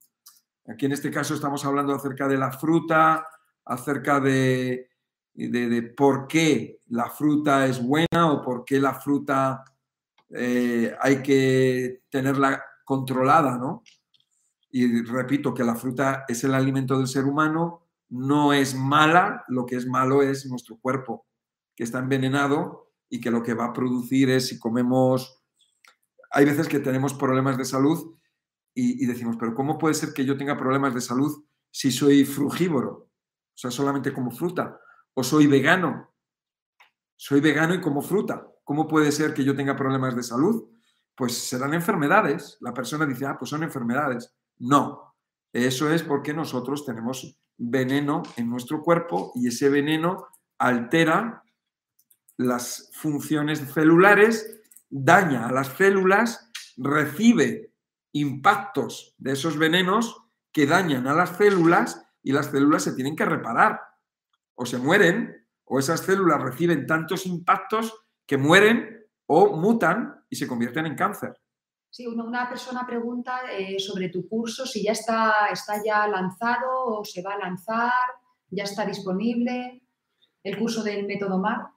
Aquí 0.65 0.85
en 0.85 0.93
este 0.93 1.11
caso 1.11 1.33
estamos 1.33 1.65
hablando 1.65 1.93
acerca 1.93 2.29
de 2.29 2.37
la 2.37 2.53
fruta, 2.53 3.27
acerca 3.65 4.21
de, 4.21 4.91
de, 5.33 5.81
por 5.97 6.25
qué 6.25 6.79
la 6.87 7.09
fruta 7.09 7.65
es 7.65 7.85
buena 7.85 8.31
o 8.31 8.41
por 8.41 8.63
qué 8.63 8.79
la 8.79 8.93
fruta 8.93 9.61
eh, 10.29 10.95
hay 11.01 11.21
que 11.21 12.03
tenerla 12.09 12.63
controlada, 12.85 13.57
¿no? 13.57 13.83
Y 14.77 15.03
repito 15.03 15.53
que 15.53 15.63
la 15.63 15.75
fruta 15.75 16.25
es 16.27 16.43
el 16.43 16.53
alimento 16.53 16.97
del 16.97 17.07
ser 17.07 17.23
humano, 17.23 17.87
no 18.09 18.51
es 18.51 18.75
mala, 18.75 19.45
lo 19.47 19.65
que 19.65 19.77
es 19.77 19.87
malo 19.87 20.21
es 20.21 20.45
nuestro 20.47 20.77
cuerpo, 20.77 21.25
que 21.73 21.85
está 21.85 21.99
envenenado 21.99 22.91
y 23.09 23.21
que 23.21 23.31
lo 23.31 23.41
que 23.41 23.53
va 23.53 23.67
a 23.67 23.73
producir 23.73 24.29
es 24.29 24.49
si 24.49 24.59
comemos... 24.59 25.41
Hay 26.29 26.43
veces 26.43 26.67
que 26.67 26.79
tenemos 26.79 27.13
problemas 27.13 27.57
de 27.57 27.63
salud 27.63 28.17
y, 28.73 29.05
decimos, 29.05 29.37
pero 29.39 29.55
¿cómo 29.55 29.77
puede 29.77 29.93
ser 29.93 30.11
que 30.11 30.25
yo 30.25 30.35
tenga 30.35 30.57
problemas 30.57 30.93
de 30.93 30.99
salud 30.99 31.45
si 31.71 31.89
soy 31.89 32.25
frugívoro? 32.25 32.91
O 32.91 33.57
sea, 33.57 33.71
solamente 33.71 34.11
como 34.11 34.29
fruta. 34.29 34.77
O 35.13 35.23
soy 35.23 35.47
vegano. 35.47 36.13
Soy 37.15 37.39
vegano 37.39 37.75
y 37.75 37.79
como 37.79 38.01
fruta. 38.01 38.45
¿Cómo 38.65 38.89
puede 38.89 39.13
ser 39.13 39.33
que 39.33 39.45
yo 39.45 39.55
tenga 39.55 39.77
problemas 39.77 40.17
de 40.17 40.23
salud? 40.23 40.69
Pues 41.15 41.37
serán 41.37 41.73
enfermedades. 41.73 42.57
La 42.59 42.73
persona 42.73 43.05
dice, 43.05 43.25
ah, 43.25 43.37
pues 43.39 43.49
son 43.49 43.63
enfermedades. 43.63 44.35
No. 44.57 45.15
Eso 45.53 45.91
es 45.91 46.03
porque 46.03 46.33
nosotros 46.33 46.85
tenemos 46.85 47.37
veneno 47.57 48.23
en 48.35 48.49
nuestro 48.49 48.81
cuerpo 48.81 49.31
y 49.35 49.47
ese 49.47 49.69
veneno 49.69 50.27
altera 50.57 51.43
las 52.37 52.91
funciones 52.93 53.59
celulares, 53.73 54.61
daña 54.89 55.47
a 55.47 55.51
las 55.51 55.69
células, 55.69 56.51
recibe 56.77 57.71
impactos 58.11 59.15
de 59.17 59.33
esos 59.33 59.57
venenos 59.57 60.21
que 60.51 60.65
dañan 60.65 61.07
a 61.07 61.13
las 61.13 61.37
células 61.37 62.05
y 62.21 62.31
las 62.31 62.47
células 62.47 62.83
se 62.83 62.93
tienen 62.93 63.15
que 63.15 63.25
reparar. 63.25 63.79
O 64.55 64.65
se 64.65 64.77
mueren, 64.77 65.47
o 65.65 65.79
esas 65.79 66.01
células 66.01 66.41
reciben 66.41 66.85
tantos 66.85 67.25
impactos 67.25 67.93
que 68.25 68.37
mueren 68.37 69.05
o 69.27 69.57
mutan 69.57 70.23
y 70.29 70.35
se 70.35 70.47
convierten 70.47 70.85
en 70.85 70.95
cáncer. 70.95 71.33
Sí, 71.95 72.05
una, 72.07 72.49
persona 72.49 72.85
pregunta 72.85 73.39
eh, 73.57 73.79
sobre 73.79 74.09
tu 74.09 74.27
curso, 74.27 74.65
si 74.65 74.83
ya 74.83 74.91
está, 74.91 75.47
está 75.49 75.81
ya 75.81 76.05
lanzado 76.07 76.69
o 76.87 77.05
se 77.05 77.21
va 77.21 77.35
a 77.35 77.37
lanzar, 77.37 77.93
ya 78.49 78.65
está 78.65 78.85
disponible 78.85 79.81
el 80.43 80.57
curso 80.57 80.83
del 80.83 81.07
método 81.07 81.37
MAR. 81.39 81.67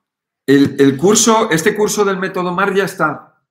El, 0.44 0.74
el 0.80 0.96
curso, 0.96 1.48
este 1.50 1.76
curso 1.76 2.04
del 2.04 2.18
método 2.18 2.52
MAR 2.52 2.74
ya 2.74 2.84
está. 2.84 3.44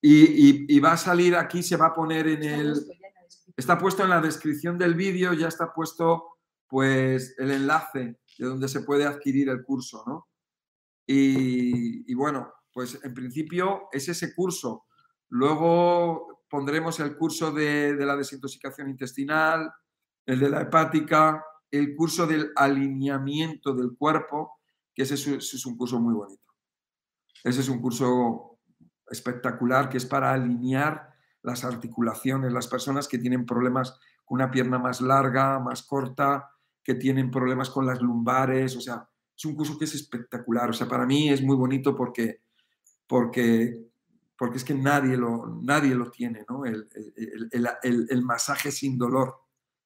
Y, 0.00 0.24
y- 0.48 0.66
y 0.68 0.80
va 0.80 0.92
a 0.92 0.96
salir 0.96 1.36
aquí, 1.36 1.62
se 1.62 1.76
va 1.76 1.86
a 1.88 1.94
poner 1.94 2.26
en 2.28 2.42
Está 2.42 2.54
el, 2.56 2.72
puesto 2.72 2.92
en. 2.92 3.54
Está 3.56 3.78
puesto 3.78 4.02
en 4.04 4.10
la 4.10 4.20
descripción 4.20 4.78
del 4.78 4.94
vídeo, 4.94 5.34
ya 5.34 5.48
está 5.48 5.72
puesto 5.74 6.38
pues 6.66 7.34
el 7.38 7.50
enlace 7.50 8.18
de 8.38 8.46
donde 8.46 8.68
se 8.68 8.80
puede 8.80 9.04
adquirir 9.04 9.50
el 9.50 9.62
curso, 9.62 10.02
¿no? 10.06 10.28
Y, 11.06 12.10
y 12.10 12.14
bueno, 12.14 12.50
pues 12.72 12.98
en 13.04 13.12
principio 13.12 13.88
es 13.92 14.08
ese 14.08 14.34
curso. 14.34 14.86
Luego 15.34 16.44
pondremos 16.48 17.00
el 17.00 17.16
curso 17.16 17.50
de, 17.50 17.96
la 17.96 18.14
desintoxicación 18.14 18.88
intestinal, 18.88 19.68
el 20.24 20.38
de 20.38 20.48
la 20.48 20.60
hepática, 20.60 21.44
el 21.72 21.96
curso 21.96 22.24
del 22.24 22.52
alineamiento 22.54 23.74
del 23.74 23.96
cuerpo, 23.98 24.60
que 24.94 25.02
ese 25.02 25.14
es, 25.14 25.26
ese 25.26 25.56
es 25.56 25.66
un 25.66 25.76
curso 25.76 25.98
muy 25.98 26.14
bonito. 26.14 26.54
Ese 27.42 27.62
es 27.62 27.68
un 27.68 27.80
curso 27.80 28.60
espectacular 29.10 29.88
que 29.88 29.96
es 29.96 30.06
para 30.06 30.32
alinear 30.32 31.10
las 31.42 31.64
articulaciones, 31.64 32.52
las 32.52 32.68
personas 32.68 33.08
que 33.08 33.18
tienen 33.18 33.44
problemas 33.44 33.98
con 34.24 34.36
una 34.36 34.52
pierna 34.52 34.78
más 34.78 35.00
larga, 35.00 35.58
más 35.58 35.82
corta, 35.82 36.48
que 36.84 36.94
tienen 36.94 37.32
problemas 37.32 37.70
con 37.70 37.86
las 37.86 38.00
lumbares, 38.00 38.76
o 38.76 38.80
sea, 38.80 39.08
es 39.36 39.44
un 39.44 39.56
curso 39.56 39.76
que 39.76 39.86
es 39.86 39.96
espectacular, 39.96 40.70
o 40.70 40.72
sea, 40.72 40.86
para 40.86 41.04
mí 41.04 41.28
es 41.28 41.42
muy 41.42 41.56
bonito 41.56 41.96
porque, 41.96 42.42
porque, 43.08 43.93
porque 44.36 44.56
es 44.58 44.64
que 44.64 44.74
nadie 44.74 45.16
lo, 45.16 45.46
nadie 45.62 45.94
lo 45.94 46.10
tiene, 46.10 46.44
¿no? 46.48 46.64
El, 46.64 46.88
el- 46.94 47.68
el- 47.82 48.06
el- 48.10 48.22
masaje 48.22 48.70
sin 48.72 48.98
dolor, 48.98 49.34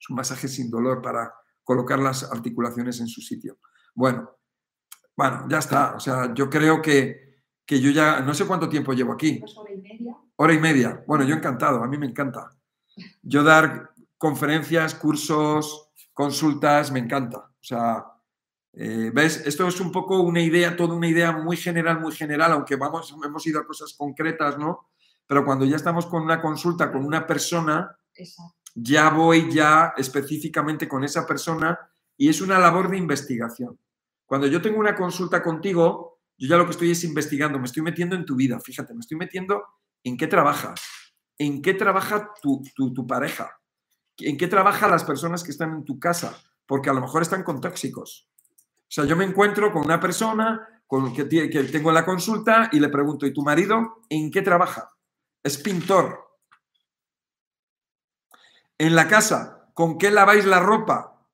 es 0.01 0.09
un 0.11 0.17
masaje 0.17 0.49
sin 0.49 0.71
dolor 0.71 1.03
para 1.03 1.33
colocar 1.65 1.99
las 1.99 2.25
articulaciones 2.33 3.01
en 3.01 3.09
su 3.09 3.21
sitio. 3.21 3.59
Bueno, 3.95 4.31
bueno, 5.17 5.47
ya 5.49 5.59
está, 5.59 5.95
o 5.97 6.01
sea, 6.01 6.33
yo 6.35 6.49
creo 6.49 6.81
que, 6.81 7.43
que 7.67 7.81
yo 7.81 7.91
ya, 7.91 8.21
no 8.21 8.33
sé 8.35 8.47
cuánto 8.47 8.69
tiempo 8.69 8.93
llevo 8.93 9.13
aquí, 9.13 9.41
Dos 9.41 9.59
horas 9.59 9.75
y 9.77 9.81
media. 9.83 10.17
Hora 10.37 10.55
y 10.55 10.59
media. 10.61 11.05
Bueno, 11.07 11.25
yo 11.25 11.35
encantado, 11.35 11.83
a 11.83 11.89
mí 11.89 11.99
me 11.99 12.07
encanta. 12.07 12.51
Yo 13.23 13.43
dar 13.43 13.91
conferencias, 14.17 14.95
cursos, 14.95 15.91
consultas, 16.13 16.91
me 16.93 17.01
encanta. 17.01 17.39
O 17.39 17.63
sea, 17.65 18.05
eh, 18.73 19.11
¿ves? 19.15 19.43
Esto 19.47 19.67
es 19.67 19.81
un 19.81 19.91
poco 19.93 20.21
una 20.21 20.41
idea, 20.41 20.77
toda 20.77 20.95
una 20.95 21.09
idea 21.09 21.33
muy 21.33 21.57
general, 21.57 22.01
muy 22.01 22.13
general, 22.13 22.53
aunque 22.53 22.77
vamos, 22.77 23.15
hemos 23.25 23.47
ido 23.47 23.61
a 23.61 23.67
cosas 23.67 23.95
concretas, 23.97 24.59
¿no? 24.59 24.89
Pero 25.27 25.45
cuando 25.45 25.65
ya 25.65 25.77
estamos 25.77 26.07
con 26.07 26.23
una 26.23 26.41
consulta 26.41 26.91
con 26.93 27.05
una 27.05 27.27
persona, 27.27 27.97
Exacto. 28.15 28.55
ya 28.75 29.11
voy 29.11 29.51
ya 29.53 29.93
específicamente 29.97 30.89
con 30.89 31.05
esa 31.05 31.27
persona 31.27 31.79
y 32.17 32.29
es 32.29 32.41
una 32.41 32.59
labor 32.59 32.91
de 32.91 32.97
investigación. 32.99 33.79
Cuando 34.27 34.47
yo 34.47 34.61
tengo 34.63 34.79
una 34.79 34.95
consulta 34.95 35.43
contigo, 35.43 36.21
yo 36.37 36.49
ya 36.49 36.57
lo 36.57 36.65
que 36.65 36.73
estoy 36.73 36.91
es 36.93 37.03
investigando, 37.05 37.59
me 37.59 37.65
estoy 37.67 37.83
metiendo 37.83 38.15
en 38.17 38.25
tu 38.25 38.37
vida, 38.37 38.61
fíjate, 38.61 38.95
me 38.95 39.01
estoy 39.01 39.17
metiendo 39.17 39.65
en 40.05 40.17
qué 40.17 40.27
trabajas, 40.27 40.81
en 41.39 41.63
qué 41.63 41.75
trabaja 41.75 42.31
tu, 42.43 42.63
tu- 42.75 42.93
tu 42.95 43.07
pareja, 43.07 43.51
en 44.19 44.37
qué 44.37 44.47
trabajan 44.49 44.91
las 44.91 45.05
personas 45.05 45.43
que 45.43 45.51
están 45.51 45.73
en 45.73 45.85
tu 45.85 45.99
casa, 45.99 46.37
porque 46.67 46.91
a 46.91 46.93
lo 46.93 47.01
mejor 47.01 47.23
están 47.23 47.43
con 47.43 47.61
tóxicos. 47.61 48.28
O 48.89 48.91
sea, 48.91 49.05
yo 49.05 49.17
me 49.17 49.25
encuentro 49.25 49.73
con 49.73 49.85
una 49.85 50.01
persona 50.01 50.67
con 50.87 51.13
que, 51.15 51.29
que 51.29 51.65
tengo 51.65 51.91
en 51.91 51.95
la 51.95 52.05
consulta 52.05 52.71
y 52.73 52.81
le 52.81 52.89
pregunto, 52.89 53.27
¿y 53.27 53.33
tu 53.33 53.43
marido 53.43 54.03
en 54.09 54.31
qué 54.31 54.43
trabaja? 54.43 54.89
Es 55.43 55.59
pintor. 55.59 56.27
En 58.79 58.95
la 58.95 59.09
casa, 59.09 59.71
¿con 59.75 59.99
qué 59.99 60.11
laváis 60.11 60.47
la 60.47 60.61
ropa? 60.61 61.27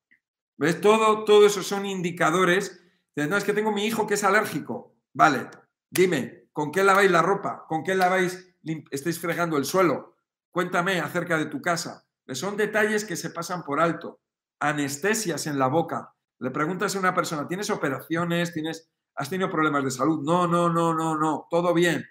¿Ves? 0.57 0.81
Todo, 0.81 1.25
todo 1.25 1.47
eso 1.47 1.63
son 1.63 1.87
indicadores 1.87 2.81
no, 3.17 3.37
es 3.37 3.45
que 3.45 3.53
tengo 3.53 3.73
mi 3.73 3.87
hijo 3.87 4.07
que 4.07 4.15
es 4.15 4.25
alérgico. 4.25 4.97
Vale, 5.13 5.49
dime, 5.91 6.49
¿con 6.53 6.73
qué 6.73 6.83
laváis 6.83 7.11
la 7.11 7.23
ropa? 7.23 7.65
¿Con 7.69 7.85
qué 7.85 7.95
laváis, 7.95 8.57
estáis 8.91 9.21
fregando 9.21 9.57
el 9.57 9.65
suelo? 9.65 10.17
Cuéntame 10.51 11.01
acerca 11.01 11.39
de 11.39 11.47
tu 11.47 11.63
casa. 11.63 12.07
Son 12.33 12.57
detalles 12.57 13.05
que 13.05 13.17
se 13.17 13.31
pasan 13.31 13.63
por 13.63 13.81
alto. 13.81 14.21
Anestesias 14.61 15.47
en 15.47 15.59
la 15.59 15.69
boca. 15.69 16.14
Le 16.45 16.51
preguntas 16.51 16.95
a 16.95 16.99
una 16.99 17.15
persona, 17.15 17.49
¿tienes 17.49 17.71
operaciones? 17.71 18.53
¿Tienes, 18.53 18.93
¿Has 19.15 19.31
tenido 19.31 19.49
problemas 19.49 19.83
de 19.83 19.91
salud? 19.91 20.23
No, 20.23 20.47
no, 20.47 20.69
no, 20.69 20.93
no, 20.93 21.16
no, 21.16 21.47
todo 21.49 21.73
bien. 21.73 22.05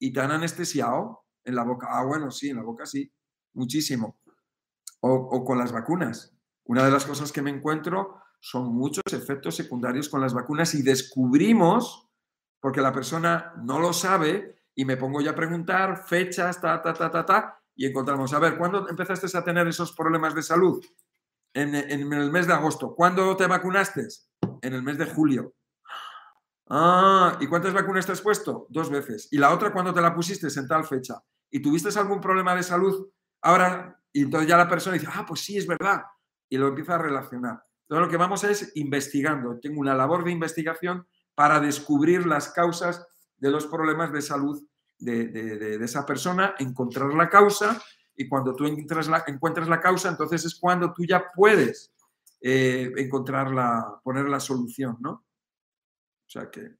¿Y 0.00 0.12
te 0.12 0.18
han 0.18 0.32
anestesiado 0.32 1.24
en 1.44 1.54
la 1.54 1.62
boca? 1.62 1.86
Ah, 1.88 2.04
bueno, 2.04 2.32
sí, 2.32 2.50
en 2.50 2.56
la 2.56 2.64
boca 2.64 2.84
sí, 2.84 3.08
muchísimo. 3.54 4.18
O, 5.02 5.12
o 5.12 5.44
con 5.44 5.58
las 5.58 5.70
vacunas. 5.70 6.36
Una 6.64 6.84
de 6.84 6.90
las 6.90 7.06
cosas 7.06 7.30
que 7.30 7.42
me 7.42 7.50
encuentro 7.50 8.20
son 8.40 8.74
muchos 8.74 9.04
efectos 9.12 9.54
secundarios 9.54 10.08
con 10.08 10.20
las 10.20 10.34
vacunas 10.34 10.74
y 10.74 10.82
descubrimos, 10.82 12.10
porque 12.58 12.80
la 12.80 12.92
persona 12.92 13.54
no 13.62 13.78
lo 13.78 13.92
sabe, 13.92 14.64
y 14.74 14.84
me 14.84 14.96
pongo 14.96 15.20
ya 15.20 15.30
a 15.30 15.36
preguntar 15.36 16.08
fechas, 16.08 16.60
ta, 16.60 16.82
ta, 16.82 16.92
ta, 16.92 17.08
ta, 17.08 17.24
ta, 17.24 17.62
y 17.76 17.86
encontramos, 17.86 18.32
a 18.32 18.40
ver, 18.40 18.58
¿cuándo 18.58 18.88
empezaste 18.88 19.38
a 19.38 19.44
tener 19.44 19.68
esos 19.68 19.92
problemas 19.92 20.34
de 20.34 20.42
salud? 20.42 20.84
En, 21.56 21.74
el 21.74 22.30
mes 22.30 22.46
de 22.46 22.52
agosto. 22.52 22.94
¿Cuándo 22.94 23.34
te 23.34 23.46
vacunaste? 23.46 24.06
En 24.60 24.74
el 24.74 24.82
mes 24.82 24.98
de 24.98 25.06
julio. 25.06 25.54
Ah, 26.68 27.38
¿y 27.40 27.46
cuántas 27.46 27.72
vacunas 27.72 28.04
te 28.04 28.12
has 28.12 28.20
puesto? 28.20 28.66
Dos 28.68 28.90
veces. 28.90 29.28
¿Y 29.30 29.38
la 29.38 29.54
otra 29.54 29.72
cuándo 29.72 29.94
te 29.94 30.02
la 30.02 30.14
pusiste? 30.14 30.48
En 30.54 30.68
tal 30.68 30.84
fecha. 30.84 31.14
¿Y 31.50 31.60
tuviste 31.60 31.88
algún 31.98 32.20
problema 32.20 32.54
de 32.54 32.62
salud? 32.62 33.08
Ahora, 33.40 33.98
y 34.12 34.22
entonces 34.22 34.48
ya 34.48 34.58
la 34.58 34.68
persona 34.68 34.94
dice, 34.98 35.08
ah, 35.10 35.24
pues 35.26 35.40
sí, 35.40 35.56
es 35.56 35.66
verdad. 35.66 36.02
Y 36.50 36.58
lo 36.58 36.68
empieza 36.68 36.96
a 36.96 36.98
relacionar. 36.98 37.62
Entonces 37.82 38.06
lo 38.06 38.10
que 38.10 38.16
vamos 38.18 38.44
es 38.44 38.72
investigando. 38.74 39.58
Tengo 39.58 39.80
una 39.80 39.94
labor 39.94 40.24
de 40.24 40.32
investigación 40.32 41.06
para 41.34 41.58
descubrir 41.58 42.26
las 42.26 42.50
causas 42.50 43.06
de 43.38 43.50
los 43.50 43.66
problemas 43.66 44.12
de 44.12 44.20
salud 44.20 44.62
de, 44.98 45.78
esa 45.82 46.04
persona, 46.04 46.54
encontrar 46.58 47.14
la 47.14 47.28
causa 47.30 47.80
y 48.16 48.28
cuando 48.28 48.54
tú 48.54 48.64
encuentras 48.64 49.08
la, 49.08 49.80
causa, 49.80 50.08
entonces 50.08 50.44
es 50.44 50.54
cuando 50.58 50.92
tú 50.92 51.04
ya 51.04 51.30
puedes 51.34 51.92
eh, 52.40 52.92
encontrar 52.96 53.50
la, 53.50 54.00
poner 54.02 54.28
la 54.28 54.40
solución, 54.40 54.96
¿no? 55.00 55.10
O 55.10 56.28
sea 56.28 56.50
que 56.50 56.76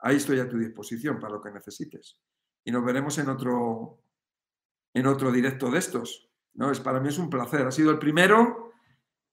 ahí 0.00 0.16
estoy 0.16 0.40
a 0.40 0.48
tu 0.48 0.58
disposición 0.58 1.20
para 1.20 1.34
lo 1.34 1.40
que 1.40 1.50
necesites. 1.50 2.18
Y 2.64 2.72
nos 2.72 2.84
veremos 2.84 3.18
en 3.18 3.28
otro, 3.28 4.02
en 4.94 5.06
otro 5.06 5.30
directo 5.30 5.70
de 5.70 5.78
estos. 5.78 6.30
¿no? 6.54 6.70
Es, 6.70 6.80
para 6.80 7.00
mí 7.00 7.08
es 7.08 7.18
un 7.18 7.30
placer. 7.30 7.66
Ha 7.66 7.70
sido 7.70 7.90
el 7.90 7.98
primero 7.98 8.72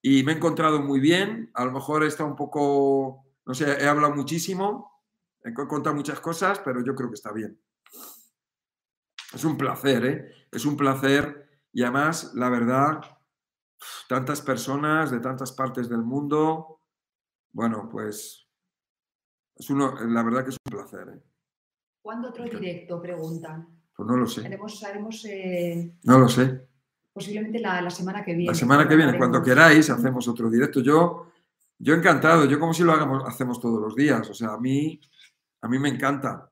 y 0.00 0.22
me 0.22 0.32
he 0.32 0.36
encontrado 0.36 0.80
muy 0.80 1.00
bien. 1.00 1.50
A 1.54 1.64
lo 1.64 1.72
mejor 1.72 2.04
he 2.04 2.06
estado 2.06 2.28
un 2.28 2.36
poco, 2.36 3.24
no 3.44 3.54
sé, 3.54 3.64
he 3.82 3.88
hablado 3.88 4.14
muchísimo, 4.14 5.02
he 5.42 5.52
contado 5.52 5.96
muchas 5.96 6.20
cosas, 6.20 6.60
pero 6.60 6.84
yo 6.84 6.94
creo 6.94 7.08
que 7.08 7.14
está 7.14 7.32
bien. 7.32 7.60
Es 9.32 9.44
un 9.44 9.56
placer, 9.56 10.04
¿eh? 10.04 10.34
Es 10.50 10.64
un 10.64 10.76
placer 10.76 11.48
y 11.72 11.82
además, 11.82 12.32
la 12.34 12.48
verdad, 12.48 13.00
tantas 14.08 14.42
personas 14.42 15.10
de 15.10 15.20
tantas 15.20 15.52
partes 15.52 15.88
del 15.88 16.02
mundo, 16.02 16.80
bueno, 17.52 17.88
pues 17.90 18.48
es 19.56 19.70
uno, 19.70 19.94
la 20.08 20.22
verdad 20.22 20.44
que 20.44 20.50
es 20.50 20.56
un 20.66 20.70
placer. 20.70 21.08
¿eh? 21.14 21.22
¿Cuándo 22.02 22.28
otro 22.30 22.44
directo? 22.44 23.00
Preguntan. 23.00 23.68
Pues 23.94 24.08
no 24.08 24.16
lo 24.16 24.26
sé. 24.26 24.46
Haremos, 24.46 25.24
eh, 25.26 25.94
no 26.04 26.18
lo 26.18 26.28
sé. 26.28 26.66
Posiblemente 27.12 27.58
la, 27.58 27.90
semana 27.90 28.24
que 28.24 28.34
viene. 28.34 28.52
La 28.52 28.54
semana 28.54 28.88
que 28.88 28.96
viene, 28.96 29.18
cuando 29.18 29.42
queráis, 29.42 29.90
hacemos 29.90 30.26
otro 30.28 30.48
directo. 30.48 30.80
Yo, 30.80 31.26
yo 31.78 31.94
encantado, 31.94 32.46
yo 32.46 32.58
como 32.58 32.72
si 32.72 32.82
lo 32.82 32.92
hagamos, 32.92 33.24
hacemos 33.26 33.60
todos 33.60 33.80
los 33.80 33.94
días. 33.94 34.28
O 34.30 34.34
sea, 34.34 34.54
a 34.54 34.58
mí, 34.58 35.00
a 35.60 35.68
mí 35.68 35.78
me 35.78 35.88
encanta. 35.88 36.49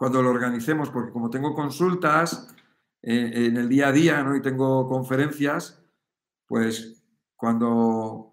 Cuando 0.00 0.22
lo 0.22 0.30
organicemos, 0.30 0.88
porque 0.88 1.12
como 1.12 1.28
tengo 1.28 1.52
consultas 1.52 2.48
eh, 3.02 3.32
en 3.34 3.58
el 3.58 3.68
día 3.68 3.88
a 3.88 3.92
día 3.92 4.26
y 4.34 4.40
tengo 4.40 4.88
conferencias, 4.88 5.84
pues 6.46 7.04
cuando, 7.36 8.32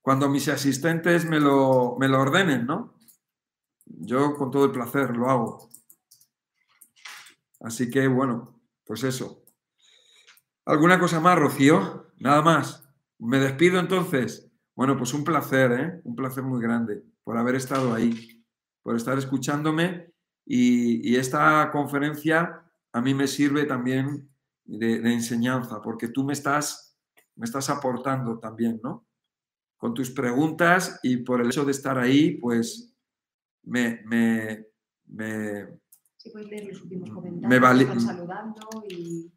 cuando 0.00 0.30
mis 0.30 0.48
asistentes 0.48 1.26
me 1.26 1.38
lo, 1.38 1.96
me 2.00 2.08
lo 2.08 2.18
ordenen, 2.18 2.64
¿no? 2.64 2.94
Yo 3.84 4.34
con 4.36 4.50
todo 4.50 4.64
el 4.64 4.72
placer 4.72 5.14
lo 5.14 5.28
hago. 5.28 5.68
Así 7.60 7.90
que 7.90 8.08
bueno, 8.08 8.62
pues 8.86 9.04
eso. 9.04 9.44
¿Alguna 10.64 10.98
cosa 10.98 11.20
más, 11.20 11.38
Rocío? 11.38 12.06
Nada 12.20 12.40
más. 12.40 12.88
Me 13.18 13.38
despido 13.38 13.78
entonces. 13.78 14.50
Bueno, 14.74 14.96
pues 14.96 15.12
un 15.12 15.24
placer, 15.24 15.72
¿eh? 15.72 16.00
Un 16.04 16.16
placer 16.16 16.42
muy 16.42 16.62
grande 16.62 17.02
por 17.22 17.36
haber 17.36 17.56
estado 17.56 17.92
ahí, 17.92 18.42
por 18.82 18.96
estar 18.96 19.18
escuchándome 19.18 20.11
y, 20.44 21.16
esta 21.16 21.70
conferencia 21.70 22.62
a 22.92 23.00
mí 23.00 23.14
me 23.14 23.26
sirve 23.26 23.64
también 23.64 24.28
de, 24.64 24.96
enseñanza, 25.12 25.80
porque 25.80 26.08
tú 26.08 26.24
me 26.24 26.32
estás, 26.32 26.98
me 27.36 27.44
estás 27.44 27.70
aportando 27.70 28.38
también, 28.38 28.80
¿no? 28.82 29.06
Con 29.76 29.94
tus 29.94 30.10
preguntas 30.10 31.00
y 31.02 31.18
por 31.18 31.40
el 31.40 31.48
hecho 31.48 31.64
de 31.64 31.72
estar 31.72 31.98
ahí, 31.98 32.36
pues 32.38 32.94
me... 33.64 34.02
me, 34.04 34.66
me 35.06 35.78
sí, 36.16 36.30
puedes 36.30 36.48
leer 36.48 36.66
los 36.68 36.82
últimos 36.82 37.10
comentarios, 37.10 37.48
me 37.48 37.58
vale, 37.58 37.84
están 37.84 38.00
saludando 38.00 38.84
y... 38.88 39.32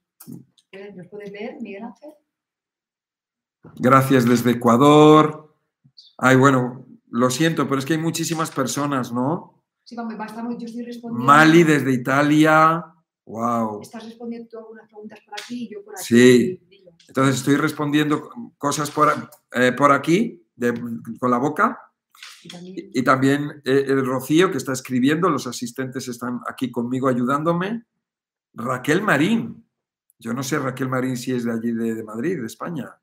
¿Nos 0.96 1.08
puedes 1.08 1.32
ver, 1.32 1.56
Miguel 1.62 1.84
Ángel? 1.84 2.12
Gracias 3.76 4.26
desde 4.26 4.52
Ecuador. 4.52 5.56
Ay, 6.18 6.36
bueno, 6.36 6.86
lo 7.10 7.30
siento, 7.30 7.68
pero 7.68 7.80
es 7.80 7.86
que 7.86 7.94
hay 7.94 8.00
muchísimas 8.00 8.52
personas, 8.52 9.14
¿no? 9.14 9.65
Sí, 9.86 9.96
yo 9.96 10.66
estoy 10.66 10.84
respondiendo. 10.84 11.26
Mali 11.26 11.64
desde 11.64 11.94
Italia. 11.94 12.84
Wow. 13.26 13.82
Estás 13.82 14.04
respondiendo 14.04 14.50
tú 14.50 14.58
algunas 14.58 14.88
preguntas 14.88 15.20
por 15.24 15.34
aquí 15.40 15.64
y 15.64 15.74
yo 15.74 15.84
por 15.84 15.94
aquí. 15.94 16.04
Sí. 16.04 16.60
Entonces 17.08 17.36
estoy 17.36 17.56
respondiendo 17.56 18.30
cosas 18.58 18.90
por, 18.90 19.14
eh, 19.54 19.72
por 19.74 19.92
aquí, 19.92 20.44
con 21.20 21.32
la 21.32 21.38
boca. 21.38 21.80
Y 22.44 23.04
también, 23.04 23.62
eh, 23.64 23.86
el 23.88 24.06
Rocío 24.06 24.52
que 24.52 24.58
está 24.58 24.74
escribiendo, 24.74 25.30
los 25.30 25.48
asistentes 25.48 26.08
están 26.08 26.42
aquí 26.48 26.72
conmigo 26.72 27.08
ayudándome. 27.08 27.86
Raquel 28.54 29.02
Marín. 29.02 29.68
Yo 30.18 30.34
no 30.34 30.42
sé 30.42 30.58
Raquel 30.58 30.90
Marín 30.90 31.18
si 31.18 31.32
es 31.34 31.44
de 31.44 31.52
allí, 31.52 31.72
de, 31.72 31.94
de 31.94 32.04
Madrid, 32.04 32.40
de 32.40 32.46
España. 32.46 33.00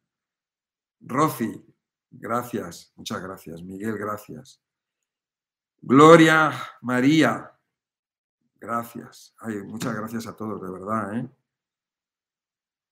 Roci, 1.01 1.65
gracias, 2.11 2.93
muchas 2.97 3.23
gracias. 3.23 3.63
Miguel, 3.63 3.99
gracias. 3.99 4.61
Gloria 5.83 6.53
María. 6.83 7.53
Gracias. 8.61 9.35
Ay, 9.41 9.57
muchas 9.65 9.95
gracias 9.97 10.29
a 10.29 10.37
todos, 10.37 10.63
de 10.63 10.71
verdad. 10.71 11.19
¿eh? 11.19 11.29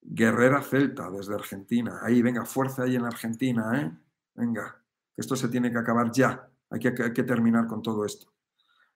Guerrera 0.02 0.60
Celta, 0.60 1.08
desde 1.08 1.34
Argentina. 1.34 2.00
Ahí, 2.02 2.20
venga, 2.20 2.44
fuerza 2.44 2.82
ahí 2.82 2.96
en 2.96 3.04
Argentina. 3.04 3.80
¿eh? 3.80 3.96
Venga, 4.34 4.84
esto 5.16 5.36
se 5.36 5.48
tiene 5.48 5.70
que 5.70 5.78
acabar 5.78 6.10
ya. 6.10 6.50
Hay 6.70 6.80
que, 6.80 6.88
hay 6.88 7.12
que 7.12 7.22
terminar 7.22 7.68
con 7.68 7.80
todo 7.80 8.04
esto. 8.04 8.32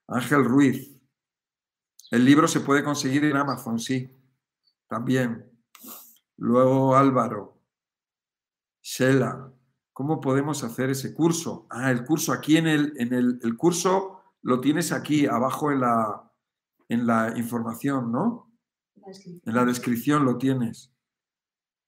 Ángel 0.08 0.44
Ruiz. 0.44 0.90
El 2.10 2.24
libro 2.24 2.48
se 2.48 2.60
puede 2.60 2.82
conseguir 2.82 3.24
en 3.24 3.36
Amazon, 3.36 3.78
sí. 3.78 4.10
También. 4.88 5.48
Luego 6.36 6.96
Álvaro. 6.96 7.60
Shela. 8.82 9.53
¿Cómo 9.94 10.20
podemos 10.20 10.64
hacer 10.64 10.90
ese 10.90 11.14
curso? 11.14 11.66
Ah, 11.70 11.92
el 11.92 12.04
curso 12.04 12.32
aquí 12.32 12.56
en 12.56 12.66
el, 12.66 12.92
en 12.98 13.14
el, 13.14 13.56
curso 13.56 14.20
lo 14.42 14.60
tienes 14.60 14.90
aquí 14.90 15.24
abajo 15.26 15.70
en 15.70 15.80
la, 15.80 16.32
en 16.88 17.06
la 17.06 17.32
información, 17.36 18.10
¿no? 18.10 18.50
en 19.06 19.54
la 19.54 19.64
descripción 19.64 20.24
lo 20.24 20.36
tienes. 20.36 20.92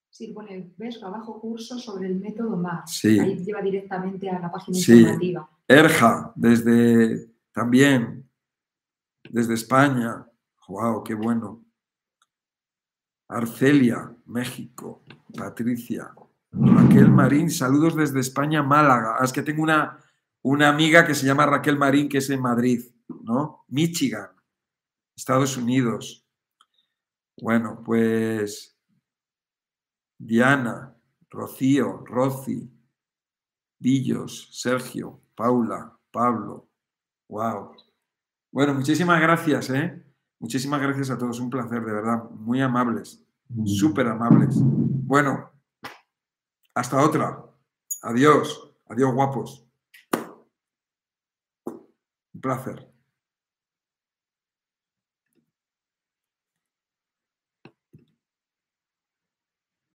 Sí, 0.09 0.28
pone, 0.28 0.73
ves 0.77 1.03
abajo 1.03 1.41
curso 1.41 1.78
sobre 1.81 2.07
el 2.07 2.20
método 2.20 2.57
MAR. 2.57 2.85
Sí. 2.87 3.19
Ahí 3.19 3.45
lleva 3.45 3.61
directamente 3.61 4.31
a 4.31 4.39
la 4.39 4.53
página 4.53 4.78
sí. 4.78 5.01
informativa. 5.01 5.51
Erja, 5.66 6.33
desde 6.37 7.28
también, 7.53 8.31
desde 9.28 9.55
España. 9.55 10.24
¡Wow! 10.69 11.03
¡Qué 11.03 11.15
bueno! 11.15 11.65
Arcelia, 13.28 14.15
México. 14.27 15.03
Patricia. 15.37 16.15
Raquel 16.59 17.11
Marín, 17.11 17.51
saludos 17.51 17.95
desde 17.97 18.20
España, 18.20 18.62
Málaga. 18.62 19.16
Ah, 19.19 19.24
es 19.24 19.33
que 19.33 19.43
tengo 19.43 19.62
una, 19.62 19.99
una 20.43 20.69
amiga 20.69 21.07
que 21.07 21.15
se 21.15 21.27
llama 21.27 21.47
Raquel 21.47 21.78
Marín, 21.78 22.09
que 22.09 22.19
es 22.19 22.31
en 22.31 22.41
Madrid, 22.41 22.83
¿no? 23.09 23.65
Michigan, 23.69 24.31
Estados 25.15 25.57
Unidos. 25.57 26.27
Bueno, 27.41 27.83
pues 27.85 28.78
Diana, 30.19 30.97
Rocío, 31.31 32.05
Roci, 32.07 32.70
Villos, 33.78 34.49
Sergio, 34.53 35.20
Paula, 35.35 35.99
Pablo. 36.11 36.70
Wow. 37.28 37.73
Bueno, 38.51 38.73
muchísimas 38.73 39.20
gracias, 39.20 39.69
¿eh? 39.70 40.03
Muchísimas 40.39 40.81
gracias 40.81 41.11
a 41.11 41.19
todos, 41.19 41.41
un 41.41 41.51
placer, 41.51 41.85
de 41.85 41.93
verdad, 41.93 42.31
muy 42.31 42.62
amables, 42.62 43.23
súper 43.65 44.07
amables. 44.07 44.55
Bueno, 44.59 45.51
hasta 46.77 47.03
otra. 47.03 47.43
Adiós. 48.03 48.74
Adiós, 48.89 49.15
guapos. 49.15 49.66
Un 52.35 52.40
placer. 52.40 52.95